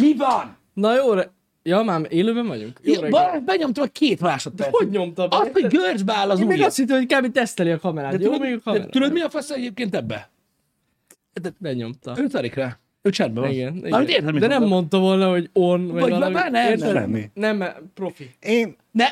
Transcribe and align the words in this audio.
Mi 0.00 0.14
van? 0.16 0.56
Na 0.74 0.94
jó, 0.94 1.12
re... 1.12 1.30
Ja, 1.62 1.82
már 1.82 2.06
élőben 2.08 2.46
vagyunk? 2.46 2.80
Jó 2.82 2.92
Ja, 3.06 3.40
benyomtam 3.44 3.84
a 3.84 3.90
két 3.92 4.20
másodperc. 4.20 4.70
Hogy 4.76 4.88
nyomta 4.90 5.28
be? 5.28 5.36
Azt, 5.36 5.50
hogy 5.52 5.66
görcsbe 5.66 6.12
áll 6.14 6.30
az 6.30 6.40
Én 6.40 6.46
még 6.46 6.62
azt 6.62 6.76
hittem, 6.76 6.96
hogy 6.96 7.06
kb. 7.06 7.32
teszteli 7.32 7.70
a 7.70 7.78
kamerát. 7.78 8.16
De 8.16 8.18
jó, 8.24 8.24
tudod, 8.32 8.40
még 8.40 8.52
a 8.52 8.56
de 8.56 8.60
kamera. 8.64 8.86
tudod, 8.86 9.12
mi 9.12 9.20
a 9.20 9.30
fasz 9.30 9.50
egyébként 9.50 9.94
ebbe? 9.94 10.30
Benyomta. 11.58 12.14
Ő 12.18 12.26
tarik 12.26 12.54
rá. 12.54 12.78
Ő 13.02 13.10
csendben 13.10 13.42
van. 13.42 13.52
Igen, 13.52 13.72
Mármint 13.72 13.92
igen. 13.92 14.08
érted, 14.08 14.32
mit 14.32 14.40
De 14.40 14.46
nem 14.46 14.64
mondta 14.64 14.98
volna, 14.98 15.30
hogy 15.30 15.50
on, 15.52 15.86
vagy, 15.86 16.00
Vagy 16.00 16.10
valami. 16.10 16.34
már 16.34 16.50
nem, 16.50 16.70
Érted? 16.70 17.30
Nem, 17.34 17.56
mert 17.56 17.80
profi. 17.94 18.30
Én, 18.40 18.76
Ne, 18.92 19.06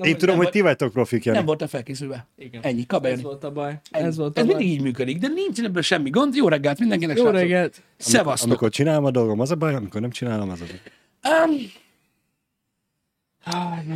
Na, 0.00 0.06
én 0.06 0.16
tudom, 0.18 0.34
nem 0.34 0.44
hogy 0.44 0.52
ti 0.52 0.60
vagytok 0.60 0.92
profik, 0.92 1.24
Jani. 1.24 1.36
nem 1.38 1.46
voltál 1.46 1.68
felkészülve. 1.68 2.26
Igen. 2.36 2.62
Ennyi, 2.62 2.78
Ez 2.80 2.86
kabelni. 2.86 3.22
volt 3.22 3.44
a 3.44 3.52
baj. 3.52 3.80
Ennyi. 3.90 4.06
Ez 4.06 4.16
volt 4.16 4.36
a 4.36 4.40
Ez 4.40 4.46
baj. 4.46 4.54
mindig 4.54 4.74
így 4.74 4.82
működik, 4.82 5.18
de 5.18 5.28
nincs 5.28 5.60
ebből 5.60 5.82
semmi 5.82 6.10
gond. 6.10 6.34
Jó 6.34 6.48
reggelt 6.48 6.78
mindenkinek, 6.78 7.16
Jó 7.16 7.22
srácok. 7.22 7.40
reggelt. 7.40 7.82
Szevasztok. 7.96 8.48
Amikor 8.48 8.70
csinálom 8.70 9.04
a 9.04 9.10
dolgom, 9.10 9.40
az 9.40 9.50
a 9.50 9.54
baj, 9.54 9.74
amikor 9.74 10.00
nem 10.00 10.10
csinálom, 10.10 10.50
az 10.50 10.60
a 10.60 10.64
baj. 10.64 10.80
Um, 11.50 11.70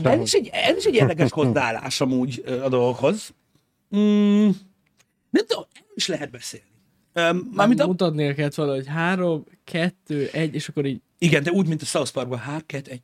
ez, 0.05 0.21
is 0.21 0.33
egy, 0.33 0.51
ez 0.53 0.77
is 0.77 0.85
egy 0.85 0.95
érdekes 0.95 1.31
hozzáállás 1.31 2.01
amúgy 2.01 2.43
a 2.47 2.69
dolgokhoz. 2.69 3.35
Mm, 3.97 4.49
nem 5.31 5.47
tudom, 5.47 5.65
is 5.95 6.07
lehet 6.07 6.31
beszélni. 6.31 6.67
Um, 7.15 7.51
mármint 7.55 7.81
a, 7.81 7.87
Mutatnia 7.87 8.35
kellett 8.35 8.55
valahogy 8.55 8.87
három, 8.87 9.45
kettő, 9.65 10.29
egy, 10.33 10.55
és 10.55 10.69
akkor 10.69 10.87
így 10.87 11.01
igen, 11.19 11.43
de 11.43 11.51
úgy, 11.51 11.67
mint 11.69 11.83
a 11.83 11.85
South 11.85 12.13
Parkban, 12.13 12.39
hár, 12.39 12.63
kett, 12.67 12.87
egy. 12.87 13.03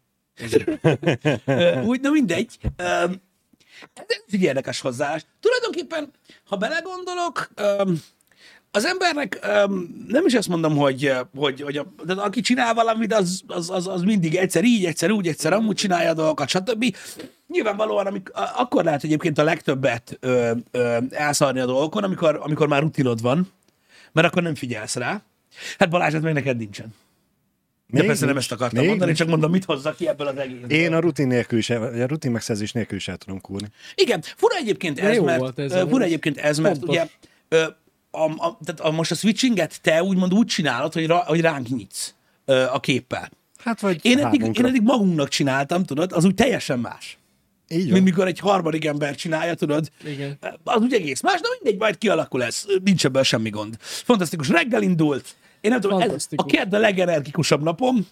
Úgy, 1.85 2.01
na 2.01 2.11
mindegy. 2.11 2.59
Ez 3.95 4.05
egy 4.31 4.43
érdekes 4.43 4.81
hozzáállás. 4.81 5.25
Tulajdonképpen, 5.41 6.11
ha 6.45 6.57
belegondolok, 6.57 7.51
az 8.71 8.85
embernek 8.85 9.39
nem 10.07 10.27
is 10.27 10.35
azt 10.35 10.49
mondom, 10.49 10.77
hogy, 10.77 11.13
hogy, 11.37 11.61
hogy 11.61 11.77
a, 11.77 11.95
de 12.05 12.13
aki 12.13 12.41
csinál 12.41 12.75
valamit, 12.75 13.15
az, 13.15 13.43
az, 13.47 13.71
az, 13.71 13.87
az 13.87 14.03
mindig 14.03 14.35
egyszer 14.35 14.65
így, 14.65 14.85
egyszer 14.85 15.11
úgy, 15.11 15.27
egyszer 15.27 15.53
amúgy 15.53 15.77
csinálja 15.77 16.11
a 16.11 16.15
dolgokat, 16.15 16.49
stb. 16.49 16.97
Nyilvánvalóan 17.47 18.07
amik, 18.07 18.31
akkor 18.57 18.85
lehet 18.85 19.05
egyébként 19.05 19.39
a 19.39 19.45
legtöbbet 19.45 20.17
ö, 20.21 20.53
ö, 20.71 20.99
elszarni 21.11 21.61
a 21.61 21.67
dolgokon, 21.67 22.05
amikor, 22.05 22.39
amikor 22.43 22.69
már 22.69 22.81
rutinod 22.83 23.21
van, 23.21 23.53
mert 24.13 24.27
akkor 24.27 24.43
nem 24.43 24.55
figyelsz 24.55 24.97
rá. 24.97 25.23
Hát 25.79 25.91
Balázs, 25.91 26.15
ez 26.15 26.23
meg 26.23 26.33
neked 26.33 26.57
nincsen. 26.57 26.95
De 27.91 27.99
Még 27.99 28.07
persze 28.07 28.27
nem 28.27 28.37
ezt 28.37 28.53
akartam 28.53 28.79
Még 28.79 28.89
mondani, 28.89 29.13
csak 29.13 29.29
mondom, 29.29 29.51
mit 29.51 29.65
hozzak 29.65 29.97
ki 29.97 30.09
ebből 30.09 30.27
az 30.27 30.37
egészből. 30.37 30.71
Én 30.71 30.93
a 30.93 30.99
rutin 30.99 31.27
nélkül 31.27 31.59
is, 31.59 31.71
a 31.71 32.07
rutin 32.07 32.31
megszerzés 32.31 32.73
nélkül 32.73 32.97
is 32.97 33.09
el 33.09 33.17
tudom 33.17 33.41
kúrni. 33.41 33.69
Igen, 33.95 34.23
fura 34.37 34.57
egyébként 34.57 35.01
ez, 35.01 35.17
jó 35.17 35.25
mert, 35.25 35.39
volt 35.39 35.59
ez, 35.59 35.73
fura 35.89 36.05
egyébként 36.05 36.37
ez, 36.37 36.59
mert 36.59 36.79
Pontos. 36.79 36.97
ugye 36.97 37.07
ö, 37.49 37.63
a, 38.11 38.23
a, 38.23 38.59
tehát 38.65 38.81
a, 38.81 38.91
most 38.91 39.11
a 39.11 39.15
switchinget 39.15 39.81
te 39.83 40.03
úgymond 40.03 40.35
úgy 40.35 40.47
csinálod, 40.47 40.93
hogy, 40.93 41.07
ra, 41.07 41.17
hogy 41.17 41.41
ránk 41.41 41.69
nyitsz 41.69 42.15
ö, 42.45 42.65
a 42.73 42.81
képpel. 42.81 43.31
Hát 43.59 43.81
vagy 43.81 43.99
Én 44.03 44.19
eddig, 44.19 44.41
én 44.41 44.65
eddig 44.65 44.83
magunknak 44.83 45.29
csináltam, 45.29 45.85
tudod, 45.85 46.13
az 46.13 46.25
úgy 46.25 46.35
teljesen 46.35 46.79
más. 46.79 47.19
Így 47.69 47.85
van. 47.85 47.93
Mint 47.93 48.05
mikor 48.05 48.27
egy 48.27 48.39
harmadik 48.39 48.85
ember 48.85 49.15
csinálja, 49.15 49.55
tudod, 49.55 49.91
Igen. 50.05 50.39
az 50.65 50.83
úgy 50.83 50.93
egész 50.93 51.21
más, 51.21 51.41
de 51.41 51.49
mindegy, 51.61 51.81
majd 51.81 51.99
kialakul 51.99 52.43
ez, 52.43 52.65
nincs 52.85 53.05
ebből 53.05 53.23
semmi 53.23 53.51
gond. 53.51 53.77
Fantasztikus, 53.81 54.49
reggel 54.49 54.83
indult, 54.83 55.37
én 55.61 55.71
nem 55.71 55.81
tudom, 55.81 56.01
ez 56.01 56.29
a 56.35 56.45
kedd 56.45 56.75
a 56.75 56.79
legenergikusabb 56.79 57.63
napom, 57.63 58.07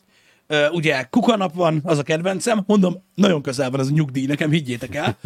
Ö, 0.51 0.69
ugye 0.69 1.03
kukanap 1.03 1.55
van, 1.55 1.81
az 1.85 1.99
a 1.99 2.03
kedvencem, 2.03 2.63
mondom, 2.67 3.03
nagyon 3.15 3.43
közel 3.43 3.71
van 3.71 3.81
ez 3.81 3.87
a 3.87 3.91
nyugdíj, 3.91 4.27
nekem 4.27 4.51
higgyétek 4.51 4.95
el. 4.95 5.19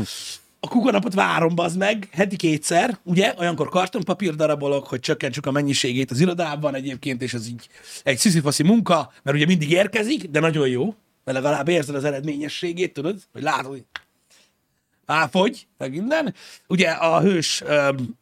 A 0.60 0.68
kukanapot 0.68 1.14
várom 1.14 1.52
az 1.56 1.76
meg, 1.76 2.08
heti 2.12 2.36
kétszer, 2.36 2.98
ugye, 3.02 3.34
olyankor 3.38 3.68
kartonpapír 3.68 4.34
darabolok, 4.34 4.86
hogy 4.86 5.00
csökkentsük 5.00 5.46
a 5.46 5.50
mennyiségét 5.50 6.10
az 6.10 6.20
irodában 6.20 6.74
egyébként, 6.74 7.22
és 7.22 7.34
ez 7.34 7.48
így 7.48 7.68
egy 8.02 8.18
sziszifaszi 8.18 8.62
munka, 8.62 9.12
mert 9.22 9.36
ugye 9.36 9.46
mindig 9.46 9.70
érkezik, 9.70 10.28
de 10.28 10.40
nagyon 10.40 10.68
jó, 10.68 10.94
mert 11.24 11.38
legalább 11.38 11.68
érzed 11.68 11.94
az 11.94 12.04
eredményességét, 12.04 12.92
tudod, 12.92 13.18
hogy 13.32 13.42
látod, 13.42 13.66
hogy 13.66 13.84
áfogy, 15.06 15.66
meg 15.78 15.90
minden. 15.90 16.34
Ugye 16.68 16.90
a 16.90 17.20
hős 17.20 17.62
öm, 17.66 18.18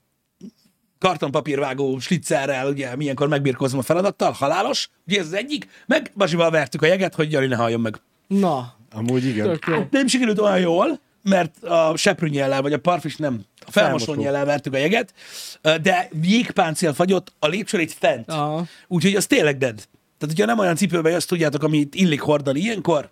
kartonpapírvágó 1.01 1.99
slitzerrel, 1.99 2.69
ugye 2.69 2.97
milyenkor 2.97 3.29
megbírkozom 3.29 3.79
a 3.79 3.83
feladattal, 3.83 4.33
halálos, 4.33 4.91
ugye 5.07 5.19
ez 5.19 5.27
az 5.27 5.33
egyik, 5.33 5.69
meg 5.87 6.13
Bazsival 6.15 6.51
vertük 6.51 6.83
a 6.83 6.87
jeget, 6.87 7.15
hogy 7.15 7.33
Jani 7.33 7.47
ne 7.47 7.57
halljon 7.57 7.81
meg. 7.81 8.01
Na, 8.27 8.75
Amúgy 8.93 9.25
igen. 9.25 9.59
jó. 9.67 9.87
Nem 9.91 10.07
sikerült 10.07 10.39
olyan 10.39 10.61
jól, 10.61 11.01
mert 11.23 11.63
a 11.63 11.97
seprűnyellel, 11.97 12.63
vagy 12.63 12.73
a 12.73 12.79
parfis 12.79 13.17
nem, 13.17 13.45
a 13.67 13.71
Felmosó. 13.71 14.05
felmosónyellel 14.05 14.45
vertük 14.45 14.75
a 14.75 14.79
jeget, 14.79 15.15
de 15.63 16.09
jégpáncél 16.23 16.93
fagyott 16.93 17.33
a 17.39 17.47
lépcsőrét 17.47 17.93
fent. 17.93 18.31
Aha. 18.31 18.65
Úgyhogy 18.89 19.15
az 19.15 19.27
tényleg 19.27 19.59
dead. 19.59 19.75
Tehát, 20.19 20.37
hogyha 20.37 20.45
nem 20.45 20.59
olyan 20.59 20.77
cipőbe 20.77 21.11
jössz, 21.11 21.25
tudjátok, 21.25 21.63
amit 21.63 21.95
illik 21.95 22.21
hordani 22.21 22.61
ilyenkor, 22.61 23.11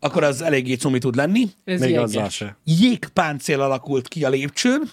akkor 0.00 0.22
az 0.22 0.42
eléggé 0.42 0.74
cumi 0.74 0.98
tud 0.98 1.14
lenni. 1.16 1.48
Ez 1.64 1.80
Még 1.80 1.90
jeges. 1.90 2.04
azzal 2.04 2.28
se. 2.28 2.56
Jégpáncél 2.64 3.60
alakult 3.60 4.08
ki 4.08 4.24
a 4.24 4.28
lépcsőn, 4.28 4.90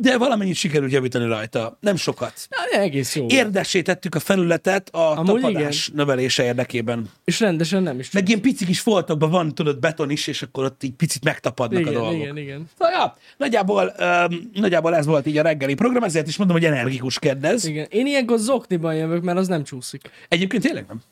de 0.00 0.18
valamennyit 0.18 0.54
sikerült 0.54 0.92
javítani 0.92 1.26
rajta. 1.26 1.78
Nem 1.80 1.96
sokat. 1.96 2.32
Na, 2.48 2.78
egész 2.80 3.16
jó. 3.16 3.26
Érdessé 3.28 3.82
tettük 3.82 4.14
a 4.14 4.18
felületet 4.18 4.88
a 4.88 5.18
Amúgy 5.18 5.40
tapadás 5.40 5.90
növelése 5.94 6.44
érdekében. 6.44 7.10
És 7.24 7.40
rendesen 7.40 7.82
nem 7.82 7.98
is. 7.98 8.10
Meg 8.10 8.28
ilyen 8.28 8.40
pici 8.40 8.64
kis 8.64 8.80
foltokban 8.80 9.30
van, 9.30 9.54
tudod, 9.54 9.78
beton 9.78 10.10
is, 10.10 10.26
és 10.26 10.42
akkor 10.42 10.64
ott 10.64 10.82
így 10.82 10.94
picit 10.94 11.24
megtapadnak 11.24 11.78
a 11.78 11.80
igen, 11.80 11.92
dolgok. 11.92 12.20
igen, 12.20 12.36
igen. 12.36 12.68
Na, 12.78 12.90
ja, 12.90 13.16
nagyjából, 13.36 13.94
um, 13.98 14.50
nagyjából 14.54 14.94
ez 14.96 15.06
volt 15.06 15.26
így 15.26 15.38
a 15.38 15.42
reggeli 15.42 15.74
program, 15.74 16.02
ezért 16.02 16.28
is 16.28 16.36
mondom, 16.36 16.56
hogy 16.56 16.64
energikus 16.64 17.18
kedvez. 17.18 17.64
Igen. 17.64 17.86
Én 17.90 18.06
ilyenkor 18.06 18.38
zokniban 18.38 18.94
jövök, 18.94 19.22
mert 19.22 19.38
az 19.38 19.48
nem 19.48 19.64
csúszik. 19.64 20.10
Egyébként 20.28 20.62
tényleg 20.62 20.84
nem. 20.88 21.02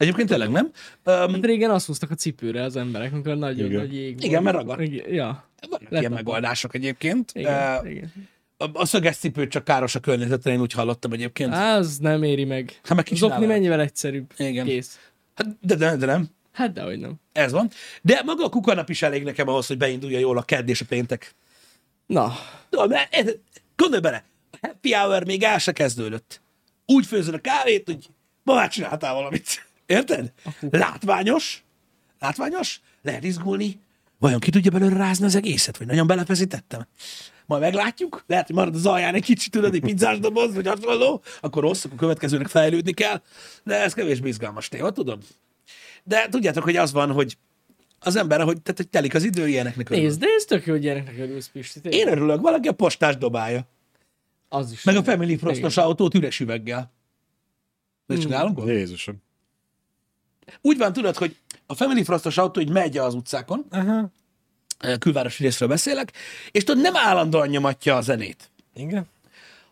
Egyébként 0.00 0.28
tényleg 0.28 0.50
nem. 0.50 0.64
Um, 0.64 0.72
Hát 1.32 1.44
régen 1.44 1.70
azt 1.70 1.86
húztak 1.86 2.10
a 2.10 2.14
cipőre 2.14 2.62
az 2.62 2.76
emberek, 2.76 3.12
amikor 3.12 3.36
nagyon 3.36 3.66
Igen. 3.66 3.80
nagy 3.80 3.94
jég 3.94 4.12
volt. 4.12 4.24
Igen, 4.24 4.42
mert 4.42 4.56
ragadt. 4.56 4.80
Igen, 4.80 5.12
Ja. 5.14 5.44
vannak 5.60 5.80
ilyen 5.80 5.92
Letapad. 6.02 6.16
megoldások 6.16 6.74
egyébként. 6.74 7.30
Igen, 7.34 7.78
Uh, 7.84 7.90
igen. 7.90 8.12
a, 8.56 8.66
a 8.72 8.84
szöges 8.84 9.16
cipő 9.16 9.46
csak 9.48 9.64
káros 9.64 9.94
a 9.94 10.00
környezetre, 10.00 10.52
én 10.52 10.60
úgy 10.60 10.72
hallottam 10.72 11.12
egyébként. 11.12 11.52
Á, 11.52 11.76
Az 11.76 11.98
nem 11.98 12.22
éri 12.22 12.44
meg. 12.44 12.80
Hát 12.84 12.96
meg 12.96 13.06
Zokni 13.12 13.46
mennyivel 13.46 13.80
egyszerűbb. 13.80 14.32
Igen. 14.36 14.66
Kész. 14.66 14.98
Hát, 15.34 15.46
de, 15.60 15.74
de, 15.74 15.96
de 15.96 16.06
nem. 16.06 16.28
Hát 16.52 16.72
dehogy 16.72 16.98
nem. 16.98 17.14
Ez 17.32 17.52
van. 17.52 17.70
De 18.02 18.22
maga 18.24 18.44
a 18.44 18.48
kukanap 18.48 18.88
is 18.90 19.02
elég 19.02 19.22
nekem 19.22 19.48
ahhoz, 19.48 19.66
hogy 19.66 19.76
beindulja 19.78 20.18
jól 20.18 20.38
a 20.38 20.42
kedd 20.42 20.68
és 20.68 20.80
a 20.80 20.84
péntek. 20.88 21.34
Na, 22.06 22.32
ez, 23.10 23.34
gondolj 23.76 24.00
bele, 24.00 24.24
a 24.50 24.56
happy 24.66 24.92
hour 24.92 25.24
még 25.24 25.42
el 25.42 25.58
se 25.58 25.72
kezdődött. 25.72 26.40
Úgy 26.86 27.06
főzöd 27.06 27.34
a 27.34 27.38
kávét, 27.38 27.86
hogy 27.86 28.06
ma 28.42 28.54
már 28.54 28.68
csináltál 28.68 29.14
valamit. 29.14 29.68
Érted? 29.90 30.32
Látványos, 30.60 31.64
látványos, 32.18 32.80
lehet 33.02 33.24
izgulni, 33.24 33.80
vajon 34.18 34.40
ki 34.40 34.50
tudja 34.50 34.70
belőle 34.70 34.96
rázni 34.96 35.24
az 35.24 35.34
egészet, 35.34 35.76
vagy 35.76 35.86
nagyon 35.86 36.06
belefeszítettem? 36.06 36.86
Majd 37.46 37.62
meglátjuk, 37.62 38.24
lehet, 38.26 38.46
hogy 38.46 38.54
marad 38.54 38.74
az 38.74 38.86
alján 38.86 39.14
egy 39.14 39.22
kicsit, 39.22 39.52
tudod, 39.52 39.74
egy 39.74 39.80
pizzás 39.80 40.18
doboz, 40.18 40.54
vagy 40.54 40.66
hasonló, 40.66 41.22
akkor 41.40 41.62
rossz, 41.62 41.84
akkor 41.84 41.96
a 41.96 42.00
következőnek 42.00 42.46
fejlődni 42.46 42.92
kell, 42.92 43.22
de 43.64 43.82
ez 43.82 43.94
kevésbé 43.94 44.28
izgalmas 44.28 44.68
téma, 44.68 44.90
tudom. 44.90 45.18
De 46.04 46.28
tudjátok, 46.28 46.64
hogy 46.64 46.76
az 46.76 46.92
van, 46.92 47.12
hogy 47.12 47.38
az 47.98 48.16
ember, 48.16 48.40
hogy, 48.40 48.62
tehát, 48.62 48.76
hogy 48.76 48.88
telik 48.88 49.14
az 49.14 49.24
idő, 49.24 49.48
ilyeneknek 49.48 49.90
örül. 49.90 50.02
nézd, 50.02 50.20
de 50.20 50.26
ez 50.36 50.44
tök 50.44 50.66
jó, 50.66 50.72
hogy 50.72 50.82
gyereknek 50.82 51.18
örülsz, 51.18 51.48
Pisti. 51.48 51.80
tényleg. 51.80 52.00
Én 52.00 52.08
örülök, 52.08 52.40
valaki 52.40 52.68
a 52.68 52.72
postás 52.72 53.16
dobálja. 53.16 53.68
Az 54.48 54.72
is. 54.72 54.82
Meg 54.84 54.96
a 54.96 55.02
Family 55.02 55.36
Frostos 55.36 55.76
autót 55.76 56.14
üres 56.14 56.40
üveggel. 56.40 56.92
Hmm. 58.06 58.16
Ne 58.16 58.22
csinálunk? 58.22 58.64
Mm. 58.64 58.68
Jézusom. 58.68 59.22
Úgy 60.60 60.78
van, 60.78 60.92
tudod, 60.92 61.16
hogy 61.16 61.36
a 61.66 61.74
Family 61.74 62.02
Frostos 62.02 62.38
autó 62.38 62.60
így 62.60 62.70
megy 62.70 62.98
az 62.98 63.14
utcákon, 63.14 63.66
Aha. 63.70 64.10
külvárosi 64.98 65.42
részről 65.42 65.68
beszélek, 65.68 66.12
és 66.50 66.64
tudod, 66.64 66.82
nem 66.82 66.96
állandóan 66.96 67.48
nyomatja 67.48 67.96
a 67.96 68.00
zenét, 68.00 68.50
Igen. 68.74 69.06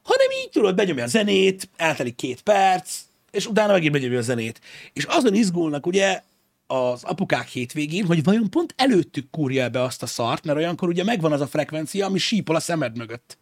hanem 0.03 0.27
így 0.43 0.51
tudod, 0.51 0.75
benyomja 0.75 1.05
a 1.05 1.07
zenét, 1.07 1.69
eltelik 1.77 2.15
két 2.15 2.43
perc, 2.43 3.01
és 3.31 3.47
utána 3.47 3.73
megint 3.73 3.93
benyomja 3.93 4.19
a 4.19 4.23
zenét. 4.23 4.61
És 4.93 5.05
azon 5.05 5.35
izgulnak 5.35 5.87
ugye 5.87 6.23
az 6.67 7.05
apukák 7.05 7.49
hétvégén, 7.49 8.07
hogy 8.07 8.25
vajon 8.25 8.51
pont 8.51 8.75
előttük 8.77 9.31
kúrja 9.31 9.69
be 9.69 9.83
azt 9.83 10.03
a 10.03 10.07
szart, 10.07 10.45
mert 10.45 10.59
olyankor 10.59 10.89
ugye 10.89 11.05
megvan 11.05 11.33
az 11.33 11.41
a 11.41 11.47
frekvencia, 11.47 12.07
ami 12.07 12.19
sípol 12.19 12.57
a 12.57 12.61
szemed 12.61 12.97
mögött. 12.97 13.39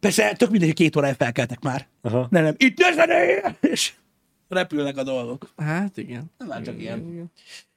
Persze, 0.00 0.32
tök 0.32 0.50
mindegy, 0.50 0.68
hogy 0.68 0.76
két 0.76 0.96
órája 0.96 1.14
felkeltek 1.14 1.60
már. 1.60 1.86
Aha. 2.02 2.26
Nem, 2.30 2.42
nem, 2.42 2.54
itt 2.56 2.78
a 2.78 2.92
zené! 2.92 3.42
És 3.60 3.92
repülnek 4.48 4.96
a 4.96 5.02
dolgok. 5.02 5.48
Hát 5.56 5.96
igen. 5.96 6.30
Ez 6.38 6.46
már 6.46 6.62
csak 6.62 6.74
Igen, 6.74 6.98
ilyen. 6.98 7.12
igen. 7.12 7.30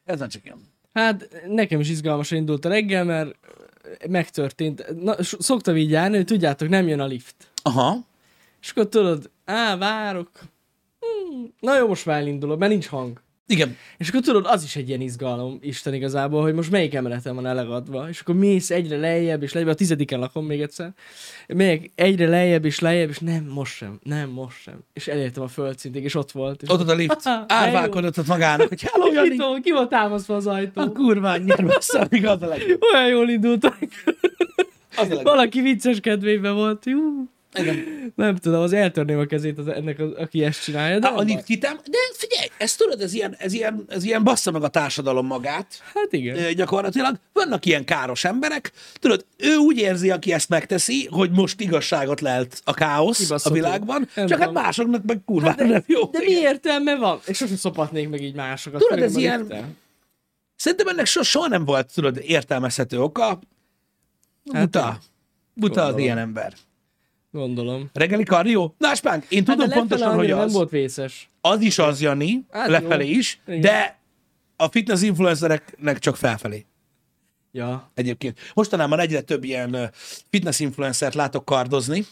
Ez 0.05 0.19
nem 0.19 0.29
csak 0.29 0.45
ilyen. 0.45 0.57
Hát 0.93 1.41
nekem 1.47 1.79
is 1.79 1.89
izgalmasan 1.89 2.37
indult 2.37 2.65
a 2.65 2.69
reggel, 2.69 3.03
mert 3.03 3.35
megtörtént. 4.09 5.01
Na, 5.03 5.15
szoktam 5.23 5.77
így 5.77 5.89
járni, 5.89 6.15
hogy 6.15 6.25
tudjátok, 6.25 6.69
nem 6.69 6.87
jön 6.87 6.99
a 6.99 7.05
lift. 7.05 7.35
Aha. 7.63 7.97
És 8.61 8.69
akkor 8.69 8.87
tudod, 8.87 9.29
á, 9.45 9.77
várok. 9.77 10.29
Hmm, 10.99 11.53
na 11.59 11.77
jó, 11.77 11.87
most 11.87 12.05
már 12.05 12.19
elindulok, 12.19 12.59
mert 12.59 12.71
nincs 12.71 12.87
hang. 12.87 13.21
Igen. 13.49 13.77
És 13.97 14.09
akkor 14.09 14.21
tudod, 14.21 14.45
az 14.45 14.63
is 14.63 14.75
egy 14.75 14.87
ilyen 14.87 15.01
izgalom, 15.01 15.59
Isten 15.61 15.93
igazából, 15.93 16.41
hogy 16.41 16.53
most 16.53 16.71
melyik 16.71 16.93
emeleten 16.93 17.35
van 17.35 17.45
elegadva, 17.45 18.09
és 18.09 18.19
akkor 18.19 18.35
mész 18.35 18.69
egyre 18.69 18.97
lejjebb, 18.97 19.43
és 19.43 19.53
lejjebb, 19.53 19.71
a 19.71 19.75
tizediken 19.75 20.19
lakom 20.19 20.45
még 20.45 20.61
egyszer, 20.61 20.93
megyek 21.47 21.91
egyre 21.95 22.27
lejjebb, 22.27 22.65
és 22.65 22.79
lejjebb, 22.79 23.09
és 23.09 23.19
nem, 23.19 23.45
most 23.45 23.75
sem, 23.75 23.99
nem, 24.03 24.29
most 24.29 24.61
sem. 24.61 24.79
És 24.93 25.07
elértem 25.07 25.43
a 25.43 25.47
földszintig, 25.47 26.03
és 26.03 26.15
ott 26.15 26.31
volt. 26.31 26.61
És 26.61 26.69
Ott 26.69 26.79
ott 26.79 26.89
a 26.89 26.93
lift. 26.95 27.21
Árválkodott 27.47 28.17
ott 28.17 28.27
magának, 28.27 28.67
hogy 28.67 28.81
hello, 28.81 29.05
Ki, 29.09 29.13
Jani. 29.15 29.29
tudom, 29.29 29.61
ki 29.61 29.71
volt 29.71 29.89
támasztva 29.89 30.35
az 30.35 30.47
ajtó? 30.47 30.81
A 30.81 30.91
kurva 30.91 31.29
anyját 31.29 31.65
bassza, 31.65 31.99
amíg 31.99 32.25
az 32.25 32.41
a 32.41 32.47
legjobb. 32.47 32.81
Olyan 32.93 33.07
jól 33.07 33.29
indultak. 33.29 33.77
Az 34.95 34.97
a 34.97 35.01
legjobb. 35.01 35.23
Valaki 35.23 35.61
vicces 35.61 35.99
kedvében 35.99 36.55
volt. 36.55 36.85
Jú. 36.85 37.29
Igen. 37.53 38.13
Nem 38.15 38.35
tudom, 38.35 38.61
az 38.61 38.73
eltörném 38.73 39.19
a 39.19 39.25
kezét 39.25 39.57
az, 39.57 39.67
ennek, 39.67 39.99
az, 39.99 40.11
aki 40.17 40.43
ezt 40.43 40.63
csinálja. 40.63 40.93
De, 40.93 40.99
De 40.99 41.07
a 41.07 41.15
baj. 41.15 41.25
lift 41.25 41.43
kitám, 41.43 41.79
de 41.89 41.97
figyelj, 42.13 42.47
ezt 42.57 42.77
tudod, 42.77 43.01
ez 43.01 43.13
ilyen, 43.13 43.35
ez 43.37 43.53
ilyen, 43.53 43.83
ez 43.87 44.03
ilyen 44.03 44.23
bassza 44.23 44.51
meg 44.51 44.63
a 44.63 44.67
társadalom 44.67 45.25
magát. 45.25 45.81
Hát 45.93 46.07
igen. 46.13 46.37
Ö, 46.37 46.51
gyakorlatilag. 46.53 47.15
Vannak 47.33 47.65
ilyen 47.65 47.85
káros 47.85 48.23
emberek, 48.23 48.71
tudod, 48.99 49.25
ő 49.37 49.55
úgy 49.55 49.77
érzi, 49.77 50.09
aki 50.11 50.33
ezt 50.33 50.49
megteszi, 50.49 51.07
hogy 51.11 51.31
most 51.31 51.59
igazságot 51.61 52.21
lelt 52.21 52.61
a 52.65 52.73
káosz 52.73 53.17
Kibaszható. 53.17 53.55
a 53.55 53.57
világban, 53.57 54.09
Nem 54.15 54.27
csak 54.27 54.37
hát 54.39 54.47
tudom. 54.47 54.63
másoknak 54.63 55.03
meg 55.05 55.21
kurva 55.25 55.53
nem 55.57 55.83
jó. 55.87 56.03
De 56.05 56.19
mi 56.19 56.31
értelme 56.31 56.95
van? 56.95 57.19
És 57.25 57.37
sosem 57.37 57.55
szopatnék 57.57 58.09
meg 58.09 58.21
így 58.21 58.35
másokat. 58.35 58.79
Tudod, 58.81 59.03
ez 59.03 59.15
a 59.15 59.19
ilyen- 59.19 59.39
liften. 59.39 59.77
Szerintem 60.55 60.87
ennek 60.87 61.05
so, 61.05 61.23
soha 61.23 61.47
nem 61.47 61.65
volt, 61.65 61.93
tudod, 61.93 62.17
értelmezhető 62.23 63.01
oka. 63.01 63.39
Buta. 64.43 64.81
Hát, 64.81 65.01
Buta 65.53 65.71
az 65.73 65.77
gondolom. 65.85 65.99
ilyen 65.99 66.17
ember. 66.17 66.53
Gondolom. 67.31 67.89
Reggeli 67.93 68.23
kardió? 68.23 68.75
Na, 68.77 68.95
Spánk, 68.95 69.25
én 69.29 69.45
Hát 69.45 69.57
de 69.57 69.63
tudom 69.63 69.67
lefele 69.69 69.87
pontosan, 69.87 70.15
hogy 70.15 70.31
az. 70.31 70.37
Nem 70.37 70.47
volt 70.47 70.69
vészes. 70.69 71.29
Az 71.41 71.61
is 71.61 71.79
az, 71.79 72.01
Jani, 72.01 72.45
Hát 72.51 72.67
lefelé 72.69 73.09
jó. 73.11 73.17
is, 73.17 73.39
Igen. 73.47 73.61
de 73.61 73.99
a 74.55 74.67
fitness 74.67 75.01
influencereknek 75.01 75.99
csak 75.99 76.15
felfelé. 76.15 76.65
Ja. 77.51 77.91
Egyébként. 77.93 78.39
Mostanában 78.53 78.99
egyre 78.99 79.21
több 79.21 79.43
ilyen 79.43 79.91
fitness 80.29 80.59
influencert 80.59 81.13
látok 81.13 81.45
kardozni 81.45 82.05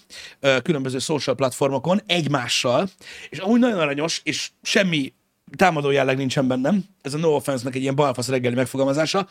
különböző 0.63 0.99
social 0.99 1.35
platformokon 1.35 2.01
egymással, 2.05 2.89
és 3.29 3.37
amúgy 3.37 3.59
nagyon 3.59 3.79
aranyos, 3.79 4.21
és 4.23 4.49
semmi 4.61 5.13
támadó 5.55 5.89
jelleg 5.89 6.17
nincsen 6.17 6.47
bennem. 6.47 6.83
Ez 7.01 7.13
a 7.13 7.17
no 7.17 7.35
offense-nek 7.35 7.75
egy 7.75 7.81
ilyen 7.81 7.95
balfasz 7.95 8.27
reggeli 8.27 8.55
megfogalmazása. 8.55 9.27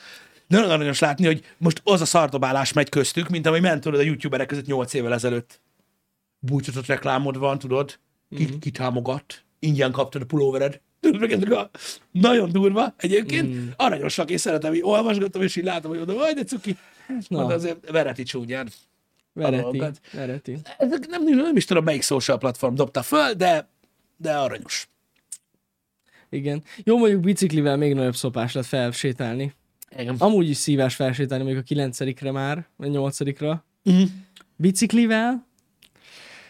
De 0.49 0.57
nagyon 0.57 0.71
aranyos 0.71 0.99
látni, 0.99 1.27
hogy 1.27 1.45
most 1.59 1.81
az 1.85 2.01
a 2.01 2.05
szardobálás 2.05 2.73
megy 2.73 2.89
köztük, 2.89 3.29
mint 3.29 3.47
ami 3.47 3.61
ment 3.61 3.87
a 3.87 4.01
youtuberek 4.01 4.47
között 4.47 4.67
8 4.67 4.95
évvel 4.95 5.13
ezelőtt. 5.13 5.61
Búcsúzott 6.47 6.87
reklámod 6.87 7.39
van, 7.39 7.59
tudod, 7.59 7.99
ki, 8.37 8.45
Mhm. 8.45 8.59
ki 8.59 8.71
támogat, 8.71 9.45
ingyen 9.59 9.93
kaptad 9.93 10.23
a 10.23 10.25
pulóvered. 10.25 10.81
Tudod, 11.01 11.21
meg 11.21 11.33
ezek 11.33 11.51
a 11.53 11.71
nagyon 12.11 12.53
durva 12.53 12.95
egyébként. 12.97 13.49
Mm. 13.55 13.69
Aranyosak, 13.77 14.31
és 14.31 14.41
szeretem, 14.41 14.71
hogy 14.71 14.81
olvasgatom, 14.83 15.43
és 15.43 15.57
így 15.57 15.65
látom, 15.65 15.91
hogy 15.91 15.99
mondom, 16.07 16.35
de 16.35 16.45
cuki. 16.45 16.77
Na. 17.29 17.41
Na. 17.41 17.47
De 17.47 17.55
azért 17.55 17.91
vereti 17.91 18.23
csúnyán. 18.23 18.69
Vereti. 19.33 19.83
Vereti. 20.13 20.59
Ezek 20.79 21.07
nem, 21.07 21.25
nem 21.25 21.57
is 21.57 21.65
tudom, 21.65 21.85
melyik 21.85 22.03
social 22.03 22.39
platform 22.39 22.75
dobta 22.75 23.03
föl, 23.03 23.33
de, 23.33 23.69
de 24.17 24.37
aranyos. 24.37 24.89
Igen. 26.31 26.63
Jó, 26.85 26.99
mondjuk 26.99 27.21
biciklivel 27.21 27.77
még 27.77 27.95
nagyobb 27.95 28.15
szopás 28.17 28.53
lett 28.53 28.65
felsétálni. 28.65 29.55
Igen. 29.99 30.15
Amúgy 30.19 30.49
is 30.49 30.57
szívás 30.57 30.95
felsétálni, 30.95 31.45
mondjuk 31.45 31.65
a 31.65 31.67
kilencedikre 31.67 32.31
már, 32.31 32.67
vagy 32.77 32.91
nyolcadikra. 32.91 33.65
Mm. 33.91 34.03
Biciklivel? 34.57 35.46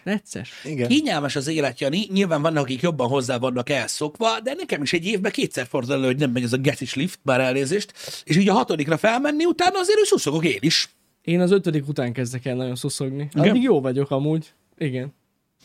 Necces. 0.06 0.50
Igen. 0.64 0.88
Kényelmes 0.88 1.36
az 1.36 1.46
élet, 1.46 1.80
Jani. 1.80 2.06
Nyilván 2.12 2.42
vannak, 2.42 2.62
akik 2.62 2.80
jobban 2.80 3.08
hozzá 3.08 3.38
vannak 3.38 3.70
elszokva, 3.70 4.40
de 4.40 4.54
nekem 4.54 4.82
is 4.82 4.92
egy 4.92 5.06
évben 5.06 5.32
kétszer 5.32 5.66
fordul 5.66 5.94
elő, 5.94 6.04
hogy 6.04 6.18
nem 6.18 6.30
megy 6.30 6.42
ez 6.42 6.52
a 6.52 6.56
getis 6.56 6.94
lift, 6.94 7.18
bár 7.22 7.40
elnézést, 7.40 7.92
és 8.24 8.36
így 8.36 8.48
a 8.48 8.52
hatodikra 8.52 8.96
felmenni, 8.96 9.44
utána 9.44 9.78
azért, 9.78 10.04
szuszogok 10.04 10.44
én 10.44 10.58
is. 10.60 10.90
Én 11.22 11.40
az 11.40 11.50
ötödik 11.50 11.88
után 11.88 12.12
kezdek 12.12 12.46
el 12.46 12.54
nagyon 12.54 12.76
szuszogni. 12.76 13.28
Addig 13.32 13.62
jó 13.62 13.80
vagyok 13.80 14.10
amúgy. 14.10 14.52
Igen. 14.78 15.14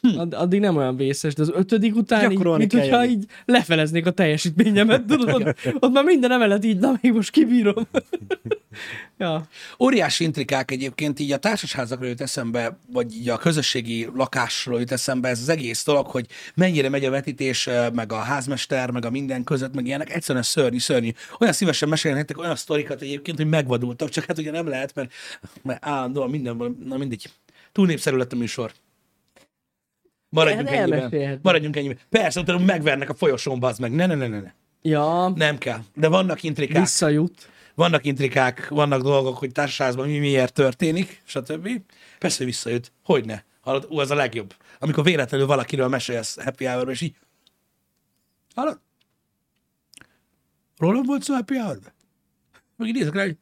Add- 0.01 0.33
addig 0.33 0.59
nem 0.59 0.75
olyan 0.75 0.95
vészes, 0.95 1.33
de 1.33 1.42
az 1.42 1.51
ötödik 1.53 1.95
után 1.95 2.31
így, 2.31 2.44
mint 2.44 2.71
kell 2.71 2.81
hogyha 2.81 3.03
jönni. 3.03 3.12
így 3.12 3.25
lefeleznék 3.45 4.06
a 4.06 4.12
teljesítményemet, 4.12 5.06
tudod? 5.06 5.33
Ott, 5.33 5.57
ott 5.80 5.92
már 5.92 6.03
minden 6.03 6.31
emelet 6.31 6.65
így, 6.65 6.80
na 6.80 7.00
még 7.01 7.13
most 7.13 7.31
kibírom. 7.31 7.88
ja. 9.18 9.48
Óriási 9.80 10.24
intrikák 10.24 10.71
egyébként 10.71 11.19
így 11.19 11.31
a 11.31 11.38
társasházakról 11.38 12.09
jut 12.09 12.21
eszembe, 12.21 12.77
vagy 12.92 13.13
így 13.13 13.30
a 13.30 13.38
közösségi 13.38 14.07
lakásról 14.15 14.80
jut 14.80 14.92
eszembe 14.92 15.30
ez 15.30 15.39
az 15.39 15.50
egész 15.50 15.83
dolog, 15.83 16.06
hogy 16.06 16.25
mennyire 16.56 16.89
megy 16.89 17.06
a 17.06 17.09
vetítés, 17.09 17.69
meg 17.94 18.12
a 18.12 18.19
házmester, 18.19 18.92
meg 18.92 19.06
a 19.06 19.09
minden 19.09 19.44
között, 19.44 19.74
meg 19.74 19.86
ilyenek. 19.86 20.13
Egyszerűen 20.13 20.44
szörnyű, 20.44 20.80
szörnyű. 20.80 21.09
Olyan 21.39 21.54
szívesen 21.54 21.89
mesélnétek 21.89 22.38
olyan 22.38 22.56
sztorikat 22.56 23.01
egyébként, 23.01 23.38
hogy 23.38 23.50
megvadultak, 23.50 24.09
csak 24.09 24.25
hát 24.25 24.38
ugye 24.38 24.51
nem 24.51 24.68
lehet, 24.68 24.95
mert, 24.95 25.12
mert 25.62 25.86
állandóan 25.86 26.30
mindenben, 26.30 26.77
na 26.86 26.97
mindegy. 26.97 27.30
Túl 27.71 27.86
népszerű 27.86 28.18
lett 28.18 28.33
a 28.33 28.36
műsor. 28.36 28.71
Maradjunk 30.31 30.69
Hát 30.69 30.92
ennyiben. 30.92 31.39
Maradjunk 31.44 31.75
ennyiben. 31.75 31.98
Persze, 32.10 32.39
utána 32.39 32.60
megvernek 32.60 33.10
a 33.10 33.13
folyosón, 33.13 33.60
bazd 33.60 33.80
meg. 33.80 33.92
Ne, 33.92 34.06
ne, 34.06 34.16
ne, 34.16 34.28
ne, 34.28 34.39
ne. 34.39 34.54
Ja, 34.81 35.30
Nem 35.30 35.57
kell. 35.57 35.80
De 35.95 36.07
vannak 36.07 36.44
intrikák 36.44 36.81
visszajut. 36.81 37.50
vannak 37.75 38.06
intrikák, 38.06 38.68
vannak 38.68 39.01
dolgok, 39.01 39.38
hogy 39.38 39.51
társaságban 39.51 40.07
mi 40.07 40.18
miért 40.19 40.54
történik, 40.54 41.22
stb. 41.25 41.69
Persze, 42.19 42.38
hogy 42.38 42.45
visszajött. 42.45 42.92
Hogyne. 43.04 43.45
Hallod, 43.62 43.86
ú, 43.89 44.00
az 44.00 44.12
a 44.12 44.16
legjobb. 44.16 44.56
Amikor 44.80 45.04
véletlenül 45.04 45.48
valakiről 45.48 45.88
mesélsz 45.88 46.44
happy 46.44 46.66
hour 46.66 46.89
és 46.89 47.01
így 47.01 47.16
hallod? 48.56 48.80
Rólam 50.78 51.04
volt 51.04 51.24
szó 51.24 51.33
happy 51.33 51.57
hour 51.57 51.80
Meg 52.75 52.88
így 52.88 52.95
nézek 52.95 53.13
rá, 53.13 53.24
hogy 53.24 53.38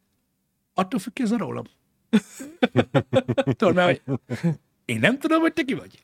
attól 0.74 1.00
függ, 1.00 1.14
ki 1.14 1.22
ez 1.22 1.32
a 1.32 1.38
rólam. 1.38 1.66
Tudod, 3.58 3.74
mert 3.74 4.02
hogy 4.06 4.20
én 4.86 5.00
nem 5.00 5.20
tudom, 5.20 5.42
hogy 5.42 5.54
te 5.54 5.64
ki 5.64 5.74
vagy. 5.74 6.04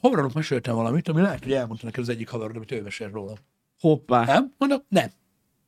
Haveromnak 0.00 0.34
meséltem 0.34 0.74
valamit, 0.74 1.08
ami 1.08 1.20
lehet, 1.20 1.42
hogy 1.42 1.52
elmondta 1.52 1.86
nekem 1.86 2.02
az 2.02 2.08
egyik 2.08 2.28
haverod, 2.28 2.56
amit 2.56 2.72
ő 2.72 2.82
mesél 2.82 3.10
rólam. 3.10 3.36
Hoppá. 3.80 4.24
Nem? 4.24 4.54
Mondom, 4.58 4.82
nem. 4.88 5.10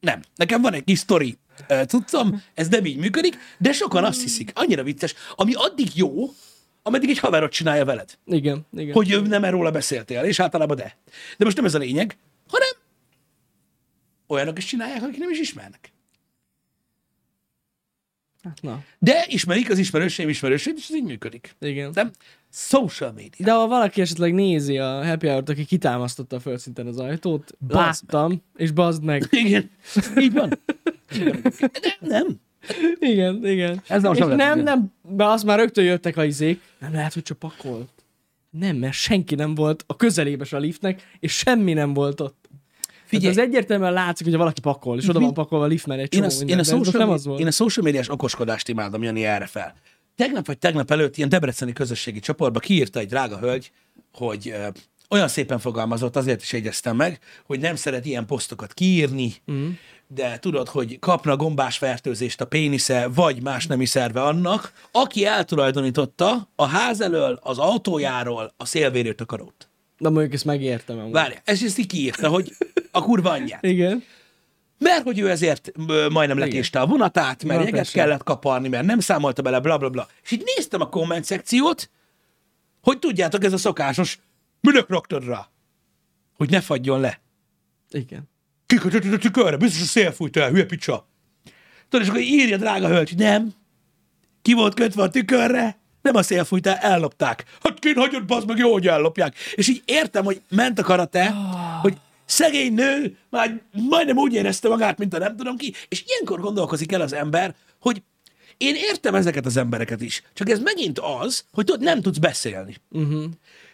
Nem. 0.00 0.20
Nekem 0.34 0.62
van 0.62 0.72
egy 0.72 0.84
kis 0.84 0.99
sztori 0.99 1.38
cuccom, 1.87 2.43
ez 2.55 2.69
nem 2.69 2.84
így 2.84 2.96
működik, 2.96 3.38
de 3.58 3.72
sokan 3.72 4.05
azt 4.05 4.20
hiszik, 4.22 4.50
annyira 4.55 4.82
vicces, 4.82 5.14
ami 5.34 5.52
addig 5.55 5.88
jó, 5.94 6.28
ameddig 6.82 7.11
egy 7.11 7.19
haverot 7.19 7.52
csinálja 7.52 7.84
veled, 7.84 8.19
Igen, 8.26 8.67
igen. 8.72 8.94
hogy 8.94 9.11
ő 9.11 9.20
nem 9.20 9.44
róla 9.44 9.70
beszéltél, 9.70 10.23
és 10.23 10.40
általában 10.40 10.76
de. 10.76 10.96
De 11.38 11.44
most 11.44 11.56
nem 11.56 11.64
ez 11.64 11.75
a 11.75 11.78
lényeg, 11.78 12.16
hanem 12.49 12.69
olyanok 14.26 14.58
is 14.58 14.64
csinálják, 14.64 15.02
akik 15.02 15.19
nem 15.19 15.31
is 15.31 15.38
ismernek. 15.38 15.93
Hát, 18.42 18.58
na, 18.62 18.82
De 18.98 19.25
ismerik 19.28 19.70
az 19.70 19.78
ismerőseim 19.78 20.28
ismerőseit, 20.28 20.76
és 20.76 20.88
ez 20.88 20.96
így 20.96 21.04
működik. 21.04 21.54
igen. 21.60 21.90
Nem? 21.94 22.10
Social 22.52 23.12
media. 23.12 23.46
De 23.46 23.52
ha 23.52 23.66
valaki 23.66 24.00
esetleg 24.00 24.34
nézi 24.34 24.78
a 24.78 25.04
Happy 25.04 25.26
Hour-t, 25.26 25.48
aki 25.48 25.64
kitámasztotta 25.64 26.37
a 26.37 26.40
földszinten 26.40 26.87
az 26.87 26.99
ajtót, 26.99 27.52
Bazd 27.66 27.76
láttam, 27.76 28.42
és 28.56 28.70
bazd 28.70 29.04
meg. 29.04 29.28
Igen, 29.44 29.70
így 30.18 30.32
van. 30.32 30.59
De 32.00 32.18
nem. 32.18 32.40
Igen, 32.99 33.47
igen. 33.47 33.82
Ez 33.88 34.02
nem 34.02 34.12
és 34.12 34.18
nem, 34.18 34.32
igen. 34.32 34.59
nem, 34.59 34.92
mert 35.16 35.30
azt 35.30 35.44
már 35.44 35.59
rögtön 35.59 35.85
jöttek 35.85 36.16
a 36.16 36.25
izék. 36.25 36.61
Nem 36.78 36.92
lehet, 36.92 37.14
hogy 37.14 37.23
csak 37.23 37.38
pakolt. 37.38 37.90
Nem, 38.50 38.76
mert 38.76 38.92
senki 38.92 39.35
nem 39.35 39.54
volt 39.54 39.85
a 39.87 39.97
közelébe 39.97 40.47
a 40.50 40.56
liftnek, 40.56 41.16
és 41.18 41.32
semmi 41.32 41.73
nem 41.73 41.94
volt 41.94 42.20
ott. 42.20 42.39
Figyelj. 43.11 43.33
Figyelj. 43.33 43.49
az 43.49 43.55
egyértelműen 43.55 43.93
látszik, 43.93 44.26
hogy 44.26 44.37
valaki 44.37 44.61
pakol, 44.61 44.99
és 44.99 45.09
oda 45.09 45.21
van 45.21 45.35
pakolva 45.35 45.64
a 45.64 45.69
lift 45.69 45.87
mellé 45.87 46.02
egy 46.02 46.14
Én 46.14 46.21
csomó 46.21 46.35
a, 46.35 46.38
minden, 46.38 46.59
én, 46.59 46.64
a 46.64 46.69
de 46.69 46.75
most 46.76 46.85
social, 46.85 47.07
nem 47.07 47.14
az 47.14 47.25
volt. 47.25 47.40
én 47.40 47.47
a 47.47 47.50
social 47.50 47.85
médiás 47.85 48.09
okoskodást 48.09 48.69
imádom, 48.69 49.02
Jani, 49.02 49.25
erre 49.25 49.47
fel. 49.47 49.75
Tegnap 50.17 50.47
vagy 50.47 50.59
tegnap 50.59 50.90
előtt 50.90 51.17
ilyen 51.17 51.29
debreceni 51.29 51.73
közösségi 51.73 52.21
csoportba 52.21 52.59
kiírta 52.59 52.99
egy 52.99 53.09
drága 53.09 53.38
hölgy, 53.38 53.73
hogy 54.12 54.49
ö, 54.49 54.69
olyan 55.11 55.29
szépen 55.29 55.59
fogalmazott, 55.59 56.17
azért 56.17 56.43
is 56.43 56.52
jegyeztem 56.52 56.97
meg, 56.97 57.19
hogy 57.47 57.61
nem 57.61 57.76
szeret 57.76 58.07
ilyen 58.07 58.26
posztokat 58.26 58.75
kiírni, 58.75 59.35
mm. 59.52 59.69
de 60.07 60.38
tudod, 60.38 60.69
hogy 60.69 60.99
kapna 60.99 61.37
gombás 61.37 61.79
fertőzést 61.79 62.40
a 62.40 62.45
pénisze, 62.45 63.09
vagy 63.14 63.43
más 63.43 63.67
nemi 63.67 63.85
szerve 63.85 64.23
annak, 64.23 64.73
aki 64.93 65.26
eltulajdonította 65.26 66.49
a 66.57 66.67
ház 66.67 67.00
elől, 67.00 67.38
az 67.43 67.59
autójáról 67.59 68.55
a 68.57 68.64
szélvérőtakarót. 68.64 69.69
De 70.00 70.09
mondjuk 70.09 70.33
ezt 70.33 70.45
megértem. 70.45 70.99
Amúgy. 70.99 71.12
Várj, 71.12 71.35
ez 71.45 71.62
ezt 71.62 71.78
így 71.78 71.87
kiírta, 71.87 72.28
hogy 72.28 72.52
a 72.90 73.02
kurva 73.02 73.30
anyját. 73.30 73.64
Igen. 73.64 74.02
Mert 74.78 75.02
hogy 75.02 75.19
ő 75.19 75.30
ezért 75.30 75.71
majdnem 76.11 76.38
lekéste 76.38 76.80
a 76.80 76.87
vonatát, 76.87 77.45
mert 77.45 77.59
Na, 77.59 77.64
jeget 77.64 77.80
persze. 77.80 77.99
kellett 77.99 78.23
kaparni, 78.23 78.69
mert 78.69 78.85
nem 78.87 79.00
számolta 79.00 79.42
bele, 79.42 79.61
bla 79.61 79.78
bla 79.78 79.88
bla. 79.90 80.09
És 80.23 80.30
így 80.30 80.42
néztem 80.57 80.80
a 80.80 80.88
komment 80.88 81.25
szekciót, 81.25 81.90
hogy 82.83 82.99
tudjátok, 82.99 83.45
ez 83.45 83.52
a 83.52 83.57
szokásos, 83.57 84.19
minek 84.61 84.88
raktad 84.88 85.25
rá? 85.25 85.49
Hogy 86.37 86.50
ne 86.50 86.61
fagyjon 86.61 87.00
le. 87.00 87.21
Igen. 87.90 88.28
Kikötötted 88.66 89.12
a 89.12 89.19
tükörre, 89.19 89.57
biztos 89.57 89.83
a 89.83 89.85
szél 89.85 90.12
fújt 90.12 90.37
el, 90.37 90.50
hülye 90.50 90.64
picsa. 90.64 91.09
Tudod, 91.88 92.07
és 92.07 92.11
akkor 92.11 92.23
írja 92.23 92.57
drága 92.57 92.88
hölgy, 92.88 93.09
hogy 93.09 93.19
nem. 93.19 93.52
Ki 94.42 94.52
volt 94.52 94.75
kötve 94.75 95.02
a 95.02 95.09
tükörre? 95.11 95.79
Nem 96.02 96.14
a 96.14 96.23
szél 96.23 96.45
fújt 96.45 96.66
el, 96.66 96.76
ellopták. 96.76 97.45
Hát 97.62 97.78
kint 97.78 97.97
hagyod, 97.97 98.25
bazd 98.25 98.47
meg, 98.47 98.59
jó, 98.59 98.73
hogy 98.73 98.87
ellopják. 98.87 99.35
És 99.54 99.69
így 99.69 99.83
értem, 99.85 100.25
hogy 100.25 100.40
ment 100.49 100.78
a 100.78 100.83
karate, 100.83 101.35
hogy 101.80 101.97
szegény 102.25 102.75
nő 102.75 103.16
már 103.30 103.61
majdnem 103.88 104.16
úgy 104.16 104.35
érezte 104.35 104.69
magát, 104.69 104.99
mint 104.99 105.14
a 105.14 105.19
nem 105.19 105.37
tudom 105.37 105.57
ki, 105.57 105.75
és 105.88 106.04
ilyenkor 106.07 106.40
gondolkozik 106.40 106.92
el 106.92 107.00
az 107.00 107.12
ember, 107.12 107.54
hogy 107.80 108.02
én 108.57 108.75
értem 108.75 109.14
ezeket 109.14 109.47
az 109.47 109.57
embereket 109.57 110.00
is, 110.00 110.23
csak 110.35 110.50
ez 110.50 110.59
megint 110.59 110.99
az, 110.99 111.45
hogy 111.52 111.64
tudod, 111.64 111.80
nem 111.80 112.00
tudsz 112.00 112.19
beszélni. 112.19 112.76
Uh-huh. 112.90 113.25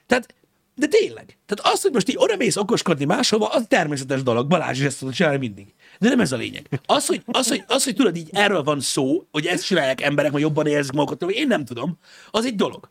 Tehát, 0.06 0.34
de 0.76 0.86
tényleg. 0.86 1.38
Tehát 1.46 1.74
az, 1.74 1.82
hogy 1.82 1.92
most 1.92 2.08
így 2.08 2.16
odamész 2.18 2.56
okoskodni 2.56 3.04
máshova, 3.04 3.46
az 3.46 3.64
természetes 3.68 4.22
dolog. 4.22 4.46
Balázs 4.46 4.78
is 4.78 4.84
ezt 4.84 4.98
tudod 4.98 5.14
csinálni 5.14 5.38
mindig. 5.38 5.74
De 5.98 6.08
nem 6.08 6.20
ez 6.20 6.32
a 6.32 6.36
lényeg. 6.36 6.80
Az, 6.86 7.06
hogy, 7.06 7.22
az, 7.26 7.48
hogy, 7.48 7.64
az, 7.66 7.84
hogy 7.84 7.94
tudod, 7.94 8.16
így 8.16 8.28
erről 8.32 8.62
van 8.62 8.80
szó, 8.80 9.26
hogy 9.30 9.46
ezt 9.46 9.64
csinálják 9.66 10.00
emberek, 10.00 10.32
vagy 10.32 10.40
jobban 10.40 10.66
érzik 10.66 10.92
magukat, 10.92 11.20
vagy 11.20 11.34
én 11.34 11.46
nem 11.46 11.64
tudom, 11.64 11.98
az 12.30 12.44
egy 12.44 12.54
dolog. 12.54 12.90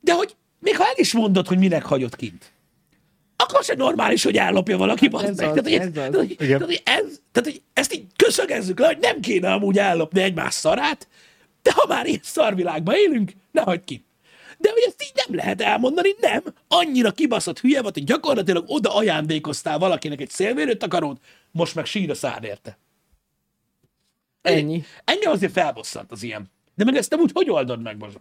De 0.00 0.12
hogy 0.12 0.34
még 0.58 0.76
ha 0.76 0.84
el 0.84 0.92
is 0.96 1.12
mondod, 1.12 1.46
hogy 1.46 1.58
minek 1.58 1.84
hagyod 1.84 2.16
kint, 2.16 2.52
akkor 3.36 3.64
se 3.64 3.74
normális, 3.74 4.22
hogy 4.22 4.36
ellopja 4.36 4.76
valaki, 4.76 5.08
bazd 5.08 5.26
Ez 5.26 5.36
meg. 5.36 5.48
az, 5.48 5.62
Tehát, 5.64 5.80
hogy, 5.90 5.98
ez 5.98 6.14
hogy, 6.14 6.36
tehát, 6.36 6.64
hogy 6.64 6.82
ez, 6.84 7.20
tehát, 7.32 7.48
hogy 7.50 7.62
ezt 7.72 7.94
így 7.94 8.04
köszögezzük 8.16 8.78
le, 8.78 8.86
hogy 8.86 8.98
nem 9.00 9.20
kéne 9.20 9.52
amúgy 9.52 9.78
ellopni 9.78 10.20
egymás 10.22 10.54
szarát, 10.54 11.08
de 11.62 11.72
ha 11.74 11.86
már 11.88 12.06
ilyen 12.06 12.20
szarvilágban 12.22 12.94
élünk, 12.94 13.32
ne 13.50 13.60
hagyd 13.62 13.84
ki. 13.84 14.04
De 14.60 14.70
hogy 14.70 14.84
ezt 14.86 15.02
így 15.02 15.22
nem 15.26 15.36
lehet 15.36 15.60
elmondani, 15.60 16.14
nem. 16.20 16.42
Annyira 16.68 17.10
kibaszott 17.12 17.60
hülye 17.60 17.82
volt, 17.82 17.94
hogy 17.94 18.04
gyakorlatilag 18.04 18.64
oda 18.66 18.94
ajándékoztál 18.94 19.78
valakinek 19.78 20.20
egy 20.20 20.30
szélvérőt 20.30 20.78
takarót, 20.78 21.20
most 21.50 21.74
meg 21.74 21.84
sír 21.84 22.10
a 22.10 22.14
szád 22.14 22.44
érte. 22.44 22.78
Ennyi. 24.42 24.84
Engem 25.04 25.32
azért 25.32 25.52
felbosszant 25.52 26.12
az 26.12 26.22
ilyen. 26.22 26.50
De 26.74 26.84
meg 26.84 26.96
ezt 26.96 27.10
nem 27.10 27.20
úgy, 27.20 27.30
hogy 27.32 27.50
oldod 27.50 27.82
meg, 27.82 27.96
bazd? 27.96 28.20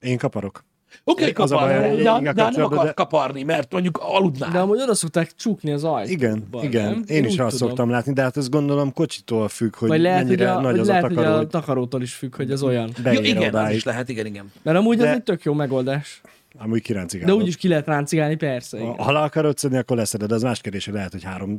Én 0.00 0.18
kaparok. 0.18 0.64
Oké, 1.04 1.22
okay, 1.30 1.44
Az 1.44 1.50
a 1.50 1.56
baj, 1.56 1.68
kaparni, 1.74 1.96
de, 1.96 2.02
de, 2.02 2.10
a 2.10 2.32
de 2.32 2.50
nem 2.50 2.64
akar 2.64 2.84
de- 2.84 2.92
kaparni, 2.92 3.42
mert 3.42 3.72
mondjuk 3.72 3.98
aludnál. 4.02 4.50
De 4.50 4.58
amúgy 4.58 4.80
oda 4.80 4.94
szokták 4.94 5.34
csukni 5.34 5.72
az 5.72 5.84
ajtót. 5.84 6.10
Igen, 6.10 6.48
igen. 6.60 6.90
nem? 6.90 7.02
Én 7.06 7.24
is 7.24 7.38
azt 7.38 7.56
szoktam 7.56 7.90
látni, 7.90 8.12
de 8.12 8.22
hát 8.22 8.36
ez 8.36 8.48
gondolom 8.48 8.92
kocsitól 8.92 9.48
függ, 9.48 9.76
hogy 9.76 9.88
Vagy 9.88 10.00
lehet, 10.00 10.18
hogy 10.18 10.26
mennyire 10.26 10.52
a, 10.52 10.60
nagy 10.60 10.78
az 10.78 10.86
lehet, 10.86 11.02
a 11.02 11.06
hogy 11.06 11.16
takaró, 11.16 11.34
a 11.34 11.36
hogy 11.36 11.48
takarótól 11.48 12.02
is 12.02 12.14
függ, 12.14 12.36
hogy 12.36 12.50
az 12.50 12.62
olyan. 12.62 12.90
Jó, 12.96 13.02
beér 13.02 13.24
igen, 13.24 13.36
az 13.42 13.48
odáig. 13.48 13.76
is 13.76 13.84
lehet, 13.84 14.08
igen, 14.08 14.26
igen. 14.26 14.52
Mert 14.62 14.76
amúgy 14.78 14.96
De- 14.96 15.08
az 15.08 15.14
egy 15.16 15.22
tök 15.22 15.42
jó 15.42 15.52
megoldás. 15.52 16.20
Amúgy 16.58 16.76
De 16.78 16.84
kiráncigálok. 16.84 17.40
úgyis 17.40 17.56
ki 17.56 17.68
lehet 17.68 17.86
ráncigálni, 17.86 18.34
persze. 18.36 18.78
Igen. 18.78 18.94
Ha 18.94 19.12
le 19.12 19.18
akarod 19.20 19.58
szedni, 19.58 19.76
akkor 19.78 19.96
leszeded. 19.96 20.32
Az 20.32 20.42
más 20.42 20.60
kérdés, 20.60 20.84
hogy 20.84 20.94
lehet, 20.94 21.12
hogy 21.12 21.22
három 21.24 21.56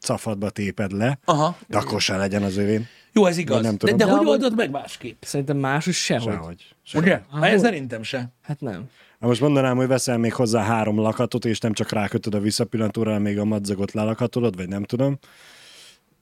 cafadba 0.00 0.50
téped 0.50 0.92
le, 0.92 1.18
Aha. 1.24 1.56
de 1.68 1.78
akkor 1.78 2.00
se 2.00 2.16
legyen 2.16 2.42
az 2.42 2.56
övén. 2.56 2.86
Jó, 3.14 3.26
ez 3.26 3.36
igaz. 3.36 3.62
nem 3.62 3.72
de, 3.72 3.76
tudom. 3.78 3.96
de, 3.96 4.04
De 4.04 4.10
hogy 4.10 4.20
amúgy- 4.20 4.32
oldod 4.32 4.56
meg 4.56 4.70
másképp? 4.70 5.22
Szerintem 5.22 5.56
más 5.56 5.86
is 5.86 6.04
sehogy. 6.04 6.32
Sehogy. 6.32 6.74
Sehogy. 6.82 7.06
Ugye? 7.08 7.20
Ah, 7.30 7.44
ez 7.46 7.50
hogy? 7.52 7.60
szerintem 7.60 8.02
se. 8.02 8.32
Hát 8.42 8.60
nem. 8.60 8.84
Ha 9.20 9.26
most 9.26 9.40
mondanám, 9.40 9.76
hogy 9.76 9.86
veszel 9.86 10.18
még 10.18 10.32
hozzá 10.34 10.62
három 10.62 10.98
lakatot, 10.98 11.44
és 11.44 11.58
nem 11.58 11.72
csak 11.72 11.90
rákötöd 11.90 12.34
a 12.34 12.38
visszapillantóra, 12.40 13.18
még 13.18 13.38
a 13.38 13.44
madzagot 13.44 13.92
lelakatolod, 13.92 14.56
vagy 14.56 14.68
nem 14.68 14.82
tudom. 14.84 15.18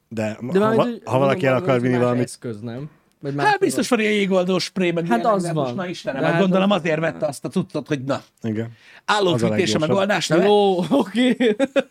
De, 0.08 0.38
De 0.52 0.58
ha, 0.58 0.74
hogy- 0.74 1.02
ha 1.04 1.18
valaki 1.18 1.46
el 1.46 1.54
akar 1.54 1.70
hogy 1.70 1.80
vinni 1.80 1.96
valamit, 1.98 2.22
Eszköz, 2.24 2.60
nem? 2.60 2.90
Vagy 3.22 3.34
Hát 3.38 3.58
biztos 3.58 3.88
van 3.88 4.00
ilyen 4.00 4.12
jégoldó 4.12 4.58
spré, 4.58 4.90
meg 4.90 5.06
Hát 5.06 5.26
az 5.26 5.42
van. 5.52 5.54
Most, 5.54 5.74
na 5.74 5.86
Istenem, 5.86 6.22
hát 6.22 6.32
hát 6.32 6.40
gondolom 6.40 6.70
az- 6.70 6.78
azért 6.80 7.00
vette 7.00 7.26
azt 7.26 7.44
a 7.44 7.48
cuccot, 7.48 7.86
hogy 7.88 8.04
na, 8.04 8.22
igen. 8.42 8.68
állófűtés 9.04 9.74
a 9.74 9.78
megoldás, 9.78 10.26
nem? 10.26 10.42
Jó, 10.42 10.78
oké. 10.90 11.36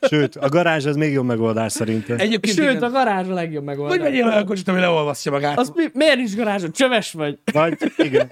Sőt, 0.10 0.36
a 0.36 0.50
garázs 0.50 0.86
az 0.86 0.96
még 0.96 1.12
jobb 1.14 1.26
megoldás 1.26 1.72
szerintem. 1.72 2.20
Egyébként 2.20 2.56
Sőt, 2.58 2.70
igen. 2.70 2.84
a 2.84 2.90
garázs 2.90 3.28
a 3.28 3.34
legjobb 3.34 3.64
megoldás. 3.64 3.98
Vagy 3.98 4.06
vegyél 4.08 4.26
olyan 4.26 4.46
kocsit, 4.46 4.68
ami 4.68 4.80
leolvasztja 4.80 5.32
magát. 5.32 5.58
Az 5.60 5.72
mi, 5.76 5.84
miért 5.94 6.20
is 6.20 6.36
garázsod? 6.36 6.72
Csöves 6.72 7.12
vagy? 7.14 7.38
Vagy, 7.54 7.78
igen. 7.98 8.28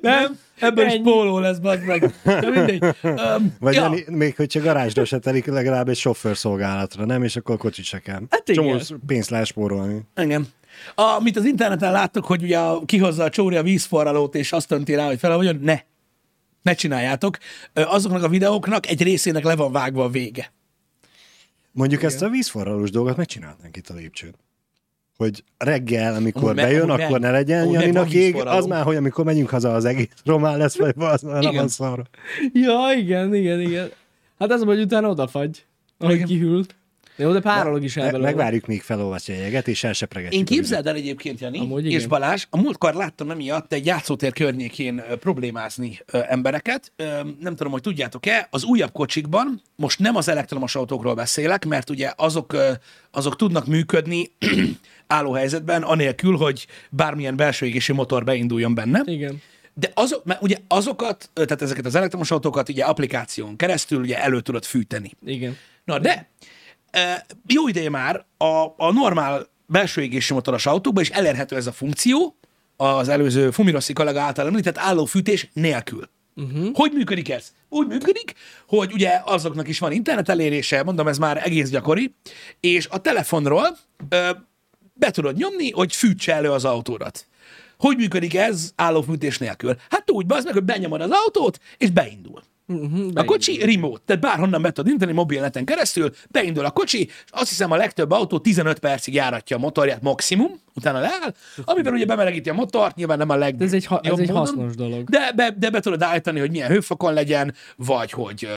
Nem? 0.00 0.38
Ebből 0.58 0.86
is 0.86 0.92
Ennyi. 0.92 1.02
póló 1.02 1.38
lesz, 1.38 1.58
bazd 1.58 1.84
meg. 1.84 2.14
De 2.24 2.50
mindegy. 2.50 2.82
Um, 3.02 3.54
Vagy 3.58 3.74
ja. 3.74 3.94
ja. 3.94 4.02
még 4.16 4.36
hogyha 4.36 4.60
garázsra 4.60 5.04
se 5.04 5.18
telik, 5.18 5.46
legalább 5.46 5.88
egy 5.88 5.96
sofőrszolgálatra, 5.96 7.04
nem? 7.04 7.22
És 7.22 7.36
akkor 7.36 7.56
kocsit 7.56 7.84
se 7.84 7.98
kell. 7.98 8.20
Hát 8.30 8.48
igen. 8.48 8.64
Csomó 8.64 8.98
pénzt 9.06 9.30
lehet 9.30 9.46
spórolni. 9.46 10.00
Igen. 10.16 10.46
Amit 10.94 11.36
az 11.36 11.44
interneten 11.44 11.92
láttok, 11.92 12.24
hogy 12.24 12.42
ugye 12.42 12.58
a- 12.58 12.84
kihozza 12.84 13.24
a 13.24 13.30
csóri 13.30 13.56
a 13.56 13.62
vízforralót, 13.62 14.34
és 14.34 14.52
azt 14.52 14.70
önti 14.70 14.94
rá, 14.94 15.06
hogy 15.06 15.18
fel, 15.18 15.36
ne. 15.60 15.78
Ne 16.62 16.74
csináljátok. 16.74 17.38
Azoknak 17.72 18.22
a 18.22 18.28
videóknak 18.28 18.86
egy 18.88 19.02
részének 19.02 19.44
le 19.44 19.56
van 19.56 19.72
vágva 19.72 20.04
a 20.04 20.08
vége. 20.08 20.52
Mondjuk 21.72 22.02
ezt 22.02 22.22
a 22.22 22.28
vízforralós 22.28 22.90
dolgot 22.90 23.16
megcsinálnánk 23.16 23.76
itt 23.76 23.88
a 23.88 23.94
lépcsőn. 23.94 24.34
Hogy 25.16 25.44
reggel, 25.58 26.14
amikor 26.14 26.42
Amúgy 26.42 26.54
bejön, 26.54 26.88
amúgy 26.90 27.00
akkor 27.00 27.10
meg- 27.20 27.20
ne 27.20 27.30
legyen 27.30 27.70
Janinak 27.70 28.04
van 28.04 28.12
ég, 28.12 28.32
vízforraló. 28.32 28.56
az 28.56 28.66
már, 28.66 28.84
hogy 28.84 28.96
amikor 28.96 29.24
megyünk 29.24 29.48
haza, 29.50 29.74
az 29.74 29.84
egész 29.84 30.08
román 30.24 30.58
lesz, 30.58 30.76
vagy 30.78 30.94
az 30.96 31.22
már 31.22 31.32
nem 31.32 31.42
Igen. 31.42 31.54
van 31.54 31.68
szarra. 31.68 32.02
Ja, 32.52 32.78
igen, 32.96 33.34
igen, 33.34 33.60
igen. 33.60 33.88
Hát 34.38 34.50
az, 34.52 34.62
hogy 34.62 34.80
utána 34.80 35.08
odafagy, 35.08 35.64
ahogy 35.98 36.22
kihűlt. 36.22 36.74
Jó, 37.16 37.32
de 37.32 37.40
párolog 37.40 37.82
is 37.82 37.96
el 37.96 38.18
megvárjuk, 38.18 38.66
míg 38.66 38.82
felolvasja 38.82 39.34
a 39.34 39.38
jeget, 39.38 39.68
és 39.68 39.84
elsepregetjük. 39.84 40.40
Én 40.40 40.56
képzeld 40.56 40.86
el 40.86 40.94
egyébként, 40.94 41.40
Jani, 41.40 41.58
Amúgy 41.58 41.86
és 41.86 41.94
igen. 41.94 42.08
Balázs, 42.08 42.46
a 42.50 42.56
múltkor 42.56 42.94
láttam 42.94 43.30
emiatt 43.30 43.72
egy 43.72 43.86
játszótér 43.86 44.32
környékén 44.32 45.02
problémázni 45.20 45.98
embereket. 46.12 46.92
Nem 47.40 47.56
tudom, 47.56 47.72
hogy 47.72 47.80
tudjátok-e, 47.80 48.46
az 48.50 48.64
újabb 48.64 48.92
kocsikban, 48.92 49.62
most 49.76 49.98
nem 49.98 50.16
az 50.16 50.28
elektromos 50.28 50.74
autókról 50.74 51.14
beszélek, 51.14 51.64
mert 51.64 51.90
ugye 51.90 52.12
azok, 52.16 52.56
azok 53.10 53.36
tudnak 53.36 53.66
működni 53.66 54.30
álló 55.06 55.32
helyzetben, 55.32 55.82
anélkül, 55.82 56.36
hogy 56.36 56.66
bármilyen 56.90 57.36
belső 57.36 57.66
égési 57.66 57.92
motor 57.92 58.24
beinduljon 58.24 58.74
benne. 58.74 59.02
Igen. 59.04 59.40
De 59.74 59.90
azok, 59.94 60.24
mert 60.24 60.42
ugye 60.42 60.56
azokat, 60.68 61.30
tehát 61.32 61.62
ezeket 61.62 61.86
az 61.86 61.94
elektromos 61.94 62.30
autókat 62.30 62.68
ugye 62.68 62.84
applikáción 62.84 63.56
keresztül 63.56 64.00
ugye 64.00 64.22
elő 64.22 64.40
tudod 64.40 64.64
fűteni. 64.64 65.10
Igen. 65.26 65.56
Na 65.84 65.98
de, 65.98 66.10
e, 66.10 66.28
jó 67.46 67.68
ideje 67.68 67.90
már 67.90 68.24
a, 68.36 68.64
a 68.76 68.92
normál 68.92 69.46
belső 69.66 70.02
égési 70.02 70.32
motoros 70.32 70.66
autókban 70.66 71.02
is 71.02 71.10
elérhető 71.10 71.56
ez 71.56 71.66
a 71.66 71.72
funkció, 71.72 72.36
az 72.76 73.08
előző 73.08 73.50
Fumiroszi 73.50 73.92
kollega 73.92 74.20
által 74.20 74.46
említett 74.46 74.78
állófűtés 74.78 75.48
nélkül. 75.52 76.08
Uh-huh. 76.34 76.68
Hogy 76.72 76.92
működik 76.92 77.28
ez? 77.28 77.52
Úgy 77.68 77.86
működik, 77.86 78.34
hogy 78.66 78.92
ugye 78.92 79.20
azoknak 79.24 79.68
is 79.68 79.78
van 79.78 79.92
internet 79.92 80.28
elérése, 80.28 80.82
mondom, 80.82 81.08
ez 81.08 81.18
már 81.18 81.40
egész 81.44 81.70
gyakori, 81.70 82.14
és 82.60 82.86
a 82.90 82.98
telefonról 82.98 83.76
ö, 84.08 84.30
be 84.92 85.10
tudod 85.10 85.36
nyomni, 85.36 85.70
hogy 85.70 85.94
fűtse 85.94 86.34
elő 86.34 86.50
az 86.50 86.64
autódat. 86.64 87.26
Hogy 87.78 87.96
működik 87.96 88.34
ez 88.34 88.72
állófűtés 88.76 89.38
nélkül? 89.38 89.76
Hát 89.90 90.10
úgy, 90.10 90.24
az 90.28 90.44
meg, 90.44 90.52
hogy 90.52 90.64
benyomod 90.64 91.00
az 91.00 91.10
autót, 91.10 91.60
és 91.76 91.90
beindul. 91.90 92.42
Uh-huh, 92.68 93.10
A 93.14 93.24
kocsi 93.24 93.64
remote, 93.64 94.02
tehát 94.04 94.22
bárhonnan 94.22 94.62
be 94.62 94.72
tudod 94.72 94.90
indítani 94.90 95.12
mobilneten 95.12 95.64
keresztül, 95.64 96.14
beindul 96.30 96.64
a 96.64 96.70
kocsi, 96.70 97.00
és 97.00 97.24
azt 97.30 97.48
hiszem 97.48 97.70
a 97.70 97.76
legtöbb 97.76 98.10
autó 98.10 98.38
15 98.38 98.78
percig 98.78 99.14
járatja 99.14 99.56
a 99.56 99.58
motorját 99.58 100.02
maximum, 100.02 100.60
utána 100.74 101.00
leáll, 101.00 101.34
amivel 101.64 101.92
ugye 101.92 102.04
bemelegíti 102.04 102.48
a 102.50 102.54
motort, 102.54 102.96
nyilván 102.96 103.18
nem 103.18 103.28
a 103.30 103.36
leg. 103.36 103.56
De 103.56 103.64
ez 103.64 103.72
egy, 103.72 103.84
ha- 103.84 104.00
ez 104.02 104.12
egy 104.12 104.18
módon, 104.18 104.36
hasznos 104.36 104.74
dolog. 104.74 105.08
De 105.08 105.32
be, 105.32 105.50
de 105.58 105.70
be 105.70 105.80
tudod 105.80 106.02
állítani, 106.02 106.40
hogy 106.40 106.50
milyen 106.50 106.70
hőfokon 106.70 107.12
legyen, 107.12 107.54
vagy 107.76 108.10
hogy 108.10 108.48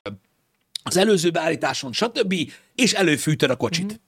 az 0.84 0.98
előző 0.98 1.30
beállításon, 1.30 1.94
stb., 1.94 2.36
és 2.76 2.94
előfűtöd 2.94 3.50
a 3.50 3.56
kocsit. 3.56 4.00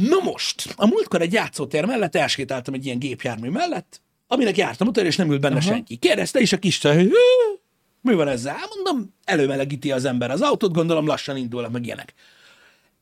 Mm. 0.00 0.08
Na 0.08 0.16
most, 0.22 0.74
a 0.76 0.86
múltkor 0.86 1.20
egy 1.20 1.32
játszótér 1.32 1.84
mellett 1.84 2.16
elsétáltam 2.16 2.74
egy 2.74 2.84
ilyen 2.86 2.98
gépjármű 2.98 3.48
mellett, 3.48 4.00
aminek 4.32 4.56
járt 4.56 4.80
a 4.80 4.84
motor, 4.84 5.04
és 5.04 5.16
nem 5.16 5.30
ült 5.30 5.40
benne 5.40 5.56
Aha. 5.56 5.64
senki. 5.64 5.96
Kérdezte 5.96 6.40
is 6.40 6.52
a 6.52 6.58
kis 6.58 6.78
csaj, 6.78 6.94
hogy 6.96 7.04
"Hű, 7.04 7.58
mi 8.00 8.14
van 8.14 8.28
ezzel? 8.28 8.54
Hát 8.54 8.68
Mondom, 8.74 9.14
előmelegíti 9.24 9.92
az 9.92 10.04
ember 10.04 10.30
az 10.30 10.40
autót, 10.40 10.72
gondolom 10.72 11.06
lassan 11.06 11.36
indul, 11.36 11.68
meg 11.68 11.84
ilyenek. 11.84 12.14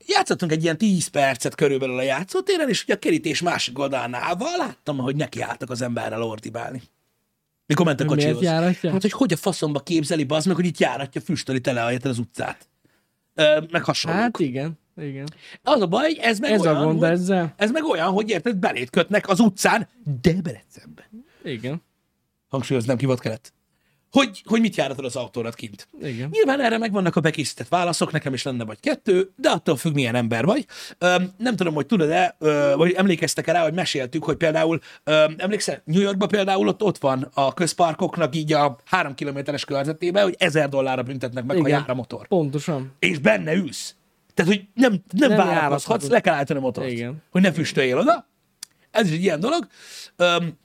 Játszottunk 0.07 0.53
egy 0.53 0.63
ilyen 0.63 0.79
10 0.79 1.07
percet 1.07 1.55
körülbelül 1.55 1.99
a 1.99 2.03
játszótéren, 2.03 2.69
és 2.69 2.83
ugye 2.83 2.95
a 2.95 2.99
kerítés 2.99 3.43
másik 3.43 3.79
oldalán 3.79 4.15
állva 4.15 4.57
láttam, 4.57 4.99
hogy 4.99 5.17
nekiálltak 5.17 5.71
az 5.71 5.83
emberrel 5.83 6.23
ordibálni. 6.23 6.83
Mikor 7.67 7.87
ment 7.87 8.01
a 8.01 8.05
kocsihoz. 8.05 8.45
Hát, 8.47 9.03
hogy 9.03 9.13
hogy 9.13 9.33
a 9.33 9.37
faszomba 9.37 9.81
képzeli, 9.81 10.25
bazd 10.25 10.47
meg, 10.47 10.57
hogy 10.57 10.67
itt 10.67 10.79
járatja, 10.79 11.21
füstöli 11.21 11.61
tele 11.61 11.99
az 12.03 12.19
utcát. 12.19 12.69
Ö, 13.35 13.61
meg 13.71 13.85
hasonlók. 13.85 14.21
Hát 14.21 14.39
igen, 14.39 14.79
igen. 15.01 15.29
Az 15.63 15.81
a 15.81 15.87
baj, 15.87 16.17
ez 16.21 16.39
meg 16.39 16.51
Ez 16.51 16.61
olyan, 16.61 16.77
a 16.77 16.85
gond 16.85 16.99
hogy, 16.99 17.09
ezzel. 17.09 17.55
ez 17.57 17.71
meg 17.71 17.85
olyan, 17.85 18.09
hogy 18.11 18.31
érted, 18.31 18.57
belét 18.57 18.91
kötnek 18.91 19.29
az 19.29 19.41
utcán, 19.41 19.89
Debrecenben. 20.21 21.05
Igen, 21.45 21.83
Hangsúlyoznám 22.49 22.97
ki 22.97 23.07
volt 23.07 23.21
kelet. 23.21 23.53
Hogy, 24.11 24.43
hogy 24.47 24.61
mit 24.61 24.77
járatod 24.77 25.05
az 25.05 25.17
autórat 25.17 25.55
kint. 25.55 25.89
igen. 26.03 26.29
Nyilván 26.31 26.61
erre 26.61 26.79
megvannak 26.79 27.17
a 27.17 27.21
bekészített 27.21 27.69
válaszok, 27.69 28.13
nekem 28.13 28.33
is 28.33 28.43
lenne 28.43 28.65
vagy 28.65 28.81
kettő, 28.81 29.31
de 29.37 29.49
attól 29.51 29.77
függ, 29.77 29.95
milyen 29.95 30.15
ember 30.15 30.45
vagy. 30.45 30.67
Öm, 30.99 31.31
nem 31.39 31.57
tudom, 31.57 31.75
hogy 31.75 31.87
tudod-e, 31.87 32.37
ö, 32.39 32.73
vagy 32.77 32.93
emlékeztek-e 32.93 33.53
rá, 33.53 33.63
hogy 33.63 33.73
meséltük, 33.75 34.25
hogy 34.25 34.37
például, 34.37 34.81
öm, 35.05 35.35
emlékszel, 35.39 35.83
New 35.85 36.01
Yorkban 36.01 36.29
például 36.29 36.69
ott, 36.69 36.83
ott 36.83 36.99
van 36.99 37.31
a 37.35 37.55
közparkoknak 37.55 38.37
így 38.37 38.53
a 38.53 38.79
három 38.85 39.15
kilométeres 39.15 39.65
körzetében, 39.65 40.23
hogy 40.23 40.35
ezer 40.39 40.69
dollárra 40.69 41.03
büntetnek 41.03 41.45
meg, 41.45 41.57
ha 41.57 41.67
Igen. 41.69 41.79
jár 41.79 41.91
a 41.91 41.95
motor. 41.95 42.27
Pontosan. 42.29 42.93
És 42.99 43.19
benne 43.19 43.55
ülsz. 43.55 43.95
Tehát, 44.39 44.53
hogy 44.53 44.67
nem, 44.75 45.03
nem, 45.13 45.29
Nem 45.29 45.47
várakozhatsz, 45.47 46.09
le 46.09 46.21
kell 46.21 46.35
állítani 46.35 46.59
a 46.59 46.63
motort. 46.63 46.91
Igen. 46.91 47.23
Hogy 47.31 47.43
ne 47.43 47.53
füstöljél 47.53 47.99
oda. 47.99 48.29
Ez 48.91 49.07
is 49.07 49.13
egy 49.13 49.23
ilyen 49.23 49.41
dolog. 49.41 49.67
Öm, 50.17 50.59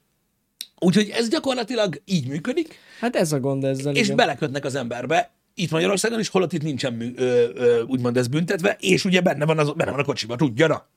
Úgyhogy 0.79 1.09
ez 1.09 1.29
gyakorlatilag 1.29 2.01
így 2.05 2.27
működik, 2.27 2.77
Hát 2.99 3.15
ez 3.15 3.31
a 3.31 3.39
gond 3.39 3.63
ezzel, 3.63 3.95
és 3.95 4.03
igen. 4.03 4.15
belekötnek 4.15 4.65
az 4.65 4.75
emberbe, 4.75 5.31
itt 5.53 5.71
Magyarországon 5.71 6.19
is, 6.19 6.27
holott 6.27 6.53
itt 6.53 6.61
nincsen 6.61 6.93
mű, 6.93 7.13
ö, 7.15 7.49
ö, 7.53 7.81
úgymond 7.81 8.17
ez 8.17 8.27
büntetve, 8.27 8.77
és 8.79 9.05
ugye 9.05 9.21
benne 9.21 9.45
van, 9.45 9.59
az, 9.59 9.71
benne 9.71 9.91
van 9.91 9.99
a 9.99 10.03
kocsiba, 10.03 10.35
tudja, 10.35 10.67
na. 10.67 10.87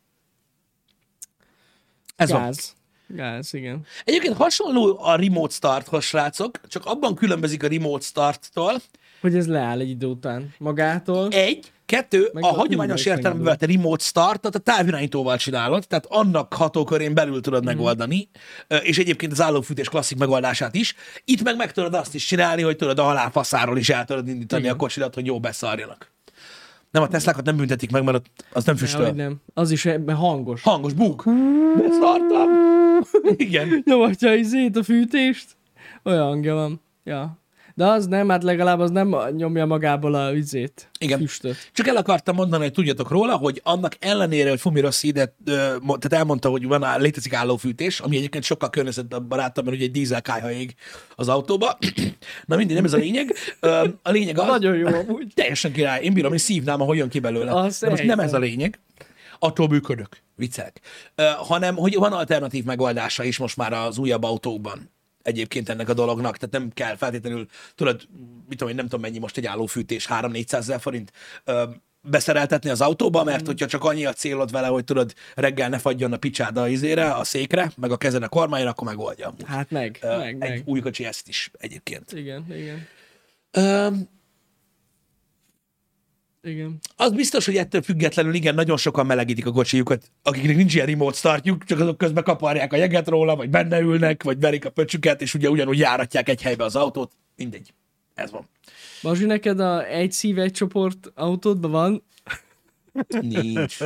Ez 2.17 2.31
van. 2.31 2.43
Gáz. 2.43 2.75
Gáz, 3.07 3.55
igen. 3.55 3.87
Egyébként 4.05 4.37
hasonló 4.37 4.99
a 5.01 5.17
remote 5.17 5.55
starthoz, 5.55 6.05
srácok, 6.05 6.61
csak 6.69 6.85
abban 6.85 7.15
különbözik 7.15 7.63
a 7.63 7.69
remote 7.69 8.05
starttól. 8.05 8.81
Hogy 9.21 9.37
ez 9.37 9.47
leáll 9.47 9.81
egy 9.81 9.91
idő 9.91 10.07
után 10.07 10.55
magától. 10.59 11.29
Egy, 11.29 11.73
kettő, 11.87 12.29
Meg 12.33 12.45
a 12.45 12.47
hagyományos 12.47 13.05
értelemben 13.05 13.45
vett 13.45 13.71
remote 13.71 14.05
startot 14.05 14.55
a 14.55 14.59
távirányítóval 14.59 15.37
csinálod, 15.37 15.87
tehát 15.89 16.07
annak 16.09 16.55
hatókörén 16.55 17.15
belül 17.15 17.41
tudod 17.41 17.65
Mhm. 17.65 17.75
megoldani, 17.77 18.29
és 18.83 18.99
egyébként 18.99 19.33
az 19.33 19.41
állófűtés 19.41 19.89
klasszik 19.89 20.19
megoldását 20.19 20.75
is. 20.75 20.95
Itt 21.25 21.43
meg 21.43 21.57
meg 21.57 21.73
tudod 21.73 21.95
azt 21.95 22.15
is 22.15 22.25
csinálni, 22.25 22.63
hogy 22.63 22.77
tudod 22.77 22.99
a 22.99 23.03
halálfaszáról 23.03 23.79
is 23.79 23.89
el 23.89 24.05
tudod 24.05 24.29
indítani 24.29 24.69
a 24.69 24.77
kocsidat, 24.77 25.15
hogy 25.15 25.27
jó 25.27 25.41
beszarjanak. 25.41 26.15
Nem, 26.91 27.03
a 27.03 27.09
Teslákat 27.09 27.45
nem 27.45 27.57
büntetik 27.57 27.91
meg, 27.91 28.05
mert 28.05 28.31
az 28.53 28.65
nem 28.65 28.75
Ja, 28.75 28.81
füstöl. 28.81 29.11
nem. 29.11 29.37
Az 29.55 29.71
is 29.71 29.85
ebben 29.85 30.17
hangos. 30.17 30.63
Hangos 30.63 30.93
búg. 30.93 31.23
Beszartam. 31.79 32.49
Igen. 33.37 33.69
Nyomatja 33.87 34.35
izét, 34.35 34.77
a 34.77 34.83
fűtést. 34.83 35.47
Olyan 36.03 36.23
hangja 36.27 36.55
van. 36.55 36.81
Ja. 37.05 37.39
De 37.79 37.85
az 37.87 38.07
nem, 38.07 38.29
hát 38.29 38.43
legalább 38.43 38.79
az 38.81 38.91
nem 38.91 39.17
nyomja 39.37 39.67
magából 39.67 40.15
a 40.15 40.33
üzét. 40.35 40.89
Igen. 40.99 41.19
Füstöt. 41.19 41.57
Csak 41.73 41.87
el 41.87 41.97
akartam 41.97 42.35
mondani, 42.35 42.63
hogy 42.63 42.73
tudjatok 42.73 43.11
róla, 43.11 43.37
hogy 43.37 43.61
annak 43.65 43.97
ellenére, 44.01 44.49
hogy 44.51 44.61
Fumi 44.61 44.81
Rossi 44.81 45.07
ide, 45.07 45.35
ö, 45.45 45.77
mo- 45.83 46.01
tehát 46.01 46.19
elmondta, 46.19 46.49
hogy 46.49 46.67
van, 46.67 46.83
á- 46.85 47.01
létezik 47.01 47.33
állófűtés, 47.35 48.01
ami 48.01 48.17
egyébként 48.17 48.45
sokkal 48.45 48.71
környezetbarátabb, 48.71 49.65
mert 49.65 49.77
ugye 49.77 49.87
egy 49.87 49.91
dízel 49.93 50.23
kályha 50.23 50.51
ég 50.51 50.75
az 51.15 51.29
autóba. 51.29 51.79
Na 52.47 52.57
mindig, 52.57 52.77
nem 52.77 52.85
ez 52.85 52.93
a 52.93 52.97
lényeg. 52.97 53.35
A 54.03 54.11
lényeg 54.11 54.39
az, 54.39 54.47
Nagyon 54.47 54.77
jó 54.77 54.87
amúgy. 55.09 55.33
teljesen 55.35 55.73
király. 55.73 56.03
Én 56.03 56.13
bírom, 56.13 56.33
és 56.33 56.41
szívnám, 56.41 56.81
ahogy 56.81 56.97
jön 56.97 57.09
ki 57.09 57.19
belőle. 57.19 57.71
De 57.81 57.89
most 57.91 58.05
nem 58.05 58.19
ez 58.21 58.33
a 58.35 58.39
lényeg. 58.39 58.81
Attól 59.39 59.69
működök. 59.69 60.23
Viccelek. 60.37 60.81
Ö, 61.15 61.23
hanem, 61.37 61.77
hogy 61.77 61.95
van 61.95 62.13
alternatív 62.13 62.65
megoldása 62.65 63.25
is 63.25 63.39
most 63.39 63.57
már 63.57 63.73
az 63.73 63.99
újabb 63.99 64.23
autókban 64.23 64.91
egyébként 65.27 65.69
ennek 65.69 65.89
a 65.89 65.95
dolognak, 65.95 66.37
tehát 66.37 66.55
nem 66.55 66.71
kell 66.75 66.97
feltétlenül, 66.97 67.47
tudod, 67.75 68.09
mit 68.49 68.59
tudom 68.59 68.69
én, 68.69 68.75
nem 68.75 68.85
tudom 68.85 69.01
mennyi 69.01 69.19
most 69.19 69.37
egy 69.37 69.47
állófűtés, 69.47 70.07
3-400 70.11 70.53
ezer 70.53 70.81
forint 70.81 71.13
beszereltetni 72.01 72.71
az 72.71 72.81
autóba, 72.81 73.25
mert 73.25 73.47
hogyha 73.47 73.67
csak 73.67 73.85
annyi 73.85 74.05
a 74.05 74.13
célod 74.13 74.51
vele, 74.51 74.67
hogy 74.67 74.85
tudod, 74.85 75.15
reggel 75.35 75.69
ne 75.69 75.79
fagyjon 75.79 76.13
a 76.13 76.17
picsáda 76.17 76.63
a 76.63 76.69
izére, 76.69 77.11
a 77.11 77.25
székre, 77.25 77.73
meg 77.77 77.91
a 77.91 77.97
kezed 77.97 78.23
a 78.23 78.29
kormányon, 78.29 78.69
akkor 78.69 78.87
megoldja. 78.87 79.35
Hát 79.47 79.71
meg, 79.71 79.99
Ö, 80.03 80.17
meg, 80.17 80.33
egy 80.33 80.39
meg. 80.39 80.63
új 80.65 80.81
kocsi 80.81 81.05
ezt 81.05 81.29
is 81.29 81.51
egyébként. 81.59 82.13
Igen, 82.13 82.45
igen. 82.49 82.87
Igen. 86.47 86.79
Az 86.97 87.13
biztos, 87.13 87.45
hogy 87.45 87.57
ettől 87.57 87.83
függetlenül 87.83 88.35
igen, 88.35 88.55
nagyon 88.55 88.77
sokan 88.77 89.07
melegítik 89.07 89.47
a 89.47 89.53
kocsijukat, 89.53 90.11
akiknek 90.23 90.57
nincs 90.57 90.75
ilyen 90.75 90.87
remote 90.87 91.17
startjuk, 91.17 91.65
csak 91.65 91.81
azok 91.81 91.99
közben 91.99 92.25
kaparják 92.25 92.73
a 92.73 92.77
jeget 92.77 93.09
róla, 93.09 93.37
vagy 93.37 93.51
benne 93.51 93.81
ülnek, 93.81 94.23
vagy 94.23 94.41
verik 94.41 94.65
a 94.65 94.71
pöcsüket, 94.71 95.23
és 95.23 95.35
ugye 95.35 95.51
ugyanúgy 95.51 95.79
járatják 95.79 96.29
egy 96.29 96.43
helybe 96.43 96.65
az 96.65 96.77
autót. 96.77 97.13
Mindegy. 97.37 97.75
Ez 98.15 98.31
van. 98.31 98.49
Bazsi, 99.03 99.25
neked 99.25 99.61
a 99.61 99.87
egy 99.87 100.13
szív, 100.13 100.39
egy 100.39 100.53
csoport 100.53 101.13
autódban 101.15 101.71
van 101.71 102.03
Nincs. 103.21 103.79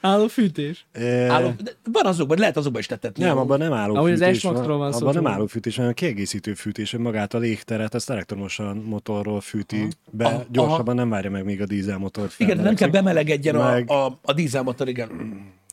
álló 0.00 0.26
fűtés? 0.26 0.86
E, 0.92 1.30
Álló, 1.30 1.52
de 1.62 1.72
van 1.92 2.06
azokban, 2.06 2.38
lehet 2.38 2.56
azokban 2.56 2.80
is 2.80 2.86
tettetni. 2.86 3.24
Nem, 3.24 3.38
abban 3.38 3.58
nem 3.58 3.72
Ahogy 3.72 3.96
állófűtés 3.96 4.28
az 4.28 4.38
S-Maxról 4.38 4.78
van 4.78 4.92
szó, 4.92 4.98
Abban 4.98 5.14
nem 5.22 5.26
állófűtés, 5.26 5.76
hanem 5.76 5.92
kiegészítő 5.92 6.54
fűtés, 6.54 6.90
hogy 6.90 7.00
magát 7.00 7.34
a 7.34 7.38
légteret, 7.38 7.94
ezt 7.94 8.10
elektromosan 8.10 8.76
motorról 8.76 9.40
fűti 9.40 9.88
be, 10.10 10.24
Aha. 10.24 10.44
gyorsabban 10.50 10.94
nem 10.94 11.08
várja 11.08 11.30
meg, 11.30 11.44
míg 11.44 11.60
a 11.60 11.66
dízelmotort 11.66 12.34
Igen, 12.36 12.56
de 12.56 12.62
nem 12.62 12.74
kell 12.74 12.88
bemelegedjen 12.88 13.54
a, 13.56 13.70
Meg- 13.70 13.90
a, 13.90 14.18
a 14.22 14.32
dízelmotor, 14.32 14.88
igen. 14.88 15.10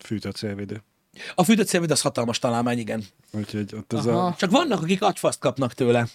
Fűtött 0.03 0.35
szélvédő. 0.35 0.83
A 1.35 1.43
fűtött 1.43 1.67
szélvéd 1.67 1.91
az 1.91 2.01
hatalmas 2.01 2.39
találmány, 2.39 2.79
igen. 2.79 3.03
Úgyhogy 3.31 3.73
ott 3.75 3.93
az 3.93 4.07
Aha. 4.07 4.25
a... 4.25 4.35
Csak 4.37 4.51
vannak, 4.51 4.81
akik 4.81 5.01
agyfaszt 5.01 5.39
kapnak 5.39 5.73
tőle. 5.73 6.07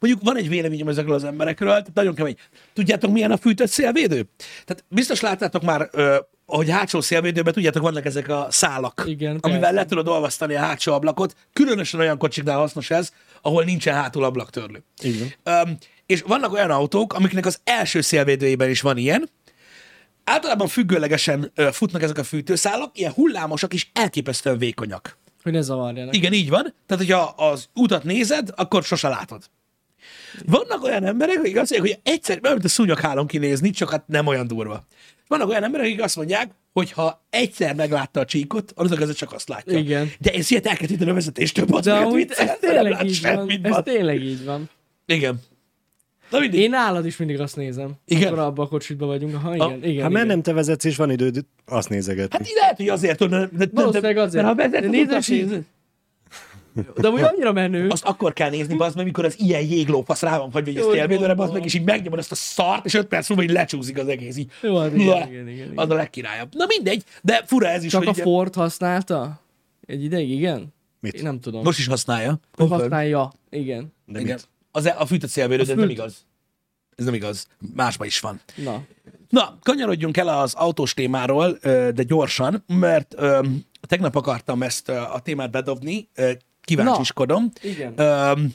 Mondjuk 0.00 0.22
van 0.24 0.36
egy 0.36 0.48
véleményem 0.48 0.88
ezekről 0.88 1.14
az 1.14 1.24
emberekről, 1.24 1.68
tehát 1.70 1.90
nagyon 1.94 2.14
kemény. 2.14 2.36
Tudjátok, 2.72 3.12
milyen 3.12 3.30
a 3.30 3.36
fűtött 3.36 3.68
szélvédő? 3.70 4.28
Tehát 4.64 4.84
biztos 4.88 5.20
láttátok 5.20 5.62
már, 5.62 5.88
ö, 5.92 6.16
hogy 6.46 6.70
hátsó 6.70 7.00
szélvédőben, 7.00 7.52
tudjátok, 7.52 7.82
vannak 7.82 8.04
ezek 8.04 8.28
a 8.28 8.46
szálak, 8.50 9.04
Igen, 9.06 9.38
amivel 9.40 9.60
persze. 9.60 9.74
le 9.76 9.84
tudod 9.86 10.08
olvasztani 10.08 10.54
a 10.54 10.60
hátsó 10.60 10.92
ablakot. 10.92 11.36
Különösen 11.52 12.00
olyan 12.00 12.18
kocsiknál 12.18 12.56
hasznos 12.58 12.90
ez, 12.90 13.12
ahol 13.42 13.64
nincsen 13.64 13.94
hátul 13.94 14.24
ablaktörlő. 14.24 14.82
Van. 15.02 15.54
Öm, 15.66 15.76
és 16.06 16.22
vannak 16.22 16.52
olyan 16.52 16.70
autók, 16.70 17.12
amiknek 17.12 17.46
az 17.46 17.60
első 17.64 18.00
szélvédőjében 18.00 18.70
is 18.70 18.80
van 18.80 18.96
ilyen, 18.96 19.28
általában 20.24 20.68
függőlegesen 20.68 21.50
ö, 21.54 21.68
futnak 21.72 22.02
ezek 22.02 22.18
a 22.18 22.24
fűtőszálak, 22.24 22.98
ilyen 22.98 23.12
hullámosak 23.12 23.74
és 23.74 23.86
elképesztően 23.92 24.58
vékonyak. 24.58 25.18
Hogy 25.42 25.52
ne 25.52 25.60
zavarjanak. 25.60 26.16
Igen, 26.16 26.32
így 26.32 26.48
van. 26.48 26.74
Tehát, 26.86 27.04
hogyha 27.04 27.22
az 27.36 27.68
utat 27.74 28.04
nézed, 28.04 28.48
akkor 28.54 28.82
sose 28.82 29.08
látod. 29.08 29.42
Vannak 30.46 30.82
olyan 30.84 31.04
emberek, 31.04 31.38
akik 31.38 31.56
azt 31.58 31.70
mondják, 31.76 31.96
hogy 32.04 32.12
egyszer, 32.12 32.38
nem 32.40 32.52
mint 32.52 32.64
a 32.64 32.68
szúnyoghálón 32.68 33.26
kinézni, 33.26 33.70
csak 33.70 33.90
hát 33.90 34.06
nem 34.08 34.26
olyan 34.26 34.46
durva. 34.46 34.84
Vannak 35.28 35.48
olyan 35.48 35.62
emberek, 35.64 35.86
akik 35.86 36.02
azt 36.02 36.16
mondják, 36.16 36.50
hogy 36.72 36.92
ha 36.92 37.26
egyszer 37.30 37.74
meglátta 37.74 38.20
a 38.20 38.24
csíkot, 38.24 38.72
az 38.74 38.90
az 38.90 39.14
csak 39.14 39.32
azt 39.32 39.48
látja. 39.48 39.78
Igen. 39.78 40.10
De 40.18 40.30
ez 40.32 40.50
ilyet 40.50 40.66
elkezdíteni 40.66 41.10
a 41.10 41.14
vezetéstől, 41.14 41.66
az 41.70 41.84
De 41.84 41.92
amúgy 41.92 42.26
ez 42.30 42.38
nem 42.38 42.56
tényleg 42.60 43.04
így 43.04 43.22
van. 43.22 43.50
Ez 43.62 43.70
van. 43.70 43.84
tényleg 43.84 44.22
így 44.22 44.44
van. 44.44 44.70
Igen. 45.06 45.40
Na 46.30 46.38
mindig. 46.38 46.60
Én 46.60 46.70
nálad 46.70 47.06
is 47.06 47.16
mindig 47.16 47.40
azt 47.40 47.56
nézem. 47.56 47.90
Igen? 48.06 48.26
Akkor 48.32 48.38
abban 48.38 48.64
a 48.64 48.68
kocsitban 48.68 49.08
vagyunk. 49.08 49.34
Ha, 49.34 49.54
igen, 49.54 49.68
igen, 49.68 49.80
Hát 49.80 49.88
igen. 49.90 50.12
mert 50.12 50.26
nem 50.26 50.42
te 50.42 50.52
vezetsz, 50.52 50.84
és 50.84 50.96
van 50.96 51.10
időd 51.10 51.44
azt 51.66 51.88
nézegetni. 51.88 52.36
Hát 52.38 52.48
így 52.48 52.54
lehet, 52.60 52.76
hogy 52.76 52.88
azért, 52.88 53.18
hogy 53.18 53.28
nem, 53.30 53.48
nem, 53.58 53.68
Valószínűleg 53.72 54.16
azért. 54.16 54.44
Mert 54.44 54.46
ha 54.56 54.62
vezetsz, 54.68 54.82
De 54.84 54.88
nézd, 54.88 55.06
utat 55.08 55.18
és 55.18 55.28
így- 55.28 55.44
nézed, 55.44 55.62
De 57.00 57.08
úgy 57.08 57.20
annyira 57.20 57.52
menő. 57.52 57.88
azt 57.88 58.04
akkor 58.04 58.32
kell 58.32 58.50
nézni, 58.50 58.78
az 58.78 58.94
meg, 58.94 59.04
mikor 59.04 59.24
az 59.24 59.40
ilyen 59.40 59.62
jéglófasz 59.62 60.22
rá 60.22 60.38
van 60.38 60.50
vagy 60.50 60.68
egy 60.68 60.82
szélvédőre, 60.90 61.30
az 61.30 61.36
van. 61.36 61.52
meg, 61.52 61.64
és 61.64 61.74
így 61.74 61.84
megnyomod 61.84 62.18
ezt 62.18 62.32
a 62.32 62.34
szart, 62.34 62.84
és 62.84 62.94
öt 62.94 63.06
perc 63.06 63.28
múlva 63.28 63.42
így 63.44 63.50
lecsúszik 63.50 63.98
az 63.98 64.08
egész. 64.08 64.36
Így. 64.36 64.50
Jó, 64.62 64.78
hát 64.78 64.94
igen, 64.94 65.28
igen, 65.28 65.48
igen. 65.48 65.72
Az 65.74 65.90
a 65.90 65.94
legkirályabb. 65.94 66.54
Na 66.54 66.64
mindegy, 66.68 67.04
de 67.22 67.42
fura 67.46 67.68
ez 67.68 67.84
is, 67.84 67.90
Csak 67.90 68.00
hogy 68.00 68.08
a 68.08 68.12
ugye- 68.12 68.22
Ford 68.22 68.54
használta? 68.54 69.40
Egy 69.86 70.04
ideig, 70.04 70.30
igen? 70.30 70.74
Mit? 71.00 71.14
Én 71.14 71.22
nem 71.22 71.40
tudom. 71.40 71.62
most 71.62 71.78
is 71.78 71.86
használja. 71.86 72.38
Hogy 72.56 72.68
használja. 72.68 73.32
Igen. 73.50 73.92
De 74.06 74.20
Igen. 74.20 74.34
mit? 74.34 74.48
Az, 74.70 74.92
a 74.98 75.06
fűtött 75.06 75.30
szélvédő, 75.30 75.60
ez 75.62 75.68
nem 75.68 75.88
igaz. 75.88 76.26
Ez 76.96 77.04
nem 77.04 77.14
igaz. 77.14 77.46
Másban 77.74 78.06
is 78.06 78.20
van. 78.20 78.40
Na. 78.54 78.82
Na, 79.28 79.58
kanyarodjunk 79.62 80.16
el 80.16 80.28
az 80.28 80.54
autós 80.54 80.94
témáról, 80.94 81.58
de 81.94 82.02
gyorsan, 82.06 82.64
mert 82.66 83.14
tegnap 83.88 84.16
akartam 84.16 84.62
ezt 84.62 84.88
a 84.88 85.20
témát 85.22 85.50
bedobni, 85.50 86.08
kíváncsiskodom. 86.64 87.50
Igen. 87.62 87.92
Öm, 87.96 88.54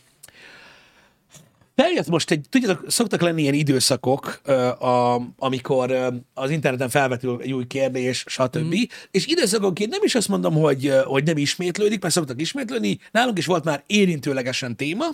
Feljött 1.76 2.08
most 2.08 2.32
egy, 2.32 2.46
tudjátok, 2.50 2.86
szoktak 2.88 3.22
lenni 3.22 3.42
ilyen 3.42 3.54
időszakok, 3.54 4.42
ö, 4.44 4.54
a, 4.68 5.22
amikor 5.38 5.92
ö, 5.92 6.08
az 6.34 6.50
interneten 6.50 6.90
felvetül 6.90 7.42
egy 7.42 7.54
új 7.54 7.68
kérdés, 7.68 8.24
stb. 8.28 8.76
Mm. 8.76 8.82
És 9.12 9.26
időszakonként 9.26 9.92
nem 9.92 10.04
is 10.04 10.16
azt 10.16 10.28
mondom, 10.28 10.54
hogy, 10.54 10.88
ö, 10.88 11.02
hogy 11.04 11.24
nem 11.24 11.38
ismétlődik, 11.38 12.02
mert 12.02 12.14
szoktak 12.14 12.42
ismétlődni, 12.42 13.00
nálunk 13.12 13.38
is 13.38 13.46
volt 13.46 13.64
már 13.64 13.84
érintőlegesen 13.88 14.76
téma, 14.76 15.06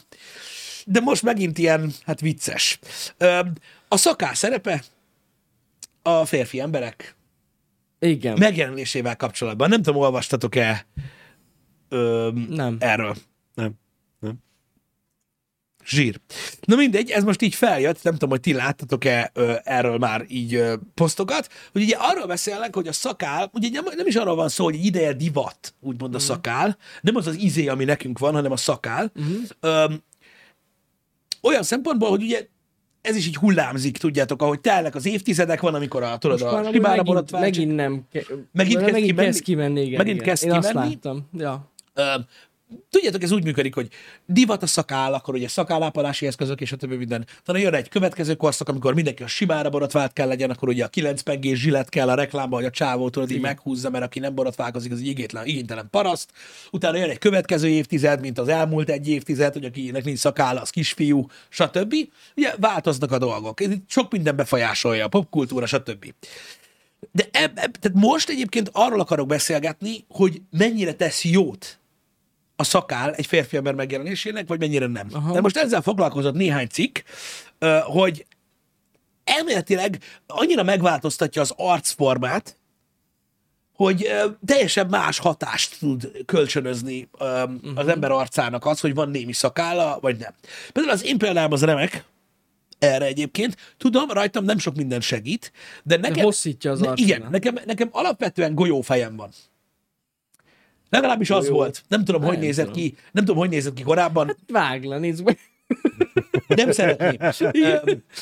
de 0.86 1.00
most 1.00 1.24
megint 1.24 1.58
ilyen, 1.58 1.92
hát 2.06 2.20
vicces. 2.20 2.80
A 3.88 3.98
szakás 3.98 4.38
szerepe 4.38 4.84
a 6.02 6.26
férfi 6.26 6.60
emberek 6.60 7.16
Igen. 8.00 8.38
megjelenésével 8.40 9.16
kapcsolatban. 9.16 9.70
Nem 9.70 9.82
tudom, 9.82 10.02
olvastatok-e 10.02 10.86
öm, 11.94 12.48
Nem. 12.50 12.76
erről. 12.80 13.16
Nem. 13.54 13.72
Nem. 14.20 14.36
Zsír. 15.86 16.20
Na 16.62 16.76
mindegy, 16.76 17.10
ez 17.10 17.24
most 17.24 17.42
így 17.42 17.56
feljött, 17.56 18.04
nem 18.04 18.14
tudom, 18.14 18.30
hogy 18.30 18.40
ti 18.40 18.54
láttatok-e 18.54 19.32
ö, 19.34 19.54
erről 19.64 19.98
már 19.98 20.26
így 20.28 20.54
ö, 20.54 20.76
posztokat, 20.94 21.50
hogy 21.72 21.82
ugye 21.82 21.96
arról 22.00 22.26
beszélnek, 22.28 22.76
hogy 22.76 22.88
a 22.88 22.92
szakál, 22.94 23.50
ugye 23.54 23.70
nem, 23.70 23.84
nem 23.96 24.08
is 24.08 24.16
arról 24.16 24.36
van 24.36 24.50
szó, 24.50 24.64
hogy 24.64 24.86
ideje 24.86 25.14
divat, 25.14 25.74
úgymond 25.82 26.16
a 26.16 26.20
szakál, 26.20 26.78
nem 27.02 27.16
az 27.16 27.28
az 27.28 27.36
izé, 27.36 27.68
ami 27.68 27.84
nekünk 27.84 28.20
van, 28.20 28.34
hanem 28.34 28.52
a 28.52 28.58
szakál. 28.58 29.12
Öm, 29.60 30.02
olyan 31.42 31.64
szempontból, 31.64 32.10
hogy 32.10 32.22
ugye 32.24 32.48
ez 33.02 33.16
is 33.16 33.28
így 33.28 33.36
hullámzik, 33.36 33.98
tudjátok, 33.98 34.42
ahogy 34.42 34.60
telnek 34.60 34.96
az 34.96 35.06
évtizedek, 35.06 35.62
van, 35.62 35.76
amikor 35.76 36.04
a, 36.04 36.18
tudod, 36.18 36.42
a 36.42 36.64
simára 36.72 37.04
megint, 37.04 37.32
megint 37.32 37.76
nem. 37.76 38.04
Ke- 38.12 38.28
Megint 38.52 38.80
kezd 38.80 38.92
megint 38.92 39.06
kimenni? 39.10 39.28
kezd 39.28 39.44
kimenni, 39.44 39.82
igen. 39.82 39.98
Megint 39.98 40.16
igen. 40.16 40.28
kezd 40.28 40.44
Én 40.44 40.52
azt 40.52 40.68
kimenni? 40.68 40.90
láttam. 40.90 41.30
Ja. 41.38 41.73
Tudjátok, 42.90 43.24
ez 43.24 43.32
úgy 43.32 43.44
működik, 43.44 43.74
hogy 43.74 43.88
divat 44.26 44.64
a 44.64 44.68
szakáll, 44.68 45.14
akkor 45.14 45.34
ugye 45.34 45.48
szakállápolási 45.48 46.28
eszközök 46.28 46.62
és 46.62 46.72
a 46.72 46.76
többi 46.76 46.96
minden. 46.96 47.26
Talán 47.44 47.62
jön 47.62 47.74
egy 47.74 47.90
következő 47.90 48.36
korszak, 48.36 48.70
amikor 48.70 48.94
mindenki 48.94 49.24
a 49.24 49.28
simára 49.28 49.70
borotvált 49.70 50.14
kell 50.14 50.28
legyen, 50.28 50.50
akkor 50.50 50.68
ugye 50.68 50.84
a 50.84 50.88
9 50.88 51.22
pengés 51.22 51.60
zsilet 51.60 51.90
kell 51.90 52.10
a 52.10 52.14
reklámba, 52.14 52.56
hogy 52.56 52.66
a 52.66 52.70
csávó 52.70 53.10
tudod 53.10 53.32
így 53.32 53.42
meghúzza, 53.42 53.90
mert 53.90 54.04
aki 54.04 54.20
nem 54.20 54.36
borotválkozik, 54.36 54.92
az 54.92 55.00
egy 55.00 55.08
igénytelen, 55.08 55.48
igénytelen 55.48 55.88
paraszt. 55.90 56.32
Utána 56.72 56.98
jön 56.98 57.10
egy 57.10 57.18
következő 57.18 57.68
évtized, 57.68 58.20
mint 58.20 58.40
az 58.40 58.48
elmúlt 58.48 58.90
egy 58.90 59.10
évtized, 59.10 59.54
hogy 59.54 59.66
akinek 59.66 60.04
nincs 60.04 60.20
szakálla, 60.20 60.62
az 60.62 60.70
kisfiú, 60.70 61.28
stb. 61.50 61.94
Ugye 62.36 62.54
változnak 62.60 63.12
a 63.12 63.18
dolgok. 63.18 63.60
Sok 63.88 64.12
minden 64.12 64.36
befolyásolja, 64.36 65.06
a 65.06 65.10
popkultúra, 65.10 65.66
stb. 65.66 66.14
De 67.12 67.28
eb, 67.32 67.52
eb, 67.56 67.78
tehát 67.78 67.98
most 67.98 68.30
egyébként 68.30 68.70
arról 68.72 69.00
akarok 69.00 69.28
beszélgetni, 69.28 70.06
hogy 70.08 70.42
mennyire 70.50 70.94
tesz 70.94 71.24
jót 71.24 71.78
a 72.56 72.64
szakál 72.64 73.14
egy 73.14 73.26
férfi 73.26 73.58
ember 73.58 73.74
megjelenésének, 73.74 74.48
vagy 74.48 74.60
mennyire 74.60 74.88
nem. 74.88 75.08
Aha. 75.12 75.34
De 75.34 75.42
most 75.42 75.58
ezzel 75.58 75.82
foglalkozott 75.82 76.34
néhány 76.36 76.68
cikk, 76.68 76.98
hogy 77.84 78.26
elméletileg 79.24 79.98
annyira 80.28 80.64
megváltoztatja 80.64 81.42
az 81.42 81.54
arcformát, 81.58 82.58
hogy 83.76 84.12
teljesen 84.46 84.88
más 84.88 85.20
hatást 85.20 85.80
tud 85.80 86.12
kölcsönözni 86.26 87.10
uh-huh. 87.20 87.52
az 87.76 87.88
ember 87.88 88.12
arcának 88.12 88.66
az, 88.66 88.80
hogy 88.80 88.94
van 88.94 89.10
némi 89.10 89.34
szakálla, 89.34 89.98
vagy 90.02 90.18
nem. 90.18 90.34
Például 90.72 90.96
az 90.96 91.04
én 91.04 91.18
példám 91.18 91.52
az 91.52 91.64
remek, 91.64 92.06
erre 92.80 93.06
egyébként. 93.06 93.58
Tudom, 93.78 94.10
rajtam 94.10 94.44
nem 94.44 94.58
sok 94.58 94.76
minden 94.76 95.02
segít, 95.02 95.52
de 95.84 95.98
nekem... 95.98 96.24
Hosszítja 96.24 96.72
az 96.72 96.80
ne. 96.80 96.92
Igen, 96.96 97.28
nekem, 97.32 97.58
nekem 97.66 97.90
alapvetően 97.92 98.56
golyófejem 98.56 99.16
van. 99.16 99.30
Legalábbis 100.94 101.30
az 101.30 101.44
Golyó. 101.46 101.56
volt. 101.56 101.84
Nem 101.88 102.04
tudom, 102.06 102.22
hogy 102.22 102.32
Nem 102.32 102.42
nézett 102.42 102.66
tudom. 102.66 102.82
ki. 102.82 102.96
Nem 103.12 103.26
tudom, 103.26 103.40
hogy 103.40 103.50
nézett 103.50 103.74
ki 103.74 103.84
korábban. 103.84 104.38
Vág 104.48 104.84
le, 104.84 104.98
nézd 104.98 105.24
meg. 105.24 105.40
Nem 106.48 106.72
szeretném. 106.72 107.32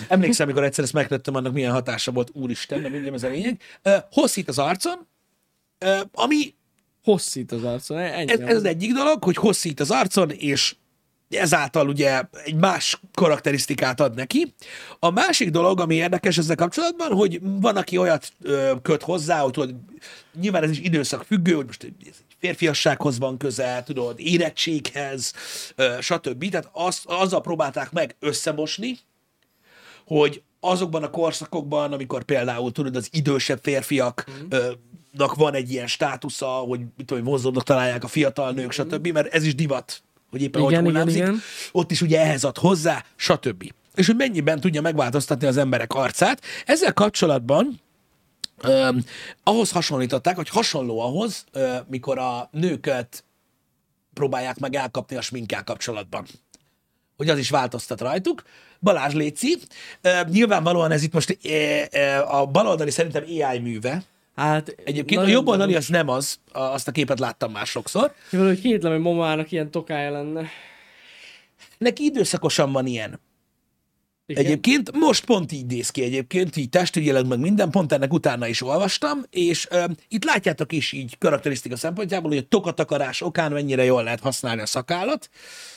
Emlékszem, 0.07 0.47
amikor 0.47 0.63
egyszer 0.63 0.83
ezt 0.83 0.93
megtettem, 0.93 1.35
annak 1.35 1.53
milyen 1.53 1.71
hatása 1.71 2.11
volt. 2.11 2.29
Úristen, 2.33 2.81
nem 2.81 2.91
mindjárt 2.91 3.15
ez 3.15 3.23
a 3.23 3.29
lényeg. 3.29 3.61
Hosszít 4.11 4.49
az 4.49 4.59
arcon, 4.59 5.07
ami 6.11 6.53
Hosszít 7.03 7.51
az 7.51 7.63
arcon. 7.63 7.97
Ennyi. 7.97 8.31
ez, 8.31 8.39
ez 8.39 8.55
az 8.55 8.63
egyik 8.65 8.93
dolog, 8.93 9.23
hogy 9.23 9.35
hosszít 9.35 9.79
az 9.79 9.91
arcon, 9.91 10.29
és 10.29 10.75
ezáltal 11.29 11.87
ugye 11.87 12.21
egy 12.43 12.55
más 12.55 12.99
karakterisztikát 13.13 13.99
ad 13.99 14.15
neki. 14.15 14.53
A 14.99 15.09
másik 15.09 15.49
dolog, 15.49 15.79
ami 15.79 15.95
érdekes 15.95 16.37
ezzel 16.37 16.55
kapcsolatban, 16.55 17.11
hogy 17.11 17.39
van, 17.41 17.77
aki 17.77 17.97
olyat 17.97 18.31
ö, 18.41 18.71
köt 18.81 19.01
hozzá, 19.01 19.39
hogy 19.39 19.51
tudod, 19.51 19.75
nyilván 20.41 20.63
ez 20.63 20.69
is 20.69 20.79
időszak 20.79 21.23
függő, 21.23 21.53
hogy 21.53 21.65
most 21.65 21.93
férfiassághoz 22.41 23.19
van 23.19 23.37
közel, 23.37 23.83
tudod, 23.83 24.19
érettséghez, 24.19 25.33
stb. 25.99 26.49
Tehát 26.49 26.69
azt, 26.71 27.05
azzal 27.05 27.41
próbálták 27.41 27.91
meg 27.91 28.15
összemosni, 28.19 28.97
hogy 30.05 30.41
azokban 30.59 31.03
a 31.03 31.09
korszakokban, 31.09 31.93
amikor 31.93 32.23
például 32.23 32.71
tudod, 32.71 32.95
az 32.95 33.07
idősebb 33.11 33.59
férfiaknak 33.61 35.35
van 35.35 35.53
egy 35.53 35.71
ilyen 35.71 35.87
státusza, 35.87 36.47
hogy 36.47 36.79
mit 36.79 37.05
tudom, 37.05 37.23
hogy 37.23 37.31
vonzódnak 37.31 37.63
találják 37.63 38.03
a 38.03 38.07
fiatal 38.07 38.51
nők, 38.51 38.71
stb., 38.71 39.07
mert 39.07 39.33
ez 39.33 39.43
is 39.43 39.55
divat, 39.55 40.03
hogy 40.29 40.41
éppen 40.41 40.61
Igen, 40.61 40.63
hogy 40.63 40.73
igen, 40.73 40.83
hullámzik. 40.83 41.21
igen. 41.21 41.41
Ott 41.71 41.91
is 41.91 42.01
ugye 42.01 42.21
ehhez 42.21 42.43
ad 42.43 42.57
hozzá, 42.57 43.05
stb. 43.15 43.71
És 43.95 44.05
hogy 44.05 44.15
mennyiben 44.15 44.59
tudja 44.59 44.81
megváltoztatni 44.81 45.47
az 45.47 45.57
emberek 45.57 45.93
arcát. 45.93 46.41
Ezzel 46.65 46.93
kapcsolatban 46.93 47.79
Öm, 48.63 49.03
ahhoz 49.43 49.71
hasonlították, 49.71 50.35
hogy 50.35 50.49
hasonló 50.49 50.99
ahhoz, 50.99 51.45
ö, 51.51 51.75
mikor 51.89 52.17
a 52.17 52.49
nőket 52.51 53.23
próbálják 54.13 54.59
meg 54.59 54.75
elkapni 54.75 55.15
a 55.15 55.21
sminkkel 55.21 55.63
kapcsolatban. 55.63 56.25
Hogy 57.17 57.29
az 57.29 57.37
is 57.37 57.49
változtat 57.49 58.01
rajtuk. 58.01 58.43
Balázs 58.79 59.13
Léci, 59.13 59.57
ö, 60.01 60.19
nyilvánvalóan 60.29 60.91
ez 60.91 61.03
itt 61.03 61.13
most 61.13 61.37
ö, 61.43 61.81
ö, 61.91 62.17
a 62.17 62.45
baloldali 62.45 62.91
szerintem 62.91 63.23
AI 63.27 63.59
műve. 63.59 64.03
Hát, 64.35 64.75
Egyébként 64.85 65.21
a 65.21 65.27
jobb 65.27 65.47
oldali 65.47 65.75
az 65.75 65.87
nem 65.87 66.07
az, 66.09 66.39
a- 66.51 66.59
azt 66.59 66.87
a 66.87 66.91
képet 66.91 67.19
láttam 67.19 67.51
már 67.51 67.65
sokszor. 67.65 68.13
Valahogy 68.31 68.61
kétlem, 68.61 68.91
hogy 68.91 69.01
mamának 69.01 69.51
ilyen 69.51 69.71
tokája 69.71 70.11
lenne. 70.11 70.47
Neki 71.77 72.03
időszakosan 72.03 72.71
van 72.71 72.85
ilyen. 72.85 73.19
Igen. 74.31 74.45
Egyébként 74.45 74.91
most 74.91 75.25
pont 75.25 75.51
így 75.51 75.65
néz 75.65 75.89
ki 75.89 76.03
egyébként, 76.03 76.55
így 76.55 76.69
testügyileg 76.69 77.27
meg 77.27 77.39
minden, 77.39 77.69
pont 77.69 77.91
ennek 77.91 78.13
utána 78.13 78.47
is 78.47 78.61
olvastam, 78.61 79.23
és 79.29 79.67
ö, 79.69 79.83
itt 80.07 80.23
látjátok 80.23 80.71
is 80.71 80.91
így 80.91 81.17
karakterisztika 81.17 81.75
szempontjából, 81.75 82.29
hogy 82.29 82.39
a 82.39 82.47
tokatakarás 82.49 83.21
okán 83.21 83.51
mennyire 83.51 83.83
jól 83.83 84.03
lehet 84.03 84.19
használni 84.19 84.61
a 84.61 84.65
szakállat. 84.65 85.29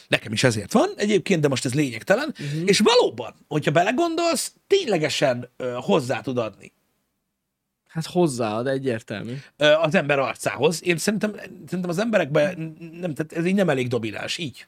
Nekem 0.09 0.33
is 0.33 0.45
ezért 0.45 0.73
van 0.73 0.91
egyébként, 0.97 1.41
de 1.41 1.49
most 1.49 1.65
ez 1.65 1.75
lényegtelen. 1.75 2.35
Uh-huh. 2.41 2.63
És 2.65 2.79
valóban, 2.79 3.35
hogyha 3.49 3.71
belegondolsz, 3.71 4.53
ténylegesen 4.67 5.49
ö, 5.57 5.77
hozzá 5.81 6.21
tud 6.21 6.39
adni 6.39 6.73
Hát 7.95 8.07
hozzáad, 8.07 8.67
egyértelmű. 8.67 9.35
ö, 9.57 9.67
az 9.67 9.95
ember 9.95 10.19
arcához. 10.19 10.85
Én 10.85 10.97
szerintem, 10.97 11.33
szerintem 11.67 11.91
az 11.91 11.99
emberekben 11.99 12.77
nem, 13.01 13.15
tehát 13.15 13.33
ez 13.33 13.47
így 13.47 13.55
nem 13.55 13.69
elég 13.69 13.89
domináns, 13.89 14.39
így. 14.39 14.67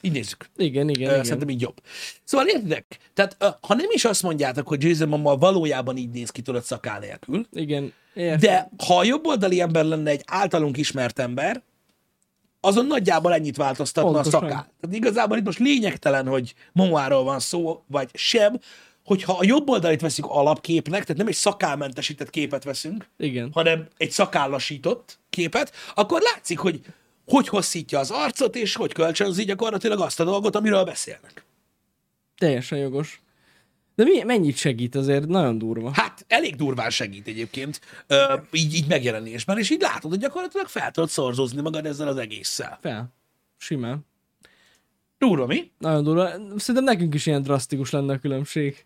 Így 0.00 0.12
nézzük. 0.12 0.48
Igen, 0.56 0.88
igen, 0.88 1.08
Ö, 1.08 1.12
igen. 1.12 1.24
Szerintem 1.24 1.48
így 1.48 1.60
jobb. 1.60 1.80
Szóval 2.24 2.46
értitek? 2.46 2.98
Tehát 3.14 3.36
ha 3.60 3.74
nem 3.74 3.88
is 3.90 4.04
azt 4.04 4.22
mondjátok, 4.22 4.68
hogy 4.68 4.82
Jason 4.82 5.08
Momoa 5.08 5.36
valójában 5.36 5.96
így 5.96 6.10
néz 6.10 6.30
ki, 6.30 6.42
tudod, 6.42 6.62
szakál 6.62 6.98
nélkül, 6.98 7.46
Igen, 7.52 7.92
értem. 8.14 8.38
de 8.38 8.70
ha 8.86 8.98
a 8.98 9.04
jobboldali 9.04 9.60
ember 9.60 9.84
lenne 9.84 10.10
egy 10.10 10.22
általunk 10.26 10.76
ismert 10.76 11.18
ember, 11.18 11.62
azon 12.60 12.86
nagyjából 12.86 13.34
ennyit 13.34 13.56
változtatna 13.56 14.10
Pontosan. 14.10 14.40
a 14.40 14.46
szakál. 14.46 14.72
Tehát 14.80 14.96
igazából 14.96 15.36
itt 15.36 15.44
most 15.44 15.58
lényegtelen, 15.58 16.26
hogy 16.26 16.54
Momoáról 16.72 17.24
van 17.24 17.40
szó, 17.40 17.82
vagy 17.86 18.08
sem, 18.14 18.58
hogyha 19.04 19.32
a 19.32 19.44
jobboldalit 19.44 20.00
veszünk 20.00 20.28
alapképnek, 20.30 21.00
tehát 21.00 21.16
nem 21.16 21.26
egy 21.26 21.34
szakálmentesített 21.34 22.30
képet 22.30 22.64
veszünk, 22.64 23.08
Igen. 23.18 23.50
hanem 23.52 23.86
egy 23.96 24.10
szakállasított 24.10 25.18
képet, 25.30 25.72
akkor 25.94 26.20
látszik, 26.34 26.58
hogy 26.58 26.80
hogy 27.30 27.48
hosszítja 27.48 27.98
az 27.98 28.10
arcot, 28.10 28.56
és 28.56 28.74
hogy 28.74 28.92
kölcsönzi 28.92 29.44
gyakorlatilag 29.44 30.00
azt 30.00 30.20
a 30.20 30.24
dolgot, 30.24 30.56
amiről 30.56 30.84
beszélnek. 30.84 31.44
Teljesen 32.38 32.78
jogos. 32.78 33.20
De 33.94 34.04
mi, 34.04 34.22
mennyit 34.22 34.56
segít 34.56 34.94
azért? 34.94 35.26
Nagyon 35.26 35.58
durva. 35.58 35.90
Hát 35.92 36.24
elég 36.28 36.56
durván 36.56 36.90
segít 36.90 37.26
egyébként, 37.26 37.80
ö, 38.06 38.36
így, 38.52 38.74
így 38.74 38.86
megjelenésben, 38.88 39.58
és 39.58 39.70
így 39.70 39.80
látod, 39.80 40.10
hogy 40.10 40.20
gyakorlatilag 40.20 40.66
fel 40.66 40.90
tudod 40.90 41.08
szorzózni 41.08 41.60
magad 41.60 41.86
ezzel 41.86 42.08
az 42.08 42.16
egésszel. 42.16 42.78
Fel. 42.82 43.12
Simán. 43.56 44.06
Durva, 45.18 45.46
mi? 45.46 45.70
Nagyon 45.78 46.04
durva. 46.04 46.28
Szerintem 46.56 46.84
nekünk 46.84 47.14
is 47.14 47.26
ilyen 47.26 47.42
drasztikus 47.42 47.90
lenne 47.90 48.12
a 48.12 48.18
különbség. 48.18 48.84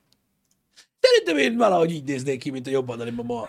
Szerintem 1.01 1.37
én 1.37 1.57
valahogy 1.57 1.91
így 1.91 2.05
néznék 2.05 2.41
ki, 2.41 2.51
mint 2.51 2.67
a 2.67 2.71
jobb 2.71 2.89
oldali 2.89 3.11
ma. 3.11 3.49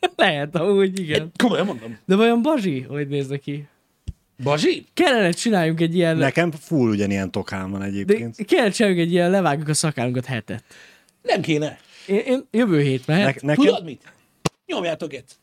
Lehet, 0.16 0.54
amúgy 0.54 0.98
igen. 0.98 1.30
Komolyan 1.36 1.66
mondom. 1.66 1.98
De 2.04 2.16
vajon 2.16 2.42
Bazsi, 2.42 2.80
hogy 2.80 3.08
néz 3.08 3.28
neki? 3.28 3.68
Bazsi? 4.42 4.86
Kellene 4.94 5.30
csináljunk 5.30 5.80
egy 5.80 5.94
ilyen... 5.94 6.16
Nekem 6.16 6.50
full 6.50 6.90
ugyanilyen 6.90 7.30
tokám 7.30 7.70
van 7.70 7.80
De 7.80 7.86
egyébként. 7.86 8.44
kellene 8.44 8.70
csináljunk 8.70 9.02
egy 9.06 9.12
ilyen 9.12 9.30
levágjuk 9.30 9.68
a 9.68 9.74
szakálunkat 9.74 10.24
hetet. 10.24 10.64
Nem 11.22 11.40
kéne. 11.40 11.78
Én, 12.06 12.18
én 12.26 12.46
jövő 12.50 12.80
hét 12.80 13.06
mehet. 13.06 13.42
Ne, 13.42 13.48
nekem, 13.48 13.64
Tudod 13.64 13.84
mit? 13.84 14.12
Nyomjátok 14.66 15.12
itt. 15.12 15.38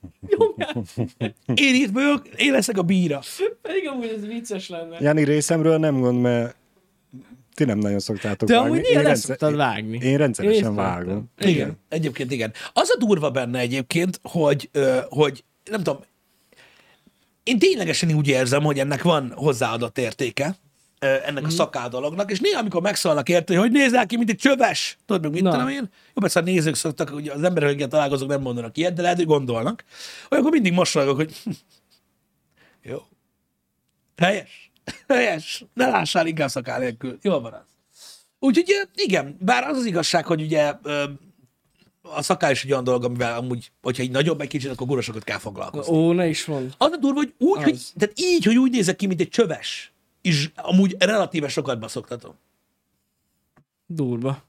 Én 1.54 1.76
itt 1.76 1.92
vagyok, 1.92 2.28
én 2.36 2.52
leszek 2.52 2.78
a 2.78 2.82
bíra. 2.82 3.22
Pedig 3.62 3.88
amúgy 3.88 4.14
ez 4.18 4.26
vicces 4.26 4.70
lenne. 4.70 4.98
Jani 5.00 5.24
részemről 5.24 5.78
nem 5.78 6.00
gond, 6.00 6.22
mert 6.22 6.56
ti 7.54 7.64
nem 7.64 7.78
nagyon 7.78 8.00
szoktátok 8.00 8.48
De 8.50 8.56
vágni. 8.56 8.70
amúgy 8.70 8.86
Én 8.90 9.02
leszoktad 9.02 9.56
vágni. 9.56 9.98
Én 10.02 10.18
rendszeresen 10.18 10.64
Én 10.70 10.76
vágom. 10.76 11.32
Igen. 11.38 11.52
Igen. 11.52 11.80
Egyébként 11.90 12.32
igen. 12.32 12.54
Az 12.74 12.90
a 12.90 12.98
durva 13.00 13.32
benne 13.32 13.60
egyébként, 13.60 14.20
hogy, 14.24 14.70
hogy 15.10 15.44
nem 15.72 15.84
tudom, 15.84 16.00
én 17.46 17.60
ténylegesen 17.60 18.14
úgy 18.14 18.28
érzem, 18.28 18.64
hogy 18.64 18.80
ennek 18.80 19.04
van 19.04 19.32
hozzáadott 19.36 19.98
értéke, 19.98 20.56
ennek 21.00 21.34
Mhm. 21.34 21.46
a 21.46 21.50
szakál 21.50 21.90
dolognak, 21.90 22.32
és 22.32 22.40
néha, 22.40 22.60
amikor 22.60 22.82
megszólnak 22.82 23.30
érte, 23.30 23.58
hogy 23.58 23.72
nézel 23.72 24.06
ki, 24.06 24.18
mint 24.18 24.30
egy 24.30 24.38
csöves, 24.38 24.98
tudod, 25.06 25.22
meg 25.22 25.32
mit 25.32 25.42
Na. 25.44 25.52
tudom 25.52 25.68
én, 25.68 25.90
jó, 26.14 26.22
persze 26.22 26.40
a 26.40 26.44
nézők 26.44 26.76
szoktak, 26.76 27.12
ugye 27.14 27.34
az 27.34 27.44
emberek, 27.44 27.70
akikkel 27.70 27.88
találkozok, 27.88 28.28
nem 28.30 28.42
mondanak 28.42 28.78
ilyet, 28.78 28.94
de 28.94 29.02
lehet, 29.02 29.18
hogy 29.18 29.26
gondolnak. 29.26 29.84
Olyankor 30.30 30.52
mindig 30.54 30.74
mosolygok, 30.74 31.16
hogy 31.16 31.36
jó, 32.92 32.98
helyes, 34.18 34.72
helyes, 35.08 35.66
ne 35.74 35.88
lássál 35.88 36.28
inkább 36.28 36.50
szakál 36.50 36.80
nélkül, 36.80 37.18
jól 37.22 37.42
van 37.42 37.54
az. 37.54 37.64
Úgyhogy 38.40 38.74
igen, 38.96 39.38
bár 39.40 39.64
az 39.64 39.78
az 39.78 39.86
igazság, 39.86 40.26
hogy 40.26 40.42
ugye 40.42 40.74
a 42.16 42.22
szakál 42.22 42.52
is 42.52 42.64
egy 42.64 42.72
olyan 42.72 42.84
dolog, 42.84 43.04
amivel 43.04 43.38
amúgy, 43.38 43.72
hogyha 43.82 44.04
így 44.04 44.12
nagyobb 44.12 44.42
egy 44.42 44.48
kicsit, 44.48 44.72
akkor 44.72 44.88
gorosokat 44.88 45.24
kell 45.24 45.38
foglalkozni. 45.38 45.96
Ó, 45.96 46.12
ne 46.12 46.28
is 46.28 46.46
mond. 46.46 46.74
Az 46.78 46.92
a 46.92 46.98
durva, 46.98 47.18
hogy 47.20 47.34
úgy, 47.38 47.58
Az. 47.58 47.64
hogy, 47.64 47.82
tehát 47.98 48.20
így, 48.20 48.46
hogy 48.46 48.58
úgy 48.58 48.72
nézek 48.72 48.96
ki, 48.96 49.08
mint 49.08 49.20
egy 49.22 49.30
csöves, 49.30 49.92
és 50.22 50.50
amúgy 50.56 50.96
relatíve 51.00 51.48
sokat 51.48 51.80
baszoktatom. 51.80 52.34
Durva. 53.86 54.44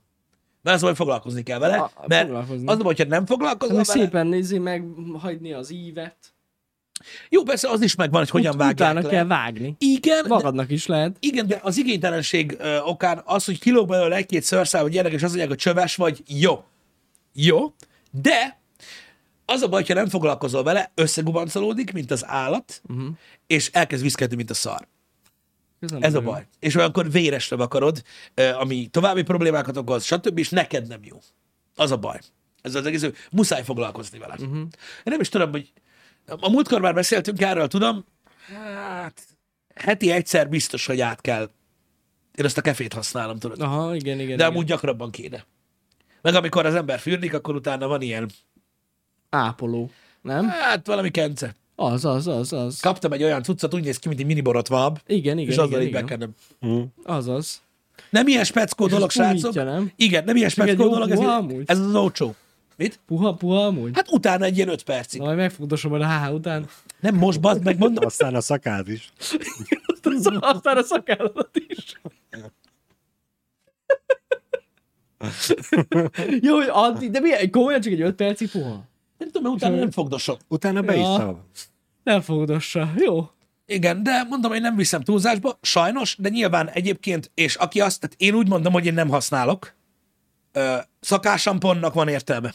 De 0.63 0.73
az, 0.73 0.81
hogy 0.81 0.97
foglalkozni 0.97 1.43
kell 1.43 1.59
vele, 1.59 1.77
A- 1.77 1.91
mert 2.07 2.31
az, 2.67 2.81
hogyha 2.83 3.05
nem 3.05 3.27
foglalkozol 3.27 3.77
Meg 3.77 3.87
vele, 3.87 3.99
szépen 4.05 4.27
nézi 4.27 4.59
meg, 4.59 4.85
hagyni 5.19 5.53
az 5.53 5.71
ívet. 5.73 6.17
Jó, 7.29 7.43
persze 7.43 7.69
az 7.71 7.83
is 7.83 7.95
megvan, 7.95 8.21
hogy 8.21 8.31
hogyan 8.31 8.53
Ut- 8.53 8.59
vágják 8.61 8.91
Utána 8.91 9.07
le. 9.07 9.13
kell 9.15 9.27
vágni. 9.27 9.75
Igen, 9.79 10.23
de, 10.23 10.29
Magadnak 10.29 10.71
is 10.71 10.87
lehet. 10.87 11.17
igen, 11.21 11.47
de 11.47 11.61
az 11.63 11.77
igénytelenség 11.77 12.57
ö, 12.59 12.79
okán 12.81 13.23
az, 13.25 13.45
hogy 13.45 13.59
kilóg 13.59 13.89
belőle 13.89 14.17
egy-két 14.17 14.43
szőrszál, 14.43 14.83
vagy 14.83 14.93
gyerek, 14.93 15.13
és 15.13 15.23
azt 15.23 15.25
mondják, 15.35 15.49
hogy 15.49 15.59
csöves 15.59 15.97
vagy, 15.97 16.23
jó. 16.27 16.65
Jó, 17.39 17.75
de 18.11 18.61
az 19.45 19.63
a 19.63 19.69
baj, 19.69 19.85
ha 19.85 19.95
nem 19.95 20.09
foglalkozol 20.09 20.63
vele, 20.63 20.93
összegubancolódik, 20.95 21.93
mint 21.93 22.11
az 22.11 22.27
állat, 22.27 22.83
uh-huh. 22.89 23.09
és 23.47 23.71
elkezd 23.73 24.03
viszkedni, 24.03 24.37
mint 24.37 24.51
a 24.51 24.55
szar. 24.55 24.89
nem 25.79 26.03
Ez 26.03 26.15
a 26.15 26.21
baj. 26.21 26.47
És 26.61 26.75
olyankor 26.75 27.11
véresre 27.11 27.57
akarod, 27.57 28.03
ami 28.59 28.87
további 28.87 29.23
problémákat 29.23 29.77
okoz, 29.77 30.05
stb. 30.05 30.39
és 30.39 30.49
neked 30.49 30.87
nem 30.87 31.01
jó. 31.05 31.19
Az 31.75 31.91
a 31.91 31.97
baj. 31.97 32.19
Ez 32.63 32.75
az 32.75 32.87
egész, 32.87 33.07
muszáj 33.31 33.65
foglalkozni 33.65 34.19
veled. 34.19 34.41
Uh-huh. 34.41 34.59
Én 34.59 34.69
nem 35.05 35.21
is 35.21 35.29
tudom, 35.29 35.51
hogy 35.51 35.73
a 36.27 36.51
múltkor 36.51 36.81
már 36.81 36.95
beszéltünk 36.95 37.41
erről, 37.41 37.69
tudom, 37.69 38.05
hát 38.95 39.23
heti 39.75 40.11
egyszer 40.11 40.49
biztos, 40.49 40.87
hogy 40.87 41.01
át 41.01 41.21
kell. 41.21 41.51
Én 42.35 42.45
azt 42.45 42.59
a 42.59 42.61
kefét 42.61 42.93
használom, 42.93 43.39
tudod. 43.39 43.61
Aha, 43.61 43.95
igen, 43.95 44.15
igen. 44.15 44.27
De 44.27 44.33
igen. 44.35 44.47
amúgy 44.47 44.67
gyakrabban 44.67 45.11
kéne. 45.11 45.47
Meg 46.23 46.35
amikor 46.35 46.67
az 46.67 46.75
ember 46.75 46.99
fürdik, 46.99 47.35
akkor 47.35 47.55
utána 47.55 47.87
van 47.87 48.01
ilyen, 48.01 48.31
Ápoló. 49.31 49.91
Nem? 50.23 50.49
hát 50.49 50.87
valami 50.87 51.11
kence. 51.11 51.55
Az, 51.75 52.05
az, 52.05 52.27
az, 52.27 52.53
az. 52.53 52.81
Kaptam 52.81 53.13
egy 53.13 53.23
olyan 53.23 53.43
cuccot, 53.43 53.75
úgy 53.75 53.85
néz 53.85 53.99
ki, 53.99 54.09
mint 54.09 54.21
egy 54.21 54.27
mini 54.27 54.41
borotvab, 54.41 54.99
Igen, 55.07 55.39
igen, 55.39 55.51
és 55.53 55.57
azzal 55.57 55.69
igen, 55.69 55.81
így 55.81 55.89
igen. 55.89 56.03
bekenem. 56.05 56.31
Az, 57.03 57.29
az. 57.29 57.61
Nem 58.11 58.27
ilyen 58.27 58.45
speckó 58.45 58.85
És 58.85 58.91
dolog, 58.93 59.11
srácok. 59.11 59.55
nem? 59.55 59.93
Igen, 59.97 60.25
nem 60.25 60.37
ilyen 60.37 60.49
speckó 60.49 60.89
dolog, 60.89 61.11
ez, 61.11 61.21
ez 61.67 61.79
az 61.79 61.95
olcsó. 61.95 62.35
Mit? 62.77 63.01
Puha, 63.07 63.35
puha 63.35 63.67
amúgy. 63.67 63.91
Hát 63.95 64.11
utána 64.11 64.45
egy 64.45 64.57
ilyen 64.57 64.69
öt 64.69 64.83
percig. 64.83 65.21
Na, 65.21 65.27
majd 65.27 65.39
megfogdosom 65.39 65.91
majd 65.91 66.03
a 66.03 66.19
HH 66.19 66.35
után. 66.35 66.67
Nem 67.01 67.15
most, 67.15 67.41
bazd 67.41 67.65
meg, 67.65 67.79
mondom. 67.79 68.05
Aztán 68.05 68.35
a 68.35 68.41
szakád 68.41 68.89
is. 68.89 69.13
Aztán, 70.41 70.77
a 70.77 70.83
szakállatot 70.83 71.51
is. 71.67 72.01
Jó, 76.41 76.55
hogy 76.55 76.69
addig, 76.71 77.11
de 77.11 77.21
milyen, 77.21 77.51
komolyan 77.51 77.81
csak 77.81 77.93
egy 77.93 78.01
5 78.01 78.15
percig 78.15 78.51
puha? 78.51 78.85
Nem 79.19 79.31
tudom, 79.31 79.43
mert 79.43 79.55
utána 79.55 79.77
nem 79.77 79.91
fogdosok. 79.91 80.41
Utána 80.49 80.83
be 80.83 80.95
is 80.97 81.01
Ja. 81.03 81.15
szav. 81.17 81.37
Nem 82.03 82.21
fogdossa. 82.21 82.93
Jó. 82.97 83.29
Igen, 83.67 84.03
de 84.03 84.23
mondom, 84.29 84.51
hogy 84.51 84.61
nem 84.61 84.77
viszem 84.77 85.03
túlzásba, 85.03 85.59
sajnos, 85.63 86.17
de 86.19 86.29
nyilván 86.29 86.69
egyébként, 86.71 87.31
és 87.35 87.55
aki 87.55 87.81
azt, 87.81 88.01
tehát 88.01 88.17
én 88.19 88.35
úgy 88.35 88.49
mondom, 88.49 88.73
hogy 88.73 88.87
én 88.87 88.95
nem 88.95 89.09
használok, 89.09 89.75
ö, 90.53 90.77
szakássamponnak 91.01 91.95
van 91.95 92.09
értelme. 92.09 92.53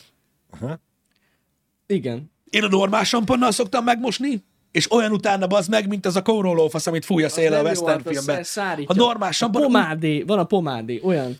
Igen. 1.88 2.32
Én 2.50 2.64
a 2.64 2.68
normál 2.68 3.04
samponnal 3.04 3.52
szoktam 3.52 3.84
megmosni, 3.84 4.44
és 4.72 4.92
olyan 4.92 5.12
utána 5.12 5.48
bazd 5.48 5.70
meg, 5.70 5.88
mint 5.88 6.06
az 6.06 6.16
a 6.16 6.22
kórólófasz, 6.22 6.88
amit 6.88 7.06
fúj 7.06 7.24
a 7.24 7.30
szél 7.30 7.54
a 7.54 7.58
jó, 7.58 7.64
western 7.64 7.90
hát 7.90 8.08
az- 8.08 8.14
filmben. 8.14 8.46
A 8.86 8.94
normál 8.94 9.30
A 9.30 9.32
sampon... 9.32 9.62
pomádé, 9.62 10.22
van 10.22 10.40
a 10.40 10.44
pomádé, 10.44 11.00
olyan. 11.04 11.38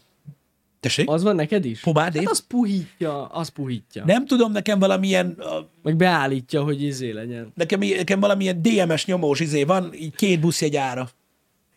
Tessék? 0.82 1.10
Az 1.10 1.24
van 1.24 1.36
neked 1.36 1.66
is? 1.66 1.80
Pomádé? 1.80 2.18
Hát 2.20 2.30
az 2.30 2.40
puhítja, 2.48 3.26
az 3.26 3.48
puhítja. 3.50 4.06
Nem 4.06 4.26
tudom, 4.26 4.52
nekem 4.52 4.80
valamilyen, 4.80 5.36
ö, 5.40 5.60
Meg 5.84 5.96
beállítja, 5.96 6.64
hogy 6.64 6.82
izé 6.84 7.12
legyen. 7.12 7.52
nekem, 7.56 7.80
nekem 7.80 8.20
valamilyen 8.20 8.62
DMS 8.62 9.06
nyomós 9.06 9.40
izé 9.40 9.64
van, 9.64 9.94
így 9.94 10.16
két 10.16 10.40
buszjegyára. 10.40 11.10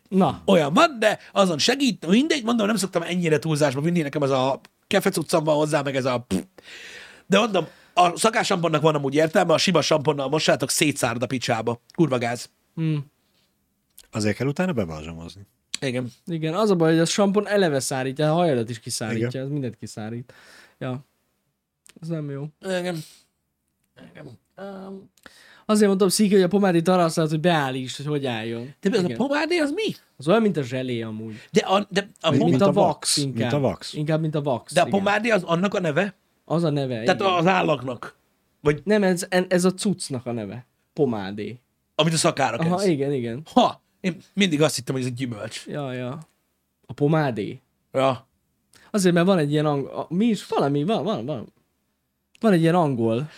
Na, 0.09 0.41
Olyan 0.45 0.73
van, 0.73 0.95
de 0.99 1.19
azon 1.31 1.57
segít, 1.57 2.07
mindegy, 2.07 2.43
mondom, 2.43 2.67
nem 2.67 2.75
szoktam 2.75 3.01
ennyire 3.01 3.39
túlzásba 3.39 3.81
vinni, 3.81 4.01
nekem 4.01 4.23
ez 4.23 4.29
a 4.29 4.61
kefecuccam 4.87 5.43
van 5.43 5.55
hozzá, 5.55 5.81
meg 5.81 5.95
ez 5.95 6.05
a... 6.05 6.25
De 7.27 7.39
mondom, 7.39 7.65
a 7.93 8.17
szakássamponnak 8.17 8.81
van 8.81 8.95
amúgy 8.95 9.15
értelme, 9.15 9.53
a 9.53 9.57
sima 9.57 9.81
samponnal 9.81 10.29
mossátok 10.29 10.69
szétszárd 10.69 11.23
a 11.23 11.25
picsába. 11.27 11.81
Kurva 11.95 12.17
gáz. 12.17 12.49
hm, 12.75 12.95
Azért 14.11 14.35
kell 14.37 14.47
utána 14.47 14.71
bebalzsamozni. 14.73 15.41
Igen. 15.85 16.11
igen, 16.25 16.53
az 16.53 16.69
a 16.69 16.75
baj, 16.75 16.91
hogy 16.91 16.99
a 16.99 17.05
sampon 17.05 17.47
eleve 17.47 17.79
szárítja, 17.79 18.31
a 18.31 18.33
hajadat 18.33 18.69
is 18.69 18.79
kiszárítja, 18.79 19.27
Igen. 19.27 19.41
ez 19.43 19.49
mindent 19.49 19.75
kiszárít. 19.77 20.33
Ja. 20.77 21.05
Ez 22.01 22.07
nem 22.07 22.29
jó. 22.29 22.45
Igen. 22.61 22.97
Igen. 24.11 24.39
Um, 24.57 25.09
Azért 25.67 25.87
mondtam, 25.87 26.09
Sziki, 26.09 26.33
hogy 26.33 26.43
a 26.43 26.47
pomádét 26.47 26.87
arra 26.87 27.01
használod, 27.01 27.31
hogy 27.31 27.39
beállítsd, 27.39 27.95
hogy 27.97 28.05
hogy 28.05 28.25
álljon. 28.25 28.73
de 28.81 28.89
ez 28.89 28.99
a 28.99 29.03
Igen. 29.03 29.17
pomádé 29.17 29.57
az 29.57 29.71
mi? 29.71 29.93
Az 30.17 30.27
olyan, 30.27 30.41
mint 30.41 30.57
a 30.57 30.63
zselé 30.63 31.01
amúgy. 31.01 31.33
De 31.51 31.61
a, 31.61 31.87
de 31.89 32.09
a, 32.21 32.29
Mint, 32.29 32.43
mint 32.43 32.61
a 32.61 32.65
a 32.67 32.71
wax, 32.71 32.77
wax, 32.85 33.17
mint 33.17 33.35
inkább. 33.39 33.53
a 33.53 33.57
wax. 33.67 33.93
Inkább, 33.93 34.21
mint 34.21 34.35
a 34.35 34.39
wax. 34.39 34.73
de 34.73 34.81
a 34.81 34.87
igen. 34.87 34.99
pomádé 34.99 35.29
az 35.29 35.43
annak 35.43 35.73
a 35.73 35.79
neve? 35.79 36.15
Az 36.45 36.63
a 36.63 36.69
neve. 36.69 37.03
Tehát 37.03 37.19
igen. 37.21 37.33
az 37.33 37.45
állagnak. 37.47 38.17
Vagy 38.61 38.81
Nem, 38.83 39.03
ez, 39.03 39.27
ez 39.47 39.65
a 39.65 39.73
cuccnak 39.73 40.25
a 40.25 40.31
neve. 40.31 40.65
Pomádé. 40.93 41.59
amit 41.95 42.13
a 42.13 42.17
szakára 42.17 42.57
Aha, 42.57 42.75
kezd. 42.75 42.89
igen, 42.89 43.11
igen. 43.13 43.41
Ha, 43.53 43.81
én 44.05 44.17
mindig 44.33 44.61
azt 44.61 44.75
hittem, 44.75 44.95
hogy 44.95 45.03
ez 45.03 45.09
egy 45.09 45.15
gyümölcs. 45.17 45.65
Ja, 45.67 45.93
ja. 45.93 46.19
A 46.85 46.93
pomádé. 46.93 47.61
Ja. 47.91 48.27
Azért, 48.91 49.13
mert 49.13 49.25
van 49.25 49.37
egy 49.37 49.51
ilyen 49.51 49.65
angol... 49.65 50.05
Mi 50.09 50.25
is? 50.25 50.47
Valami, 50.47 50.83
van, 50.83 51.03
van, 51.03 51.25
van. 51.25 51.53
Van 52.39 52.53
egy 52.53 52.61
ilyen 52.61 52.75
angol. 52.75 53.29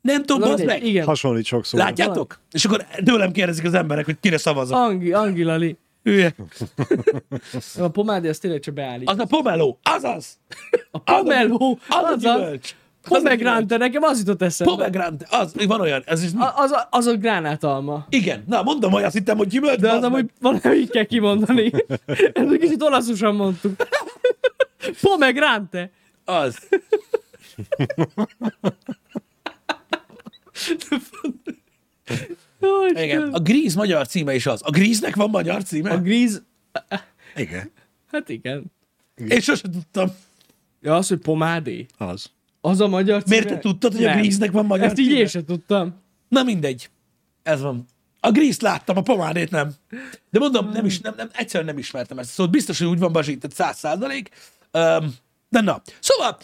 Nem 0.00 0.24
tudom, 0.24 0.48
bazd 0.48 0.64
meg. 0.64 0.84
Igen. 0.84 1.06
Hasonlít 1.06 1.44
sokszor. 1.44 1.80
Látjátok? 1.80 2.40
És 2.52 2.64
akkor 2.64 2.86
tőlem 3.04 3.32
kérdezik 3.32 3.64
az 3.64 3.74
emberek, 3.74 4.04
hogy 4.04 4.16
kire 4.20 4.38
szavazok. 4.38 4.76
Angi, 4.76 5.12
angilali. 5.12 5.78
Hülye. 6.02 6.34
A 7.78 7.88
pomádé 7.88 8.28
az 8.28 8.38
tényleg 8.38 8.60
csak 8.60 8.74
beállít. 8.74 9.08
Az 9.08 9.18
a 9.18 9.24
pomelo, 9.24 9.76
azaz! 9.82 10.38
A 10.90 10.98
pomelo, 10.98 11.76
Az 11.88 12.04
az 12.04 12.12
a 12.12 12.16
gyümölcs. 12.16 12.64
Az 12.64 12.74
a 12.74 12.89
pomegrante, 13.08 13.76
nekem 13.76 14.02
az 14.02 14.18
jutott 14.18 14.42
eszembe. 14.42 14.72
Pomegrante, 14.74 15.26
az, 15.30 15.54
van 15.66 15.80
olyan, 15.80 16.02
ez 16.06 16.22
is? 16.22 16.30
A- 16.38 16.52
Az 16.56 16.70
a, 16.70 16.86
az 16.90 17.06
a 17.06 17.16
gránátalma. 17.16 18.06
Igen, 18.10 18.44
na 18.46 18.62
mondom, 18.62 18.90
hogy 18.92 19.02
azt 19.02 19.14
hittem, 19.14 19.36
hogy 19.36 19.48
gyümölcs, 19.48 19.80
De 19.80 19.92
az 19.92 20.02
amúgy 20.02 20.30
valahogy 20.40 20.76
így 20.76 20.90
kell 20.90 21.04
kimondani. 21.04 21.70
Ezt 22.32 22.52
egy 22.52 22.58
kicsit 22.58 22.82
olaszosan 22.82 23.34
mondtuk. 23.34 23.76
Pomegrante. 25.00 25.90
Az. 26.24 26.68
Jó, 32.60 32.86
Igen, 32.86 33.22
a 33.32 33.38
Grease 33.38 33.76
magyar 33.76 34.06
címe 34.06 34.34
is 34.34 34.46
az. 34.46 34.60
A 34.64 34.70
Grease-nek 34.70 35.16
van 35.16 35.30
magyar 35.30 35.62
címe? 35.62 35.90
A 35.90 36.00
gríz... 36.00 36.42
Igen, 37.36 37.70
Hát 38.12 38.28
igen. 38.28 38.64
Én 39.28 39.40
sose 39.40 39.68
tudtam. 39.70 40.08
Ja, 40.80 40.94
az, 40.96 41.08
hogy 41.08 41.18
pomádé. 41.18 41.86
az. 41.96 42.30
Az 42.60 42.80
a 42.80 42.88
magyar 42.88 43.22
címe? 43.22 43.40
Miért 43.40 43.48
te 43.48 43.58
tudtad, 43.58 43.92
hogy 43.94 44.04
a 44.04 44.08
Nem. 44.08 44.20
Grease-nek 44.20 44.50
van 44.50 44.66
magyar 44.66 44.86
Ezt 44.86 44.98
így 44.98 45.06
címe? 45.06 45.18
én 45.18 45.26
sem 45.26 45.44
tudtam. 45.44 45.94
Na 46.28 46.42
mindegy. 46.42 46.90
Ez 47.42 47.60
van. 47.60 47.86
A 48.20 48.30
Grease-t 48.30 48.62
láttam, 48.62 48.96
a 48.96 49.02
pomádét 49.02 49.50
nem. 49.50 49.72
De 50.30 50.38
mondom, 50.38 50.68
nem 50.68 50.84
is, 50.84 51.00
nem, 51.00 51.14
nem, 51.16 51.28
egyszerűen 51.32 51.68
nem 51.68 51.78
ismertem 51.78 52.18
ezt. 52.18 52.30
Szóval 52.30 52.52
biztos, 52.52 52.78
hogy 52.78 52.86
úgy 52.86 52.98
van 52.98 53.12
basított 53.12 53.54
száz 53.54 53.78
százalék. 53.78 54.28
Um, 54.72 55.14
de 55.48 55.60
na. 55.60 55.82
Szóval, 56.00 56.38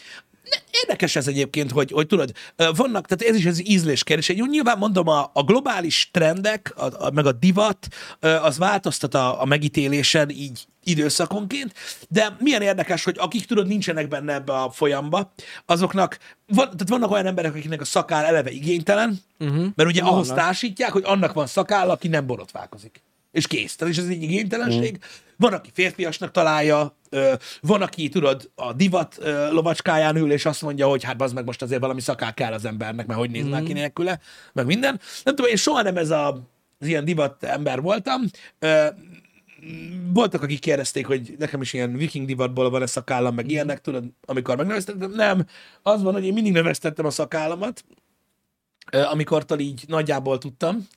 érdekes 0.70 1.16
ez 1.16 1.26
egyébként, 1.28 1.70
hogy, 1.70 1.90
hogy 1.90 2.06
tudod, 2.06 2.32
vannak, 2.56 3.06
tehát 3.06 3.34
ez 3.34 3.38
is 3.38 3.46
az 3.46 3.68
ízlés 3.68 4.04
kérdés. 4.04 4.28
Jó, 4.28 4.46
nyilván 4.46 4.78
mondom, 4.78 5.08
a, 5.08 5.30
a 5.32 5.42
globális 5.42 6.08
trendek, 6.12 6.72
a, 6.76 7.06
a, 7.06 7.10
meg 7.10 7.26
a 7.26 7.32
divat, 7.32 7.88
az 8.20 8.58
változtat 8.58 9.14
a, 9.14 9.42
a 9.42 9.44
megítélésen 9.44 10.30
így 10.30 10.66
időszakonként, 10.86 11.72
de 12.08 12.36
milyen 12.38 12.62
érdekes, 12.62 13.04
hogy 13.04 13.16
akik 13.18 13.44
tudod 13.44 13.66
nincsenek 13.66 14.08
benne 14.08 14.34
ebbe 14.34 14.52
a 14.52 14.70
folyamba, 14.70 15.32
azoknak, 15.66 16.18
van, 16.46 16.64
tehát 16.64 16.88
vannak 16.88 17.10
olyan 17.10 17.26
emberek, 17.26 17.54
akiknek 17.54 17.80
a 17.80 17.84
szakál 17.84 18.24
eleve 18.24 18.50
igénytelen, 18.50 19.20
uh-huh. 19.38 19.66
mert 19.74 19.88
ugye 19.88 20.02
ahhoz 20.02 20.28
Vannak. 20.28 20.44
társítják, 20.44 20.90
hogy 20.90 21.04
annak 21.06 21.32
van 21.32 21.46
szakáll, 21.46 21.90
aki 21.90 22.08
nem 22.08 22.26
borotválkozik. 22.26 23.02
És 23.32 23.46
kész. 23.46 23.76
Tehát 23.76 23.94
és 23.94 24.00
ez 24.00 24.08
egy 24.08 24.22
igénytelenség. 24.22 24.92
Mm. 24.92 25.08
Van, 25.36 25.52
aki 25.52 25.70
férfiasnak 25.72 26.30
találja, 26.30 26.96
van, 27.60 27.82
aki, 27.82 28.08
tudod, 28.08 28.50
a 28.54 28.72
divat 28.72 29.18
lovacskáján 29.50 30.16
ül, 30.16 30.32
és 30.32 30.46
azt 30.46 30.62
mondja, 30.62 30.88
hogy 30.88 31.04
hát 31.04 31.22
az 31.22 31.32
meg 31.32 31.44
most 31.44 31.62
azért 31.62 31.80
valami 31.80 32.00
szakál 32.00 32.34
kell 32.34 32.52
az 32.52 32.64
embernek, 32.64 33.06
mert 33.06 33.18
hogy 33.18 33.30
néz 33.30 33.44
mm. 33.44 33.64
ki 33.64 33.72
nélküle, 33.72 34.20
meg 34.52 34.66
minden. 34.66 35.00
Nem 35.24 35.34
tudom, 35.34 35.50
én 35.50 35.56
soha 35.56 35.82
nem 35.82 35.96
ez 35.96 36.10
a, 36.10 36.28
az 36.78 36.86
ilyen 36.86 37.04
divat 37.04 37.44
ember 37.44 37.80
voltam. 37.80 38.20
Voltak, 40.12 40.42
akik 40.42 40.60
kérdezték, 40.60 41.06
hogy 41.06 41.34
nekem 41.38 41.60
is 41.60 41.72
ilyen 41.72 41.96
viking 41.96 42.26
divatból 42.26 42.70
van-e 42.70 42.86
szakállam, 42.86 43.34
meg 43.34 43.50
ilyenek, 43.50 43.80
tudod, 43.80 44.04
amikor 44.24 44.56
megneveztettem. 44.56 45.10
Nem, 45.10 45.46
az 45.82 46.02
van, 46.02 46.12
hogy 46.12 46.24
én 46.24 46.32
mindig 46.32 46.52
növesztettem 46.52 47.06
a 47.06 47.10
szakállamat, 47.10 47.84
ö, 48.92 49.02
amikortól 49.02 49.58
így 49.58 49.84
nagyjából 49.88 50.38
tudtam, 50.38 50.88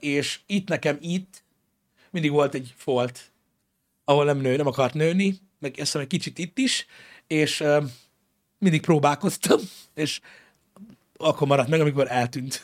és 0.00 0.40
itt 0.46 0.68
nekem 0.68 0.96
itt 1.00 1.44
mindig 2.10 2.30
volt 2.30 2.54
egy 2.54 2.74
folt, 2.76 3.32
ahol 4.04 4.24
nem 4.24 4.38
nő, 4.38 4.56
nem 4.56 4.66
akart 4.66 4.94
nőni, 4.94 5.38
meg 5.58 5.70
ezt 5.70 5.80
hiszem 5.80 6.00
egy 6.00 6.06
kicsit 6.06 6.38
itt 6.38 6.58
is, 6.58 6.86
és 7.26 7.64
mindig 8.58 8.80
próbálkoztam, 8.80 9.60
és 9.94 10.20
akkor 11.16 11.46
maradt 11.46 11.68
meg, 11.68 11.80
amikor 11.80 12.10
eltűnt 12.10 12.62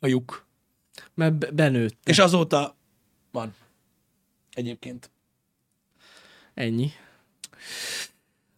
a 0.00 0.06
lyuk. 0.06 0.46
Mert 1.14 1.34
be- 1.34 1.50
benőtt. 1.50 1.98
És 2.04 2.18
azóta 2.18 2.76
van. 3.30 3.54
Egyébként. 4.58 5.10
Ennyi. 6.54 6.90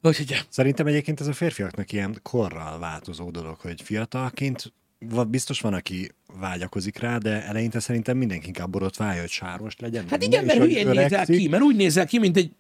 Úgyhogy 0.03 0.45
Szerintem 0.49 0.87
egyébként 0.87 1.21
ez 1.21 1.27
a 1.27 1.33
férfiaknak 1.33 1.93
ilyen 1.93 2.19
korral 2.23 2.79
változó 2.79 3.31
dolog, 3.31 3.59
hogy 3.59 3.83
fiatalként 3.83 4.73
biztos 5.29 5.61
van, 5.61 5.75
aki 5.75 6.11
vágyakozik 6.39 6.99
rá, 6.99 7.19
de 7.19 7.45
eleinte 7.45 7.81
szerintem 7.81 8.17
mindenki 8.17 8.47
inkább 8.47 8.71
borotválja, 8.71 9.21
hogy 9.21 9.31
sármos 9.31 9.77
legyen. 9.79 10.09
Hát 10.09 10.23
igen, 10.23 10.45
mert 10.45 10.59
hülyén 10.59 10.89
nézel 10.89 11.27
ki, 11.27 11.49
mert 11.49 11.63
úgy 11.63 11.77
nézel 11.77 12.07
ki, 12.07 12.19
mint 12.19 12.37
egy 12.37 12.53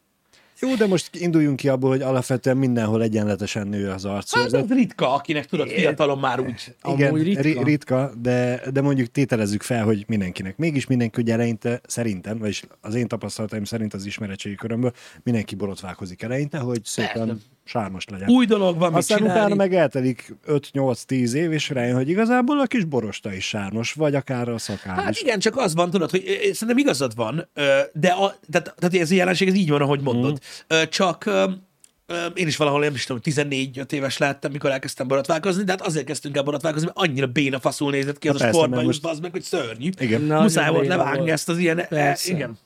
Jó, 0.60 0.74
de 0.74 0.86
most 0.86 1.16
induljunk 1.16 1.56
ki 1.56 1.68
abból, 1.68 1.90
hogy 1.90 2.02
alapvetően 2.02 2.56
mindenhol 2.56 3.02
egyenletesen 3.02 3.66
nő 3.68 3.90
az 3.90 4.04
Hát 4.04 4.12
arcszőrzet. 4.12 4.62
az 4.62 4.70
ritka, 4.70 5.12
akinek 5.14 5.46
tudod, 5.46 5.68
fiatalon 5.68 6.18
már 6.18 6.40
úgy. 6.40 6.74
Igen, 6.94 7.08
Amúgy 7.08 7.22
ritka. 7.22 7.42
ri- 7.42 7.62
ritka 7.64 8.12
de, 8.20 8.62
de 8.72 8.80
mondjuk 8.80 9.08
tételezzük 9.10 9.62
fel, 9.62 9.84
hogy 9.84 10.04
mindenkinek. 10.06 10.56
Mégis 10.56 10.86
mindenki 10.86 11.20
ugye 11.20 11.32
eleinte 11.32 11.80
szerintem, 11.86 12.38
vagyis 12.38 12.62
az 12.80 12.94
én 12.94 13.08
tapasztalataim 13.08 13.64
szerint 13.64 13.94
az 13.94 14.04
ismeretségi 14.06 14.54
körömből 14.54 14.92
mindenki 15.22 15.54
borotválkozik 15.54 16.22
eleinte, 16.22 16.58
hogy 16.58 16.80
szépen 16.84 17.26
Persze. 17.26 17.42
Sármos 17.70 18.04
legyen. 18.10 18.28
Új 18.28 18.46
dolog 18.46 18.78
van, 18.78 18.88
mit 18.88 18.98
Aztán 18.98 19.18
csinálni. 19.18 19.40
utána 19.40 19.54
meg 19.54 19.74
eltelik 19.74 20.34
5-8-10 20.46 21.32
év, 21.32 21.52
és 21.52 21.68
rájön, 21.68 21.94
hogy 21.96 22.08
igazából 22.08 22.60
a 22.60 22.66
kis 22.66 22.84
borosta 22.84 23.32
is 23.32 23.48
sármos, 23.48 23.92
vagy 23.92 24.14
akár 24.14 24.48
a 24.48 24.58
szakál 24.58 24.94
Hát 24.94 25.10
is. 25.10 25.20
igen, 25.20 25.38
csak 25.38 25.56
az 25.56 25.74
van, 25.74 25.90
tudod, 25.90 26.10
hogy 26.10 26.22
szerintem 26.52 26.78
igazad 26.78 27.14
van, 27.14 27.48
de 27.92 28.08
a, 28.08 28.34
tehát, 28.50 28.74
tehát 28.78 28.94
ez 28.94 29.10
a 29.10 29.14
jelenség, 29.14 29.48
ez 29.48 29.54
így 29.54 29.68
van, 29.68 29.80
ahogy 29.80 30.00
mondod. 30.00 30.38
Mm. 30.74 30.78
Csak 30.90 31.30
én 32.34 32.46
is 32.46 32.56
valahol, 32.56 32.80
nem 32.80 32.94
is 32.94 33.04
tudom, 33.04 33.22
14-5 33.24 33.92
éves 33.92 34.18
lettem, 34.18 34.52
mikor 34.52 34.70
elkezdtem 34.70 35.08
borotválkozni, 35.08 35.64
de 35.64 35.70
hát 35.70 35.80
azért 35.80 36.06
kezdtünk 36.06 36.36
el 36.36 36.42
borotválkozni, 36.42 36.86
mert 36.94 37.08
annyira 37.08 37.26
béna 37.26 37.58
faszul 37.58 37.90
nézett 37.90 38.18
ki 38.18 38.28
az 38.28 38.34
Na 38.34 38.40
a 38.40 38.42
persze, 38.44 38.58
sportban, 38.58 38.84
most... 38.84 39.04
az 39.06 39.20
meg, 39.20 39.30
hogy 39.30 39.42
szörnyű. 39.42 39.90
Igen. 39.98 40.22
Na, 40.22 40.40
Muszáj 40.42 40.70
volt 40.70 40.86
levágni 40.86 41.18
volt. 41.18 41.30
ezt 41.30 41.48
az 41.48 41.58
ilyen... 41.58 41.78
E, 41.78 41.82
Persze. 41.84 42.32
igen. 42.32 42.58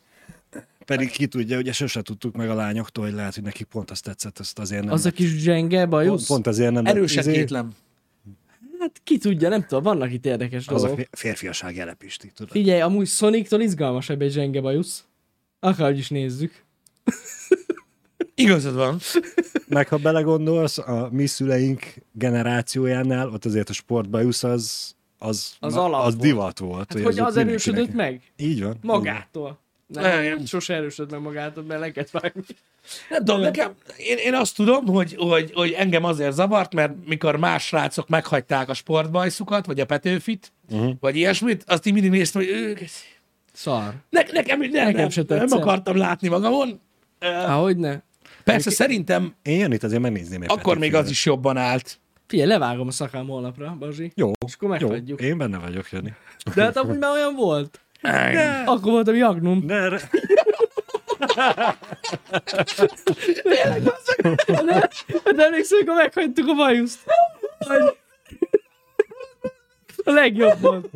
Pedig 0.84 1.10
ki 1.10 1.26
tudja, 1.26 1.58
ugye 1.58 1.72
sose 1.72 2.02
tudtuk 2.02 2.36
meg 2.36 2.50
a 2.50 2.54
lányoktól, 2.54 3.04
hogy 3.04 3.14
lehet, 3.14 3.34
hogy 3.34 3.42
nekik 3.44 3.66
pont 3.66 3.90
azt 3.90 4.04
tetszett, 4.04 4.38
azt 4.38 4.58
azért 4.58 4.84
nem. 4.84 4.92
Az 4.92 5.06
a 5.06 5.10
kis 5.10 5.44
pont, 5.44 5.88
bajusz? 5.88 6.26
pont 6.26 6.46
azért 6.46 6.72
nem. 6.72 6.84
lett 6.84 6.94
Erősen 6.94 7.22
izé- 7.22 7.32
kétlem. 7.32 7.72
Hát 8.78 9.00
ki 9.04 9.18
tudja, 9.18 9.48
nem 9.48 9.66
tudom, 9.66 9.82
vannak 9.82 10.12
itt 10.12 10.26
érdekes 10.26 10.66
Az 10.68 10.74
a 10.74 10.78
dolgok. 10.78 10.96
fér- 10.96 11.08
férfiaság 11.12 11.76
jele, 11.76 11.94
Pisti, 11.94 12.32
tudod. 12.34 12.52
Figyelj, 12.52 12.80
amúgy 12.80 13.06
Sonictól 13.06 13.60
izgalmasabb 13.60 14.22
egy 14.22 14.32
zsenge 14.32 14.60
bajusz. 14.60 15.04
Akárhogy 15.60 15.98
is 15.98 16.08
nézzük. 16.08 16.64
Igazad 18.34 18.74
van. 18.74 18.98
Meg 19.68 19.88
ha 19.88 19.96
belegondolsz, 19.96 20.78
a 20.78 21.08
mi 21.12 21.26
szüleink 21.26 21.82
generációjánál, 22.12 23.28
ott 23.30 23.44
azért 23.44 23.68
a 23.68 23.72
sportbajusz 23.72 24.44
az, 24.44 24.94
az, 25.18 25.54
Az 25.60 25.74
na- 25.74 25.98
az 25.98 26.14
volt. 26.14 26.26
divat 26.26 26.58
volt. 26.58 26.78
Hát 26.78 26.92
hogy 26.92 27.02
hogy 27.02 27.20
ott 27.20 27.26
az 27.26 27.36
erősödött 27.36 27.92
meg? 27.92 28.22
Így 28.36 28.62
van. 28.62 28.76
Magától. 28.82 29.62
Nem, 30.02 30.22
Igen. 30.22 30.46
sose 30.46 30.74
erősödött 30.74 31.10
meg 31.10 31.20
magától, 31.20 31.64
mert 31.64 31.80
le 31.80 31.90
kellett 31.90 32.10
vágni. 32.10 32.42
Nem 33.10 33.24
tudom, 33.24 33.40
nekem, 33.40 33.72
én, 33.96 34.16
én 34.16 34.34
azt 34.34 34.56
tudom, 34.56 34.86
hogy, 34.86 35.14
hogy, 35.18 35.50
hogy 35.54 35.72
engem 35.72 36.04
azért 36.04 36.32
zavart, 36.32 36.74
mert 36.74 36.92
mikor 37.06 37.36
más 37.36 37.66
srácok 37.66 38.08
meghagyták 38.08 38.68
a 38.68 38.74
sportbajszukat, 38.74 39.66
vagy 39.66 39.80
a 39.80 39.86
Petőfit, 39.86 40.52
uh-huh. 40.70 40.92
vagy 41.00 41.16
ilyesmit, 41.16 41.64
azt 41.66 41.86
így 41.86 41.92
mindig 41.92 42.10
néztem, 42.10 42.42
hogy 42.42 42.50
ők... 42.50 42.78
Szar. 43.52 43.94
Ne, 44.10 44.22
nekem, 44.32 44.60
nem, 44.60 44.70
Nekem 44.70 44.94
nem, 44.94 45.08
se 45.08 45.22
nem 45.28 45.46
akartam 45.50 45.96
látni 45.96 46.28
magamon. 46.28 46.80
Há, 47.20 47.56
hogy 47.56 47.76
ne? 47.76 48.00
Persze 48.44 48.70
szerintem 48.70 49.34
Én 49.42 49.58
Janit 49.58 49.82
azért 49.82 50.00
megnézném 50.00 50.42
egy 50.42 50.50
akkor 50.50 50.78
még 50.78 50.94
az 50.94 51.10
is 51.10 51.24
jobban 51.24 51.56
állt. 51.56 51.98
Figyelj, 52.26 52.48
levágom 52.48 52.86
a 52.86 52.90
szakám 52.90 53.26
holnapra, 53.26 53.76
Bazsi. 53.78 54.12
Jó, 54.14 54.32
És 54.46 54.54
akkor 54.54 54.80
jó, 54.80 54.88
meghagyjuk. 54.88 55.20
én 55.20 55.38
benne 55.38 55.58
vagyok, 55.58 55.90
Jani. 55.90 56.14
De 56.54 56.62
hát 56.62 56.76
amúgy 56.76 56.98
már 56.98 57.10
olyan 57.10 57.34
volt. 57.34 57.80
Akkor 58.66 58.92
voltam 58.92 59.14
Jagnum. 59.14 59.66
De 59.66 59.74
erre- 59.74 60.10
Hát 65.24 65.38
emlékszem, 65.38 65.78
amikor 65.78 65.94
meghagytuk 65.96 66.48
a 66.48 66.54
bajuszt. 66.54 66.98
A 70.06 70.10
legjobb 70.10 70.60
volt. 70.60 70.86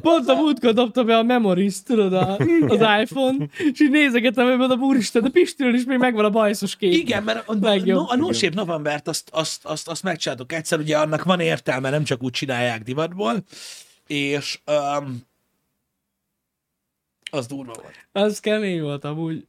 Pont 0.00 0.28
a 0.28 0.34
múltkor 0.34 0.72
dobta 0.72 1.04
be 1.04 1.16
a 1.16 1.22
memories, 1.22 1.82
tudod, 1.82 2.12
a, 2.12 2.36
az 2.68 2.78
iPhone, 3.00 3.46
és 3.72 3.80
így 3.80 3.90
nézegetem, 3.90 4.46
hogy 4.48 4.56
mondom, 4.56 4.80
úristen, 4.82 5.22
de 5.22 5.28
Pistiről 5.28 5.74
is 5.74 5.84
még 5.84 5.98
megvan 5.98 6.24
a 6.24 6.30
bajszos 6.30 6.76
kép. 6.76 6.92
Igen, 6.92 7.22
mert 7.22 7.48
a, 7.48 7.52
a, 7.52 7.56
Legjobb. 7.60 8.08
a 8.08 8.16
No 8.16 8.32
Shape 8.32 8.54
Novembert 8.54 9.08
azt, 9.08 9.28
azt, 9.32 9.64
azt, 9.64 9.88
azt 9.88 10.02
megcsináltuk 10.02 10.52
egyszer, 10.52 10.78
ugye 10.78 10.98
annak 10.98 11.24
van 11.24 11.40
értelme, 11.40 11.90
nem 11.90 12.04
csak 12.04 12.22
úgy 12.22 12.32
csinálják 12.32 12.82
divatból, 12.82 13.44
és 14.06 14.58
um, 14.66 15.28
az 17.30 17.46
durva 17.46 17.72
volt. 17.82 18.26
Az 18.26 18.40
kemény 18.40 18.82
volt 18.82 19.04
amúgy. 19.04 19.46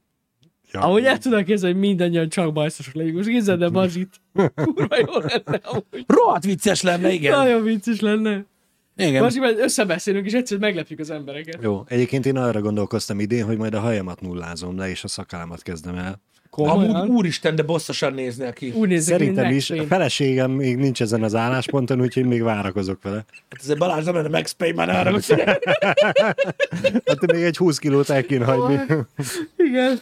Ja, 0.72 0.80
Amúgy 0.80 1.04
el 1.04 1.18
tudok 1.18 1.44
képzelni, 1.44 1.74
hogy 1.74 1.84
mindannyian 1.88 2.28
csak 2.28 2.52
bajszosok 2.52 2.94
legyünk. 2.94 3.16
Most 3.16 3.28
képzeld 3.28 3.62
el 3.62 3.68
Bazsit. 3.68 4.20
Kurva 4.54 4.96
jó 4.98 5.18
lenne 5.18 5.60
amúgy. 5.62 6.04
Rohadt 6.06 6.44
vicces 6.44 6.82
lenne, 6.82 7.10
igen. 7.12 7.36
Nagyon 7.36 7.62
vicces 7.62 8.00
lenne. 8.00 8.44
igen. 8.96 9.22
Bazsi, 9.22 9.38
mert 9.38 9.58
összebeszélünk, 9.58 10.26
és 10.26 10.32
egyszerűen 10.32 10.66
meglepjük 10.68 10.98
az 10.98 11.10
embereket. 11.10 11.62
Jó, 11.62 11.84
egyébként 11.88 12.26
én 12.26 12.36
arra 12.36 12.60
gondolkoztam 12.60 13.20
idén, 13.20 13.44
hogy 13.44 13.56
majd 13.56 13.74
a 13.74 13.80
hajamat 13.80 14.20
nullázom 14.20 14.76
le, 14.76 14.88
és 14.88 15.04
a 15.04 15.08
szakállamat 15.08 15.62
kezdem 15.62 15.94
el. 15.94 16.20
Amúgy 16.56 16.86
Komolyan. 16.86 17.08
úristen, 17.08 17.54
de 17.54 17.62
bosszosan 17.62 18.14
néznél 18.14 18.52
ki. 18.52 18.70
Úgy 18.70 18.88
nézek, 18.88 19.18
Szerintem 19.18 19.50
is. 19.50 19.70
A 19.70 19.84
feleségem 19.84 20.50
még 20.50 20.76
nincs 20.76 21.00
ezen 21.02 21.22
az 21.22 21.34
állásponton, 21.34 22.00
úgyhogy 22.00 22.26
még 22.26 22.42
várakozok 22.42 23.02
vele. 23.02 23.24
Hát 23.50 23.60
ez 23.60 23.74
Balázs 23.74 24.04
nem 24.04 24.14
lenne 24.14 24.28
Max 24.28 24.52
Payne 24.52 24.84
már 24.84 24.96
arra, 24.96 25.10
hogy 25.12 25.26
Hát 27.06 27.32
még 27.32 27.42
egy 27.42 27.56
20 27.56 27.78
kilót 27.78 28.10
el 28.10 28.24
kéne 28.24 28.44
hagyni. 28.44 28.80
Igen. 29.56 30.00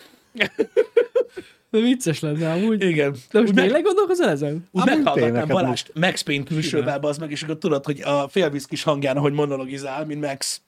De 1.71 1.79
vicces 1.81 2.21
lenne 2.21 2.53
amúgy. 2.53 2.83
Igen. 2.85 3.11
De 3.31 3.39
most 3.39 3.51
Úgy 3.51 3.55
meg- 3.57 3.65
tényleg 3.65 3.83
gondolkozol 3.83 4.29
ezen? 4.29 4.53
Úgy 4.53 4.61
Amúgy 4.73 4.87
meghallgatnám 4.87 5.15
tényleg, 5.15 5.35
hát 5.41 5.49
Balást 5.49 5.93
Max 5.95 6.21
Payne 6.23 6.45
külsővel, 6.45 6.99
az 7.01 7.19
meg, 7.19 7.31
és 7.31 7.43
akkor 7.43 7.59
tudod, 7.59 7.85
hogy 7.85 8.01
a 8.01 8.29
félvisz 8.29 8.65
kis 8.65 8.83
hangján, 8.83 9.17
ahogy 9.17 9.33
monologizál, 9.33 10.07
mint 10.07 10.21
Max. 10.21 10.61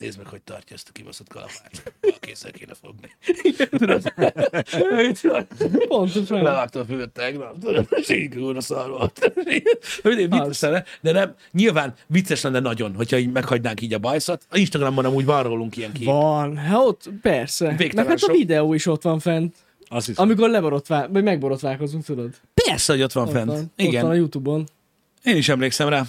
Nézd 0.00 0.18
meg, 0.18 0.26
hogy 0.26 0.42
tartja 0.42 0.76
ezt 0.76 0.88
a 0.88 0.92
kibaszott 0.92 1.28
kalapácsot. 1.28 1.92
A 2.00 2.16
kézzel 2.20 2.50
kéne 2.50 2.72
fogni. 2.74 3.10
Tudod? 3.78 4.12
Pontosan. 5.88 6.42
Levágta 6.42 6.80
a 6.80 6.84
fülöt 6.84 7.10
tegnap, 7.10 7.58
tudod, 7.58 7.86
és 7.90 8.08
így 8.08 8.34
kurva 8.34 8.60
szar 8.60 8.90
volt. 8.90 9.32
De 11.00 11.12
nem, 11.12 11.34
nyilván 11.52 11.94
vicces 12.06 12.42
lenne 12.42 12.60
nagyon, 12.60 12.94
hogyha 12.94 13.18
így 13.18 13.32
meghagynánk 13.32 13.80
így 13.80 13.94
a 13.94 13.98
bajszat. 13.98 14.46
A 14.50 14.58
Instagramon 14.58 15.04
amúgy 15.04 15.24
van 15.24 15.42
rólunk 15.42 15.76
ilyen 15.76 15.92
kép. 15.92 16.04
Van. 16.06 16.56
Hát 16.56 16.78
ott 16.78 17.10
persze. 17.22 17.68
Végtelen 17.76 18.06
Meg 18.06 18.18
hát 18.20 18.28
a 18.30 18.32
videó 18.32 18.74
is 18.74 18.86
ott 18.86 19.02
van 19.02 19.18
fent. 19.18 19.56
Azt 19.88 20.06
hiszem. 20.06 20.24
Amikor 20.24 20.50
leborotvál, 20.50 21.08
vagy 21.08 21.22
megborotválkozunk, 21.22 22.04
tudod? 22.04 22.30
Persze, 22.54 22.92
hogy 22.92 23.02
ott 23.02 23.12
van 23.12 23.26
Ott 23.26 23.32
fent. 23.32 23.46
van. 23.46 23.58
Ott 23.58 23.72
Igen, 23.76 24.02
van 24.02 24.10
a 24.10 24.14
Youtube-on. 24.14 24.64
én 25.24 25.36
is 25.36 25.48
emlékszem 25.48 25.88
rá. 25.88 26.04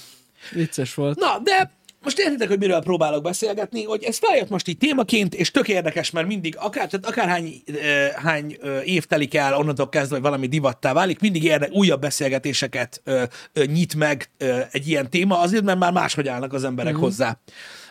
Vicces 0.51 0.93
volt. 0.93 1.19
Na, 1.19 1.39
de 1.43 1.71
most 2.03 2.19
értitek, 2.19 2.47
hogy 2.47 2.59
miről 2.59 2.81
próbálok 2.81 3.23
beszélgetni, 3.23 3.83
hogy 3.83 4.03
ez 4.03 4.17
feljött 4.17 4.49
most 4.49 4.67
így 4.67 4.77
témaként, 4.77 5.35
és 5.35 5.51
tök 5.51 5.67
érdekes, 5.67 6.11
mert 6.11 6.27
mindig, 6.27 6.57
akár, 6.57 6.87
tehát 6.87 7.05
akárhány 7.05 7.63
ö, 7.65 8.07
hány 8.15 8.57
év 8.83 9.05
telik 9.05 9.35
el, 9.35 9.57
onnantól 9.57 9.89
kezdve, 9.89 10.15
hogy 10.15 10.23
valami 10.23 10.47
divattá 10.47 10.93
válik, 10.93 11.19
mindig 11.19 11.43
érde, 11.43 11.69
újabb 11.71 12.01
beszélgetéseket 12.01 13.01
ö, 13.03 13.23
nyit 13.53 13.95
meg 13.95 14.29
ö, 14.37 14.59
egy 14.71 14.87
ilyen 14.87 15.09
téma, 15.09 15.39
azért, 15.39 15.63
mert 15.63 15.79
már 15.79 15.91
máshogy 15.91 16.27
állnak 16.27 16.53
az 16.53 16.63
emberek 16.63 16.93
mm-hmm. 16.93 17.01
hozzá. 17.01 17.39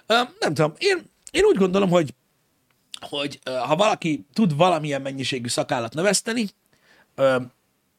Ö, 0.07 0.14
nem 0.40 0.55
tudom, 0.55 0.73
én, 0.79 1.03
én 1.31 1.44
úgy 1.44 1.57
gondolom, 1.57 1.90
hogy 1.90 2.14
hogy 3.01 3.38
ö, 3.44 3.51
ha 3.51 3.77
valaki 3.77 4.27
tud 4.33 4.57
valamilyen 4.57 5.03
mennyiségű 5.03 5.49
szakállat 5.49 5.94
növeszteni, 5.94 6.49
ö, 7.14 7.37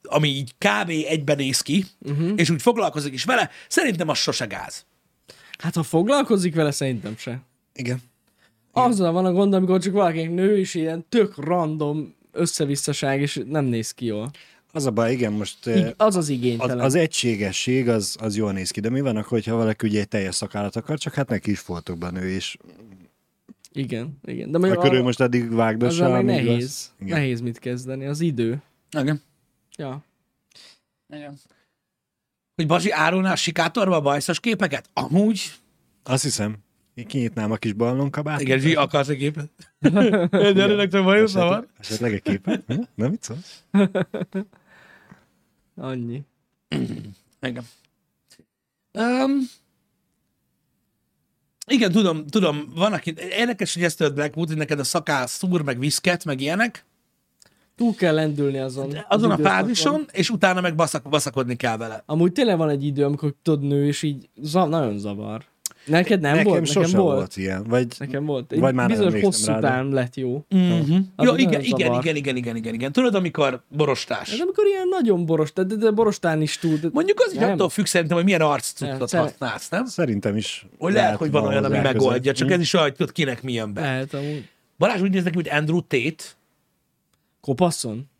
ami 0.02 0.28
így 0.28 0.54
kb. 0.58 0.88
egyben 0.88 1.36
néz 1.36 1.60
ki, 1.60 1.84
uh-huh. 2.00 2.32
és 2.36 2.50
úgy 2.50 2.62
foglalkozik 2.62 3.12
is 3.12 3.24
vele, 3.24 3.50
szerintem 3.68 4.08
az 4.08 4.18
sose 4.18 4.44
gáz. 4.44 4.84
Hát 5.62 5.74
ha 5.74 5.82
foglalkozik 5.82 6.54
vele, 6.54 6.70
szerintem 6.70 7.16
se. 7.16 7.40
Igen. 7.74 8.02
Azzal 8.72 9.12
van 9.12 9.24
a 9.24 9.32
gond, 9.32 9.52
amikor 9.54 9.80
csak 9.80 9.92
valakinek 9.92 10.30
nő, 10.30 10.58
és 10.58 10.74
ilyen 10.74 11.04
tök 11.08 11.36
random 11.36 12.14
összevisszaság, 12.32 13.20
és 13.20 13.40
nem 13.48 13.64
néz 13.64 13.90
ki 13.90 14.04
jól. 14.04 14.30
Az 14.72 14.86
a 14.86 14.90
baj, 14.90 15.12
igen, 15.12 15.32
most 15.32 15.66
Így, 15.66 15.82
az 15.82 15.94
az 15.96 16.16
az, 16.16 16.28
igénytelen. 16.28 16.80
az 16.80 16.94
egységesség 16.94 17.88
az, 17.88 18.16
az 18.20 18.36
jól 18.36 18.52
néz 18.52 18.70
ki, 18.70 18.80
de 18.80 18.90
mi 18.90 19.00
van 19.00 19.16
akkor, 19.16 19.28
hogyha 19.30 19.56
valaki 19.56 19.86
ugye 19.86 20.00
egy 20.00 20.08
teljes 20.08 20.34
szakállat 20.34 20.76
akar, 20.76 20.98
csak 20.98 21.14
hát 21.14 21.28
neki 21.28 21.50
is 21.50 21.58
foltokban 21.58 22.12
nő, 22.12 22.28
és 22.28 22.56
Igen, 23.72 24.18
igen. 24.24 24.50
De 24.50 24.58
mondjuk 24.58 24.80
akkor 24.82 24.94
ő 24.94 24.98
a- 24.98 25.02
most 25.02 25.20
addig 25.20 25.50
vágdossa, 25.52 26.08
meg 26.08 26.24
nehéz. 26.24 26.60
lesz. 26.60 26.92
Igen. 27.00 27.18
Nehéz 27.18 27.40
mit 27.40 27.58
kezdeni. 27.58 28.06
Az 28.06 28.20
idő. 28.20 28.62
Igen. 29.00 29.22
Ja. 29.76 30.04
Igen. 31.14 31.38
Hogy 32.54 32.66
Bazsi 32.66 32.90
árulná 32.90 33.32
a 33.32 33.36
sikátorba 33.36 33.96
a 33.96 34.00
bajszos 34.00 34.40
képeket? 34.40 34.90
Amúgy? 34.92 35.52
Azt 36.02 36.22
hiszem, 36.22 36.56
én 36.94 37.06
kinyitnám 37.06 37.50
a 37.52 37.56
kis 37.56 37.72
ballonkabát. 37.72 38.40
Igen, 38.40 38.58
Zsi, 38.58 38.74
akarsz 38.74 39.08
egy 39.08 39.16
képet? 39.16 39.50
Gyere, 40.30 40.88
te 40.88 41.00
bajusz 41.00 41.32
van. 41.32 41.44
Esetleg, 41.46 41.68
esetleg 41.78 42.12
egy 42.12 42.22
képet? 42.22 42.66
Nem 42.94 43.10
mit 43.10 43.22
szólsz? 43.22 43.62
Annyi. 45.76 46.22
Igen. 47.40 47.64
Um, 48.92 49.48
igen, 51.66 51.92
tudom, 51.92 52.26
tudom, 52.26 52.72
van, 52.74 52.92
aki, 52.92 53.14
érdekes, 53.16 53.74
hogy 53.74 53.82
ezt 53.82 53.98
tört 53.98 54.14
Blackwood, 54.14 54.48
hogy 54.48 54.56
neked 54.56 54.78
a 54.78 54.84
szakál 54.84 55.26
szúr, 55.26 55.62
meg 55.62 55.78
viszket, 55.78 56.24
meg 56.24 56.40
ilyenek. 56.40 56.84
Túl 57.76 57.94
kell 57.94 58.14
lendülni 58.14 58.58
azon. 58.58 58.84
azon 58.86 59.30
a 59.30 59.32
az 59.34 59.38
időszakon. 59.38 59.44
fázison, 59.44 60.04
és 60.12 60.30
utána 60.30 60.60
meg 60.60 60.74
baszak, 60.74 61.08
baszakodni 61.08 61.56
kell 61.56 61.76
vele. 61.76 62.02
Amúgy 62.06 62.32
tényleg 62.32 62.56
van 62.56 62.68
egy 62.68 62.84
idő, 62.84 63.04
amikor 63.04 63.34
tudod 63.42 63.62
nő, 63.62 63.86
és 63.86 64.02
így 64.02 64.28
za- 64.42 64.68
nagyon 64.68 64.98
zavar. 64.98 65.42
Neked 65.86 66.20
nem 66.20 66.34
Nekem 66.36 66.50
volt? 66.52 66.74
Nekem 66.74 66.90
volt. 66.90 67.16
volt 67.16 67.36
ilyen. 67.36 67.64
Vagy 67.68 67.86
Nekem 67.98 68.24
volt. 68.24 68.52
Egy 68.52 68.60
Vagy 68.60 68.74
már 68.74 68.88
bizonyos 68.88 69.20
hosszú 69.20 69.52
de- 69.52 69.58
után 69.58 69.88
lett 69.88 70.16
jó. 70.16 70.44
Mm-hmm. 70.56 70.96
Jó, 71.22 71.34
igen, 71.36 71.60
igen, 71.62 71.92
igen, 71.94 72.16
igen, 72.16 72.36
igen, 72.36 72.56
igen, 72.56 72.74
igen. 72.74 72.92
Tudod, 72.92 73.14
amikor 73.14 73.62
borostás. 73.68 74.32
Ez 74.32 74.40
amikor 74.40 74.66
ilyen 74.66 74.88
nagyon 74.88 75.26
boros, 75.26 75.52
de, 75.52 75.62
de, 75.64 75.74
de 75.74 75.90
borostán 75.90 76.42
is 76.42 76.58
tud. 76.58 76.88
Mondjuk 76.92 77.20
az 77.26 77.32
is 77.32 77.38
Nem. 77.38 77.50
attól 77.50 77.68
függ 77.68 77.84
szerintem, 77.84 78.16
hogy 78.16 78.24
milyen 78.26 78.40
arccucot 78.40 78.98
Nem, 78.98 79.06
szere- 79.06 79.22
használsz, 79.22 79.68
nem? 79.68 79.84
szerintem 79.86 80.36
is. 80.36 80.66
Hogy 80.78 80.92
lehet, 80.92 81.16
hogy 81.16 81.30
van 81.30 81.46
olyan, 81.46 81.64
ami 81.64 81.78
megoldja, 81.78 82.32
csak 82.32 82.50
ez 82.50 82.60
is 82.60 82.72
olyan, 82.74 82.86
hogy 82.86 82.96
tudod, 82.96 83.12
kinek 83.12 83.42
mi 83.42 83.52
jön 83.52 83.72
be. 83.72 83.80
Lehet 83.80 84.14
amúgy. 84.14 84.48
Balázs 84.78 85.00
úgy 85.00 85.10
néz 85.10 85.24
neki, 85.24 85.36
mint 85.36 85.48
Andrew 85.48 85.80
Tate, 85.80 86.24
Kopaszon? 87.46 88.10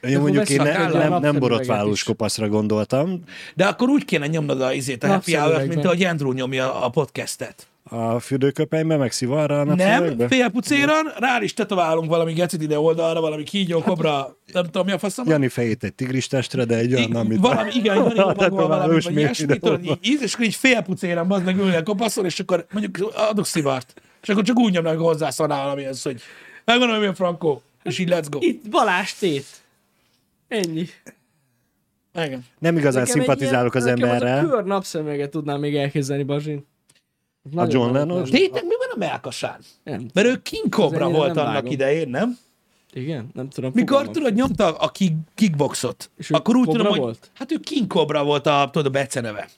Én 0.00 0.20
mondjuk 0.20 0.42
akkor 0.42 0.56
én 0.56 0.62
ne, 0.62 0.88
nem, 0.88 1.20
nem 1.20 1.38
borotválós 1.38 2.02
kopaszra 2.02 2.48
gondoltam. 2.48 3.22
de 3.54 3.66
akkor 3.66 3.88
úgy 3.88 4.04
kéne 4.04 4.26
nyomnod 4.26 4.60
a 4.60 4.72
izét 4.72 5.04
a 5.04 5.06
happy 5.06 5.34
hour 5.34 5.66
mint 5.66 5.84
ahogy 5.84 6.04
Andrew 6.04 6.32
nyomja 6.32 6.82
a 6.82 6.88
podcastet. 6.90 7.66
A 7.88 8.20
fürdőköpenybe, 8.20 8.96
meg 8.96 9.12
szivarra 9.12 9.60
a 9.60 9.64
Nem, 9.64 9.76
napszemüvegbe? 9.76 10.28
félpucéran, 10.28 11.12
rá 11.18 11.42
is 11.42 11.54
tetoválunk 11.54 12.08
valami 12.08 12.32
gecit 12.32 12.62
ide 12.62 12.78
oldalra, 12.78 13.20
valami 13.20 13.42
kígyó, 13.42 13.80
kobra, 13.80 14.36
nem 14.52 14.64
tudom 14.64 14.86
mi 14.86 14.92
a 14.92 14.98
faszom. 14.98 15.28
Jani 15.28 15.48
fejét 15.48 15.84
egy 15.84 15.94
tigris 15.94 16.26
testre, 16.26 16.64
de 16.64 16.76
egy 16.76 16.94
olyan, 16.94 17.12
amit... 17.12 17.40
valami, 17.40 17.70
igen, 17.74 17.96
Jani 17.96 18.14
magával 18.24 18.68
valami, 18.68 19.00
vagy 19.00 19.16
ilyesmi, 19.16 19.58
tudod, 19.58 19.84
így, 19.84 19.98
íz, 20.02 20.22
és 20.22 20.34
akkor 20.34 20.46
így 20.46 20.54
félpucéran 20.54 21.28
bazd 21.28 21.44
meg 21.44 21.56
ülni 21.56 21.76
a 21.76 21.82
kopaszon, 21.82 22.24
és 22.24 22.40
akkor 22.40 22.66
mondjuk 22.72 23.12
adok 23.14 23.46
szivart. 23.46 24.02
És 24.22 24.28
akkor 24.28 24.42
csak 24.42 24.58
úgy 24.58 24.72
nyomnak 24.72 24.98
hozzá 24.98 25.30
szanál 25.30 25.62
valamihez, 25.62 26.02
hogy 26.02 26.20
megmondom, 26.64 26.98
hogy 26.98 27.06
a 27.06 27.14
frankó. 27.14 27.62
És 27.86 27.98
így 27.98 28.08
let's 28.10 28.26
go. 28.30 28.38
Itt 28.40 28.68
Balázs 28.70 29.12
tét. 29.12 29.44
Ennyi. 30.48 30.86
Igen. 32.14 32.44
Nem 32.58 32.76
igazán 32.78 33.02
Nekem 33.02 33.16
szimpatizálok 33.16 33.74
ilyen- 33.74 33.86
az 33.86 33.92
emberrel. 33.92 34.38
Az 34.44 34.44
a 34.44 34.54
kör 34.54 34.64
napszemüveget 34.64 35.30
tudnám 35.30 35.60
még 35.60 35.76
elkezdeni, 35.76 36.22
Bazsin. 36.22 36.66
Nagyon 37.50 37.80
John 37.80 37.94
Lennon? 37.94 38.24
Tétek 38.24 38.62
mi 38.62 38.74
van 38.78 38.88
a 38.94 38.98
melkasán? 38.98 39.60
Nem. 39.84 40.06
Mert 40.14 40.26
ő 40.26 40.42
King 40.42 40.68
Cobra 40.74 41.10
volt 41.10 41.36
annak 41.36 41.52
vágom. 41.52 41.70
idején, 41.72 42.08
nem? 42.08 42.38
Igen, 42.92 43.28
nem 43.34 43.48
tudom. 43.48 43.70
Mikor 43.74 43.88
fogalmam 43.88 44.12
tudod, 44.12 44.34
nyomta 44.34 44.76
a 44.76 44.88
kick, 44.88 45.12
kickboxot, 45.34 46.10
És 46.16 46.30
akkor 46.30 46.56
úgy 46.56 46.64
Cobra 46.66 46.78
tudom, 46.78 46.92
hogy 46.92 47.00
volt? 47.02 47.30
hát 47.34 47.52
ő 47.52 47.56
King 47.58 47.86
Cobra 47.86 48.24
volt 48.24 48.46
a, 48.46 48.68
tudod, 48.72 48.86
a 48.86 48.90
beceneve. 48.90 49.48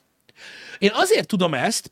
Én 0.79 0.89
azért 0.93 1.27
tudom 1.27 1.53
ezt, 1.53 1.91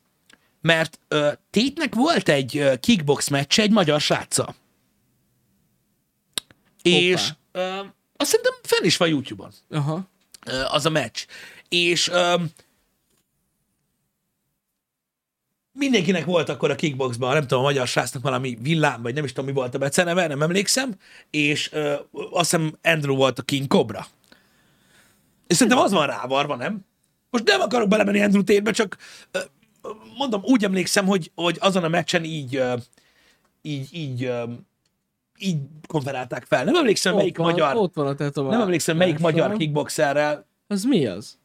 mert 0.60 0.98
ö, 1.08 1.28
Tétnek 1.50 1.94
volt 1.94 2.28
egy 2.28 2.56
ö, 2.58 2.76
kickbox 2.76 3.28
meccse 3.28 3.62
egy 3.62 3.70
magyar 3.70 4.00
sráccal. 4.00 4.54
És 6.90 7.28
ö, 7.52 7.80
azt 8.16 8.30
szerintem 8.30 8.54
fenn 8.62 8.84
is 8.84 8.96
van 8.96 9.08
YouTube-on 9.08 9.50
Aha. 9.70 10.08
ö, 10.46 10.62
az 10.68 10.86
a 10.86 10.90
meccs. 10.90 11.24
És 11.68 12.08
ö, 12.08 12.34
mindenkinek 15.72 16.24
volt 16.24 16.48
akkor 16.48 16.70
a 16.70 16.74
kickboxban, 16.74 17.32
nem 17.32 17.46
tudom, 17.46 17.58
a 17.58 17.66
magyar 17.66 17.86
srácnak 17.86 18.22
valami 18.22 18.58
villám, 18.60 19.02
vagy 19.02 19.14
nem 19.14 19.24
is 19.24 19.32
tudom, 19.32 19.46
mi 19.46 19.52
volt 19.52 19.74
a 19.74 19.78
beceneve, 19.78 20.26
nem 20.26 20.42
emlékszem, 20.42 20.94
és 21.30 21.72
ö, 21.72 21.94
azt 22.12 22.50
hiszem 22.50 22.78
Andrew 22.82 23.16
volt 23.16 23.38
a 23.38 23.42
King 23.42 23.66
Cobra. 23.66 24.06
És 25.46 25.56
szerintem 25.56 25.82
az 25.82 25.92
van 25.92 26.06
rávarva, 26.06 26.56
nem? 26.56 26.86
Most 27.30 27.44
nem 27.44 27.60
akarok 27.60 27.88
belemenni 27.88 28.22
Andrew 28.22 28.42
térbe, 28.44 28.70
csak 28.70 28.96
ö, 29.30 29.38
mondom, 30.16 30.42
úgy 30.44 30.64
emlékszem, 30.64 31.06
hogy, 31.06 31.30
hogy 31.34 31.56
azon 31.60 31.84
a 31.84 31.88
meccsen 31.88 32.24
így, 32.24 32.56
ö, 32.56 32.76
így, 33.62 33.88
így, 33.94 34.24
ö, 34.24 34.44
így 35.38 35.58
konferálták 35.86 36.44
fel. 36.44 36.64
Nem 36.64 36.74
emlékszem, 36.74 37.12
Ott 37.12 37.18
melyik 37.18 37.36
van, 37.36 37.50
magyar, 37.50 37.76
Ott 37.76 37.94
van 37.94 38.06
a 38.06 38.14
tetoválás. 38.14 38.56
nem 38.56 38.64
emlékszem, 38.66 38.96
melyik 38.96 39.18
magyar 39.18 39.56
kickboxerrel 39.56 40.46
Az 40.66 40.84
mi 40.84 41.06
az? 41.06 41.38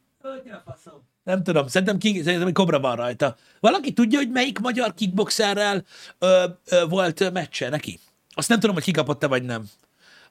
nem 1.24 1.42
tudom, 1.42 1.66
szerintem, 1.66 1.98
King, 1.98 2.24
szerintem 2.24 2.52
kobra 2.52 2.80
van 2.80 2.96
rajta. 2.96 3.36
Valaki 3.60 3.92
tudja, 3.92 4.18
hogy 4.18 4.30
melyik 4.30 4.58
magyar 4.58 4.94
kickboxerrel 4.94 5.84
ö, 6.18 6.44
ö, 6.68 6.84
volt 6.88 7.32
meccse 7.32 7.68
neki? 7.68 7.98
Azt 8.34 8.48
nem 8.48 8.60
tudom, 8.60 8.74
hogy 8.74 8.84
kikapott-e 8.84 9.26
vagy 9.26 9.42
nem. 9.42 9.64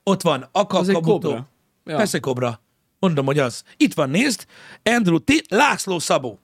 Ott 0.04 0.22
van, 0.22 0.48
Aka 0.52 0.78
Az 0.78 0.88
egy 0.90 0.94
Kabuto. 0.94 1.20
kobra. 1.28 1.48
Ja. 1.86 1.96
Persze 1.96 2.20
kobra. 2.20 2.62
Mondom, 3.00 3.26
hogy 3.26 3.40
az. 3.40 3.64
Itt 3.78 3.94
van, 3.94 4.10
nézd, 4.10 4.46
Andrew 4.84 5.20
T. 5.20 5.32
László 5.50 6.00
Szabó. 6.00 6.40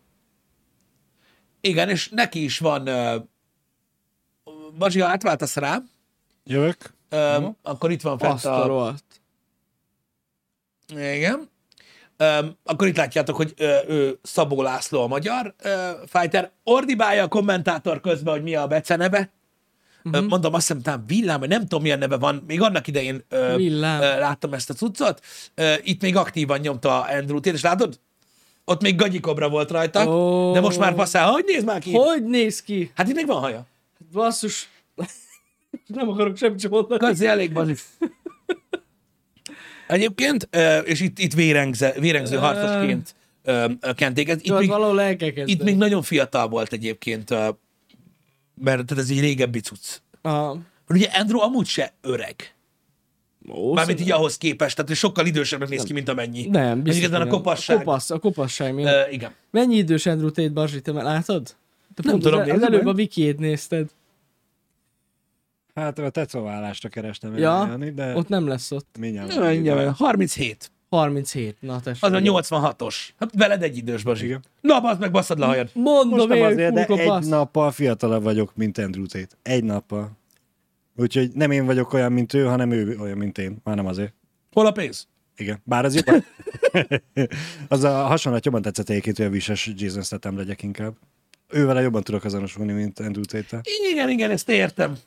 Igen, 1.62 1.90
és 1.90 2.10
neki 2.10 2.44
is 2.44 2.60
van... 2.60 2.90
Uh, 2.90 3.24
Bazsi, 4.78 5.00
ha 5.00 5.08
átváltasz 5.08 5.56
rá, 5.56 5.82
Jövök. 6.44 6.94
Uh, 7.12 7.50
akkor 7.64 7.92
itt 7.92 8.02
van 8.02 8.18
fent 8.18 8.34
Azt 8.34 8.46
a 8.46 8.66
rohadt. 8.66 9.04
Igen. 10.88 11.50
Um, 12.18 12.58
akkor 12.64 12.88
itt 12.88 12.98
látjátok, 12.98 13.36
hogy 13.36 13.54
ö, 13.58 13.78
ő 13.88 14.20
Szabó 14.22 14.62
László 14.62 15.02
a 15.04 15.08
magyar 15.08 15.54
ö, 15.64 15.90
fighter. 16.06 16.52
Ordibálja 16.64 17.24
a 17.24 17.28
kommentátor 17.28 18.02
közben, 18.02 18.34
hogy 18.34 18.44
mi 18.44 18.56
a 18.56 18.68
beceneve. 18.68 19.32
Uh-huh. 20.04 20.26
Mondom, 20.28 20.54
azt 20.54 20.68
hiszem, 20.68 20.82
talán 20.82 21.04
villám, 21.08 21.40
vagy 21.40 21.50
nem 21.50 21.62
tudom, 21.62 21.82
milyen 21.82 22.00
neve 22.00 22.18
van. 22.18 22.44
Még 22.48 22.62
annak 22.62 22.88
idején 22.88 23.24
ö, 23.30 23.56
Villám. 23.56 24.02
ö, 24.02 24.20
láttam 24.20 24.54
ezt 24.54 24.70
a 24.70 24.74
cuccot. 24.74 25.22
Ö, 25.56 25.74
itt 25.84 26.02
még 26.02 26.16
aktívan 26.16 26.60
nyomta 26.60 27.02
Andrew 27.02 27.40
Tate, 27.40 27.56
és 27.56 27.62
látod? 27.62 28.00
Ott 28.66 28.82
még 28.82 28.96
gagyikobra 28.96 29.50
volt 29.50 29.72
rajta, 29.72 30.08
Ó. 30.08 30.54
de 30.54 30.60
most 30.60 30.80
már 30.80 30.96
passzál. 30.96 31.32
Hogy 31.32 31.44
néz 31.48 31.64
már 31.64 31.80
ki? 31.80 31.92
Hogy 31.94 32.24
néz 32.24 32.62
ki? 32.62 32.92
Hát 32.96 33.08
itt 33.08 33.16
még 33.16 33.28
van 33.28 33.40
haja. 33.40 33.66
Basszus. 34.12 34.70
nem 35.88 36.10
akarok 36.10 36.38
semmit 36.38 36.60
sem 36.60 36.72
mondani. 36.72 37.00
Gazi 37.00 37.26
elég 37.26 37.54
bazi. 37.54 37.76
Egyébként, 39.88 40.50
és 40.84 41.00
itt, 41.00 41.20
itt 41.20 41.34
vérengze, 41.34 41.94
vérengző 42.00 42.38
harcosként 42.38 43.16
kenték. 43.96 44.30
Ez, 44.30 44.38
itt, 44.38 44.44
Tudod, 44.44 44.60
még, 44.60 44.70
valahol 44.70 45.16
itt 45.46 45.64
még 45.64 45.78
nagyon 45.78 46.02
fiatal 46.02 46.48
volt 46.48 46.74
egyébként, 46.74 47.30
mert 47.30 48.86
tehát 48.86 48.98
ez 48.98 49.10
egy 49.10 49.20
régebbi 49.20 49.60
cucc. 49.60 49.98
Aha. 50.22 50.58
Ugye 50.90 51.08
Andrew 51.08 51.40
amúgy 51.40 51.66
se 51.66 51.94
öreg. 52.02 52.56
Ó, 53.50 53.74
Mármint 53.74 54.00
így 54.00 54.12
ahhoz 54.12 54.38
képest, 54.38 54.76
tehát 54.76 54.96
sokkal 54.96 55.26
idősebbnek 55.26 55.70
néz 55.70 55.84
ki, 55.84 55.94
mint 55.94 56.10
amennyi. 56.10 56.46
Nem, 56.46 56.82
biztos. 56.82 57.10
Hogy 57.10 57.22
a 57.22 57.28
kopasság. 57.28 57.78
A, 57.78 57.80
kopasz, 57.80 58.10
a 58.10 58.20
kopasság. 58.20 58.78
Ö, 58.78 59.02
igen. 59.12 59.32
Mennyi 59.52 59.76
idős 59.76 60.06
Andrew 60.06 60.32
Tate 60.32 60.50
Bazsi, 60.50 60.82
te 60.82 60.92
már 60.92 61.04
látod? 61.04 61.56
Te 61.94 62.02
Nem 62.06 62.20
tudom, 62.20 62.40
az, 62.40 62.50
az 62.50 62.62
előbb 62.62 62.86
a 62.86 62.92
wikiét 62.94 63.40
nézted. 63.40 63.90
Hát 65.76 66.00
a 66.00 66.10
tetoválásra 66.10 66.90
kerestem 66.90 67.38
Ja, 67.38 67.66
Jani, 67.70 67.92
de 67.92 68.16
ott 68.16 68.28
nem 68.28 68.48
lesz 68.48 68.72
ott. 68.72 68.96
mindjárt. 69.00 69.34
Ja, 69.34 69.50
mindjárt, 69.50 69.98
37. 69.98 70.72
37. 70.90 71.58
Na 71.60 71.80
tessék. 71.80 72.04
Az 72.04 72.12
a 72.12 72.20
86-os. 72.20 72.96
Hát 73.20 73.30
veled 73.36 73.64
egy 73.64 73.78
idős, 73.78 74.04
Bazsi. 74.04 74.26
Igen. 74.26 74.44
Na, 74.62 74.82
bazd 74.82 75.00
meg, 75.00 75.12
basszad 75.12 75.40
le 75.40 75.46
hajad. 75.46 75.70
Mondom 75.74 76.28
Most 76.28 76.32
én, 76.40 76.46
azért, 76.46 76.74
de 76.74 76.80
egy 76.82 76.88
kopasz. 76.88 77.28
nappal 77.28 77.72
fiatalabb 77.72 78.24
vagyok, 78.24 78.56
mint 78.56 78.78
Andrew 78.78 79.06
Tate. 79.06 79.36
Egy 79.42 79.64
nappal. 79.64 80.12
Úgyhogy 80.96 81.32
nem 81.34 81.52
én 81.52 81.66
vagyok 81.66 81.94
olyan, 81.94 82.12
mint 82.12 82.34
ő, 82.34 82.46
hanem 82.46 82.72
ő 82.72 82.98
olyan, 83.00 83.18
mint 83.18 83.38
én. 83.38 83.58
Már 83.64 83.76
nem 83.76 83.86
azért. 83.86 84.14
Hol 84.52 84.66
a 84.66 84.72
pénz? 84.72 85.08
Igen. 85.38 85.62
Bár 85.64 85.86
az 85.86 85.96
jobban. 85.96 86.24
az 87.68 87.84
a 87.84 87.92
hasonlat 88.04 88.46
jobban 88.46 88.62
tetszett 88.62 88.90
egyébként, 88.90 89.18
hogy 89.18 89.26
a 89.26 89.30
vises 89.30 89.72
Jason 89.76 90.02
Statham 90.04 90.38
legyek 90.38 90.64
inkább. 90.64 90.94
Ővele 91.50 91.82
jobban 91.82 92.04
tudok 92.04 92.24
azonosulni, 92.24 92.72
mint 92.74 93.00
Andrew 93.00 93.24
Tate-tel. 93.26 93.62
Igen, 93.92 94.10
igen, 94.10 94.32
ezt 94.32 94.50
értem. 94.50 94.98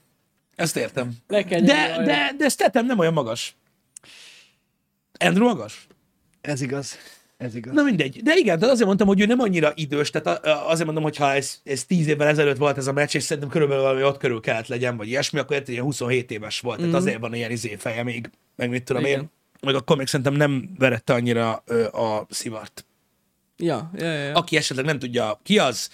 Ezt 0.54 0.76
értem. 0.76 1.12
Le 1.28 1.44
kell 1.44 1.60
nyomni 1.60 1.72
De, 1.72 2.02
de, 2.04 2.34
de 2.38 2.48
Statham 2.48 2.86
nem 2.86 2.98
olyan 2.98 3.12
magas. 3.12 3.56
Andrew 5.18 5.46
magas? 5.46 5.86
Ez 6.40 6.60
igaz. 6.60 6.98
Ez 7.36 7.54
igaz. 7.54 7.74
Na 7.74 7.82
mindegy. 7.82 8.22
De 8.22 8.34
igen, 8.36 8.58
tehát 8.58 8.72
azért 8.72 8.86
mondtam, 8.86 9.06
hogy 9.06 9.20
ő 9.20 9.26
nem 9.26 9.40
annyira 9.40 9.72
idős, 9.74 10.10
tehát 10.10 10.46
azért 10.46 10.84
mondom, 10.84 11.02
hogy 11.02 11.16
ha 11.16 11.32
ez, 11.32 11.60
ez 11.64 11.84
10 11.84 12.06
évvel 12.06 12.28
ezelőtt 12.28 12.56
volt 12.56 12.76
ez 12.76 12.86
a 12.86 12.92
meccs, 12.92 13.14
és 13.14 13.22
szerintem 13.22 13.52
körülbelül 13.52 13.82
valami 13.82 14.02
ott 14.02 14.18
körül 14.18 14.40
kellett 14.40 14.66
legyen, 14.66 14.96
vagy 14.96 15.08
ilyesmi, 15.08 15.38
akkor 15.38 15.56
érted, 15.56 15.72
ilyen 15.72 15.84
27 15.84 16.30
éves 16.30 16.60
volt. 16.60 16.78
Tehát 16.78 16.94
azért 16.94 17.18
van 17.18 17.34
ilyen 17.34 17.50
izé 17.50 17.76
feje 17.76 18.02
még, 18.02 18.30
meg 18.56 18.70
mit 18.70 18.84
tudom 18.84 19.04
Igen. 19.04 19.20
én. 19.20 19.30
Meg 19.60 19.74
akkor 19.74 19.96
még 19.96 20.06
szerintem 20.06 20.34
nem 20.34 20.70
verette 20.78 21.12
annyira 21.12 21.62
ö, 21.66 21.86
a 21.86 22.26
szivart. 22.30 22.86
Ja, 23.56 23.90
ja, 23.94 24.06
ja. 24.06 24.22
ja. 24.22 24.34
Aki 24.34 24.56
esetleg 24.56 24.84
nem 24.84 24.98
tudja, 24.98 25.40
ki 25.42 25.58
az, 25.58 25.90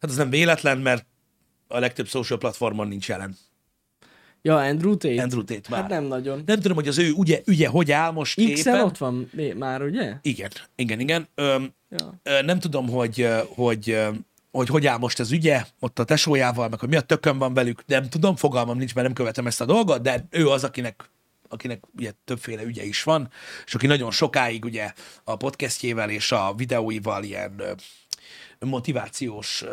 hát 0.00 0.10
az 0.10 0.16
nem 0.16 0.30
véletlen, 0.30 0.78
mert 0.78 1.06
a 1.70 1.78
legtöbb 1.78 2.06
social 2.06 2.38
platformon 2.38 2.88
nincs 2.88 3.08
jelen. 3.08 3.36
ja, 4.42 4.56
Andrew 4.56 4.96
Tate. 4.96 5.22
Andrew 5.22 5.44
Tate 5.44 5.68
már. 5.70 5.80
Hát 5.80 5.90
nem 5.90 6.04
nagyon. 6.04 6.42
Nem 6.46 6.60
tudom, 6.60 6.76
hogy 6.76 6.88
az 6.88 6.98
ő 6.98 7.12
ügye, 7.20 7.40
ügye 7.44 7.68
hogy 7.68 7.92
áll 7.92 8.10
most 8.10 8.34
X-en 8.52 8.74
éppen. 8.74 8.84
ott 8.86 8.98
van 8.98 9.30
már, 9.56 9.82
ugye? 9.82 10.14
Igen, 10.22 10.50
igen, 10.74 11.00
igen. 11.00 11.28
Öm, 11.34 11.72
Ja. 11.98 12.20
ö, 12.22 12.42
nem 12.42 12.58
tudom, 12.58 12.88
hogy, 12.88 13.28
hogy, 13.48 13.98
hogy 14.50 14.68
hogy 14.68 14.86
áll 14.86 14.98
most 14.98 15.18
az 15.20 15.32
ügye, 15.32 15.64
ott 15.80 15.98
a 15.98 16.04
tesójával, 16.04 16.68
meg 16.68 16.78
hogy 16.80 16.88
mi 16.88 16.96
a 16.96 17.00
tökön 17.00 17.38
van 17.38 17.54
velük, 17.54 17.82
nem 17.86 18.08
tudom, 18.08 18.36
fogalmam 18.36 18.78
nincs, 18.78 18.94
mert 18.94 19.06
nem 19.06 19.16
követem 19.16 19.46
ezt 19.46 19.60
a 19.60 19.64
dolgot, 19.64 20.02
de 20.02 20.26
ő 20.30 20.48
az, 20.48 20.64
akinek 20.64 21.10
akinek 21.52 21.82
ugye 21.96 22.12
többféle 22.24 22.62
ügye 22.62 22.84
is 22.84 23.02
van, 23.02 23.30
és 23.66 23.74
aki 23.74 23.86
nagyon 23.86 24.10
sokáig 24.10 24.64
ugye 24.64 24.92
a 25.24 25.36
podcastjével 25.36 26.10
és 26.10 26.32
a 26.32 26.54
videóival 26.56 27.24
ilyen 27.24 27.62
motivációs 28.58 29.64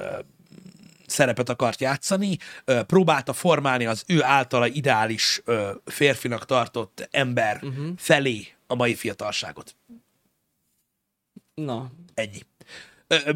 szerepet 1.08 1.50
akart 1.50 1.82
játszani, 1.82 2.38
próbálta 2.88 3.34
formálni 3.34 3.86
az 3.86 4.04
ő 4.08 4.24
általa 4.24 4.68
ideális 4.68 5.42
férfinak 5.86 6.46
tartott 6.46 7.08
ember 7.12 7.60
uh-huh. 7.64 7.88
felé 7.98 8.48
a 8.68 8.76
mai 8.76 8.96
fiatalságot. 8.96 9.76
Na, 11.56 11.92
Ennyi. 12.14 12.40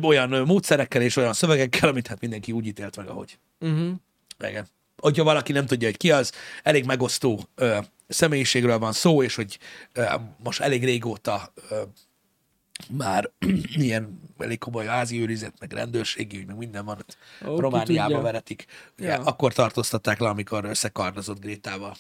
Olyan 0.01 0.30
módszerekkel 0.30 1.01
és 1.01 1.15
olyan 1.15 1.34
szövegekkel, 1.34 1.89
amit 1.89 2.07
hát 2.07 2.19
mindenki 2.19 2.51
úgy 2.51 2.65
ítélt 2.65 2.97
meg, 2.97 3.07
ahogy. 3.07 3.38
uh-huh. 3.59 3.91
Igen. 4.39 4.67
Hogyha 4.97 5.24
valaki 5.24 5.51
nem 5.51 5.65
tudja, 5.65 5.88
hogy 5.88 5.97
ki 5.97 6.11
az, 6.11 6.32
elég 6.63 6.86
megosztó 6.86 7.47
ö, 7.55 7.78
személyiségről 8.07 8.80
van 8.80 8.93
szó, 8.93 9.24
és 9.24 9.36
hogy 9.36 9.59
ö, 9.93 10.05
most 10.43 10.59
elég 10.59 10.84
régóta 10.84 11.53
ö, 11.69 11.82
már 12.89 13.29
ilyen 13.86 14.19
elég 14.38 14.59
komoly 14.59 14.86
házi 14.86 15.21
őrizet, 15.21 15.53
meg 15.59 15.71
rendőrségi 15.71 16.38
ügy, 16.38 16.45
meg 16.45 16.57
minden 16.57 16.86
van, 16.86 17.05
Ó, 17.47 17.59
Romániába 17.59 18.21
veretik. 18.21 18.65
Ugye, 18.99 19.07
Ja. 19.07 19.19
Akkor 19.21 19.53
tartóztatták 19.53 20.19
le, 20.19 20.29
amikor 20.29 20.65
összekardozott 20.65 21.39
Grétával. 21.39 21.95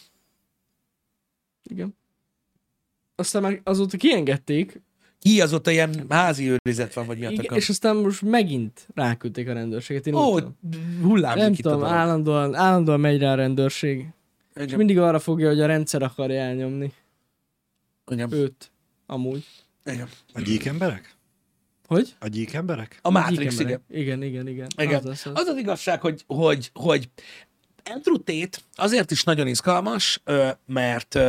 igen. 1.63 1.95
Aztán 3.15 3.41
meg 3.41 3.61
azóta 3.63 3.97
kiengedték, 3.97 4.81
Ki 5.19 5.41
azóta 5.41 5.71
ilyen 5.71 6.05
házi 6.09 6.49
őrizet 6.49 6.93
van, 6.93 7.05
vagy 7.05 7.17
mi 7.17 7.25
a 7.25 7.29
igen, 7.29 7.57
és 7.57 7.69
aztán 7.69 7.95
most 7.95 8.21
megint 8.21 8.87
ráküldték 8.93 9.49
a 9.49 9.53
rendőrséget. 9.53 10.07
Én 10.07 10.13
Ó, 10.15 10.39
hullámzik 11.01 11.41
nem 11.43 11.53
tudom, 11.53 11.83
állandóan, 11.83 12.55
állandóan 12.55 12.99
megy 12.99 13.19
rá 13.19 13.31
a 13.31 13.35
rendőrség. 13.35 14.05
És 14.53 14.63
Igen. 14.63 14.77
mindig 14.77 14.99
arra 14.99 15.19
fogja, 15.19 15.47
hogy 15.47 15.59
a 15.61 15.65
rendszer 15.65 16.01
akarja 16.01 16.41
elnyomni 16.41 16.93
Igen. 18.11 18.31
őt. 18.33 18.71
Amúgy. 19.05 19.45
Igen. 19.85 20.09
A 20.33 20.41
gyík 20.41 20.65
emberek? 20.65 21.15
Hogy? 21.87 22.15
A 22.19 22.27
gyík 22.27 22.53
emberek? 22.53 22.99
A 23.01 23.09
Matrix, 23.09 23.57
Gyík 23.57 23.67
igen. 23.67 23.83
Igen, 23.89 24.23
igen, 24.23 24.47
igen. 24.47 24.67
Igen. 24.77 24.99
Az, 24.99 25.05
az, 25.05 25.21
az. 25.25 25.31
Az 25.39 25.47
az 25.47 25.57
igazság, 25.57 26.01
hogy, 26.01 26.23
hogy, 26.27 26.71
hogy 26.73 27.09
Andrew 27.83 28.17
Tate 28.17 28.57
azért 28.75 29.11
is 29.11 29.23
nagyon 29.23 29.47
izgalmas, 29.47 30.21
mert 30.65 31.19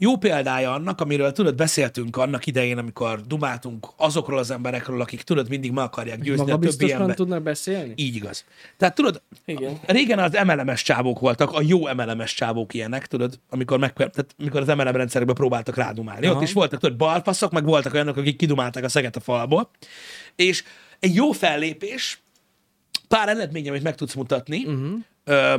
jó 0.00 0.16
példája 0.16 0.72
annak, 0.72 1.00
amiről 1.00 1.32
tudod, 1.32 1.54
beszéltünk 1.54 2.16
annak 2.16 2.46
idején, 2.46 2.78
amikor 2.78 3.20
dumáltunk 3.20 3.86
azokról 3.96 4.38
az 4.38 4.50
emberekről, 4.50 5.00
akik 5.00 5.22
tudod, 5.22 5.48
mindig 5.48 5.72
meg 5.72 5.84
akarják 5.84 6.20
győzni 6.20 6.50
a 6.50 6.58
többi 6.58 6.92
ember. 6.92 7.14
tudnak 7.14 7.42
beszélni? 7.42 7.92
Így 7.96 8.14
igaz. 8.14 8.44
Tehát 8.76 8.94
tudod, 8.94 9.22
Igen. 9.44 9.78
régen 9.86 10.18
az 10.18 10.38
MLMS 10.44 10.82
csávók 10.82 11.20
voltak, 11.20 11.52
a 11.52 11.62
jó 11.62 11.92
MLMS 11.94 12.34
csávók 12.34 12.74
ilyenek, 12.74 13.06
tudod, 13.06 13.40
amikor, 13.50 13.78
meg, 13.78 13.92
tehát, 13.92 14.34
amikor 14.38 14.60
az 14.60 14.66
MLM 14.66 14.96
rendszerekbe 14.96 15.32
próbáltak 15.32 15.76
rádumálni. 15.76 16.26
Aha. 16.26 16.36
Ott 16.36 16.42
is 16.42 16.52
voltak, 16.52 16.80
tudod, 16.80 16.96
balfaszok, 16.96 17.52
meg 17.52 17.64
voltak 17.64 17.92
olyanok, 17.92 18.16
akik 18.16 18.36
kidumálták 18.36 18.84
a 18.84 18.88
szeget 18.88 19.16
a 19.16 19.20
falból. 19.20 19.70
És 20.36 20.64
egy 20.98 21.14
jó 21.14 21.32
fellépés, 21.32 22.22
pár 23.08 23.28
eredmény, 23.28 23.68
amit 23.68 23.82
meg 23.82 23.94
tudsz 23.94 24.14
mutatni, 24.14 24.64
uh-huh. 24.64 24.98
ö, 25.24 25.54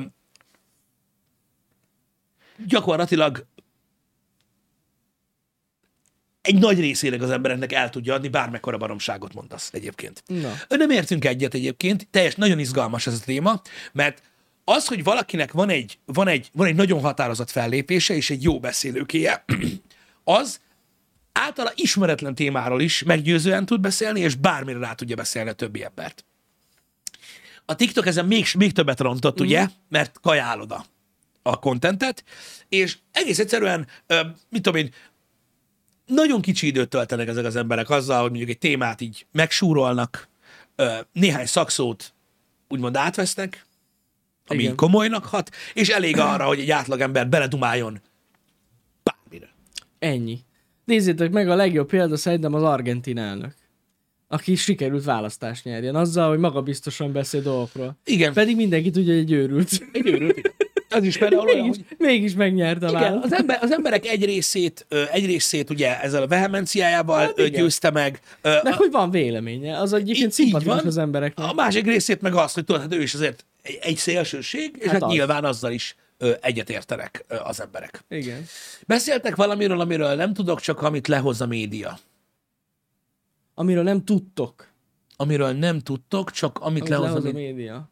gyakorlatilag 2.68 3.46
egy 6.50 6.60
nagy 6.60 6.80
részének 6.80 7.22
az 7.22 7.30
embereknek 7.30 7.74
el 7.74 7.90
tudja 7.90 8.14
adni, 8.14 8.28
bármekkora 8.28 8.78
baromságot 8.78 9.34
mondasz 9.34 9.70
egyébként. 9.74 10.24
Na. 10.26 10.54
Nem 10.68 10.90
értünk 10.90 11.26
egyet 11.26 11.54
egyébként, 11.54 12.08
teljes, 12.12 12.36
nagyon 12.36 12.60
izgalmas 12.60 13.08
ez 13.08 13.14
a 13.14 13.24
téma, 13.26 13.62
mert 13.92 14.22
az, 14.64 14.88
hogy 14.88 15.04
valakinek 15.04 15.52
van 15.52 15.70
egy, 15.70 15.98
van 16.06 16.28
egy, 16.28 16.50
van 16.54 16.68
egy 16.68 16.76
nagyon 16.76 17.02
határozott 17.02 17.50
fellépése 17.50 18.16
és 18.16 18.30
egy 18.30 18.44
jó 18.44 18.60
beszélőkéje, 18.60 19.46
az 20.24 20.60
általa 21.32 21.72
ismeretlen 21.76 22.36
témáról 22.36 22.82
is 22.82 23.04
meggyőzően 23.04 23.66
tud 23.66 23.80
beszélni, 23.80 24.20
és 24.20 24.36
bármire 24.36 24.80
rá 24.80 24.94
tudja 24.94 25.16
beszélni 25.16 25.50
a 25.50 25.54
többi 25.54 25.84
embert. 25.84 26.26
A 27.66 27.76
TikTok 27.76 28.06
ezen 28.06 28.26
még, 28.26 28.46
még 28.58 28.72
többet 28.72 29.00
rontott, 29.00 29.42
mm. 29.42 29.46
ugye, 29.46 29.68
mert 29.90 30.20
kajálod 30.22 30.72
a, 30.72 30.86
a 31.42 31.60
kontentet, 31.60 32.24
és 32.70 32.98
egész 33.12 33.40
egyszerűen, 33.40 33.88
ö, 34.08 34.20
mit 34.50 34.62
tudom 34.62 34.80
én, 34.80 34.94
nagyon 36.10 36.42
kicsi 36.42 36.68
időt 36.68 36.90
töltenek 36.90 37.28
ezek 37.28 37.46
az 37.46 37.56
emberek 37.56 37.90
azzal, 37.90 38.22
hogy 38.22 38.30
mondjuk 38.30 38.50
egy 38.50 38.58
témát 38.58 39.02
így 39.02 39.26
megsúrolnak, 39.32 40.30
néhány 41.14 41.46
szakszót 41.46 42.14
úgymond 42.68 42.96
átvesznek, 42.96 43.66
ami 44.48 44.62
Igen. 44.62 44.76
komolynak 44.76 45.26
hat, 45.26 45.50
és 45.74 45.90
elég 45.90 46.18
arra, 46.18 46.46
hogy 46.46 46.60
egy 46.60 46.72
átlagember 46.72 47.30
beledumáljon 47.30 48.02
bármire. 49.04 49.50
Ennyi. 50.00 50.40
Nézzétek 50.86 51.32
meg, 51.32 51.50
a 51.50 51.56
legjobb 51.56 51.88
példa 51.88 52.18
szerintem 52.18 52.54
az 52.54 52.64
argentin 52.64 53.18
elnök, 53.18 53.54
aki 54.28 54.56
sikerült 54.56 55.04
választást 55.04 55.64
nyerjen, 55.64 55.96
azzal, 55.96 56.30
hogy 56.30 56.40
magabiztosan 56.40 57.12
beszél 57.12 57.42
dolgokról. 57.42 57.98
Igen, 58.04 58.34
Pedig 58.34 58.56
mindenki 58.56 58.90
tudja, 58.90 59.14
hogy 59.14 59.22
egy 59.22 59.32
őrült. 59.32 59.70
egy 59.92 60.08
őrült. 60.08 60.38
igen. 60.38 60.54
Az 60.90 61.04
is 61.04 61.18
például 61.18 61.42
olyan, 61.48 61.60
mégis, 61.66 61.78
hogy 61.88 61.98
mégis 61.98 62.34
megnyerte 62.34 62.86
a 62.88 62.90
igen, 62.90 63.18
az, 63.18 63.34
ember, 63.34 63.58
az 63.62 63.72
emberek 63.72 64.06
egy 64.06 64.26
részét, 64.26 64.86
egy 65.12 65.26
részét 65.26 65.70
ugye 65.70 66.02
ezzel 66.02 66.22
a 66.22 66.28
vehemenciájával 66.28 67.20
Hát 67.20 67.38
igen. 67.38 67.52
győzte 67.52 67.90
meg, 67.92 68.20
Meg 68.42 68.74
hogy 68.74 68.92
van 68.92 69.12
véleménye, 69.12 69.78
az 69.80 69.94
egyébként 69.94 70.32
szimpatikus 70.32 70.76
van. 70.76 70.86
az 70.86 70.98
embereknek. 70.98 71.46
A 71.48 71.54
másik 71.54 71.86
részét 71.86 72.22
meg 72.22 72.34
az, 72.34 72.54
hogy 72.54 72.64
tudod, 72.66 72.82
hát 72.82 72.94
ő 72.94 73.02
is 73.02 73.14
azért 73.14 73.46
egy, 73.62 73.78
egy 73.82 73.98
szélsőség, 73.98 74.76
és 74.80 74.84
hát, 74.86 74.94
Hát 74.94 75.04
az. 75.04 75.12
nyilván 75.12 75.46
azzal 75.46 75.72
is 75.72 75.96
egyetértenek 76.42 77.26
az 77.44 77.62
emberek. 77.62 78.04
Igen. 78.10 78.46
Beszéltek 78.88 79.36
valamiről, 79.36 79.80
amiről 79.80 80.16
nem 80.16 80.34
tudok, 80.34 80.60
csak 80.62 80.82
amit 80.82 81.08
lehoz 81.08 81.42
a 81.42 81.46
média. 81.48 82.00
Amiről 83.54 83.84
nem 83.84 84.04
tudtok. 84.04 84.68
Amiről 85.16 85.52
nem 85.52 85.80
tudtok, 85.80 86.32
csak 86.32 86.58
amit 86.58 86.68
Amit 86.80 86.90
lehoz, 86.90 87.06
lehoz 87.08 87.26
a 87.26 87.30
a 87.30 87.32
média. 87.32 87.54
média. 87.54 87.90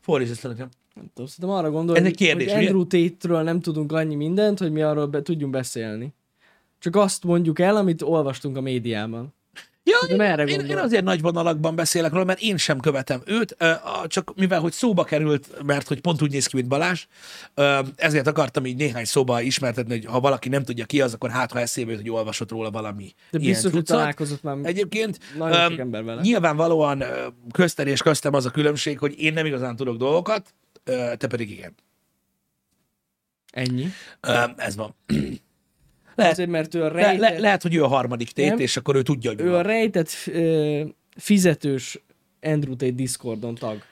Fordíts 0.00 0.30
ezt 0.30 0.42
le 0.42 0.48
nekem. 0.50 0.68
Nem 0.94 1.10
tudom, 1.14 1.30
szerintem 1.30 1.58
arra 1.58 1.70
gondol, 1.70 1.96
Ez 1.96 2.04
egy 2.04 2.16
kérdés, 2.16 2.52
hogy 2.52 2.62
ugye? 2.62 2.70
Andrew 2.70 2.86
Tate-ről 2.86 3.42
nem 3.42 3.60
tudunk 3.60 3.92
annyi 3.92 4.14
mindent, 4.14 4.58
hogy 4.58 4.72
mi 4.72 4.82
arról 4.82 5.06
be, 5.06 5.22
tudjunk 5.22 5.52
beszélni. 5.52 6.14
Csak 6.78 6.96
azt 6.96 7.24
mondjuk 7.24 7.58
el, 7.58 7.76
amit 7.76 8.02
olvastunk 8.02 8.56
a 8.56 8.60
médiában. 8.60 9.34
Ja, 9.86 10.16
merre 10.16 10.44
én, 10.44 10.60
én, 10.60 10.78
azért 10.78 11.04
nagy 11.04 11.20
vonalakban 11.20 11.74
beszélek 11.74 12.12
róla, 12.12 12.24
mert 12.24 12.40
én 12.40 12.56
sem 12.56 12.80
követem 12.80 13.22
őt, 13.24 13.56
csak 14.06 14.32
mivel, 14.36 14.60
hogy 14.60 14.72
szóba 14.72 15.04
került, 15.04 15.64
mert 15.64 15.88
hogy 15.88 16.00
pont 16.00 16.22
úgy 16.22 16.30
néz 16.30 16.46
ki, 16.46 16.56
mint 16.56 16.68
Balázs, 16.68 17.06
ezért 17.96 18.26
akartam 18.26 18.66
így 18.66 18.76
néhány 18.76 19.04
szóba 19.04 19.40
ismertetni, 19.40 19.92
hogy 19.92 20.04
ha 20.04 20.20
valaki 20.20 20.48
nem 20.48 20.64
tudja 20.64 20.84
ki 20.84 21.00
az, 21.00 21.14
akkor 21.14 21.30
hát, 21.30 21.52
ha 21.52 21.60
eszébe 21.60 21.90
jut, 21.90 22.00
hogy 22.00 22.10
olvasott 22.10 22.50
róla 22.50 22.70
valami 22.70 23.14
De 23.30 23.38
ilyen 23.38 23.52
biztos, 23.52 23.72
hogy 23.72 23.82
találkozott 23.82 24.42
már 24.42 24.56
Egyébként 24.62 25.18
nagyon 25.38 25.70
sok 25.70 25.78
ember 25.78 26.04
vele. 26.04 26.20
nyilvánvalóan 26.20 27.00
ö, 27.00 27.26
közten 27.52 27.86
és 27.86 28.02
köztem 28.02 28.34
az 28.34 28.46
a 28.46 28.50
különbség, 28.50 28.98
hogy 28.98 29.14
én 29.18 29.32
nem 29.32 29.46
igazán 29.46 29.76
tudok 29.76 29.96
dolgokat, 29.96 30.54
te 31.16 31.26
pedig 31.28 31.50
igen. 31.50 31.74
Ennyi. 33.52 33.86
Ez 34.56 34.76
van. 34.76 34.94
Lehet, 36.14 36.32
Azért, 36.32 36.50
mert 36.50 36.74
ő 36.74 36.82
a 36.82 36.88
rejtett, 36.88 37.18
le, 37.18 37.38
lehet, 37.38 37.62
hogy 37.62 37.74
ő 37.74 37.82
a 37.84 37.86
harmadik 37.86 38.30
tét, 38.32 38.48
Nem. 38.48 38.58
és 38.58 38.76
akkor 38.76 38.94
ő 38.96 39.02
tudja, 39.02 39.30
hogy 39.30 39.40
ő 39.40 39.48
a 39.48 39.52
van. 39.52 39.62
rejtett 39.62 40.10
ö, 40.26 40.82
fizetős 41.16 41.98
Andrew 42.40 42.76
Tate 42.76 42.92
Discordon 42.92 43.54
tag. 43.54 43.82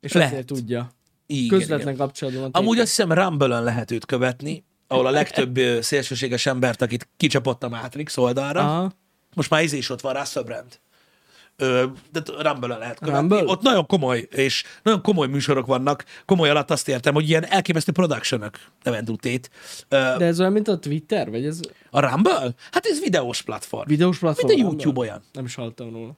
És 0.00 0.12
Lehet. 0.12 0.30
azért 0.30 0.46
tudja. 0.46 0.90
Igen, 1.26 1.58
Közvetlen 1.58 1.80
igen. 1.80 1.96
kapcsolatban. 1.96 2.42
a 2.42 2.58
Amúgy 2.58 2.76
Tate-tel. 2.76 2.82
azt 2.82 2.96
hiszem 2.96 3.12
Rumble-ön 3.12 3.62
lehet 3.62 3.90
őt 3.90 4.04
követni, 4.06 4.64
ahol 4.86 5.06
a 5.06 5.10
legtöbb 5.10 5.58
szélsőséges 5.82 6.46
embert, 6.46 6.82
akit 6.82 7.08
kicsapott 7.16 7.62
a 7.62 7.68
Matrix 7.68 8.16
oldalra. 8.16 8.60
Aha. 8.60 8.92
Most 9.34 9.50
már 9.50 9.62
izé 9.62 9.76
is 9.76 9.90
ott 9.90 10.00
van 10.00 10.14
Russell 10.14 10.42
Brand. 10.42 10.80
De 11.58 12.22
Rumble-ön 12.38 12.78
lehet 12.78 12.98
követni. 12.98 13.18
Rumble? 13.18 13.44
Ott 13.52 13.62
nagyon 13.62 13.86
komoly, 13.86 14.28
és 14.30 14.64
nagyon 14.82 15.02
komoly 15.02 15.26
műsorok 15.26 15.66
vannak. 15.66 16.04
Komoly 16.24 16.50
alatt 16.50 16.70
azt 16.70 16.88
értem, 16.88 17.14
hogy 17.14 17.28
ilyen 17.28 17.44
elképesztő 17.44 17.92
production 17.92 18.40
nem 18.82 18.94
Andrew 18.94 19.16
Tate. 19.16 19.48
De 19.88 20.24
ez 20.24 20.40
olyan, 20.40 20.52
mint 20.52 20.68
a 20.68 20.78
Twitter? 20.78 21.30
Vagy 21.30 21.44
ez 21.46 21.60
A 21.90 22.10
Rumble? 22.10 22.54
Hát 22.70 22.86
ez 22.86 23.00
videós 23.00 23.42
platform. 23.42 23.88
videós 23.88 24.18
platform? 24.18 24.46
Mint 24.46 24.58
a 24.58 24.62
Rumble? 24.62 24.82
YouTube 24.84 25.00
olyan. 25.06 25.22
Nem 25.32 25.44
is 25.44 25.54
hallottam 25.54 25.92
róla. 25.92 26.14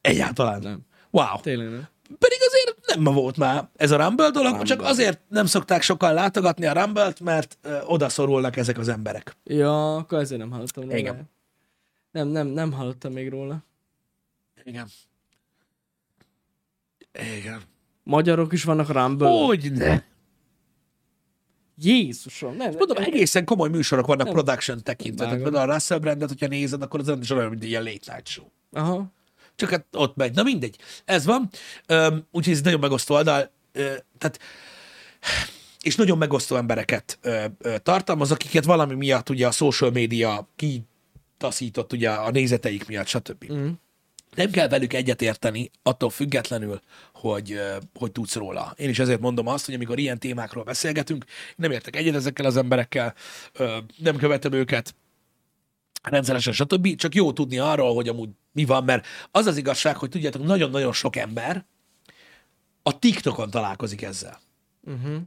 Egyáltalán. 0.00 0.60
Nem. 0.60 0.78
Wow. 1.10 1.40
Tényleg 1.42 1.70
nem. 1.70 1.88
Pedig 2.18 2.38
azért 2.46 2.76
nem 2.86 3.00
ma 3.00 3.12
volt 3.12 3.36
már 3.36 3.68
ez 3.76 3.90
a 3.90 3.96
Rumble 3.96 4.30
dolog, 4.30 4.48
Rumble. 4.48 4.66
csak 4.66 4.82
azért 4.82 5.20
nem 5.28 5.46
szokták 5.46 5.82
sokan 5.82 6.14
látogatni 6.14 6.66
a 6.66 6.72
Rumble-t, 6.84 7.20
mert 7.20 7.58
ö, 7.62 7.78
oda 7.86 8.08
szorulnak 8.08 8.56
ezek 8.56 8.78
az 8.78 8.88
emberek. 8.88 9.36
Ja, 9.44 9.96
akkor 9.96 10.18
ezért 10.18 10.40
nem 10.40 10.50
hallottam 10.50 10.82
róla. 10.84 10.96
Igen. 10.96 11.30
Nem, 12.10 12.28
nem, 12.28 12.46
nem 12.46 12.72
hallottam 12.72 13.12
még 13.12 13.28
róla. 13.30 13.64
Igen. 14.64 14.88
Igen. 17.38 17.62
Magyarok 18.02 18.52
is 18.52 18.64
vannak 18.64 18.92
Rumble. 18.92 19.28
Hogy 19.28 19.72
ne? 19.72 20.02
Jézusom, 21.78 22.56
nem. 22.56 22.72
Mondom, 22.78 22.96
egészen 22.96 23.44
komoly 23.44 23.68
műsorok 23.68 24.06
vannak 24.06 24.24
Nem. 24.24 24.34
production 24.34 24.82
tekintve. 24.82 25.28
Például 25.28 25.70
a 25.70 25.72
Russell 25.72 25.98
Brandet, 25.98 26.28
hogyha 26.28 26.46
nézed, 26.46 26.82
akkor 26.82 27.00
az 27.00 27.18
is 27.20 27.30
olyan, 27.30 27.48
mint 27.48 27.62
egy 27.62 27.68
ilyen 27.68 27.82
late 27.82 28.12
night 28.12 28.26
show. 28.26 28.46
Aha. 28.72 29.12
Csak 29.56 29.70
hát 29.70 29.86
ott 29.92 30.16
megy. 30.16 30.34
Na 30.34 30.42
mindegy. 30.42 30.76
Ez 31.04 31.24
van. 31.24 31.50
Öm, 31.86 32.26
úgyhogy 32.30 32.54
ez 32.54 32.60
nagyon 32.60 32.80
megosztó 32.80 33.14
oldal. 33.14 33.50
Tehát 34.18 34.38
és 35.82 35.96
nagyon 35.96 36.18
megosztó 36.18 36.56
embereket 36.56 37.18
ö, 37.22 37.44
ö, 37.58 37.78
tartalmaz, 37.78 38.30
akiket 38.30 38.64
valami 38.64 38.94
miatt 38.94 39.30
ugye 39.30 39.46
a 39.46 39.50
social 39.50 39.90
média 39.90 40.48
kitaszított 40.56 41.92
ugye 41.92 42.10
a 42.10 42.30
nézeteik 42.30 42.86
miatt, 42.86 43.06
stb. 43.06 43.52
Mm. 43.52 43.68
Nem 44.34 44.50
kell 44.50 44.68
velük 44.68 44.92
egyetérteni, 44.92 45.70
attól 45.82 46.10
függetlenül, 46.10 46.80
hogy, 47.12 47.60
hogy 47.94 48.12
tudsz 48.12 48.34
róla. 48.34 48.74
Én 48.76 48.88
is 48.88 48.98
ezért 48.98 49.20
mondom 49.20 49.46
azt, 49.46 49.64
hogy 49.64 49.74
amikor 49.74 49.98
ilyen 49.98 50.18
témákról 50.18 50.64
beszélgetünk, 50.64 51.24
nem 51.56 51.70
értek 51.70 51.96
egyet 51.96 52.14
ezekkel 52.14 52.46
az 52.46 52.56
emberekkel, 52.56 53.14
nem 53.96 54.16
követem 54.16 54.52
őket, 54.52 54.94
rendszeresen, 56.02 56.52
stb. 56.52 56.96
Csak 56.96 57.14
jó 57.14 57.32
tudni 57.32 57.58
arról, 57.58 57.94
hogy 57.94 58.08
amúgy 58.08 58.28
mi 58.52 58.64
van, 58.64 58.84
mert 58.84 59.06
az 59.30 59.46
az 59.46 59.56
igazság, 59.56 59.96
hogy 59.96 60.08
tudjátok, 60.08 60.44
nagyon-nagyon 60.44 60.92
sok 60.92 61.16
ember 61.16 61.64
a 62.82 62.98
TikTokon 62.98 63.50
találkozik 63.50 64.02
ezzel. 64.02 64.40
Uh-huh. 64.82 65.20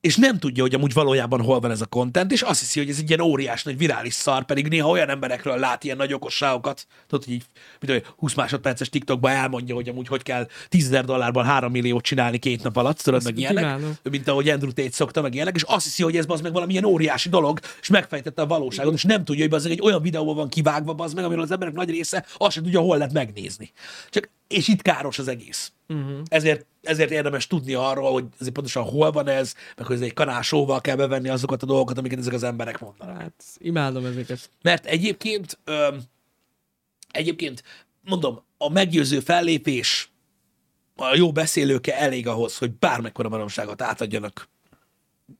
És 0.00 0.16
nem 0.16 0.38
tudja, 0.38 0.62
hogy 0.62 0.74
amúgy 0.74 0.92
valójában 0.92 1.42
hol 1.42 1.60
van 1.60 1.70
ez 1.70 1.80
a 1.80 1.86
content, 1.86 2.32
és 2.32 2.42
azt 2.42 2.60
hiszi, 2.60 2.78
hogy 2.78 2.88
ez 2.88 2.98
egy 2.98 3.08
ilyen 3.08 3.20
óriás 3.20 3.62
nagy 3.62 3.78
virális 3.78 4.14
szar, 4.14 4.44
pedig 4.44 4.68
néha 4.68 4.88
olyan 4.88 5.08
emberekről 5.08 5.58
lát 5.58 5.84
ilyen 5.84 5.96
nagy 5.96 6.12
okosságokat, 6.12 6.86
tudod, 7.06 7.24
hogy 7.24 7.34
így, 7.34 7.44
mint 7.80 7.92
hogy 7.92 8.14
20 8.16 8.34
másodperces 8.34 8.88
TikTokba 8.88 9.30
elmondja, 9.30 9.74
hogy 9.74 9.88
amúgy 9.88 10.08
hogy 10.08 10.22
kell 10.22 10.48
10 10.68 10.88
000 10.88 11.02
dollárban 11.02 11.44
3 11.44 11.72
milliót 11.72 12.02
csinálni 12.02 12.38
két 12.38 12.62
nap 12.62 12.76
alatt, 12.76 12.98
tudod, 12.98 13.24
meg 13.24 13.38
ilyenek, 13.38 13.64
imádom. 13.64 13.96
mint 14.10 14.28
ahogy 14.28 14.48
Andrew 14.48 14.72
Tate 14.72 14.92
szokta, 14.92 15.22
meg 15.22 15.34
ilyenek, 15.34 15.54
és 15.54 15.62
azt 15.62 15.84
hiszi, 15.84 16.02
hogy 16.02 16.16
ez 16.16 16.24
az 16.28 16.40
meg 16.40 16.52
valamilyen 16.52 16.84
óriási 16.84 17.28
dolog, 17.28 17.60
és 17.80 17.88
megfejtette 17.88 18.42
a 18.42 18.46
valóságot, 18.46 18.94
és 18.94 19.02
nem 19.02 19.24
tudja, 19.24 19.44
hogy 19.44 19.54
az 19.54 19.66
egy 19.66 19.80
olyan 19.82 20.02
videóban 20.02 20.34
van 20.34 20.48
kivágva, 20.48 20.94
az 20.94 21.12
meg, 21.12 21.24
amiről 21.24 21.42
az 21.42 21.50
emberek 21.50 21.74
nagy 21.74 21.90
része 21.90 22.26
azt 22.36 22.52
sem 22.52 22.62
tudja, 22.62 22.80
hol 22.80 22.96
lehet 22.96 23.12
megnézni. 23.12 23.72
Csak, 24.10 24.30
és 24.50 24.68
itt 24.68 24.82
káros 24.82 25.18
az 25.18 25.28
egész. 25.28 25.72
Uh-huh. 25.88 26.18
Ezért, 26.24 26.66
ezért 26.82 27.10
érdemes 27.10 27.46
tudni 27.46 27.74
arról, 27.74 28.12
hogy 28.12 28.24
azért 28.38 28.54
pontosan 28.54 28.82
hol 28.82 29.10
van 29.10 29.28
ez, 29.28 29.54
meg 29.76 29.86
hogy 29.86 29.96
ez 29.96 30.02
egy 30.02 30.12
kanásóval 30.12 30.80
kell 30.80 30.96
bevenni 30.96 31.28
azokat 31.28 31.62
a 31.62 31.66
dolgokat, 31.66 31.98
amiket 31.98 32.18
ezek 32.18 32.32
az 32.32 32.42
emberek 32.42 32.80
mondanak. 32.80 33.20
Hát, 33.20 33.44
imádom 33.58 34.04
ezeket. 34.04 34.50
Mert 34.62 34.86
egyébként, 34.86 35.58
ö, 35.64 35.96
egyébként 37.10 37.62
mondom, 38.00 38.42
a 38.58 38.70
meggyőző 38.70 39.20
fellépés, 39.20 40.10
a 40.96 41.14
jó 41.16 41.32
beszélőke 41.32 41.98
elég 41.98 42.26
ahhoz, 42.26 42.58
hogy 42.58 42.72
bármekkora 42.72 43.28
baromságot 43.28 43.82
átadjanak. 43.82 44.48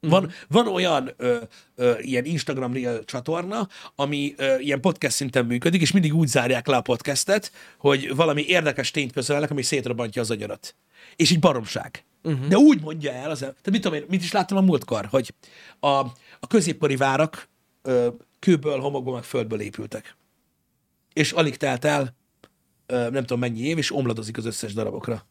Van, 0.01 0.31
van 0.49 0.67
olyan 0.67 1.11
ö, 1.17 1.37
ö, 1.75 1.99
ilyen 1.99 2.25
Instagram 2.25 2.73
Reel 2.73 3.05
csatorna, 3.05 3.69
ami 3.95 4.35
ö, 4.37 4.59
ilyen 4.59 4.81
podcast 4.81 5.15
szinten 5.15 5.47
működik, 5.47 5.81
és 5.81 5.93
mindig 5.93 6.15
úgy 6.15 6.29
zárják 6.29 6.67
le 6.67 6.77
a 6.77 6.81
podcastet, 6.81 7.53
hogy 7.79 8.15
valami 8.15 8.45
érdekes 8.47 8.91
tényt 8.91 9.13
közölnek, 9.13 9.51
ami 9.51 9.63
szétrobbantja 9.63 10.23
az 10.23 10.31
agyarat. 10.31 10.75
És 11.17 11.31
így 11.31 11.39
baromság. 11.39 12.05
Uh-huh. 12.23 12.47
De 12.47 12.57
úgy 12.57 12.81
mondja 12.81 13.13
el, 13.13 13.31
az, 13.31 13.39
tehát 13.39 13.71
mit 13.71 13.83
tudom 13.83 13.99
én, 13.99 14.05
mit 14.09 14.23
is 14.23 14.33
láttam 14.33 14.57
a 14.57 14.61
múltkor, 14.61 15.07
hogy 15.07 15.35
a, 15.81 15.89
a 16.41 16.47
középkori 16.49 16.97
várak 16.97 17.49
ö, 17.83 18.09
kőből, 18.39 18.79
homokból, 18.79 19.15
meg 19.15 19.23
földből 19.23 19.61
épültek. 19.61 20.17
És 21.13 21.33
alig 21.33 21.57
telt 21.57 21.85
el, 21.85 22.17
ö, 22.87 23.11
nem 23.11 23.21
tudom 23.23 23.39
mennyi 23.39 23.61
év, 23.61 23.79
és 23.79 23.93
omladozik 23.93 24.37
az 24.37 24.45
összes 24.45 24.73
darabokra. 24.73 25.27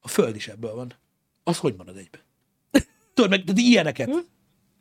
A 0.00 0.08
föld 0.08 0.36
is 0.36 0.48
ebből 0.48 0.74
van. 0.74 0.92
Az 1.42 1.58
hogy 1.58 1.74
marad 1.76 1.96
egybe? 1.96 2.25
Tudod, 3.16 3.30
meg 3.30 3.44
de 3.44 3.52
ilyeneket. 3.54 4.10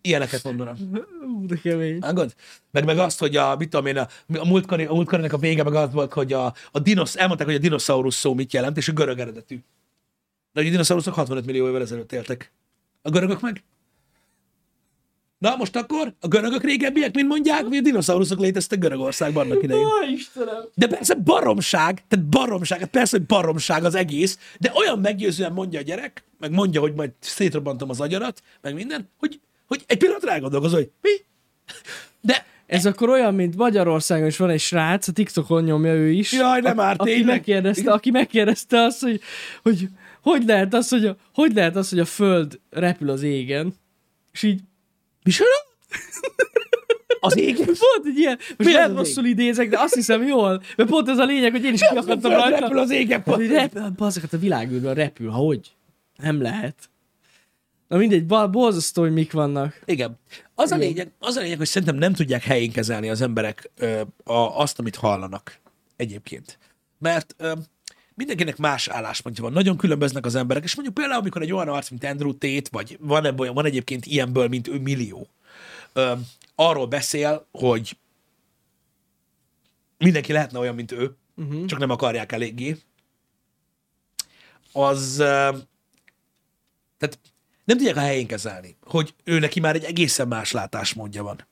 Ilyeneket 0.01 0.43
mondanak. 0.43 0.77
Ú, 1.21 1.45
de 1.45 1.55
kemény. 1.55 1.99
Vágod? 1.99 2.36
Meg, 2.71 2.86
meg 2.86 2.97
azt, 2.97 3.19
hogy 3.19 3.36
a, 3.36 3.55
mit 3.55 3.69
tudom 3.69 3.86
én, 3.86 3.97
a, 3.97 4.07
a 4.38 4.45
múltkori, 4.45 4.86
a 4.86 4.93
múltkorinak 4.93 5.33
a 5.33 5.38
vége 5.38 5.63
meg 5.63 5.73
az 5.73 5.93
volt, 5.93 6.13
hogy 6.13 6.33
a, 6.33 6.53
a 6.71 6.79
dinosz, 6.79 7.15
elmondták, 7.15 7.47
hogy 7.47 7.55
a 7.55 7.59
dinoszaurusz 7.59 8.15
szó 8.15 8.33
mit 8.33 8.53
jelent, 8.53 8.77
és 8.77 8.88
a 8.88 8.91
görög 8.91 9.19
eredetű. 9.19 9.55
De 10.53 10.59
hogy 10.59 10.67
a 10.67 10.69
dinoszauruszok 10.69 11.13
65 11.13 11.45
millió 11.45 11.67
évvel 11.67 11.81
ezelőtt 11.81 12.11
éltek. 12.11 12.51
A 13.01 13.09
görögök 13.09 13.41
meg? 13.41 13.63
Na, 15.46 15.56
most 15.56 15.76
akkor 15.76 16.14
a 16.20 16.28
görögök 16.28 16.64
régebbiek, 16.64 17.16
mint 17.16 17.28
mondják, 17.28 17.64
vagy 17.64 17.78
a 17.78 17.82
dinoszauruszok 17.82 18.39
léteztek 18.39 18.80
Görögországban 18.80 19.46
annak 19.46 19.64
idején. 19.64 19.86
Ó, 19.86 19.89
Istenem! 20.14 20.64
De 20.74 20.88
persze 20.88 21.16
baromság, 21.16 22.04
tehát 22.08 22.26
baromság, 22.26 22.80
hát 22.80 22.89
persze, 22.89 23.18
hogy 23.18 23.26
baromság 23.26 23.84
az 23.84 23.96
egész, 23.96 24.39
de 24.60 24.72
olyan 24.76 25.00
meggyőzően 25.00 25.52
mondja 25.52 25.80
a 25.80 25.84
gyerek, 25.84 26.24
meg 26.39 26.52
mondja, 26.52 26.82
hogy 26.82 26.93
majd 26.93 27.12
szétrobbantom 27.20 27.89
az 27.89 28.02
agyarat, 28.02 28.41
meg 28.62 28.74
minden, 28.74 29.10
hogy, 29.18 29.39
hogy 29.68 29.84
egy 29.88 29.98
pillanat 29.98 30.24
rágondolkozol, 30.24 30.80
hogy 30.80 30.89
mi? 31.02 31.12
De 32.22 32.46
Ez 32.66 32.86
akkor 32.86 33.10
olyan, 33.10 33.34
mint 33.34 33.56
Magyarországon 33.56 34.28
is 34.28 34.38
van 34.38 34.50
egy 34.50 34.60
srác, 34.60 35.08
a 35.08 35.12
TikTokon 35.12 35.64
nyomja 35.64 35.93
ő 35.93 36.12
is. 36.12 36.32
Jaj, 36.32 36.62
nem 36.62 36.76
már, 36.76 36.96
aki 36.98 37.10
tényleg? 37.10 37.36
megkérdezte, 37.36 37.91
aki 37.91 38.12
megkérdezte 38.12 38.82
azt, 38.82 39.02
hogy, 39.02 39.22
hogy 39.62 39.88
hogy 40.22 40.46
lehet 40.46 40.74
az, 40.74 40.89
hogy 40.89 41.06
a, 41.06 41.16
hogy 41.34 41.54
lehet 41.54 41.76
az, 41.76 41.89
hogy 41.89 42.00
a 42.00 42.06
föld 42.06 42.60
repül 42.70 43.10
az 43.10 43.22
égen, 43.22 43.74
és 44.32 44.43
így 44.43 44.62
micsoda? 45.26 45.55
Az 47.19 47.38
ég? 47.38 47.57
volt 47.65 48.05
egy 48.05 48.17
ilyen, 48.17 48.39
most 48.57 48.71
lehet 48.71 48.95
rosszul 48.95 49.26
idézek, 49.26 49.69
de 49.69 49.80
azt 49.80 49.93
hiszem 49.93 50.23
jól, 50.23 50.63
mert 50.76 50.89
pont 50.89 51.09
ez 51.09 51.17
a 51.17 51.26
lényeg, 51.26 51.51
hogy 51.51 51.63
én 51.63 51.73
is 51.73 51.82
kiakadtam 51.89 52.32
rajta. 52.32 52.59
repül 52.59 52.80
az 52.80 52.91
égen. 52.91 53.23
Repül, 53.26 53.89
bazzokat 53.89 54.34
a 54.34 54.38
világűrben 54.38 54.93
repül, 54.93 55.30
ha 55.30 55.38
hogy? 55.38 55.76
Nem 56.17 56.41
lehet. 56.41 56.89
Na 57.88 57.97
mindegy, 57.97 58.26
borzasztó, 58.26 59.01
hogy 59.01 59.13
mik 59.13 59.32
vannak. 59.32 59.82
Igen. 59.86 60.19
Az 60.55 60.71
a, 60.71 60.76
lényeg, 60.76 61.11
az 61.19 61.36
a 61.36 61.41
lényeg, 61.41 61.57
hogy 61.57 61.67
szerintem 61.67 61.97
nem 61.97 62.13
tudják 62.13 62.43
helyén 62.43 62.71
kezelni 62.71 63.09
az 63.09 63.21
emberek 63.21 63.71
ö, 63.78 64.01
a, 64.23 64.34
azt, 64.34 64.80
amit 64.80 64.95
hallanak 64.95 65.59
egyébként. 65.95 66.57
Mert 66.99 67.36
ö, 67.38 67.53
mindenkinek 68.16 68.57
más 68.57 68.88
álláspontja 68.88 69.43
van. 69.43 69.53
Nagyon 69.53 69.78
különböznek 69.78 70.26
az 70.26 70.36
emberek, 70.36 70.63
és 70.63 70.76
mondjuk 70.76 70.97
például, 70.97 71.20
amikor 71.20 71.41
egy 71.41 71.51
olyan 71.51 71.68
arc, 71.68 71.89
mint 71.89 72.03
Andrew 72.03 72.38
Tate, 72.38 72.70
vagy 72.72 72.97
van, 73.01 73.26
ebből, 73.26 73.53
van 73.53 73.66
egyébként 73.66 74.05
ilyenből, 74.05 74.47
mint 74.47 74.68
ő 74.68 74.80
millió, 74.80 75.28
ö, 75.93 76.13
arról 76.55 76.88
beszél, 76.88 77.47
hogy 77.51 77.97
mindenki 79.97 80.32
lehetne 80.32 80.59
olyan, 80.59 80.76
mint 80.76 80.91
ő, 80.91 81.16
uh-huh. 81.36 81.66
csak 81.66 81.80
nem 81.80 81.89
akarják 81.89 82.32
eléggé, 82.32 82.78
az 84.72 85.20
ö, 85.20 85.49
tehát 86.97 87.20
nem 87.66 87.78
tudják 87.78 87.95
a 87.95 87.99
helyén 87.99 88.28
kezelni, 88.28 88.76
hogy 88.82 89.13
ő 89.24 89.39
neki 89.39 89.59
már 89.59 89.76
egy 89.76 89.84
egészen 89.84 90.28
más 90.28 90.51
látásmódja 90.51 91.24
van 91.24 91.47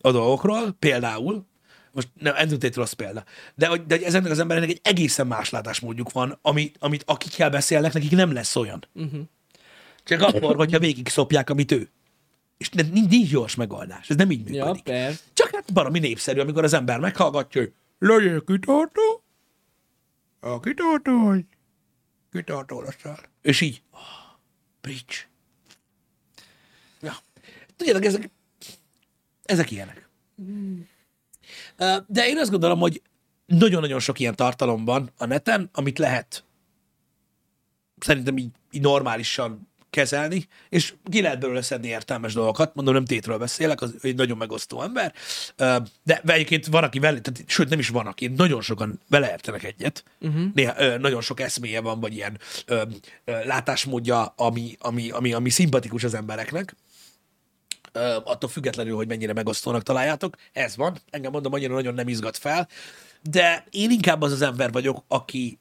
a 0.00 0.12
dolgokról, 0.12 0.72
például, 0.78 1.46
most 1.92 2.08
nem, 2.14 2.34
Andrew 2.36 2.58
Tate 2.58 2.74
rossz 2.80 2.92
példa, 2.92 3.24
de, 3.54 3.66
hogy- 3.66 3.86
de 3.86 3.94
hogy 3.94 4.04
ezeknek 4.04 4.30
az 4.30 4.38
embereknek 4.38 4.70
egy 4.72 4.80
egészen 4.82 5.26
más 5.26 5.50
látásmódjuk 5.50 6.12
van, 6.12 6.38
ami, 6.42 6.72
amit 6.78 7.02
akikkel 7.06 7.50
beszélnek, 7.50 7.92
nekik 7.92 8.10
nem 8.10 8.32
lesz 8.32 8.56
olyan. 8.56 8.84
Uh-huh. 8.92 9.20
Csak 10.04 10.20
akkor, 10.22 10.56
hogyha 10.56 10.78
végig 10.78 11.08
szopják, 11.08 11.50
amit 11.50 11.72
ő. 11.72 11.90
És 12.58 12.68
ne- 12.68 12.82
nincs, 12.82 13.08
nincs 13.10 13.30
gyors 13.30 13.54
megoldás. 13.54 14.10
Ez 14.10 14.16
nem 14.16 14.30
így 14.30 14.54
Ja, 14.54 14.64
működik. 14.64 14.82
persze. 14.82 15.20
Csak 15.32 15.50
hát 15.54 15.72
baromi 15.72 15.98
népszerű, 15.98 16.40
amikor 16.40 16.64
az 16.64 16.72
ember 16.72 16.98
meghallgatja, 17.00 17.60
hogy 17.60 17.72
legyél 17.98 18.44
kitartó, 18.44 19.22
a 20.40 20.60
kitartó 20.60 21.24
vagy, 21.24 21.44
kitartó 22.32 22.80
leszel. 22.82 23.18
És 23.42 23.60
így, 23.60 23.82
oh, 23.90 23.98
bridge. 24.80 25.14
Ja. 27.02 27.16
Tudjátok, 27.76 28.04
ezek, 28.04 28.30
ezek 29.44 29.70
ilyenek. 29.70 30.08
Ö, 30.38 30.42
De 32.06 32.26
én 32.26 32.38
azt 32.38 32.50
gondolom, 32.50 32.78
hogy 32.78 33.02
nagyon-nagyon 33.46 34.00
sok 34.00 34.18
ilyen 34.18 34.36
tartalom 34.36 34.84
van 34.84 35.12
a 35.16 35.26
neten, 35.26 35.70
amit 35.72 35.98
lehet 35.98 36.44
szerintem 37.98 38.36
így, 38.36 38.50
így 38.70 38.82
normálisan 38.82 39.68
kezelni, 39.90 40.48
és 40.68 40.94
ki 41.10 41.20
lehet 41.20 41.40
belőle 41.40 41.62
szedni 41.62 41.88
értelmes 41.88 42.32
dolgokat. 42.32 42.74
Mondom, 42.74 42.94
nem 42.94 43.04
tétről 43.04 43.38
beszélek, 43.38 43.80
az 43.80 43.94
egy 44.02 44.14
nagyon 44.14 44.36
megosztó 44.36 44.82
ember, 44.82 45.14
de 46.02 46.20
egyébként 46.24 46.66
van, 46.66 46.84
aki 46.84 46.98
vele, 46.98 47.20
tehát, 47.20 47.44
sőt 47.46 47.68
nem 47.68 47.78
is 47.78 47.88
van, 47.88 48.06
aki 48.06 48.26
nagyon 48.26 48.60
sokan 48.60 49.00
vele 49.08 49.30
értenek 49.30 49.64
egyet. 49.64 50.04
Uh-huh. 50.20 50.44
Néha 50.54 50.96
nagyon 50.96 51.20
sok 51.20 51.40
eszméje 51.40 51.80
van, 51.80 52.00
vagy 52.00 52.14
ilyen 52.14 52.38
ö, 52.66 52.82
ö, 53.24 53.44
látásmódja, 53.44 54.24
ami, 54.24 54.76
ami, 54.78 55.10
ami, 55.10 55.32
ami 55.32 55.50
szimpatikus 55.50 56.04
az 56.04 56.14
embereknek. 56.14 56.76
Attól 58.24 58.50
függetlenül, 58.50 58.96
hogy 58.96 59.08
mennyire 59.08 59.32
megosztónak 59.32 59.82
találjátok. 59.82 60.36
Ez 60.52 60.76
van. 60.76 60.98
Engem 61.10 61.32
mondom, 61.32 61.52
annyira 61.52 61.74
nagyon 61.74 61.94
nem 61.94 62.08
izgat 62.08 62.36
fel. 62.36 62.68
De 63.22 63.66
én 63.70 63.90
inkább 63.90 64.22
az 64.22 64.32
az 64.32 64.42
ember 64.42 64.72
vagyok, 64.72 65.04
aki 65.08 65.58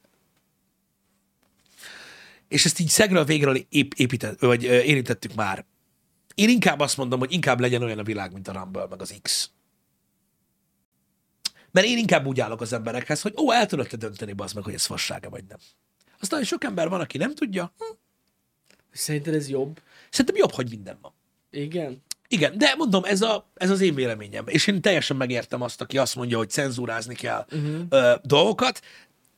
és 2.47 2.65
ezt 2.65 2.79
így 2.79 2.87
szegről 2.87 3.23
végről 3.23 3.57
ép, 3.69 3.93
épített, 3.93 4.39
vagy 4.39 4.63
érintettük 4.63 5.33
már. 5.33 5.65
Én 6.35 6.49
inkább 6.49 6.79
azt 6.79 6.97
mondom, 6.97 7.19
hogy 7.19 7.31
inkább 7.31 7.59
legyen 7.59 7.83
olyan 7.83 7.99
a 7.99 8.03
világ, 8.03 8.33
mint 8.33 8.47
a 8.47 8.51
Rumble, 8.51 8.87
meg 8.89 9.01
az 9.01 9.19
X. 9.21 9.51
Mert 11.71 11.87
én 11.87 11.97
inkább 11.97 12.25
úgy 12.25 12.39
állok 12.39 12.61
az 12.61 12.73
emberekhez, 12.73 13.21
hogy 13.21 13.33
ó, 13.37 13.51
el 13.51 13.65
tudod 13.65 13.87
te 13.87 13.97
dönteni, 13.97 14.33
bazd 14.33 14.55
meg, 14.55 14.63
hogy 14.63 14.73
ez 14.73 14.85
fassága 14.85 15.29
vagy 15.29 15.43
nem. 15.47 15.57
Aztán 16.19 16.43
sok 16.43 16.63
ember 16.63 16.89
van, 16.89 16.99
aki 16.99 17.17
nem 17.17 17.35
tudja. 17.35 17.73
Hm, 17.77 17.95
Szerinted 18.91 19.33
ez 19.33 19.49
jobb? 19.49 19.81
szerintem 20.09 20.35
jobb, 20.35 20.51
hogy 20.51 20.69
minden 20.69 20.97
van. 21.01 21.13
Igen. 21.51 22.03
Igen, 22.27 22.57
de 22.57 22.75
mondom, 22.77 23.03
ez, 23.03 23.21
a, 23.21 23.49
ez 23.53 23.69
az 23.69 23.81
én 23.81 23.95
véleményem. 23.95 24.43
És 24.47 24.67
én 24.67 24.81
teljesen 24.81 25.17
megértem 25.17 25.61
azt, 25.61 25.81
aki 25.81 25.97
azt 25.97 26.15
mondja, 26.15 26.37
hogy 26.37 26.49
cenzúrázni 26.49 27.15
kell 27.15 27.45
uh-huh. 27.51 27.81
ö, 27.89 28.13
dolgokat, 28.23 28.81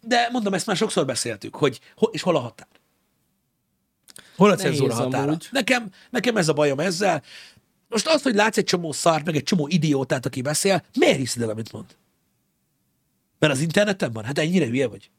de 0.01 0.29
mondom, 0.31 0.53
ezt 0.53 0.65
már 0.65 0.75
sokszor 0.75 1.05
beszéltük, 1.05 1.55
hogy 1.55 1.79
ho, 1.95 2.05
és 2.05 2.21
hol 2.21 2.35
a 2.35 2.39
határ? 2.39 2.67
Hol 4.35 4.51
a 4.51 4.55
Nehéz 4.55 4.71
cenzúra 4.71 4.93
határa? 4.93 5.23
amúgy. 5.23 5.47
Nekem, 5.51 5.91
nekem 6.09 6.37
ez 6.37 6.47
a 6.47 6.53
bajom 6.53 6.79
ezzel. 6.79 7.23
Most 7.87 8.07
az, 8.07 8.21
hogy 8.21 8.35
látsz 8.35 8.57
egy 8.57 8.63
csomó 8.63 8.91
szart, 8.91 9.25
meg 9.25 9.35
egy 9.35 9.43
csomó 9.43 9.67
idiótát, 9.67 10.25
aki 10.25 10.41
beszél, 10.41 10.83
miért 10.93 11.17
hiszed 11.17 11.41
el, 11.41 11.49
amit 11.49 11.71
mond? 11.71 11.85
Mert 13.39 13.53
az 13.53 13.59
interneten 13.59 14.11
van? 14.11 14.23
Hát 14.23 14.37
ennyire 14.37 14.65
hülye 14.65 14.87
vagy. 14.87 15.09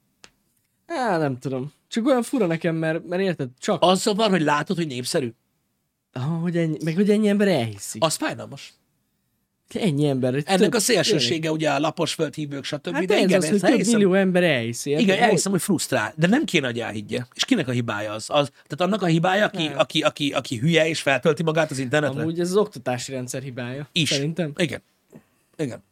Á, 0.87 1.19
nem 1.19 1.39
tudom. 1.39 1.73
Csak 1.89 2.07
olyan 2.07 2.23
fura 2.23 2.47
nekem, 2.47 2.75
mert, 2.77 3.07
mert 3.07 3.23
érted, 3.23 3.49
csak 3.59 3.83
Az 3.83 4.01
zavar, 4.01 4.31
hogy 4.31 4.43
látod, 4.43 4.77
hogy 4.77 4.87
népszerű. 4.87 5.33
Hogy 6.13 6.57
ennyi, 6.57 6.77
meg 6.85 6.95
hogy 6.95 7.11
ennyi 7.11 7.29
ember 7.29 7.49
elhiszi. 7.49 7.99
Az 8.01 8.15
fájdalmas. 8.15 8.73
Ennyi 9.75 10.07
ember. 10.09 10.35
Ennek 10.35 10.59
több- 10.61 10.75
a 10.75 10.81
szélsősége 10.81 11.51
ugye 11.51 11.71
a 11.71 11.79
lapos 11.79 12.15
földhívők, 12.15 12.65
stb. 12.65 12.95
Hát 12.95 13.05
de 13.05 13.15
ez 13.15 13.23
igen, 13.23 13.39
az, 13.39 13.49
hogy 13.49 13.61
több 13.61 13.71
elhiszem, 13.71 13.93
millió 13.93 14.15
ember 14.15 14.43
elhiszi. 14.43 14.91
igen, 14.91 15.03
érted? 15.03 15.23
elhiszem, 15.23 15.53
hogy 15.53 15.63
frusztrál, 15.63 16.13
de 16.17 16.27
nem 16.27 16.45
kéne, 16.45 16.67
hogy 16.67 16.81
elhiggye. 16.81 17.25
És 17.35 17.45
kinek 17.45 17.69
a 17.69 17.73
hibája 17.73 18.13
az? 18.13 18.25
az 18.29 18.49
tehát 18.49 18.81
annak 18.81 19.03
a 19.03 19.07
hibája, 19.07 19.45
aki, 19.45 19.67
Nem. 19.67 19.79
aki, 19.79 20.03
aki, 20.03 20.33
aki 20.33 20.57
hülye 20.57 20.89
és 20.89 21.03
feltölti 21.03 21.43
magát 21.43 21.71
az 21.71 21.79
internetre? 21.79 22.21
Amúgy 22.21 22.41
ez 22.41 22.51
az 22.51 22.57
oktatási 22.57 23.13
rendszer 23.13 23.43
hibája. 23.43 23.89
Is. 23.93 24.09
Szerintem. 24.09 24.53
Igen. 24.57 24.83
Igen. 25.57 25.83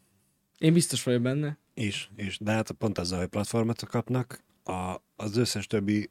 Én 0.58 0.72
biztos 0.72 1.02
vagyok 1.02 1.22
benne. 1.22 1.58
Is, 1.74 2.10
is. 2.16 2.38
De 2.40 2.52
hát 2.52 2.70
pont 2.70 2.98
azzal, 2.98 3.18
hogy 3.18 3.28
platformot 3.28 3.84
kapnak, 3.84 4.42
a, 4.64 5.02
az 5.16 5.36
összes 5.36 5.66
többi 5.66 6.10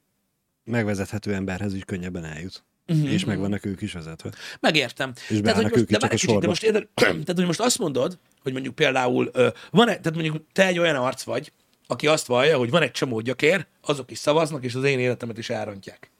megvezethető 0.63 1.33
emberhez 1.33 1.73
is 1.73 1.83
könnyebben 1.85 2.23
eljut. 2.23 2.63
Uh-huh. 2.87 3.11
És 3.11 3.25
meg 3.25 3.39
vannak 3.39 3.65
ők 3.65 3.81
is 3.81 3.93
vezetve. 3.93 4.31
Megértem. 4.59 5.13
És 5.29 5.41
beállnak 5.41 5.71
hogy 5.71 5.81
ők 5.81 5.89
is 5.89 5.97
de 5.97 5.97
csak 5.97 6.11
a 6.11 6.15
kicsit, 6.15 6.39
de 6.39 6.47
most, 6.47 6.63
érted, 6.63 6.87
tehát, 6.95 7.33
hogy 7.35 7.45
most 7.45 7.59
azt 7.59 7.77
mondod, 7.77 8.19
hogy 8.41 8.51
mondjuk 8.51 8.75
például 8.75 9.31
van 9.71 9.85
tehát 9.85 10.13
mondjuk 10.13 10.43
te 10.53 10.65
egy 10.65 10.79
olyan 10.79 10.95
arc 10.95 11.23
vagy, 11.23 11.51
aki 11.87 12.07
azt 12.07 12.25
vallja, 12.25 12.57
hogy 12.57 12.69
van 12.69 12.81
egy 12.81 12.91
csomó 12.91 13.19
gyökér, 13.19 13.67
azok 13.81 14.11
is 14.11 14.17
szavaznak, 14.17 14.63
és 14.63 14.75
az 14.75 14.83
én 14.83 14.99
életemet 14.99 15.37
is 15.37 15.49
elrontják. 15.49 16.11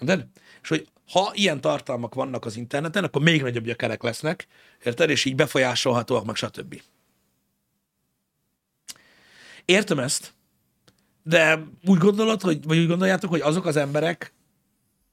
Érted? 0.00 0.26
És 0.62 0.68
hogy 0.68 0.88
ha 1.12 1.30
ilyen 1.34 1.60
tartalmak 1.60 2.14
vannak 2.14 2.44
az 2.44 2.56
interneten, 2.56 3.04
akkor 3.04 3.22
még 3.22 3.42
nagyobb 3.42 3.64
gyökerek 3.64 4.02
lesznek, 4.02 4.46
érted? 4.84 5.10
És 5.10 5.24
így 5.24 5.34
befolyásolhatóak, 5.34 6.24
meg 6.24 6.34
stb. 6.34 6.82
Értem 9.64 9.98
ezt, 9.98 10.34
de 11.22 11.62
úgy 11.86 11.98
gondolod, 11.98 12.40
hogy, 12.40 12.64
vagy 12.64 12.78
úgy 12.78 12.86
gondoljátok, 12.86 13.30
hogy 13.30 13.40
azok 13.40 13.66
az 13.66 13.76
emberek, 13.76 14.32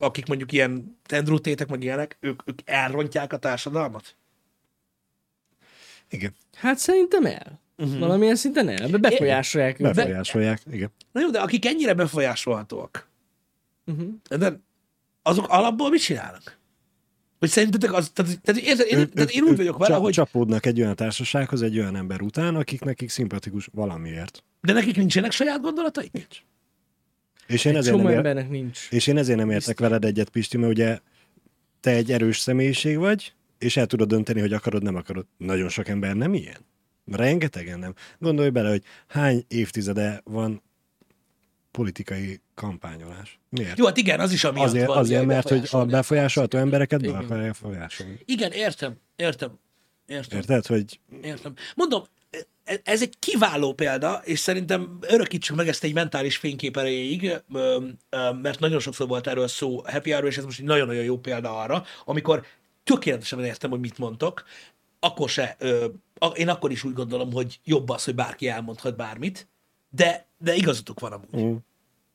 akik 0.04 0.26
mondjuk 0.26 0.52
ilyen 0.52 0.98
tendrútétek, 1.06 1.68
meg 1.68 1.84
ilyenek, 1.84 2.18
ők, 2.20 2.42
ők 2.46 2.60
elrontják 2.66 3.34
a 3.34 3.38
társadalmat? 3.38 4.16
Igen. 6.10 6.34
Hát 6.54 6.78
szerintem 6.78 7.26
el. 7.26 7.62
Uh-huh. 7.78 8.00
Valamilyen 8.00 8.36
szinten 8.36 8.70
el. 8.70 8.88
Be- 8.90 8.98
Befolyásolják 8.98 9.80
őket. 9.80 9.96
Befolyásolják. 9.96 10.62
Igen. 10.72 10.92
Na 11.12 11.22
jó, 11.22 11.30
de 11.30 11.40
akik 11.40 11.66
ennyire 11.66 11.94
befolyásolhatóak, 11.94 13.12
Uh-huh. 13.86 14.38
de 14.38 14.60
azok 15.22 15.46
alapból 15.50 15.90
mit 15.90 16.02
csinálnak? 16.02 16.58
Hogy 17.40 17.50
szerintetek 17.50 17.94
az, 17.94 18.10
tehát, 18.14 18.42
tehát, 18.42 18.62
érted, 18.62 18.88
én, 18.88 19.10
tehát 19.10 19.30
én 19.30 19.44
úgy 19.44 19.58
vagyok 19.58 19.78
vele, 19.78 19.96
hogy 19.96 20.14
Csapódnak 20.14 20.66
egy 20.66 20.82
olyan 20.82 20.96
társasághoz, 20.96 21.62
egy 21.62 21.80
olyan 21.80 21.96
ember 21.96 22.22
után, 22.22 22.56
akik 22.56 22.82
nekik 22.84 23.10
szimpatikus 23.10 23.70
valamiért. 23.74 24.44
de 24.62 24.74
nekik 24.74 24.96
nincsenek 24.96 25.32
saját 25.32 25.62
gondolataik? 25.62 26.12
És 27.54 27.66
én, 27.66 27.72
Egy 27.72 27.78
ezért 27.78 27.96
nem 27.98 28.08
ér... 28.08 28.16
embernek 28.16 28.50
nincs. 28.50 28.88
és 28.90 29.08
én 29.08 29.18
ezért 29.18 29.38
nem 29.38 29.50
értek 29.50 29.80
veled 29.80 30.06
egyet, 30.06 30.30
Pisti, 30.30 30.58
mert 30.58 30.72
ugye 30.72 31.00
te 31.80 31.92
egy 31.92 32.12
erős 32.12 32.38
személyiség 32.40 32.98
vagy, 32.98 33.34
és 33.58 33.78
el 33.78 33.86
tudod 33.86 34.08
dönteni, 34.08 34.40
hogy 34.40 34.54
akarod, 34.54 34.84
nem 34.84 34.96
akarod. 34.96 35.26
Nagyon 35.38 35.70
sok 35.70 35.88
ember 35.88 36.16
nem 36.16 36.34
ilyen. 36.34 36.58
Rengetegen 37.12 37.80
nem. 37.80 37.94
Gondolj 38.20 38.50
bele, 38.50 38.70
hogy 38.70 38.84
hány 39.08 39.46
évtizede 39.48 40.22
van 40.24 40.62
politikai 41.72 42.42
kampányolás. 42.54 43.40
Miért? 43.50 43.78
Jó, 43.78 43.86
hát 43.86 43.98
igen, 43.98 44.20
az 44.20 44.32
is 44.32 44.44
amiatt 44.44 44.66
azért, 44.66 44.88
van. 44.88 44.98
azért 44.98 45.26
mert 45.26 45.50
hogy 45.50 45.68
a 45.72 45.86
befolyásolható 45.86 46.58
embereket 46.58 47.02
be 47.02 47.18
akarják 47.18 47.48
befolyásolni. 47.48 48.20
Igen, 48.26 48.52
értem, 48.52 48.96
értem, 49.16 49.60
értem. 50.06 50.40
Érted, 50.40 50.66
hogy 50.66 51.00
Értem. 51.24 51.54
Mondom, 51.76 52.04
ez 52.84 53.02
egy 53.02 53.20
kiváló 53.20 53.74
példa, 53.74 54.22
és 54.24 54.40
szerintem 54.40 54.98
örökítsük 55.02 55.56
meg 55.56 55.68
ezt 55.68 55.84
egy 55.84 55.94
mentális 55.94 56.38
fénykép 56.38 56.76
mert 58.42 58.60
nagyon 58.60 58.80
sokszor 58.80 59.08
volt 59.08 59.28
erről 59.28 59.48
szó 59.48 59.82
Happy 59.86 60.12
hour 60.12 60.26
és 60.26 60.38
ez 60.38 60.44
most 60.44 60.60
egy 60.60 60.66
nagyon-nagyon 60.66 61.04
jó 61.04 61.18
példa 61.18 61.60
arra, 61.60 61.84
amikor 62.06 62.46
tökéletesen 62.84 63.44
értem, 63.44 63.70
hogy 63.70 63.80
mit 63.80 63.98
mondtok, 63.98 64.44
akkor 65.00 65.30
se, 65.30 65.58
én 66.34 66.50
akkor 66.50 66.72
is 66.72 66.84
úgy 66.84 66.94
gondolom, 66.94 67.32
hogy 67.32 67.60
jobb 67.64 67.90
az, 67.90 68.04
hogy 68.04 68.16
bárki 68.16 68.48
elmondhat 68.48 68.96
bármit, 68.96 69.48
de, 69.90 70.28
de 70.38 70.56
igazatok 70.56 71.00
van 71.00 71.12
amúgy. 71.12 71.46
Mm. 71.46 71.56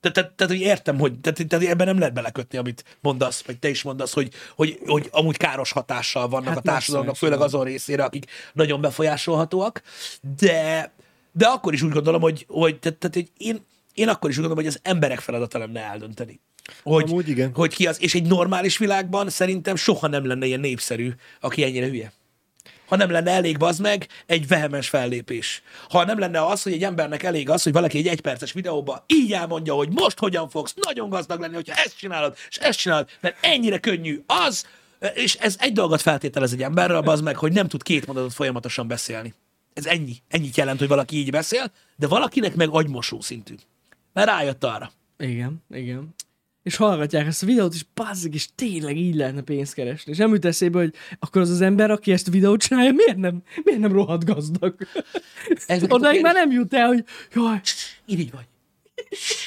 Tehát, 0.01 0.17
tehát, 0.17 0.33
tehát, 0.33 0.53
hogy 0.53 0.63
értem, 0.63 0.99
hogy 0.99 1.21
tehát, 1.21 1.49
tehát 1.49 1.67
ebben 1.67 1.87
nem 1.87 1.99
lehet 1.99 2.15
belekötni, 2.15 2.59
amit 2.59 2.85
mondasz, 3.01 3.43
vagy 3.43 3.59
te 3.59 3.69
is 3.69 3.83
mondasz, 3.83 4.13
hogy, 4.13 4.33
hogy, 4.57 4.79
hogy 4.87 5.09
amúgy 5.13 5.37
káros 5.37 5.73
hatással 5.73 6.29
vannak 6.29 6.49
Hát 6.49 6.57
a 6.57 6.61
társadalomnak, 6.61 7.17
főleg 7.17 7.41
azon 7.41 7.65
részére, 7.65 8.05
akik 8.05 8.27
nagyon 8.53 8.81
befolyásolhatóak, 8.81 9.83
de, 10.39 10.93
de 11.33 11.47
akkor 11.47 11.73
is 11.73 11.83
úgy 11.83 11.93
gondolom, 11.93 12.21
hogy, 12.21 12.45
hogy, 12.49 12.79
tehát, 12.79 12.99
tehát, 12.99 13.15
hogy 13.15 13.31
én, 13.37 13.67
én 13.95 14.09
akkor 14.09 14.31
is 14.31 14.37
úgy 14.37 14.43
gondolom, 14.43 14.65
hogy 14.65 14.75
az 14.75 14.81
emberek 14.83 15.21
feladata 15.21 15.59
lenne 15.59 15.81
eldönteni. 15.81 16.41
Hogy, 16.83 17.03
Amúgy 17.03 17.29
igen. 17.29 17.51
hogy 17.55 17.75
ki 17.75 17.87
az, 17.87 18.03
és 18.03 18.15
egy 18.15 18.27
normális 18.27 18.79
világban 18.79 19.31
szerintem 19.31 19.77
soha 19.77 20.07
nem 20.07 20.27
lenne 20.27 20.47
ilyen 20.47 20.61
népszerű, 20.61 21.13
aki 21.41 21.65
ennyire 21.65 21.87
hülye. 21.87 22.13
Ha 22.89 22.97
nem 22.97 23.11
lenne 23.11 23.30
elég 23.30 23.57
az 23.62 23.78
meg 23.78 24.09
egy 24.26 24.47
vehemens 24.47 24.89
fellépés. 24.89 25.62
Ha 25.89 26.05
nem 26.05 26.18
lenne 26.18 26.47
az, 26.47 26.62
hogy 26.62 26.72
egy 26.72 26.84
embernek 26.84 27.22
elég 27.22 27.51
az, 27.51 27.62
hogy 27.62 27.72
valaki 27.72 27.99
egy 27.99 28.07
egyperces 28.07 28.53
videóba 28.53 29.05
így 29.07 29.32
elmondja, 29.32 29.74
hogy 29.74 29.89
most 29.89 30.18
hogyan 30.18 30.49
fogsz 30.49 30.74
nagyon 30.86 31.09
gazdag 31.09 31.41
lenni, 31.41 31.55
hogyha 31.55 31.74
ezt 31.74 31.99
csinálod, 31.99 32.36
és 32.49 32.57
ezt 32.57 32.78
csinálod, 32.78 33.09
mert 33.20 33.36
ennyire 33.41 33.78
könnyű 33.78 34.22
az, 34.26 34.66
és 35.14 35.34
ez 35.34 35.57
egy 35.59 35.72
dolgot 35.72 36.01
feltételez 36.01 36.53
egy 36.53 36.62
emberről, 36.62 37.09
az 37.09 37.20
meg, 37.20 37.36
hogy 37.36 37.53
nem 37.53 37.68
tud 37.68 37.82
két 37.82 38.07
mondatot 38.07 38.32
folyamatosan 38.32 38.89
beszélni. 38.89 39.34
Ez 39.74 39.86
ennyi. 39.86 40.16
Ennyit 40.28 40.57
jelent, 40.57 40.78
hogy 40.78 40.89
valaki 40.89 41.16
így 41.16 41.30
beszél, 41.30 41.72
de 41.97 42.07
valakinek 42.07 42.55
meg 42.55 42.68
agymosó 42.68 43.20
szintű. 43.20 43.55
Mert 44.12 44.28
rájött 44.28 44.64
arra. 44.64 44.91
Igen, 45.18 45.64
igen. 45.70 46.14
És 46.69 46.77
hallgatják 46.77 47.27
ezt 47.27 47.43
a 47.43 47.47
videót, 47.47 47.75
és 47.75 47.85
bazzik, 47.95 48.35
és 48.35 48.49
tényleg 48.55 48.97
így 48.97 49.14
lehetne 49.14 49.41
pénzt 49.43 49.75
keresni. 49.75 50.12
És 50.12 50.19
nem 50.19 50.33
jut 50.33 50.45
eszébe, 50.45 50.79
hogy 50.79 50.93
akkor 51.19 51.41
az 51.43 51.51
az 51.51 51.61
ember, 51.61 51.91
aki 51.91 52.12
ezt 52.12 52.29
a 52.29 52.31
videót 52.31 52.61
csinálja, 52.61 52.93
miért 52.93 53.16
nem, 53.16 53.43
miért 53.64 53.81
nem 53.81 53.93
rohadt 53.93 54.25
gazdag? 54.25 54.75
A 55.69 55.85
Odaig 55.89 56.23
már 56.23 56.35
nem 56.35 56.51
jut 56.51 56.75
el, 56.75 56.87
hogy 56.87 57.05
jaj, 57.35 57.61
Irigy 58.07 58.31
vagy. 58.31 58.45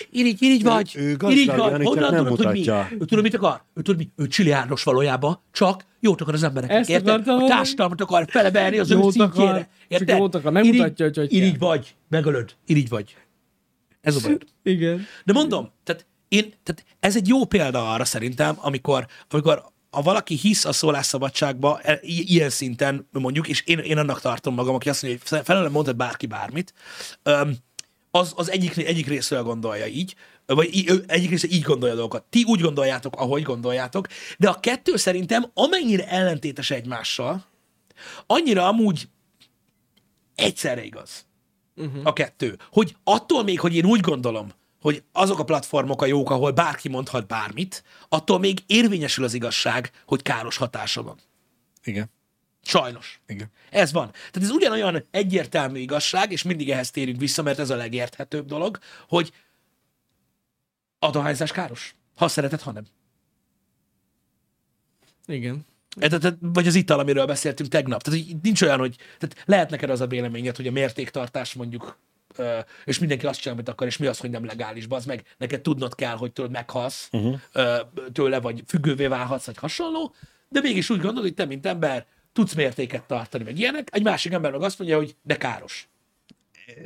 Irigy, 0.09 0.41
irigy 0.41 0.63
vagy. 0.63 0.93
ő 0.97 1.15
gazdag, 1.17 1.31
irigy 1.31 1.45
Jani, 1.47 1.83
csak 1.85 1.95
nem 2.11 2.23
tudod, 2.23 2.27
hogy 2.27 2.37
mi? 2.37 2.59
mutatja. 2.59 2.87
Ő 2.99 3.05
tudod, 3.05 3.23
mit 3.23 3.33
akar? 3.33 3.63
Ő 3.73 3.81
tudod, 3.81 3.97
mi? 3.99 4.09
Ő 4.23 4.27
csiliárdos 4.27 4.83
valójában, 4.83 5.39
csak 5.51 5.85
jót 5.99 6.21
akar 6.21 6.33
az 6.33 6.43
embereknek, 6.43 6.79
Ezt 6.79 6.89
érted? 6.89 7.07
akartam 7.07 7.43
A 7.43 7.47
társadalmat 7.47 8.01
akar 8.01 8.25
felemelni 8.29 8.77
az 8.77 8.91
ő 8.91 8.99
szintjére. 9.01 9.49
akar, 9.49 9.59
csak 9.59 9.69
Érted? 9.87 10.17
jót 10.17 10.35
akar, 10.35 10.51
megmutatja, 10.51 11.05
hogy 11.05 11.17
hogy 11.17 11.33
Irigy 11.33 11.57
kell. 11.57 11.67
vagy, 11.67 11.95
megölöd. 12.09 12.51
Irigy 12.65 12.89
vagy. 12.89 13.15
Ez 14.01 14.15
a 14.15 14.19
bajod. 14.23 14.43
igen. 14.63 15.05
De 15.25 15.33
mondom, 15.33 15.71
tehát, 15.83 16.05
én, 16.31 16.53
tehát 16.63 16.85
ez 16.99 17.15
egy 17.15 17.27
jó 17.27 17.45
példa 17.45 17.91
arra 17.91 18.05
szerintem, 18.05 18.55
amikor, 18.59 19.07
amikor 19.29 19.63
ha 19.89 20.01
valaki 20.01 20.35
hisz 20.35 20.65
a 20.65 20.71
szólásszabadságba 20.71 21.79
e- 21.81 21.99
i- 22.01 22.31
ilyen 22.33 22.49
szinten 22.49 23.07
mondjuk, 23.11 23.47
és 23.47 23.63
én, 23.65 23.79
én 23.79 23.97
annak 23.97 24.21
tartom 24.21 24.53
magam, 24.53 24.75
aki 24.75 24.89
azt 24.89 25.01
mondja, 25.01 25.21
hogy 25.29 25.45
felelően 25.45 25.71
mondhat 25.71 25.95
bárki 25.95 26.25
bármit, 26.25 26.73
az, 28.11 28.33
az 28.35 28.51
egyik, 28.51 28.77
egyik 28.77 29.07
részről 29.07 29.43
gondolja 29.43 29.85
így, 29.85 30.15
vagy 30.45 30.75
í- 30.75 31.03
egyik 31.11 31.29
része 31.29 31.47
így 31.49 31.61
gondolja 31.61 31.95
dolgokat. 31.95 32.23
Ti 32.29 32.43
úgy 32.43 32.61
gondoljátok, 32.61 33.15
ahogy 33.15 33.41
gondoljátok, 33.41 34.07
de 34.37 34.49
a 34.49 34.59
kettő 34.59 34.95
szerintem 34.95 35.45
amennyire 35.53 36.07
ellentétes 36.07 36.71
egymással, 36.71 37.45
annyira 38.27 38.67
amúgy 38.67 39.07
egyszerre 40.35 40.83
igaz 40.83 41.25
uh-huh. 41.75 42.01
a 42.03 42.13
kettő. 42.13 42.57
Hogy 42.71 42.95
attól 43.03 43.43
még, 43.43 43.59
hogy 43.59 43.75
én 43.75 43.85
úgy 43.85 43.99
gondolom, 43.99 44.51
hogy 44.81 45.03
azok 45.11 45.39
a 45.39 45.43
platformok 45.43 46.01
a 46.01 46.05
jók, 46.05 46.29
ahol 46.29 46.51
bárki 46.51 46.89
mondhat 46.89 47.27
bármit, 47.27 47.83
attól 48.09 48.39
még 48.39 48.63
érvényesül 48.65 49.23
az 49.23 49.33
igazság, 49.33 49.91
hogy 50.05 50.21
káros 50.21 50.57
hatása 50.57 51.03
van. 51.03 51.19
Igen. 51.83 52.09
Sajnos. 52.63 53.21
Igen. 53.27 53.51
Ez 53.69 53.91
van. 53.91 54.11
Tehát 54.11 54.41
ez 54.41 54.49
ugyanolyan 54.49 55.03
egyértelmű 55.11 55.79
igazság, 55.79 56.31
és 56.31 56.43
mindig 56.43 56.69
ehhez 56.69 56.91
térünk 56.91 57.19
vissza, 57.19 57.41
mert 57.41 57.59
ez 57.59 57.69
a 57.69 57.75
legérthetőbb 57.75 58.45
dolog, 58.45 58.79
hogy 59.07 59.31
a 60.99 61.09
dohányzás 61.09 61.51
káros. 61.51 61.95
Ha 62.15 62.27
szereted, 62.27 62.61
ha 62.61 62.71
nem. 62.71 62.85
Igen. 65.25 65.65
E, 65.99 66.07
Tehát, 66.07 66.37
vagy 66.39 66.67
az 66.67 66.75
ital, 66.75 66.99
amiről 66.99 67.25
beszéltünk 67.25 67.69
tegnap. 67.69 68.01
Tehát 68.01 68.19
nincs 68.41 68.61
olyan, 68.61 68.79
hogy 68.79 68.95
tehát 69.19 69.43
lehet 69.45 69.69
neked 69.69 69.89
az 69.89 70.01
a 70.01 70.07
véleményed, 70.07 70.55
hogy 70.55 70.67
a 70.67 70.71
mértéktartás 70.71 71.53
mondjuk, 71.53 71.97
és 72.85 72.99
mindenki 72.99 73.25
azt 73.25 73.39
csinál, 73.39 73.57
amit 73.57 73.69
akar, 73.69 73.87
és 73.87 73.97
mi 73.97 74.05
az, 74.05 74.19
hogy 74.19 74.29
nem 74.29 74.45
legális, 74.45 74.85
az 74.89 75.05
meg 75.05 75.23
neked 75.37 75.61
tudnod 75.61 75.95
kell, 75.95 76.15
hogy 76.15 76.31
tőled 76.31 76.51
meghalsz 76.51 77.09
uh-huh. 77.11 77.39
tőle, 78.11 78.39
vagy 78.39 78.63
függővé 78.67 79.07
válhatsz, 79.07 79.45
vagy 79.45 79.57
hasonló, 79.57 80.13
de 80.49 80.59
mégis 80.61 80.89
úgy 80.89 80.99
gondolod, 80.99 81.21
hogy 81.21 81.33
te, 81.33 81.45
mint 81.45 81.65
ember, 81.65 82.05
tudsz 82.33 82.53
mértéket 82.53 83.03
tartani, 83.03 83.43
meg 83.43 83.57
ilyenek. 83.57 83.87
Egy 83.91 84.03
másik 84.03 84.31
ember 84.31 84.51
meg 84.51 84.61
azt 84.61 84.79
mondja, 84.79 84.97
hogy 84.97 85.15
de 85.21 85.37
káros. 85.37 85.89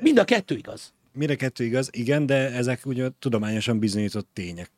Mind 0.02 0.18
a 0.18 0.24
kettő 0.24 0.56
igaz. 0.56 0.94
Mire 1.12 1.36
kettő 1.36 1.64
igaz? 1.64 1.90
Igen, 1.92 2.26
de 2.26 2.52
ezek 2.52 2.86
ugye 2.86 3.10
tudományosan 3.20 3.80
bizonyított 3.80 4.30
tények. 4.34 4.72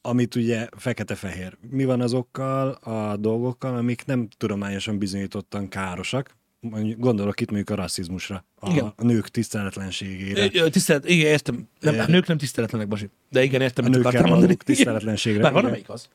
Amit 0.00 0.34
ugye 0.34 0.68
fekete-fehér. 0.76 1.56
Mi 1.70 1.84
van 1.84 2.00
azokkal 2.00 2.70
a 2.70 3.16
dolgokkal, 3.16 3.76
amik 3.76 4.04
nem 4.04 4.28
tudományosan 4.36 4.98
bizonyítottan 4.98 5.68
károsak, 5.68 6.36
mondjuk, 6.70 6.98
gondolok 6.98 7.40
itt 7.40 7.50
mondjuk 7.50 7.78
a 7.78 7.82
rasszizmusra, 7.82 8.44
a, 8.54 8.70
Igen. 8.70 8.92
a 8.96 9.04
nők 9.04 9.28
tiszteletlenségére, 9.28 10.48
Ö, 10.52 10.70
Tisztelet, 10.70 11.08
igen, 11.08 11.26
értem. 11.26 11.68
Nem, 11.80 11.98
a 11.98 12.06
nők 12.06 12.26
nem 12.26 12.38
tiszteletlenek, 12.38 12.88
Basi. 12.88 13.10
De 13.30 13.42
igen, 13.42 13.60
értem, 13.60 13.84
a 13.84 13.88
mit 13.88 13.96
nőkkel 13.96 14.10
akartam 14.12 14.38
mondani. 14.38 14.56
tiszteletlenségre. 14.56 15.42
Bár 15.42 15.52
van, 15.52 15.64
amelyik 15.64 15.88
az. 15.88 16.08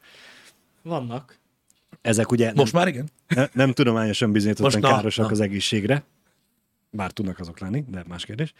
Vannak. 0.81 1.39
Ezek 2.01 2.31
ugye 2.31 2.51
Most 2.55 2.73
már 2.73 2.87
igen. 2.87 3.09
nem, 3.27 3.47
nem 3.53 3.73
tudományosan 3.73 4.31
bizonyítottan 4.31 4.81
károsak 4.81 5.25
na. 5.25 5.31
az 5.31 5.39
egészségre, 5.39 6.03
bár 6.89 7.11
tudnak 7.11 7.39
azok 7.39 7.59
lenni, 7.59 7.83
de 7.87 8.03
más 8.07 8.25
kérdés. 8.25 8.53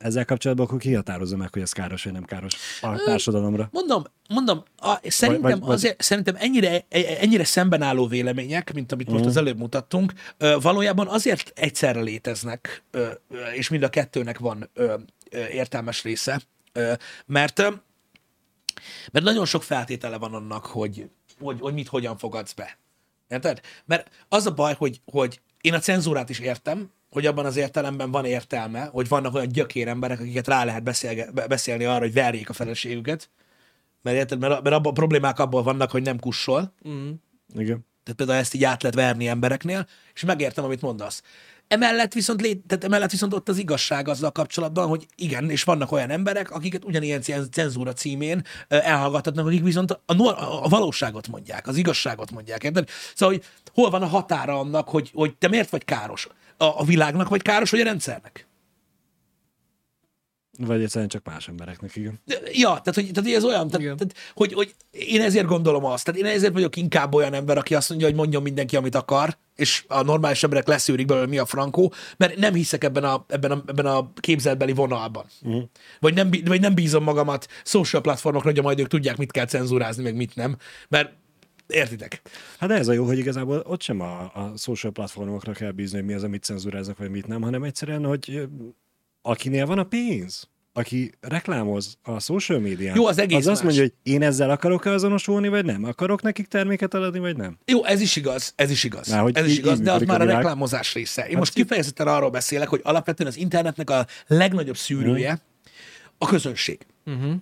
Ezzel 0.00 0.24
kapcsolatban 0.24 0.66
akkor 0.66 0.78
ki 0.78 0.94
határozza 0.94 1.36
meg, 1.36 1.52
hogy 1.52 1.62
ez 1.62 1.72
káros 1.72 2.04
vagy 2.04 2.12
nem 2.12 2.24
káros 2.24 2.54
a 2.80 2.96
társadalomra? 3.04 3.68
Mondom, 3.72 4.02
mondom, 4.28 4.62
a, 4.76 4.98
szerintem, 5.02 5.42
Vagy- 5.42 5.50
vagy, 5.52 5.60
vagy- 5.60 5.74
azért, 5.76 6.02
szerintem 6.02 6.34
ennyire, 6.38 6.84
ennyire 7.20 7.44
szemben 7.44 7.82
álló 7.82 8.06
vélemények, 8.06 8.72
mint 8.72 8.92
amit 8.92 9.06
most 9.08 9.20
Mhm. 9.20 9.28
az 9.28 9.36
előbb 9.36 9.58
mutattunk, 9.58 10.12
valójában 10.60 11.08
azért 11.08 11.52
egyszerre 11.54 12.00
léteznek, 12.00 12.82
és 13.54 13.68
mind 13.68 13.82
a 13.82 13.88
kettőnek 13.88 14.38
van 14.38 14.70
értelmes 15.50 16.02
része, 16.02 16.40
mert 17.26 17.58
mert 19.12 19.24
nagyon 19.24 19.44
sok 19.46 19.62
feltétele 19.62 20.18
van 20.18 20.34
annak, 20.34 20.66
hogy, 20.66 21.10
hogy, 21.40 21.56
hogy 21.60 21.74
mit 21.74 21.88
hogyan 21.88 22.18
fogadsz 22.18 22.52
be. 22.52 22.78
Érted? 23.28 23.60
Mert 23.84 24.10
az 24.28 24.46
a 24.46 24.54
baj, 24.54 24.74
hogy, 24.78 25.00
hogy 25.04 25.40
én 25.60 25.74
a 25.74 25.78
cenzúrát 25.78 26.28
is 26.30 26.38
értem, 26.38 26.90
hogy 27.10 27.26
abban 27.26 27.44
az 27.46 27.56
értelemben 27.56 28.10
van 28.10 28.24
értelme, 28.24 28.84
hogy 28.84 29.08
vannak 29.08 29.34
olyan 29.34 29.48
gyökér 29.48 29.88
emberek, 29.88 30.20
akiket 30.20 30.46
rá 30.46 30.64
lehet 30.64 30.82
beszélge, 30.82 31.30
beszélni 31.30 31.84
arra, 31.84 31.98
hogy 31.98 32.12
verjék 32.12 32.48
a 32.48 32.52
feleségüket. 32.52 33.30
Mert 34.02 34.16
érted? 34.16 34.38
Mert, 34.38 34.62
mert 34.62 34.76
abban 34.76 34.90
a 34.90 34.94
problémák 34.94 35.38
abból 35.38 35.62
vannak, 35.62 35.90
hogy 35.90 36.02
nem 36.02 36.18
kussol. 36.18 36.74
Mm. 36.88 37.10
Igen. 37.54 37.86
Tehát 38.02 38.16
például 38.16 38.38
ezt 38.38 38.54
így 38.54 38.64
át 38.64 38.82
lehet 38.82 38.96
verni 38.96 39.28
embereknél, 39.28 39.86
és 40.14 40.24
megértem, 40.24 40.64
amit 40.64 40.80
mondasz. 40.80 41.22
Emellett 41.68 42.12
viszont, 42.12 42.40
lé, 42.40 42.54
tehát 42.54 42.84
emellett 42.84 43.10
viszont 43.10 43.34
ott 43.34 43.48
az 43.48 43.58
igazság 43.58 44.08
azzal 44.08 44.30
kapcsolatban, 44.30 44.88
hogy 44.88 45.06
igen, 45.16 45.50
és 45.50 45.64
vannak 45.64 45.92
olyan 45.92 46.10
emberek, 46.10 46.50
akiket 46.50 46.84
ugyanilyen 46.84 47.22
cen- 47.22 47.52
cenzúra 47.52 47.92
címén 47.92 48.42
elhallgathatnak, 48.68 49.46
akik 49.46 49.62
viszont 49.62 50.00
a, 50.06 50.14
nor- 50.14 50.38
a 50.38 50.68
valóságot 50.68 51.28
mondják, 51.28 51.66
az 51.66 51.76
igazságot 51.76 52.30
mondják. 52.30 52.62
Érted? 52.62 52.88
Szóval, 53.14 53.34
hogy 53.34 53.44
hol 53.72 53.90
van 53.90 54.02
a 54.02 54.06
határa 54.06 54.58
annak, 54.58 54.88
hogy, 54.88 55.10
hogy 55.14 55.36
te 55.36 55.48
miért 55.48 55.70
vagy 55.70 55.84
káros? 55.84 56.28
A, 56.60 56.80
a 56.80 56.84
világnak 56.84 57.28
vagy 57.28 57.42
káros, 57.42 57.70
vagy 57.70 57.80
a 57.80 57.84
rendszernek? 57.84 58.48
Vagy 60.58 60.82
egyszerűen 60.82 61.08
csak 61.08 61.24
más 61.24 61.48
embereknek, 61.48 61.96
igen. 61.96 62.20
Ja, 62.52 62.68
tehát 62.68 62.94
hogy, 62.94 63.10
tehát, 63.10 63.22
hogy 63.22 63.32
ez 63.32 63.44
olyan, 63.44 63.66
tehát, 63.66 63.80
Igen. 63.80 63.96
tehát, 63.96 64.14
hogy, 64.34 64.52
hogy 64.52 64.74
én 64.90 65.20
ezért 65.20 65.46
gondolom 65.46 65.84
azt, 65.84 66.04
tehát 66.04 66.20
én 66.20 66.26
ezért 66.26 66.52
vagyok 66.52 66.76
inkább 66.76 67.14
olyan 67.14 67.34
ember, 67.34 67.58
aki 67.58 67.74
azt 67.74 67.88
mondja, 67.88 68.06
hogy 68.06 68.16
mondjon 68.16 68.42
mindenki, 68.42 68.76
amit 68.76 68.94
akar, 68.94 69.36
és 69.56 69.84
a 69.88 70.02
normális 70.02 70.42
emberek 70.42 70.66
leszűrik 70.66 71.06
belőle, 71.06 71.26
mi 71.26 71.38
a 71.38 71.44
frankó, 71.44 71.92
mert 72.16 72.36
nem 72.36 72.54
hiszek 72.54 72.84
ebben 72.84 73.04
a, 73.04 73.24
ebben 73.28 73.50
a, 73.50 73.62
ebben 73.66 73.86
a 73.86 74.12
képzelbeli 74.20 74.72
vonalban. 74.72 75.24
Uh-huh. 75.42 75.62
Vagy, 76.00 76.14
nem, 76.14 76.30
vagy 76.44 76.60
nem 76.60 76.74
bízom 76.74 77.02
magamat 77.02 77.46
social 77.64 78.02
platformokra, 78.02 78.50
hogy 78.50 78.62
majd 78.62 78.80
ők 78.80 78.88
tudják, 78.88 79.16
mit 79.16 79.32
kell 79.32 79.46
cenzúrázni, 79.46 80.02
meg 80.02 80.14
mit 80.14 80.34
nem, 80.34 80.56
mert 80.88 81.12
értitek? 81.72 82.22
Hát 82.58 82.70
ez 82.70 82.88
a 82.88 82.92
jó, 82.92 83.04
hogy 83.04 83.18
igazából 83.18 83.62
ott 83.66 83.82
sem 83.82 84.00
a, 84.00 84.20
a 84.22 84.52
social 84.56 84.92
platformokra 84.92 85.52
kell 85.52 85.70
bízni, 85.70 85.96
hogy 85.96 86.06
mi 86.06 86.12
az, 86.14 86.22
amit 86.22 86.44
cenzúráznak, 86.44 86.98
vagy 86.98 87.10
mit 87.10 87.26
nem, 87.26 87.42
hanem 87.42 87.62
egyszerűen, 87.62 88.04
hogy 88.04 88.48
akinél 89.22 89.66
van 89.66 89.78
a 89.78 89.84
pénz, 89.84 90.48
aki 90.72 91.12
reklámoz 91.20 91.98
a 92.02 92.20
social 92.20 92.58
médián, 92.58 92.96
Jó, 92.96 93.06
az 93.06 93.18
egész 93.18 93.38
az 93.38 93.46
azt 93.46 93.62
más. 93.62 93.64
mondja, 93.64 93.82
hogy 93.82 94.12
én 94.12 94.22
ezzel 94.22 94.50
akarok-e 94.50 94.90
azonosulni, 94.90 95.48
vagy 95.48 95.64
nem? 95.64 95.84
Akarok 95.84 96.22
nekik 96.22 96.46
terméket 96.46 96.94
eladni, 96.94 97.18
vagy 97.18 97.36
nem? 97.36 97.58
Jó, 97.64 97.84
ez 97.84 98.00
is 98.00 98.16
igaz, 98.16 98.52
ez 98.56 98.70
is 98.70 98.84
igaz. 98.84 99.08
Már 99.08 99.20
hogy 99.20 99.36
ez 99.36 99.46
is 99.46 99.58
igaz, 99.58 99.80
de 99.80 99.92
az 99.92 100.02
már 100.02 100.20
a 100.20 100.24
a 100.24 100.26
reklámozás 100.26 100.94
része. 100.94 101.22
Én 101.22 101.28
Hát 101.28 101.38
most 101.38 101.52
kifejezetten 101.52 102.06
arról 102.06 102.30
beszélek, 102.30 102.68
hogy 102.68 102.80
alapvetően 102.82 103.28
az 103.28 103.36
internetnek 103.36 103.90
a 103.90 104.06
legnagyobb 104.26 104.76
szűrője 104.76 105.40
a 106.18 106.26
közönség. 106.26 106.86
Uh-huh. 107.06 107.34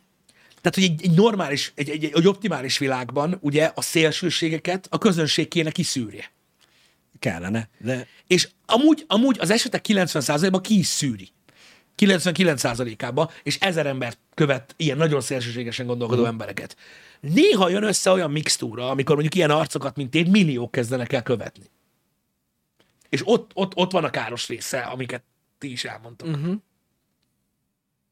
Tehát, 0.60 0.74
hogy 0.74 0.82
egy, 0.82 1.02
egy 1.02 1.14
normális, 1.16 1.72
egy, 1.74 1.88
egy, 1.90 2.04
egy 2.04 2.26
optimális 2.26 2.78
világban 2.78 3.38
ugye 3.40 3.70
a 3.74 3.80
szélsőségeket 3.80 4.86
a 4.90 4.98
közönség 4.98 5.48
kéne 5.48 5.70
kiszűrje. 5.70 6.30
Kellene, 7.18 7.68
de 7.78 8.06
És 8.26 8.48
amúgy, 8.66 9.04
amúgy 9.06 9.36
az 9.40 9.50
esetek 9.50 9.84
90%-ban 9.88 10.62
ki 10.62 10.78
is 10.78 10.86
szűri. 10.86 11.28
99%-ában, 11.98 13.30
és 13.42 13.58
ezer 13.60 13.86
embert 13.86 14.18
követ 14.34 14.74
ilyen 14.76 14.96
nagyon 14.96 15.20
szélsőségesen 15.20 15.86
gondolkodó 15.86 16.20
Mhm. 16.20 16.30
embereket. 16.30 16.76
Néha 17.20 17.68
jön 17.68 17.82
össze 17.82 18.10
olyan 18.10 18.30
mixtúra, 18.30 18.90
amikor 18.90 19.14
mondjuk 19.14 19.34
ilyen 19.34 19.50
arcokat, 19.50 19.96
mint 19.96 20.14
én, 20.14 20.30
milliók 20.30 20.70
kezdenek 20.70 21.12
el 21.12 21.22
követni. 21.22 21.64
És 23.08 23.22
ott, 23.24 23.50
ott, 23.54 23.76
ott 23.76 23.92
van 23.92 24.04
a 24.04 24.10
káros 24.10 24.48
része, 24.48 24.80
amiket 24.80 25.22
ti 25.58 25.70
is 25.70 25.84
elmondtok. 25.84 26.28
Uh-huh. 26.28 26.54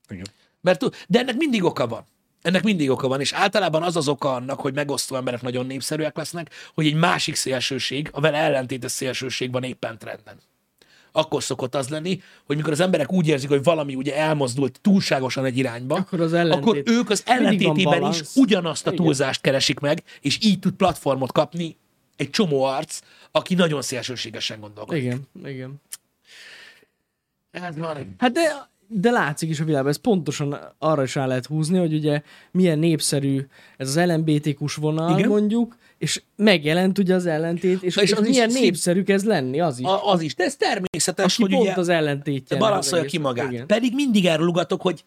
igen. 0.09 0.27
Mert, 0.61 1.07
de 1.09 1.19
ennek 1.19 1.37
mindig 1.37 1.65
oka 1.65 1.87
van. 1.87 2.05
Ennek 2.47 2.63
mindig 2.63 2.91
oka 2.91 3.09
van, 3.09 3.21
és 3.21 3.33
általában 3.33 3.83
az 3.83 3.97
az 3.97 4.09
oka 4.09 4.35
annak, 4.35 4.61
hogy 4.61 4.75
megosztó 4.75 5.17
emberek 5.17 5.43
nagyon 5.43 5.67
népszerűek 5.67 6.17
lesznek, 6.17 6.51
hogy 6.75 6.87
egy 6.87 6.95
másik 6.95 7.35
szélsőség, 7.35 8.09
a 8.13 8.21
vele 8.21 8.37
ellentétes 8.39 8.93
szélsőség 8.93 9.53
van 9.53 9.63
éppen 9.63 9.99
trenden. 9.99 10.41
Akkor 11.13 11.43
szokott 11.43 11.75
az 11.75 11.89
lenni, 11.89 12.23
hogy 12.45 12.57
mikor 12.57 12.73
az 12.73 12.81
emberek 12.81 13.13
úgy 13.13 13.29
érzik, 13.29 13.49
hogy 13.49 13.63
valami 13.63 13.95
ugye 13.95 14.17
elmozdult 14.17 14.79
túlságosan 14.81 15.45
egy 15.45 15.59
irányba, 15.59 15.95
Akkor 15.95 16.21
az 16.21 16.33
ellentét- 16.33 16.63
akkor 16.63 16.83
ők 16.85 17.11
az 17.11 17.23
ellentétében 17.27 18.11
is 18.11 18.21
ugyanazt 18.35 18.87
a 18.87 18.91
túlzást 18.91 19.41
keresik 19.41 19.79
meg, 19.79 20.03
és 20.21 20.39
így 20.43 20.59
tud 20.59 20.75
platformot 20.75 21.33
kapni 21.33 21.77
egy 22.17 22.31
csomó 22.31 22.63
arc, 22.63 23.01
aki 23.31 23.55
nagyon 23.55 23.83
szélsőségesen 23.83 24.61
gondolkodik. 24.61 25.03
Igen, 25.03 25.29
igen. 25.45 25.81
Ez 27.51 27.77
van. 27.77 28.15
Hát 28.19 28.33
de, 28.33 28.69
de 28.89 29.11
látszik 29.11 29.49
is 29.49 29.61
a 29.61 29.65
világban, 29.65 29.91
ez 29.91 29.97
pontosan 30.01 30.57
arra 30.79 31.03
is 31.03 31.15
rá 31.15 31.27
lehet 31.27 31.47
húzni, 31.47 31.79
hogy 31.79 31.95
ugye 31.95 32.23
milyen 32.51 32.79
népszerű 32.79 33.47
ez 33.77 33.97
az 33.97 34.05
LMBTQ-s 34.07 34.75
vonal 34.75 35.19
Igen. 35.19 35.29
Mondjuk, 35.29 35.77
és 35.99 36.23
megjelent 36.37 36.99
ugye 36.99 37.15
az 37.15 37.27
ellentét, 37.27 37.83
és, 37.83 37.97
És 37.97 38.03
és, 38.03 38.13
az 38.13 38.23
is 38.27 38.29
milyen 38.29 38.51
szín- 38.51 38.63
népszerű 38.63 39.03
kezd 39.03 39.27
lenni, 39.27 39.61
az 39.61 39.79
is. 39.79 39.87
A, 39.87 40.09
A, 40.09 40.13
az 40.13 40.21
is, 40.21 40.35
de 40.35 40.45
ez 40.45 40.57
természetes, 40.57 41.39
aki 41.39 41.43
hogy 41.43 41.51
pont 41.51 41.63
ugye... 41.63 41.81
az 41.81 41.89
ellentétje. 41.89 42.57
balanszolja 42.57 43.05
az 43.05 43.11
ki 43.11 43.19
magát. 43.19 43.53
Igen. 43.53 43.67
Pedig 43.67 43.95
mindig 43.95 44.27
erről 44.27 44.51
hogy, 44.51 44.77
hogy 44.79 45.05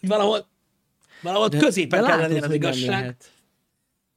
valahol, 0.00 0.46
valahol 1.22 1.48
de, 1.48 1.58
középen 1.58 2.04
kell 2.04 2.18
lenni 2.18 2.38
az 2.38 2.46
hogy 2.46 2.54
igazság. 2.54 2.88
lehet. 2.88 3.30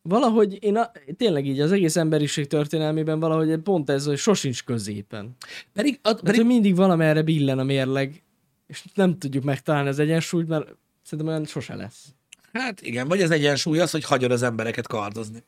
Valahogy 0.01 0.57
én 0.63 0.77
a, 0.77 0.91
tényleg 1.17 1.45
így 1.47 1.59
az 1.59 1.71
egész 1.71 1.95
emberiség 1.95 2.47
történelmében 2.47 3.19
valahogy 3.19 3.57
pont 3.57 3.89
ez, 3.89 4.05
hogy 4.05 4.17
sosincs 4.17 4.63
középen. 4.63 5.35
Pedig, 5.73 5.99
ad, 6.01 6.15
Pedig... 6.15 6.25
pedig 6.25 6.45
mindig 6.45 6.75
valamerre 6.75 7.21
billen 7.21 7.59
a 7.59 7.63
mérleg, 7.63 8.23
és 8.71 8.83
nem 8.93 9.17
tudjuk 9.17 9.43
megtalálni 9.43 9.89
az 9.89 9.99
egyensúlyt, 9.99 10.47
mert 10.47 10.75
szerintem 11.03 11.33
olyan 11.33 11.45
sose 11.45 11.75
lesz. 11.75 12.05
hát 12.53 12.81
igen, 12.81 13.07
vagy 13.07 13.21
az 13.21 13.31
egyensúly 13.31 13.79
az, 13.79 13.91
hogy 13.91 14.03
hagyod 14.03 14.31
az 14.31 14.41
embereket 14.41 14.87
kardozni. 14.87 15.43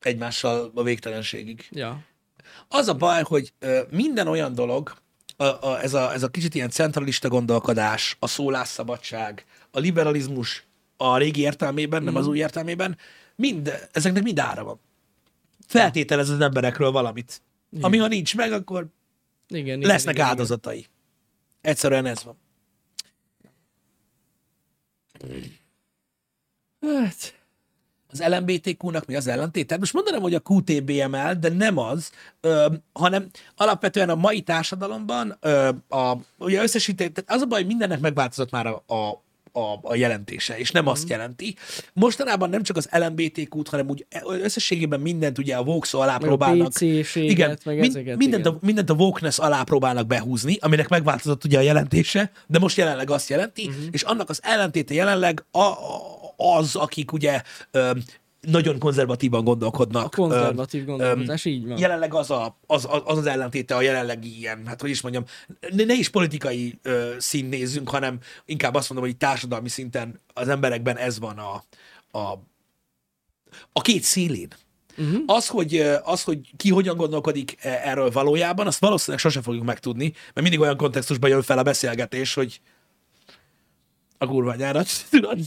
Egymással 0.00 0.70
a 0.74 0.82
végtelenségig. 0.82 1.68
Ja. 1.70 2.04
Az 2.68 2.88
a 2.88 2.94
baj, 2.94 3.22
hogy 3.22 3.52
minden 3.90 4.28
olyan 4.28 4.54
dolog, 4.54 4.94
a, 5.36 5.44
a, 5.44 5.82
ez, 5.82 5.94
a, 5.94 6.12
ez 6.12 6.22
a 6.22 6.28
kicsit 6.28 6.54
ilyen 6.54 6.70
centralista 6.70 7.28
gondolkodás, 7.28 8.16
a 8.18 8.26
szólásszabadság, 8.26 9.44
a 9.70 9.78
liberalizmus 9.78 10.66
a 10.96 11.16
régi 11.16 11.40
értelmében, 11.40 12.02
nem 12.02 12.16
az 12.16 12.26
új 12.26 12.38
értelmében, 12.38 12.98
mind, 13.36 13.88
ezeknek 13.92 14.22
mind 14.22 14.38
ára 14.38 14.64
van. 14.64 14.80
Feltételez 15.66 16.28
az 16.28 16.40
emberekről 16.40 16.90
valamit. 16.90 17.42
Ami 17.80 17.96
ha 17.96 18.06
nincs 18.06 18.36
meg, 18.36 18.52
akkor 18.52 18.86
Igen, 19.48 19.64
igen, 19.64 19.78
lesznek 19.78 20.14
igen, 20.14 20.26
áldozatai. 20.26 20.86
Egyszerűen 21.62 22.06
ez 22.06 22.24
van. 22.24 22.36
Hát, 26.80 27.40
Az 28.10 28.22
LMBTQ-nak 28.26 29.06
mi 29.06 29.16
az 29.16 29.26
ellentét? 29.26 29.66
Tehát 29.66 29.80
most 29.80 29.92
mondanám, 29.92 30.20
hogy 30.20 30.34
a 30.34 30.42
QTBML, 30.48 31.34
de 31.34 31.48
nem 31.48 31.78
az, 31.78 32.10
ö, 32.40 32.74
hanem 32.92 33.28
alapvetően 33.56 34.08
a 34.08 34.14
mai 34.14 34.42
társadalomban 34.42 35.36
ö, 35.40 35.70
a, 35.88 36.16
ugye 36.38 36.62
összesítés, 36.62 37.10
tehát 37.14 37.30
az 37.30 37.40
a 37.40 37.46
baj, 37.46 37.58
hogy 37.58 37.68
mindennek 37.68 38.00
megváltozott 38.00 38.50
már 38.50 38.66
a, 38.66 38.94
a 38.94 39.22
a, 39.52 39.78
a 39.82 39.94
jelentése, 39.94 40.58
és 40.58 40.70
nem 40.70 40.86
azt 40.86 41.08
jelenti. 41.08 41.54
Mostanában 41.92 42.50
nem 42.50 42.62
csak 42.62 42.76
az 42.76 42.88
LMBTQ-t, 42.92 43.68
hanem 43.68 43.88
úgy 43.88 44.06
összességében 44.26 45.00
mindent 45.00 45.38
ugye 45.38 45.56
a 45.56 45.62
Vox 45.64 45.94
alá 45.94 46.12
meg 46.12 46.22
a 46.22 46.26
próbálnak. 46.26 46.68
PC-séget, 46.72 47.30
Igen, 47.30 47.58
meg 47.64 47.78
mind, 47.78 47.96
ezeket. 47.96 48.16
mindent, 48.16 48.44
igen. 48.46 48.56
a, 48.56 48.64
mindent 48.66 48.90
a 48.90 48.94
wokeness 48.94 49.38
alá 49.38 49.62
próbálnak 49.62 50.06
behúzni, 50.06 50.56
aminek 50.60 50.88
megváltozott 50.88 51.44
ugye 51.44 51.58
a 51.58 51.62
jelentése, 51.62 52.30
de 52.46 52.58
most 52.58 52.76
jelenleg 52.76 53.10
azt 53.10 53.28
jelenti, 53.28 53.62
Mhm. 53.66 53.70
uh-huh. 53.76 53.88
és 53.92 54.02
annak 54.02 54.30
az 54.30 54.40
ellentéte 54.42 54.94
jelenleg 54.94 55.44
a, 55.50 55.58
a, 55.58 55.76
az, 56.36 56.74
akik 56.76 57.12
ugye 57.12 57.42
ö, 57.70 57.90
nagyon 58.48 58.78
konzervatívan 58.78 59.44
gondolkodnak. 59.44 60.04
A 60.04 60.08
konzervatív 60.08 60.84
gondolkodás, 60.84 61.44
így 61.44 61.66
van. 61.66 61.78
Jelenleg 61.78 62.14
az, 62.14 62.30
a, 62.30 62.58
az, 62.66 62.88
az, 63.04 63.18
az 63.18 63.26
ellentéte 63.26 63.74
a 63.74 63.80
jelenlegi 63.80 64.38
ilyen, 64.38 64.66
hát 64.66 64.80
hogy 64.80 64.90
is 64.90 65.00
mondjam, 65.00 65.24
ne, 65.70 65.84
ne 65.84 65.94
is 65.94 66.08
politikai 66.08 66.78
ö, 66.82 67.14
szín 67.18 67.44
nézzünk, 67.44 67.88
hanem 67.88 68.18
inkább 68.44 68.74
azt 68.74 68.90
mondom, 68.90 69.08
hogy 69.08 69.16
társadalmi 69.16 69.68
szinten 69.68 70.20
az 70.34 70.48
emberekben 70.48 70.96
ez 70.96 71.18
van 71.18 71.38
a, 71.38 71.64
a, 72.18 72.38
a 73.72 73.80
két 73.80 74.02
szélén. 74.02 74.48
Uh-huh. 74.98 75.22
Az, 75.26 75.48
hogy, 75.48 75.76
az, 76.02 76.22
hogy 76.22 76.56
ki 76.56 76.70
hogyan 76.70 76.96
gondolkodik 76.96 77.56
e- 77.60 77.80
erről 77.84 78.10
valójában, 78.10 78.66
azt 78.66 78.80
valószínűleg 78.80 79.20
sose 79.20 79.42
fogjuk 79.42 79.64
megtudni, 79.64 80.12
mert 80.14 80.40
mindig 80.40 80.60
olyan 80.60 80.76
kontextusban 80.76 81.30
jön 81.30 81.42
fel 81.42 81.58
a 81.58 81.62
beszélgetés, 81.62 82.34
hogy 82.34 82.60
a 84.18 84.26
kurva 84.26 84.54
nyárat, 84.54 84.88
tudod? 85.10 85.38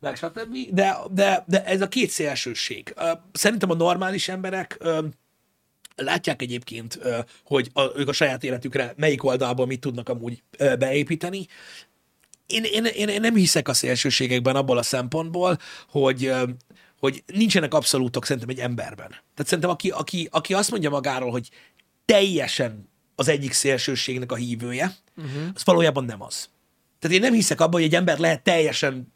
Meg 0.00 0.16
stb. 0.16 0.56
De, 0.70 0.96
de, 1.10 1.44
de 1.46 1.64
ez 1.64 1.80
a 1.80 1.88
két 1.88 2.10
szélsőség. 2.10 2.94
Szerintem 3.32 3.70
a 3.70 3.74
normális 3.74 4.28
emberek 4.28 4.78
látják 5.96 6.42
egyébként, 6.42 6.98
hogy 7.44 7.70
a, 7.72 7.82
ők 7.96 8.08
a 8.08 8.12
saját 8.12 8.44
életükre 8.44 8.94
melyik 8.96 9.24
oldalból 9.24 9.66
mit 9.66 9.80
tudnak 9.80 10.08
amúgy 10.08 10.42
beépíteni. 10.78 11.46
Én, 12.46 12.64
én, 12.64 12.84
én, 12.84 13.08
én 13.08 13.20
nem 13.20 13.34
hiszek 13.34 13.68
a 13.68 13.74
szélsőségekben 13.74 14.56
abból 14.56 14.78
a 14.78 14.82
szempontból, 14.82 15.58
hogy, 15.88 16.32
hogy 16.98 17.22
nincsenek 17.26 17.74
abszolútok 17.74 18.24
szerintem 18.24 18.50
egy 18.50 18.58
emberben. 18.58 19.08
Tehát 19.08 19.44
szerintem 19.44 19.70
aki, 19.70 19.90
aki, 19.90 20.28
aki 20.30 20.54
azt 20.54 20.70
mondja 20.70 20.90
magáról, 20.90 21.30
hogy 21.30 21.50
teljesen 22.04 22.88
az 23.14 23.28
egyik 23.28 23.52
szélsőségnek 23.52 24.32
a 24.32 24.36
hívője, 24.36 24.94
uh-huh. 25.16 25.42
az 25.54 25.64
valójában 25.64 26.04
nem 26.04 26.22
az. 26.22 26.48
Tehát 26.98 27.16
én 27.16 27.22
nem 27.22 27.32
hiszek 27.32 27.60
abban, 27.60 27.80
hogy 27.80 27.82
egy 27.82 27.94
ember 27.94 28.18
lehet 28.18 28.42
teljesen 28.42 29.12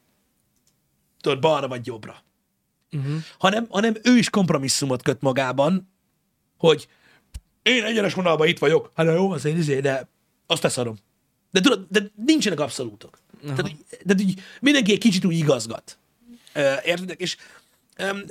tudod, 1.22 1.40
balra 1.40 1.68
vagy 1.68 1.86
jobbra. 1.86 2.22
Uh-huh. 2.92 3.16
Hanem, 3.38 3.66
hanem 3.70 3.94
ő 4.02 4.16
is 4.16 4.30
kompromisszumot 4.30 5.02
köt 5.02 5.20
magában, 5.20 5.92
hogy 6.58 6.88
én 7.62 7.84
egyenes 7.84 8.14
vonalban 8.14 8.46
itt 8.46 8.58
vagyok, 8.58 8.92
hát 8.94 9.06
jó, 9.06 9.30
az 9.30 9.44
én 9.44 9.56
izé, 9.56 9.80
de 9.80 10.08
azt 10.46 10.62
leszarom. 10.62 10.96
De 11.50 11.60
tudod, 11.60 11.86
de 11.88 12.10
nincsenek 12.26 12.60
abszolútok. 12.60 13.18
Uh-huh. 13.34 13.56
Tehát, 13.56 13.76
tehát 14.06 14.20
így 14.20 14.40
mindenki 14.60 14.92
egy 14.92 14.98
kicsit 14.98 15.24
úgy 15.24 15.36
igazgat. 15.36 15.98
Értedek? 16.84 17.20
És 17.20 17.36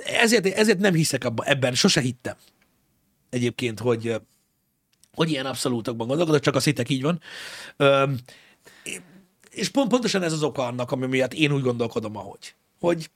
ezért, 0.04 0.46
ezért 0.46 0.78
nem 0.78 0.94
hiszek 0.94 1.24
abban, 1.24 1.46
ebben, 1.46 1.74
sose 1.74 2.00
hittem 2.00 2.36
egyébként, 3.30 3.78
hogy, 3.78 4.20
hogy 5.14 5.30
ilyen 5.30 5.46
abszolútokban 5.46 6.06
gondolkodok, 6.06 6.40
csak 6.40 6.54
azt 6.54 6.64
hittek 6.64 6.88
így 6.88 7.02
van. 7.02 7.20
És 9.50 9.68
pont, 9.68 9.88
pontosan 9.88 10.22
ez 10.22 10.32
az 10.32 10.42
oka 10.42 10.66
annak, 10.66 10.90
ami 10.90 11.06
miatt 11.06 11.34
én 11.34 11.52
úgy 11.52 11.62
gondolkodom, 11.62 12.16
ahogy. 12.16 12.54
Hogy, 12.82 13.10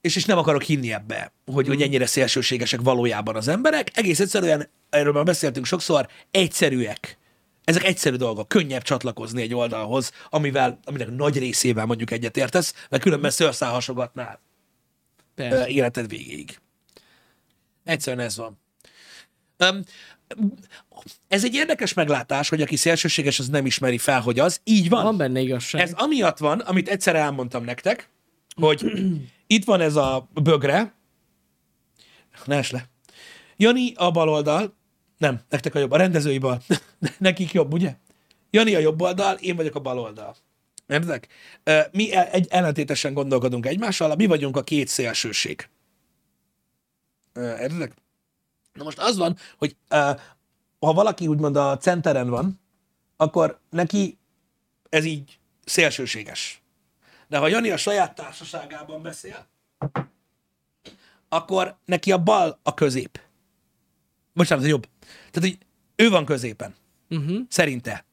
és, 0.00 0.16
és 0.16 0.24
nem 0.24 0.38
akarok 0.38 0.62
hinni 0.62 0.92
ebbe, 0.92 1.32
hogy, 1.52 1.66
hogy 1.66 1.82
ennyire 1.82 2.06
szélsőségesek 2.06 2.80
valójában 2.80 3.36
az 3.36 3.48
emberek. 3.48 3.90
Egész 3.94 4.20
egyszerűen, 4.20 4.68
erről 4.90 5.12
már 5.12 5.24
beszéltünk 5.24 5.66
sokszor, 5.66 6.08
egyszerűek. 6.30 7.18
Ezek 7.64 7.84
egyszerű 7.84 8.16
dolgok. 8.16 8.48
Könnyebb 8.48 8.82
csatlakozni 8.82 9.42
egy 9.42 9.54
oldalhoz, 9.54 10.12
amivel, 10.30 10.78
aminek 10.84 11.10
nagy 11.10 11.38
részével 11.38 11.86
mondjuk 11.86 12.10
egyetértesz, 12.10 12.74
mert 12.88 13.02
különben 13.02 13.30
szőrszál 13.30 13.72
hasogatnál 13.72 14.40
Persze. 15.34 15.68
életed 15.68 16.08
végéig. 16.08 16.58
Egyszerűen 17.84 18.26
ez 18.26 18.36
van. 18.36 18.60
Um, 19.58 19.82
ez 21.28 21.44
egy 21.44 21.54
érdekes 21.54 21.94
meglátás, 21.94 22.48
hogy 22.48 22.62
aki 22.62 22.76
szélsőséges, 22.76 23.38
az 23.38 23.48
nem 23.48 23.66
ismeri 23.66 23.98
fel, 23.98 24.20
hogy 24.20 24.38
az. 24.38 24.60
Így 24.64 24.88
van. 24.88 25.02
Van 25.02 25.16
benne 25.16 25.40
igazság. 25.40 25.80
Ez 25.80 25.92
amiatt 25.92 26.38
van, 26.38 26.58
amit 26.60 26.88
egyszer 26.88 27.16
elmondtam 27.16 27.64
nektek, 27.64 28.08
hogy 28.60 28.92
itt 29.46 29.64
van 29.64 29.80
ez 29.80 29.96
a 29.96 30.28
bögre. 30.32 30.94
Ne 32.44 32.60
le. 32.70 32.88
Jani 33.56 33.92
a 33.94 34.10
bal 34.10 34.28
oldal, 34.28 34.74
nem, 35.18 35.40
nektek 35.48 35.74
a 35.74 35.78
jobb, 35.78 35.90
a 35.90 35.96
rendezői 35.96 36.38
bal. 36.38 36.62
Nekik 37.18 37.52
jobb, 37.52 37.72
ugye? 37.72 37.96
Jani 38.50 38.74
a 38.74 38.78
jobb 38.78 39.02
oldal, 39.02 39.36
én 39.36 39.56
vagyok 39.56 39.74
a 39.74 39.80
bal 39.80 39.98
oldal. 39.98 40.36
Értek? 40.86 41.28
Mi 41.92 42.12
egy 42.12 42.46
ellentétesen 42.50 43.12
gondolkodunk 43.12 43.66
egymással, 43.66 44.14
mi 44.14 44.26
vagyunk 44.26 44.56
a 44.56 44.62
két 44.62 44.88
szélsőség. 44.88 45.68
Értek? 47.34 47.92
Na 48.72 48.84
most 48.84 48.98
az 48.98 49.16
van, 49.16 49.36
hogy 49.58 49.76
ha 50.78 50.92
valaki 50.92 51.26
úgymond 51.26 51.56
a 51.56 51.78
centeren 51.78 52.28
van, 52.28 52.60
akkor 53.16 53.60
neki 53.70 54.18
ez 54.88 55.04
így 55.04 55.38
szélsőséges. 55.64 56.59
De 57.30 57.38
ha 57.38 57.48
Jani 57.48 57.70
a 57.70 57.76
saját 57.76 58.14
társaságában 58.14 59.02
beszél, 59.02 59.46
akkor 61.28 61.76
neki 61.84 62.12
a 62.12 62.22
bal 62.22 62.58
a 62.62 62.74
közép. 62.74 63.20
Bocsánat, 64.32 64.64
a 64.64 64.68
jobb. 64.68 64.88
Tehát, 65.30 65.48
hogy 65.48 65.58
ő 65.96 66.08
van 66.08 66.24
középen. 66.24 66.74
Uh-huh. 67.10 67.38
Szerinte. 67.48 68.04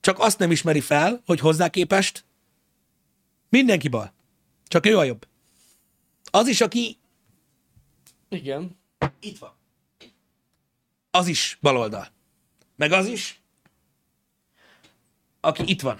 Csak 0.00 0.18
azt 0.18 0.38
nem 0.38 0.50
ismeri 0.50 0.80
fel, 0.80 1.22
hogy 1.26 1.40
hozzá 1.40 1.68
képest 1.68 2.24
mindenki 3.48 3.88
bal. 3.88 4.12
Csak 4.66 4.86
ő 4.86 4.98
a 4.98 5.04
jobb. 5.04 5.26
Az 6.30 6.46
is, 6.46 6.60
aki 6.60 6.98
Igen. 8.28 8.78
itt 9.20 9.38
van. 9.38 9.52
Az 11.10 11.26
is 11.26 11.58
baloldal. 11.60 12.08
Meg 12.76 12.92
az 12.92 13.06
is, 13.06 13.40
aki 15.40 15.62
itt 15.66 15.80
van. 15.80 15.98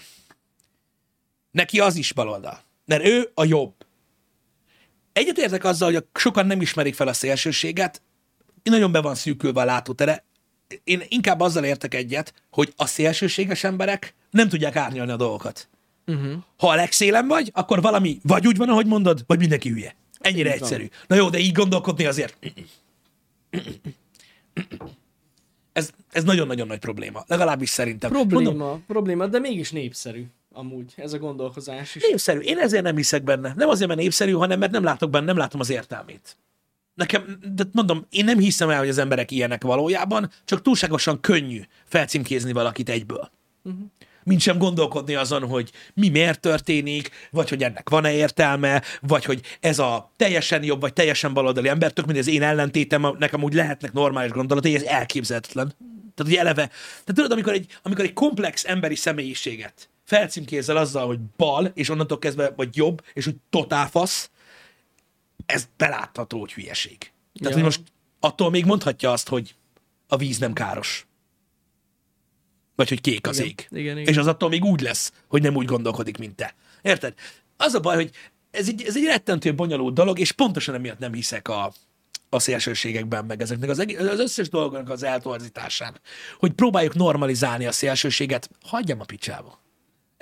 Neki 1.52 1.80
az 1.80 1.96
is 1.96 2.12
baloldal. 2.12 2.60
Mert 2.84 3.04
ő 3.04 3.30
a 3.34 3.44
jobb. 3.44 3.74
Egyetértek 5.12 5.64
azzal, 5.64 5.92
hogy 5.92 6.04
sokan 6.14 6.46
nem 6.46 6.60
ismerik 6.60 6.94
fel 6.94 7.08
a 7.08 7.12
szélsőséget, 7.12 8.02
nagyon 8.62 8.92
be 8.92 9.00
van 9.00 9.14
szűkülve 9.14 9.60
a 9.60 9.64
látótere. 9.64 10.24
Én 10.84 11.02
inkább 11.08 11.40
azzal 11.40 11.64
értek 11.64 11.94
egyet, 11.94 12.34
hogy 12.50 12.72
a 12.76 12.86
szélsőséges 12.86 13.64
emberek 13.64 14.14
nem 14.30 14.48
tudják 14.48 14.76
árnyalni 14.76 15.12
a 15.12 15.16
dolgokat. 15.16 15.68
Uh-huh. 16.06 16.32
Ha 16.56 16.68
a 16.68 16.74
legszélem 16.74 17.28
vagy, 17.28 17.50
akkor 17.54 17.80
valami 17.82 18.18
vagy 18.22 18.46
úgy 18.46 18.56
van, 18.56 18.68
ahogy 18.68 18.86
mondod, 18.86 19.24
vagy 19.26 19.38
mindenki 19.38 19.68
hülye. 19.68 19.94
Ennyire 20.20 20.54
Így 20.54 20.60
van. 20.60 20.68
egyszerű. 20.68 20.88
Na 21.06 21.14
jó, 21.16 21.28
de 21.28 21.38
így 21.38 21.52
gondolkodni 21.52 22.04
azért. 22.04 22.38
Ez, 25.72 25.90
ez 26.10 26.24
nagyon-nagyon 26.24 26.66
nagy 26.66 26.78
probléma. 26.78 27.24
Legalábbis 27.26 27.70
szerintem. 27.70 28.10
Probléma, 28.10 28.50
Mondom, 28.50 28.84
probléma, 28.86 29.26
de 29.26 29.38
mégis 29.38 29.70
népszerű 29.70 30.26
amúgy 30.52 30.92
ez 30.96 31.12
a 31.12 31.18
gondolkozás 31.18 31.94
is. 31.94 32.06
népszerű. 32.08 32.38
Én 32.38 32.58
ezért 32.58 32.82
nem 32.82 32.96
hiszek 32.96 33.22
benne. 33.22 33.52
Nem 33.56 33.68
azért, 33.68 33.88
mert 33.88 34.00
népszerű, 34.00 34.32
hanem 34.32 34.58
mert 34.58 34.72
nem 34.72 34.84
látok 34.84 35.10
benne, 35.10 35.24
nem 35.24 35.36
látom 35.36 35.60
az 35.60 35.70
értelmét. 35.70 36.36
Nekem, 36.94 37.38
de 37.54 37.64
mondom, 37.72 38.06
én 38.10 38.24
nem 38.24 38.38
hiszem 38.38 38.70
el, 38.70 38.78
hogy 38.78 38.88
az 38.88 38.98
emberek 38.98 39.30
ilyenek 39.30 39.62
valójában, 39.62 40.30
csak 40.44 40.62
túlságosan 40.62 41.20
könnyű 41.20 41.60
felcímkézni 41.84 42.52
valakit 42.52 42.88
egyből. 42.88 43.30
Uh-huh. 43.62 43.82
Mint 44.24 44.40
sem 44.40 44.58
gondolkodni 44.58 45.14
azon, 45.14 45.46
hogy 45.46 45.70
mi 45.94 46.08
miért 46.08 46.40
történik, 46.40 47.10
vagy 47.30 47.48
hogy 47.48 47.62
ennek 47.62 47.88
van-e 47.88 48.12
értelme, 48.12 48.82
vagy 49.00 49.24
hogy 49.24 49.40
ez 49.60 49.78
a 49.78 50.12
teljesen 50.16 50.64
jobb, 50.64 50.80
vagy 50.80 50.92
teljesen 50.92 51.34
baloldali 51.34 51.68
ember, 51.68 51.92
tök 51.92 52.06
mint 52.06 52.18
az 52.18 52.28
én 52.28 52.42
ellentétem, 52.42 53.16
nekem 53.18 53.42
úgy 53.42 53.54
lehetnek 53.54 53.92
normális 53.92 54.30
gondolatai, 54.30 54.74
ez 54.74 54.82
elképzelhetetlen. 54.82 55.74
Tehát, 56.14 56.32
hogy 56.32 56.34
eleve, 56.34 56.66
tehát 56.66 57.14
tudod, 57.14 57.32
amikor 57.32 57.52
egy, 57.52 57.66
amikor 57.82 58.04
egy 58.04 58.12
komplex 58.12 58.64
emberi 58.64 58.94
személyiséget 58.94 59.88
felcímkézzel 60.16 60.76
azzal, 60.76 61.06
hogy 61.06 61.20
bal, 61.36 61.66
és 61.74 61.88
onnantól 61.88 62.18
kezdve 62.18 62.52
vagy 62.56 62.76
jobb, 62.76 63.04
és 63.12 63.24
hogy 63.24 63.36
totál 63.50 63.88
fasz, 63.88 64.30
ez 65.46 65.68
belátható, 65.76 66.40
hogy 66.40 66.52
hülyeség. 66.52 66.98
Tehát, 66.98 67.12
Ja. 67.34 67.52
hogy 67.52 67.62
most 67.62 67.80
attól 68.20 68.50
még 68.50 68.64
mondhatja 68.64 69.12
azt, 69.12 69.28
hogy 69.28 69.54
a 70.08 70.16
víz 70.16 70.38
nem 70.38 70.52
káros. 70.52 71.06
Vagy 72.74 72.88
hogy 72.88 73.00
kék 73.00 73.26
az 73.26 73.38
Igen. 73.38 73.48
ég. 73.48 73.66
Igen, 73.70 73.98
igen. 73.98 74.12
És 74.12 74.16
az 74.16 74.26
attól 74.26 74.48
még 74.48 74.64
úgy 74.64 74.80
lesz, 74.80 75.12
hogy 75.28 75.42
nem 75.42 75.56
úgy 75.56 75.66
gondolkodik, 75.66 76.18
mint 76.18 76.36
te. 76.36 76.54
Érted? 76.82 77.14
Az 77.56 77.74
a 77.74 77.80
baj, 77.80 77.94
hogy 77.94 78.10
ez 78.50 78.68
egy, 78.68 78.82
ez 78.82 78.96
egy 78.96 79.04
rettentő 79.04 79.54
bonyolult 79.54 79.94
dolog, 79.94 80.18
és 80.18 80.32
pontosan 80.32 80.74
emiatt 80.74 80.98
nem 80.98 81.12
hiszek 81.12 81.48
a, 81.48 81.72
a 82.28 82.38
szélsőségekben, 82.38 83.24
meg 83.24 83.40
ezeknek 83.40 83.70
az, 83.70 83.78
az 83.98 84.20
összes 84.20 84.48
dolgoknak 84.48 84.90
az 84.90 85.02
eltorzításán. 85.02 86.00
Hogy 86.38 86.52
próbáljuk 86.52 86.94
normalizálni 86.94 87.66
a 87.66 87.72
szélsőséget, 87.72 88.50
hagyjam 88.62 89.00
a 89.00 89.04
picsába. 89.04 89.61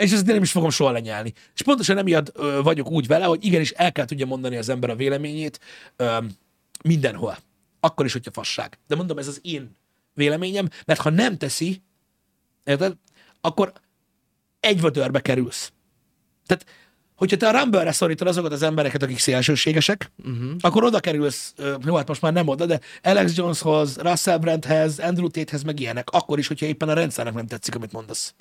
És 0.01 0.13
ezt 0.13 0.27
nem 0.27 0.43
is 0.43 0.51
fogom 0.51 0.71
soha 0.71 0.91
lenyelni. 0.91 1.33
És 1.55 1.63
pontosan 1.63 1.99
emiatt 1.99 2.33
ö, 2.35 2.61
vagyok 2.63 2.91
úgy 2.91 3.07
vele, 3.07 3.25
hogy 3.25 3.45
igenis 3.45 3.71
el 3.71 3.93
kell 3.93 4.05
tudja 4.05 4.27
mondani 4.27 4.57
az 4.57 4.69
ember 4.69 4.91
a 4.91 4.97
véleményét 4.97 5.61
ö, 5.97 6.19
mindenhol. 6.85 7.39
Akkor 7.81 8.07
is, 8.07 8.13
hogyha 8.13 8.31
fasság. 8.31 8.79
De 8.87 8.97
mondom, 8.97 9.19
ez 9.19 9.29
az 9.29 9.39
én 9.43 9.77
véleményem, 10.15 10.69
mert 10.87 11.01
ha 11.01 11.11
nem 11.11 11.37
teszi, 11.37 11.83
érted, 12.65 12.97
akkor 13.41 13.73
egy 14.61 14.81
vödörbe 14.81 15.21
kerülsz. 15.21 15.73
Tehát, 16.47 16.67
hogyha 17.15 17.37
te 17.37 17.49
a 17.49 17.61
Rumble-re 17.61 17.93
szorítod 17.93 18.27
azokat 18.27 18.53
az 18.53 18.63
embereket, 18.63 19.03
akik 19.03 19.19
szélsőségesek, 19.19 20.11
uh-huh. 20.25 20.51
akkor 20.61 20.85
oda 20.85 21.01
kerülsz, 21.01 21.55
jó, 21.85 21.95
hát 21.97 22.09
most 22.09 22.23
már 22.23 22.33
nem 22.33 22.49
oda, 22.49 22.67
de 22.67 22.81
Alex 23.03 23.37
Joneshoz, 23.37 23.99
Russell 23.99 24.39
Brandhez, 24.39 24.99
Andrew 24.99 25.29
Tate-hez, 25.29 25.63
meg 25.63 25.81
ilyenek, 25.81 26.11
akkor 26.11 26.39
is, 26.39 26.47
hogyha 26.47 26.67
éppen 26.67 26.89
a 26.89 26.93
rendszernek 26.93 27.35
nem 27.35 27.47
tetszik, 27.47 27.75
amit 27.75 27.93
mondasz. 27.93 28.35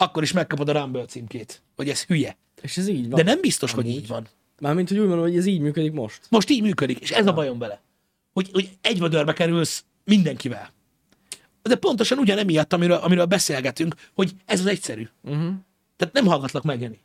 Akkor 0.00 0.22
is 0.22 0.32
megkapod 0.32 0.68
a 0.68 0.72
Rumble 0.72 1.04
címkét, 1.04 1.62
hogy 1.76 1.88
ez 1.88 2.04
hülye. 2.04 2.36
És 2.60 2.76
ez 2.76 2.88
így 2.88 3.08
van. 3.08 3.16
De 3.16 3.22
nem 3.22 3.40
biztos, 3.40 3.72
hogy 3.72 3.88
így 3.88 4.06
van. 4.06 4.26
Mármint, 4.60 4.88
hogy 4.88 4.98
úgy 4.98 5.06
mondom, 5.06 5.24
hogy 5.24 5.36
ez 5.36 5.46
így 5.46 5.60
működik 5.60 5.92
most. 5.92 6.20
Most 6.28 6.50
így 6.50 6.62
működik, 6.62 6.98
és 6.98 7.10
ez 7.10 7.26
a 7.26 7.32
bajom 7.32 7.58
vele. 7.58 7.80
Hogy, 8.32 8.48
hogy 8.52 8.70
egy 8.80 8.98
vödörbe 8.98 9.32
kerülsz 9.32 9.84
mindenkivel. 10.04 10.72
De 11.62 11.74
pontosan 11.74 12.18
ugyanemiatt, 12.18 12.72
amiről, 12.72 12.96
amiről 12.96 13.24
beszélgetünk, 13.24 13.94
hogy 14.14 14.32
ez 14.44 14.60
az 14.60 14.66
egyszerű. 14.66 15.08
Uh-huh. 15.22 15.52
Tehát 15.96 16.14
nem 16.14 16.26
hallgatlak 16.26 16.62
meg, 16.62 16.80
Jani. 16.80 16.98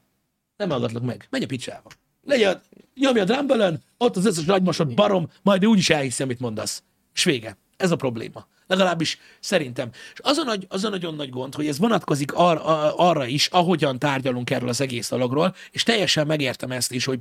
Nem 0.57 0.69
hallgatlak 0.69 1.03
meg. 1.03 1.27
Megy 1.29 1.43
a 1.43 1.47
picsába. 1.47 1.89
Legyen, 2.23 2.61
nyomja 2.95 3.21
a 3.21 3.25
drumble 3.25 3.79
ott 3.97 4.15
az 4.15 4.25
összes 4.25 4.45
nagymasod 4.45 4.93
barom, 4.93 5.29
majd 5.41 5.65
úgyis 5.65 5.89
elhiszi, 5.89 6.23
amit 6.23 6.39
mondasz. 6.39 6.83
És 7.13 7.23
vége. 7.23 7.57
Ez 7.77 7.91
a 7.91 7.95
probléma. 7.95 8.47
Legalábbis 8.67 9.19
szerintem. 9.39 9.89
És 10.13 10.19
az 10.23 10.37
a, 10.37 10.43
nagy, 10.43 10.65
az 10.69 10.83
a 10.83 10.89
nagyon 10.89 11.15
nagy 11.15 11.29
gond, 11.29 11.55
hogy 11.55 11.67
ez 11.67 11.77
vonatkozik 11.77 12.33
ar, 12.33 12.61
arra 12.95 13.25
is, 13.25 13.47
ahogyan 13.47 13.99
tárgyalunk 13.99 14.49
erről 14.49 14.69
az 14.69 14.81
egész 14.81 15.09
dologról, 15.09 15.55
és 15.71 15.83
teljesen 15.83 16.27
megértem 16.27 16.71
ezt 16.71 16.91
is, 16.91 17.05
hogy 17.05 17.19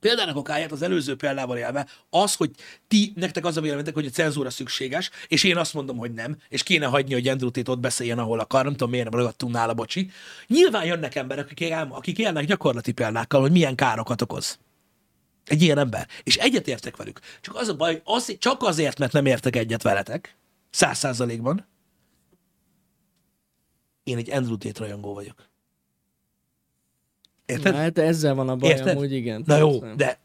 Példának 0.00 0.36
okáját 0.36 0.72
az 0.72 0.82
előző 0.82 1.16
példával 1.16 1.56
élve, 1.56 1.86
az, 2.10 2.34
hogy 2.34 2.50
ti, 2.88 3.12
nektek 3.14 3.44
az 3.44 3.56
a 3.56 3.60
véleményetek, 3.60 3.94
hogy 3.94 4.06
a 4.06 4.10
cenzúra 4.10 4.50
szükséges, 4.50 5.10
és 5.28 5.44
én 5.44 5.56
azt 5.56 5.74
mondom, 5.74 5.96
hogy 5.96 6.12
nem, 6.12 6.36
és 6.48 6.62
kéne 6.62 6.86
hagyni, 6.86 7.12
hogy 7.12 7.28
Andrew 7.28 7.50
Tate 7.50 7.70
ott 7.70 7.78
beszéljen, 7.78 8.18
ahol 8.18 8.40
akar, 8.40 8.64
nem 8.64 8.72
tudom, 8.72 8.90
miért 8.90 9.10
nem 9.10 9.18
ragadtunk 9.18 9.52
nála, 9.52 9.74
bocsi. 9.74 10.10
Nyilván 10.46 10.84
jönnek 10.84 11.14
emberek, 11.14 11.44
akik, 11.44 11.60
él, 11.60 11.88
akik 11.90 12.18
élnek 12.18 12.44
gyakorlati 12.44 12.92
példákkal, 12.92 13.40
hogy 13.40 13.50
milyen 13.50 13.74
károkat 13.74 14.22
okoz. 14.22 14.58
Egy 15.44 15.62
ilyen 15.62 15.78
ember. 15.78 16.08
És 16.22 16.36
egyetértek 16.36 16.96
velük. 16.96 17.20
Csak 17.40 17.54
az 17.54 17.68
a 17.68 17.74
baj, 17.74 18.00
az, 18.04 18.36
csak 18.38 18.62
azért, 18.62 18.98
mert 18.98 19.12
nem 19.12 19.26
értek 19.26 19.56
egyet 19.56 19.82
veletek, 19.82 20.36
száz 20.70 20.98
százalékban, 20.98 21.66
én 24.04 24.16
egy 24.16 24.30
Andrew 24.30 24.56
Tate 24.56 24.80
rajongó 24.80 25.14
vagyok. 25.14 25.48
Érted? 27.46 27.72
Na, 27.72 27.78
hát 27.78 27.98
ezzel 27.98 28.34
van 28.34 28.48
a 28.48 28.56
baj, 28.56 28.70
Érted? 28.70 28.96
amúgy 28.96 29.12
igen. 29.12 29.42
Na 29.46 29.56
jó, 29.56 29.78
persze. 29.78 29.96
de 29.96 30.18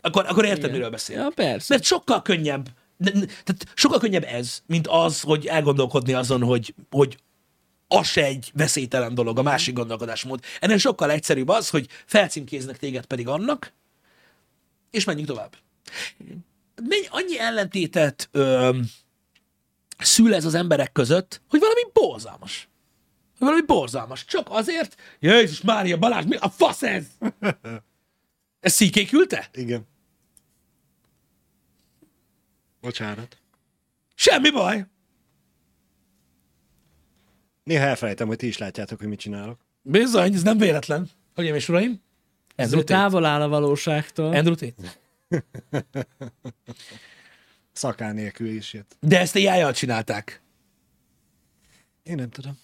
akkor, 0.00 0.24
akkor 0.28 0.44
érted, 0.44 0.58
Igen. 0.58 0.70
miről 0.70 0.90
beszél. 0.90 1.18
Ja, 1.18 1.30
persze. 1.34 1.74
Mert 1.74 1.86
sokkal 1.86 2.22
könnyebb, 2.22 2.68
de- 2.96 3.10
tehát 3.12 3.66
sokkal 3.74 3.98
könnyebb 3.98 4.24
ez, 4.24 4.62
mint 4.66 4.86
az, 4.86 5.20
hogy 5.20 5.46
elgondolkodni 5.46 6.12
azon, 6.12 6.42
hogy, 6.42 6.74
hogy 6.90 7.18
az 7.88 8.06
se 8.06 8.24
egy 8.24 8.50
veszélytelen 8.54 9.14
dolog, 9.14 9.38
a 9.38 9.42
másik 9.42 9.74
gondolkodásmód. 9.74 10.40
Ennél 10.60 10.78
sokkal 10.78 11.10
egyszerűbb 11.10 11.48
az, 11.48 11.70
hogy 11.70 11.88
felcímkéznek 12.06 12.78
téged 12.78 13.04
pedig 13.06 13.28
annak, 13.28 13.72
és 14.90 15.04
menjünk 15.04 15.28
tovább. 15.28 15.56
Mennyi, 16.74 17.06
annyi 17.10 17.38
ellentétet 17.38 18.28
ö, 18.32 18.78
szül 20.04 20.34
ez 20.34 20.44
az 20.44 20.54
emberek 20.54 20.92
között, 20.92 21.40
hogy 21.48 21.60
valami 21.60 21.80
borzalmas. 21.92 22.68
Valami 23.38 23.60
borzalmas. 23.60 24.24
Csak 24.24 24.46
azért, 24.50 24.96
Jézus 25.18 25.60
Mária 25.60 25.98
Balázs, 25.98 26.24
mi 26.24 26.36
a 26.36 26.48
fasz 26.48 26.82
ez? 26.82 27.06
Ez 28.60 28.72
szíké 28.72 29.04
küldte? 29.04 29.48
Igen. 29.52 29.86
Bocsánat. 32.80 33.38
Semmi 34.14 34.50
baj. 34.50 34.86
Néha 37.64 37.84
elfelejtem, 37.84 38.26
hogy 38.26 38.36
ti 38.36 38.46
is 38.46 38.58
látjátok, 38.58 38.98
hogy 38.98 39.08
mit 39.08 39.18
csinálok. 39.18 39.60
Bizony, 39.82 40.34
ez 40.34 40.42
nem 40.42 40.58
véletlen. 40.58 41.10
Hölgyeim 41.34 41.56
és 41.56 41.68
uraim. 41.68 42.02
Ez 42.54 42.64
Andrew 42.64 42.80
Tate. 42.84 42.94
távol 43.00 43.24
áll 43.24 43.42
a 43.42 43.48
valóságtól. 43.48 44.34
Andrew 44.34 44.54
Tate. 44.62 44.98
Szaká 47.72 48.12
nélkül 48.12 48.48
is 48.48 48.72
jött. 48.72 48.96
De 49.00 49.18
ezt 49.18 49.36
ai 49.36 49.72
csinálták. 49.72 50.42
Én 52.02 52.14
nem 52.14 52.30
tudom. 52.30 52.58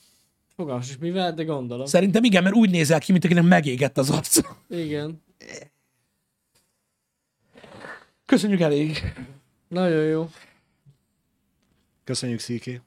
Fogalmas 0.57 0.89
is 0.89 0.99
mivel, 0.99 1.35
de 1.35 1.45
gondolom. 1.45 1.87
Szerintem 1.87 2.25
igen, 2.25 2.43
mert 2.43 2.55
úgy 2.55 2.71
nézel 2.71 3.01
ki, 3.01 3.13
mint 3.13 3.25
akinek 3.25 3.45
megégett 3.45 3.99
az 3.99 4.11
arca. 4.11 4.63
Igen. 4.69 5.23
Köszönjük 8.27 8.61
elég. 8.61 9.13
Nagyon 9.69 10.05
jó. 10.05 10.31
Köszönjük, 12.05 12.41
Szíké. 12.41 12.81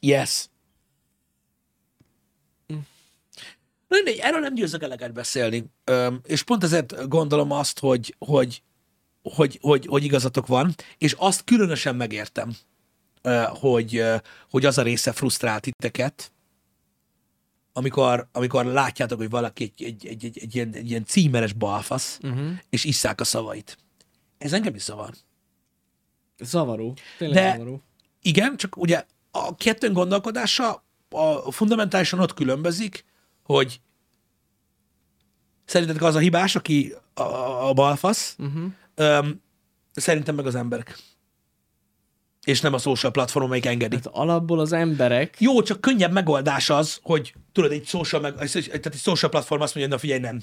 Yes. 0.00 0.48
Mindegy, 3.88 4.18
erről 4.18 4.40
nem 4.40 4.54
győzök 4.54 4.82
eleget 4.82 5.12
beszélni. 5.12 5.64
Öm, 5.84 6.20
és 6.24 6.42
pont 6.42 6.64
ezért 6.64 7.08
gondolom 7.08 7.50
azt, 7.50 7.78
hogy, 7.78 8.14
hogy, 8.18 8.62
hogy, 9.22 9.58
hogy, 9.62 9.86
hogy 9.86 10.04
igazatok 10.04 10.46
van, 10.46 10.74
és 10.98 11.12
azt 11.18 11.44
különösen 11.44 11.96
megértem, 11.96 12.56
hogy, 13.48 14.04
hogy 14.50 14.64
az 14.64 14.78
a 14.78 14.82
része 14.82 15.12
frusztrált 15.12 15.62
titeket, 15.62 16.32
amikor, 17.72 18.28
amikor 18.32 18.64
látjátok, 18.64 19.18
hogy 19.18 19.30
valaki 19.30 19.72
egy, 19.76 19.84
egy, 19.84 20.06
egy, 20.06 20.24
egy, 20.24 20.38
egy, 20.38 20.54
ilyen, 20.54 20.72
egy 20.74 20.90
ilyen 20.90 21.04
címeres 21.04 21.52
balfasz, 21.52 22.18
uh-huh. 22.22 22.50
és 22.70 22.84
isszák 22.84 23.20
a 23.20 23.24
szavait. 23.24 23.78
Ez 24.38 24.52
engem 24.52 24.74
is 24.74 24.82
zavar. 24.82 25.10
Zavaró. 26.38 26.96
Tényleg 27.18 27.42
De- 27.42 27.52
zavaró. 27.52 27.82
Igen, 28.22 28.56
csak 28.56 28.76
ugye 28.76 29.04
a 29.30 29.56
kettőn 29.56 29.92
gondolkodása 29.92 30.82
a 31.10 31.52
fundamentálisan 31.52 32.20
ott 32.20 32.34
különbözik, 32.34 33.04
hogy 33.42 33.80
szerintetek 35.64 36.02
az 36.02 36.14
a 36.14 36.18
hibás, 36.18 36.56
aki 36.56 36.94
a, 37.14 37.22
a 37.68 37.72
balfasz, 37.72 38.36
uh-huh. 38.38 38.72
Öm, 38.98 39.42
szerintem 39.92 40.34
meg 40.34 40.46
az 40.46 40.54
emberek. 40.54 40.98
És 42.44 42.60
nem 42.60 42.72
a 42.72 42.78
social 42.78 43.12
platform, 43.12 43.44
amelyik 43.44 43.66
engedi. 43.66 43.96
Hát 43.96 44.06
alapból 44.06 44.58
az 44.58 44.72
emberek, 44.72 45.36
Jó, 45.38 45.62
csak 45.62 45.80
könnyebb 45.80 46.12
megoldás 46.12 46.70
az, 46.70 46.98
hogy 47.02 47.34
tudod, 47.52 47.72
egy 47.72 47.86
social, 47.86 48.20
meg, 48.20 48.34
tehát 48.34 48.86
egy 48.86 48.94
social 48.94 49.30
platform 49.30 49.60
azt 49.60 49.74
mondja, 49.74 49.94
na 49.94 50.00
figyelj, 50.00 50.20
nem. 50.20 50.40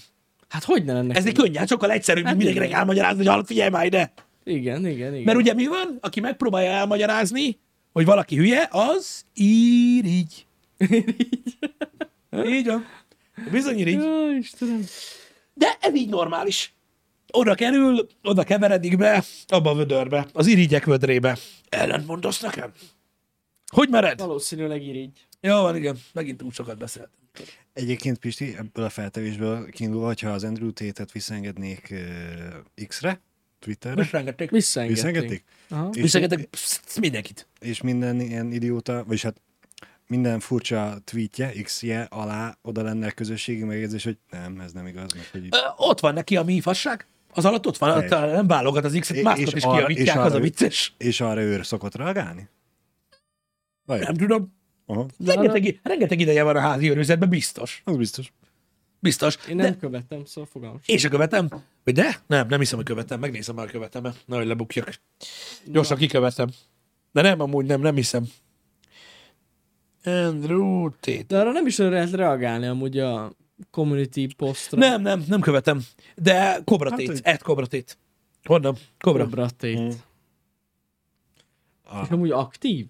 hát 0.49 0.63
hogy 0.63 0.85
ne 0.85 0.93
lenne? 0.93 1.13
Ez 1.13 1.25
egy 1.25 1.33
könnyű? 1.33 1.51
könnyű, 1.51 1.65
sokkal 1.65 1.91
egyszerűbb, 1.91 2.23
mint 2.23 2.27
Hát 2.27 2.37
mindenkinek 2.37 2.67
igen. 2.67 2.79
elmagyarázni, 2.79 3.25
hogy 3.25 3.45
figyelj 3.45 3.69
már 3.69 3.85
ide. 3.85 4.13
Igen, 4.43 4.87
igen, 4.87 5.13
igen. 5.13 5.23
Mert 5.23 5.37
ugye 5.37 5.53
mi 5.53 5.67
van? 5.67 5.97
Aki 6.01 6.19
megpróbálja 6.19 6.71
elmagyarázni, 6.71 7.59
hogy 7.93 8.05
valaki 8.05 8.35
hülye, 8.35 8.67
az 8.71 9.25
irigy. 9.33 10.45
így 12.57 12.65
van. 12.65 12.85
Bizony 13.51 13.79
irigy. 13.79 14.01
Jó, 14.01 14.37
Istenem. 14.37 14.85
De 15.53 15.77
ez 15.81 15.95
így 15.95 16.09
normális. 16.09 16.74
Oda 17.32 17.55
kerül, 17.55 18.07
oda 18.23 18.43
keveredik 18.43 18.97
be, 18.97 19.23
abba 19.47 19.69
a 19.69 19.76
vödörbe, 19.76 20.28
az 20.34 20.47
irigyek 20.47 20.86
vödrébe. 20.86 21.38
Ellent 21.69 22.07
mondasz 22.07 22.41
nekem? 22.41 22.71
Hogy 23.67 23.89
mered? 23.89 24.19
Valószínűleg 24.19 24.84
irigy. 24.84 25.26
Jó 25.41 25.61
van, 25.61 25.76
igen. 25.76 25.97
Megint 26.13 26.38
túl 26.38 26.51
sokat 26.51 26.78
beszéltem. 26.78 27.11
Egyébként, 27.73 28.17
Pisti, 28.17 28.55
ebből 28.57 28.86
a 28.86 28.89
feltevésből 28.89 29.69
kiindulva, 29.69 30.05
hogyha 30.05 30.30
az 30.30 30.43
Andrew 30.43 30.71
Tate-et 30.71 31.11
visszaengednék 31.11 31.88
uh, 31.91 32.86
X-re, 32.88 33.21
Twitterre, 33.59 33.95
Visszaengedték. 34.01 34.49
Visszaengedték. 34.49 35.43
visszaengedték? 35.91 36.49
Mindenkit. 36.99 37.47
és 37.59 37.82
minden 37.82 38.19
ilyen 38.19 38.51
idióta, 38.51 39.03
vagyis 39.05 39.21
hát 39.21 39.41
minden 40.07 40.39
furcsa 40.39 40.97
tweetje, 41.03 41.51
X-je 41.63 42.01
alá 42.01 42.57
oda 42.61 42.82
lenne 42.82 43.07
a 43.07 43.11
közösségi 43.11 43.63
megjegyzés, 43.63 44.03
hogy 44.03 44.17
nem, 44.30 44.59
ez 44.59 44.71
nem 44.71 44.88
igaz, 44.88 45.13
meg 45.13 45.28
hogy. 45.32 45.47
Ö, 45.51 45.57
ott 45.78 45.99
van 45.99 46.13
neki 46.13 46.38
a 46.38 46.43
mi 46.43 46.61
fasság. 46.61 47.07
Az 47.36 47.45
alatt 47.45 47.67
ott 47.67 47.77
van, 47.77 47.97
ott 47.97 48.09
nem 48.09 48.47
válogat 48.47 48.86
az 48.86 48.97
X-et, 48.99 49.21
mászkot 49.21 49.55
is 49.55 49.61
kiavítják, 49.63 50.17
az 50.17 50.33
a 50.33 50.39
vicces. 50.39 50.93
És 50.97 51.21
arra 51.21 51.41
ő 51.41 51.63
szokott 51.63 51.95
reagálni? 51.95 52.49
Vagy? 53.86 53.99
Nem 53.99 54.13
tudom. 54.15 54.53
Aha, 54.86 55.05
Rengeteg, 55.25 55.79
rengeteg 55.83 56.19
ideje 56.19 56.43
van 56.43 56.55
a 56.55 56.59
házi 56.59 56.89
őrizetben, 56.89 57.29
biztos. 57.29 57.81
az 57.86 57.95
biztos. 57.97 58.33
Biztos. 58.99 59.38
Én 59.49 59.57
De 59.57 59.63
nem 59.63 59.79
követem, 59.79 60.25
szóval 60.25 60.49
fogalmas. 60.51 60.81
én 60.88 60.97
se 60.97 61.09
követem. 61.09 61.47
Vagy 61.83 61.93
de? 61.93 62.19
Nem, 62.27 62.47
nem 62.47 62.59
hiszem, 62.59 62.77
hogy 62.77 62.86
követem. 62.86 63.19
Megnézem 63.19 63.55
már 63.55 63.67
követem 63.67 64.05
-e. 64.05 64.13
Nehogy 64.25 64.47
lebukjak. 64.47 64.99
Gyorsan 65.65 65.97
kikövetem. 65.97 66.49
De 67.11 67.21
nem, 67.21 67.39
amúgy 67.39 67.65
nem, 67.65 67.81
nem 67.81 67.95
hiszem. 67.95 68.27
Andrew 70.03 70.89
Tate. 70.89 71.23
De 71.27 71.39
arra 71.39 71.51
nem 71.51 71.65
is 71.65 71.77
lehet 71.77 72.11
reagálni 72.11 72.67
amúgy 72.67 72.99
a 72.99 73.33
community 73.71 74.27
postra. 74.37 74.77
Nem, 74.79 75.01
nem, 75.01 75.23
nem 75.27 75.41
követem. 75.41 75.81
De 76.15 76.61
Cobra 76.65 76.89
Hát, 76.89 76.99
Ed 77.23 77.41
Cobra 77.41 77.65
Tate. 77.65 77.93
Honnan? 78.43 78.77
Cobra. 78.99 79.23
Cobra 79.23 79.45
Tate. 79.45 79.79
Mm. 79.79 79.89
És 82.03 82.09
amúgy 82.09 82.31
aktív? 82.31 82.87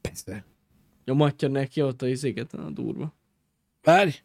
Persze. 0.00 0.44
Nyomatja 1.04 1.48
neki 1.48 1.82
ott 1.82 2.02
a 2.02 2.08
izéket, 2.08 2.52
a 2.54 2.70
durva. 2.70 3.14
Várj. 3.82 4.22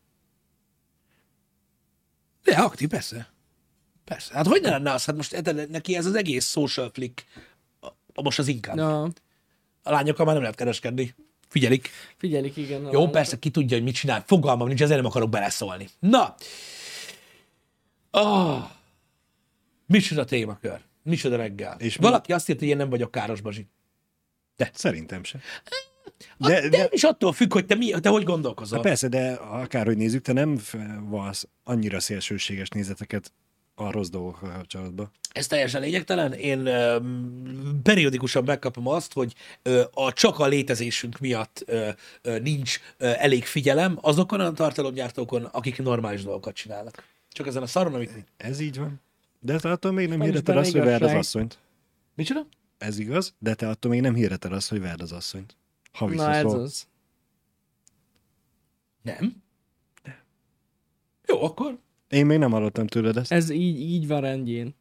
De 2.43 2.55
aktív, 2.55 2.87
persze. 2.87 3.33
Persze. 4.03 4.33
Hát 4.33 4.47
hogy 4.47 4.61
ne 4.61 4.69
lenne 4.69 4.91
az? 4.91 5.05
Hát 5.05 5.15
most 5.15 5.33
érted, 5.33 5.69
neki 5.69 5.95
ez 5.95 6.05
az 6.05 6.15
egész 6.15 6.49
social 6.49 6.89
flick 6.93 7.23
a- 7.79 7.87
a 8.13 8.21
most 8.21 8.39
az 8.39 8.47
inkább. 8.47 8.75
Na, 8.75 9.03
A 9.83 9.91
lányokkal 9.91 10.25
már 10.25 10.33
nem 10.33 10.43
lehet 10.43 10.57
kereskedni. 10.57 11.15
Figyelik. 11.47 11.89
figyelik, 12.17 12.57
igen. 12.57 12.89
Jó, 12.91 13.09
persze, 13.09 13.39
ki 13.39 13.49
tudja, 13.49 13.75
hogy 13.77 13.85
mit 13.85 13.95
csinál. 13.95 14.23
Fogalmam 14.27 14.67
nincs, 14.67 14.81
ezért 14.81 14.97
nem 14.97 15.09
akarok 15.09 15.29
beleszólni. 15.29 15.89
Na. 15.99 16.35
Oh. 18.11 18.63
Micsoda 19.87 20.25
témakör. 20.25 20.79
Micsoda 21.03 21.35
reggel. 21.35 21.75
És 21.79 21.85
És 21.85 21.97
mi- 21.97 22.03
Valaki 22.05 22.33
azt 22.33 22.49
írta, 22.49 22.61
hogy 22.61 22.69
én 22.71 22.77
nem 22.77 22.89
vagyok 22.89 23.11
káros 23.11 23.41
bazsi. 23.41 23.67
Szerintem 24.73 25.23
se. 25.23 25.39
De, 26.37 26.47
De, 26.47 26.61
de, 26.61 26.69
de, 26.69 26.87
is 26.91 27.03
attól 27.03 27.33
függ, 27.33 27.53
hogy 27.53 27.65
te, 27.65 27.75
mi, 27.75 27.89
te 27.89 28.09
hogy 28.09 28.23
gondolkozol. 28.23 28.77
Hát 28.77 28.87
persze, 28.87 29.07
de 29.07 29.31
akárhogy 29.33 29.97
nézzük, 29.97 30.21
te 30.21 30.33
nem 30.33 30.59
valsz 30.99 31.47
annyira 31.63 31.99
szélsőséges 31.99 32.69
nézeteket 32.69 33.31
a 33.75 33.91
rossz 33.91 34.09
dolgokkal 34.09 34.51
kapcsolatban. 34.51 35.11
Ez 35.31 35.47
teljesen 35.47 35.81
lényegtelen. 35.81 36.33
Én 36.33 36.65
ö, 36.65 36.97
periódikusan 37.83 38.43
megkapom 38.43 38.87
azt, 38.87 39.13
hogy 39.13 39.33
ö, 39.61 39.83
a 39.93 40.13
csak 40.13 40.39
a 40.39 40.47
létezésünk 40.47 41.17
miatt 41.19 41.63
ö, 41.65 41.89
ö, 42.21 42.39
nincs 42.39 42.79
ö, 42.97 43.11
elég 43.17 43.45
figyelem 43.45 43.97
azokon 44.01 44.39
a 44.39 44.51
tartalomgyártókon, 44.51 45.43
akik 45.43 45.77
normális 45.81 46.23
dolgokat 46.23 46.55
csinálnak. 46.55 47.03
Csak 47.29 47.47
ezen 47.47 47.61
a 47.63 47.67
szaron, 47.67 47.93
amit... 47.93 48.11
Ez 48.37 48.59
így 48.59 48.77
van. 48.77 49.01
De 49.39 49.59
te 49.59 49.71
attól 49.71 49.91
még 49.91 50.07
nem 50.07 50.17
Van 50.17 50.27
is 50.27 50.33
hirdeted 50.33 50.55
benne 50.55 50.65
azt, 50.67 50.71
hogy 50.75 50.81
verd 50.81 50.93
az 50.93 51.09
igazság. 51.09 51.19
asszonyt. 51.19 51.59
Micsoda? 52.15 52.45
Ez 52.77 52.99
igaz, 52.99 53.33
de 53.39 53.55
te 53.55 53.69
attól 53.69 53.91
még 53.91 54.01
nem 54.01 54.15
hirdeted 54.15 54.51
azt, 54.53 54.69
hogy 54.69 54.79
verd 54.79 55.01
az 55.01 55.11
asszonyt. 55.11 55.57
Ha 55.93 56.05
Na 56.05 56.11
ez 56.11 56.17
visszaszól. 56.43 56.61
az. 56.61 56.87
Nem. 59.01 59.43
Jó, 61.27 61.43
akkor 61.43 61.77
Én 62.09 62.25
még 62.25 62.37
nem 62.37 62.51
hallottam 62.51 62.87
tőled 62.87 63.17
ezt. 63.17 63.31
Ez 63.31 63.49
így, 63.49 63.79
így 63.79 64.07
van 64.07 64.21
rendjén. 64.21 64.75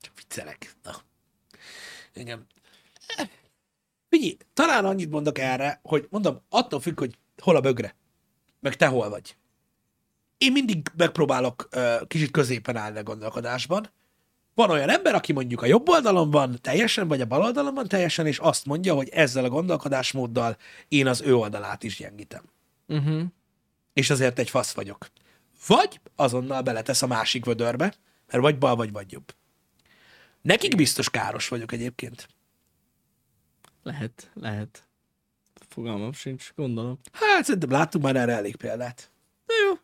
csak 0.00 0.12
viccelek. 0.16 0.74
Na. 0.82 0.96
Igen. 2.14 2.46
Figyelj, 4.08 4.36
talán 4.54 4.84
annyit 4.84 5.10
mondok 5.10 5.38
erre, 5.38 5.80
hogy 5.82 6.06
mondom, 6.10 6.40
attól 6.48 6.80
függ, 6.80 6.98
hogy 6.98 7.18
hol 7.42 7.56
a 7.56 7.60
bögre, 7.60 7.96
meg 8.60 8.76
te 8.76 8.86
hol 8.86 9.08
vagy. 9.08 9.36
Én 10.38 10.52
mindig 10.52 10.86
megpróbálok 10.96 11.68
ö, 11.70 11.96
kicsit 12.06 12.30
középen 12.30 12.76
állni 12.76 12.98
a 12.98 13.02
gondolkodásban. 13.02 13.90
Van 14.54 14.70
olyan 14.70 14.88
ember, 14.88 15.14
aki 15.14 15.32
mondjuk 15.32 15.62
a 15.62 15.66
jobb 15.66 15.88
oldalon 15.88 16.30
van 16.30 16.58
teljesen, 16.60 17.08
vagy 17.08 17.20
a 17.20 17.26
bal 17.26 17.42
oldalon 17.42 17.74
van 17.74 17.88
teljesen, 17.88 18.26
és 18.26 18.38
azt 18.38 18.66
mondja, 18.66 18.94
hogy 18.94 19.08
ezzel 19.08 19.44
a 19.44 19.48
gondolkodásmóddal 19.48 20.56
én 20.88 21.06
az 21.06 21.20
ő 21.20 21.36
oldalát 21.36 21.82
is 21.82 21.96
gyengítem. 21.96 22.42
Uh-huh. 22.86 23.22
És 23.92 24.10
azért 24.10 24.38
egy 24.38 24.50
fasz 24.50 24.72
vagyok. 24.72 25.10
Vagy 25.66 26.00
azonnal 26.16 26.62
beletesz 26.62 27.02
a 27.02 27.06
másik 27.06 27.44
vödörbe, 27.44 27.94
mert 28.30 28.42
vagy 28.42 28.58
bal, 28.58 28.76
vagy 28.76 28.92
vagy 28.92 29.12
jobb. 29.12 29.34
Nekik 30.42 30.76
biztos 30.76 31.10
káros 31.10 31.48
vagyok 31.48 31.72
egyébként. 31.72 32.28
Lehet, 33.82 34.30
lehet. 34.34 34.84
Fogalmam 35.68 36.12
sincs, 36.12 36.52
gondolom. 36.56 36.98
Hát 37.12 37.44
szerintem 37.44 37.70
láttunk 37.70 38.04
már 38.04 38.16
erre 38.16 38.32
elég 38.32 38.56
példát. 38.56 39.10
Na 39.46 39.54
jó, 39.68 39.78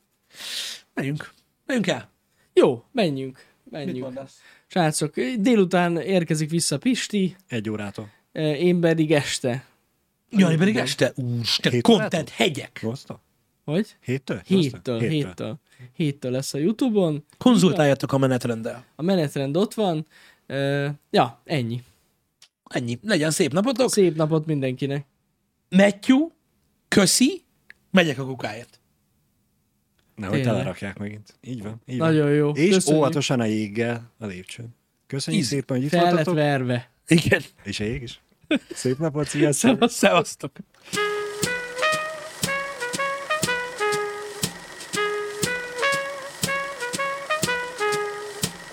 menjünk. 0.94 1.32
Menjünk 1.66 1.89
el. 1.89 2.11
Jó, 2.53 2.85
menjünk. 2.93 3.44
Mit 3.65 3.73
Menjünk. 3.73 4.01
mondasz? 4.01 4.40
Srácok, 4.66 5.15
délután 5.20 5.97
érkezik 5.97 6.51
vissza 6.51 6.78
Pisti, 6.78 7.36
Egy 7.48 7.70
órától. 7.70 8.11
eh, 8.32 8.61
én 8.62 8.81
pedig 8.81 9.12
este. 9.12 9.66
Jani 10.31 10.57
pedig 10.57 10.77
este, 10.77 11.12
úristen, 11.15 11.73
Hét 11.73 11.82
content 11.82 12.28
hegyek. 12.28 12.86
Hogy? 13.65 13.97
Héttől? 14.01 14.40
Héttől, 14.44 14.98
héttől. 14.98 15.09
Héttől 15.09 15.59
lesz 16.20 16.55
a 16.55 16.59
Youtube-on. 16.59 17.24
Konzultáljatok 17.39 18.12
a 18.12 18.19
menetrenddel. 18.19 18.85
A 18.97 19.03
menetrend 19.03 19.57
ott 19.57 19.74
van. 19.74 20.07
Uh, 20.48 20.89
ja, 21.11 21.40
ennyi. 21.44 21.82
Ennyi. 22.65 22.98
Legyen 23.03 23.31
szép 23.31 23.53
napotok. 23.53 23.90
Szép 23.90 24.16
napot 24.16 24.47
mindenkinek. 24.47 25.07
Matthew, 25.70 26.28
köszi, 26.89 27.43
megyek 27.90 28.19
a 28.19 28.24
kukáért. 28.24 28.81
Nehogy 30.15 30.43
telerakják 30.43 30.98
megint. 30.98 31.35
Így 31.40 31.62
van. 31.62 31.81
Így 31.86 31.98
van. 31.98 32.09
Nagyon 32.09 32.31
jó. 32.31 32.51
És 32.51 32.74
Köszönjük. 32.74 33.03
óvatosan 33.03 33.40
a 33.40 33.44
jéggel 33.44 34.11
a 34.19 34.27
lépcsőn. 34.27 34.74
Köszönjük 35.07 35.43
Íz. 35.43 35.48
szépen, 35.48 35.77
hogy 35.77 35.85
itt 35.86 35.90
Fel 35.93 36.05
voltatok. 36.05 36.35
verve. 36.35 36.90
Igen. 37.07 37.43
És 37.65 37.81
a 37.81 37.85
jég 37.85 38.03
is. 38.03 38.20
Szép 38.70 38.98
napot, 38.98 39.27
sziasztok! 39.28 39.90
Szevasztok. 39.90 40.53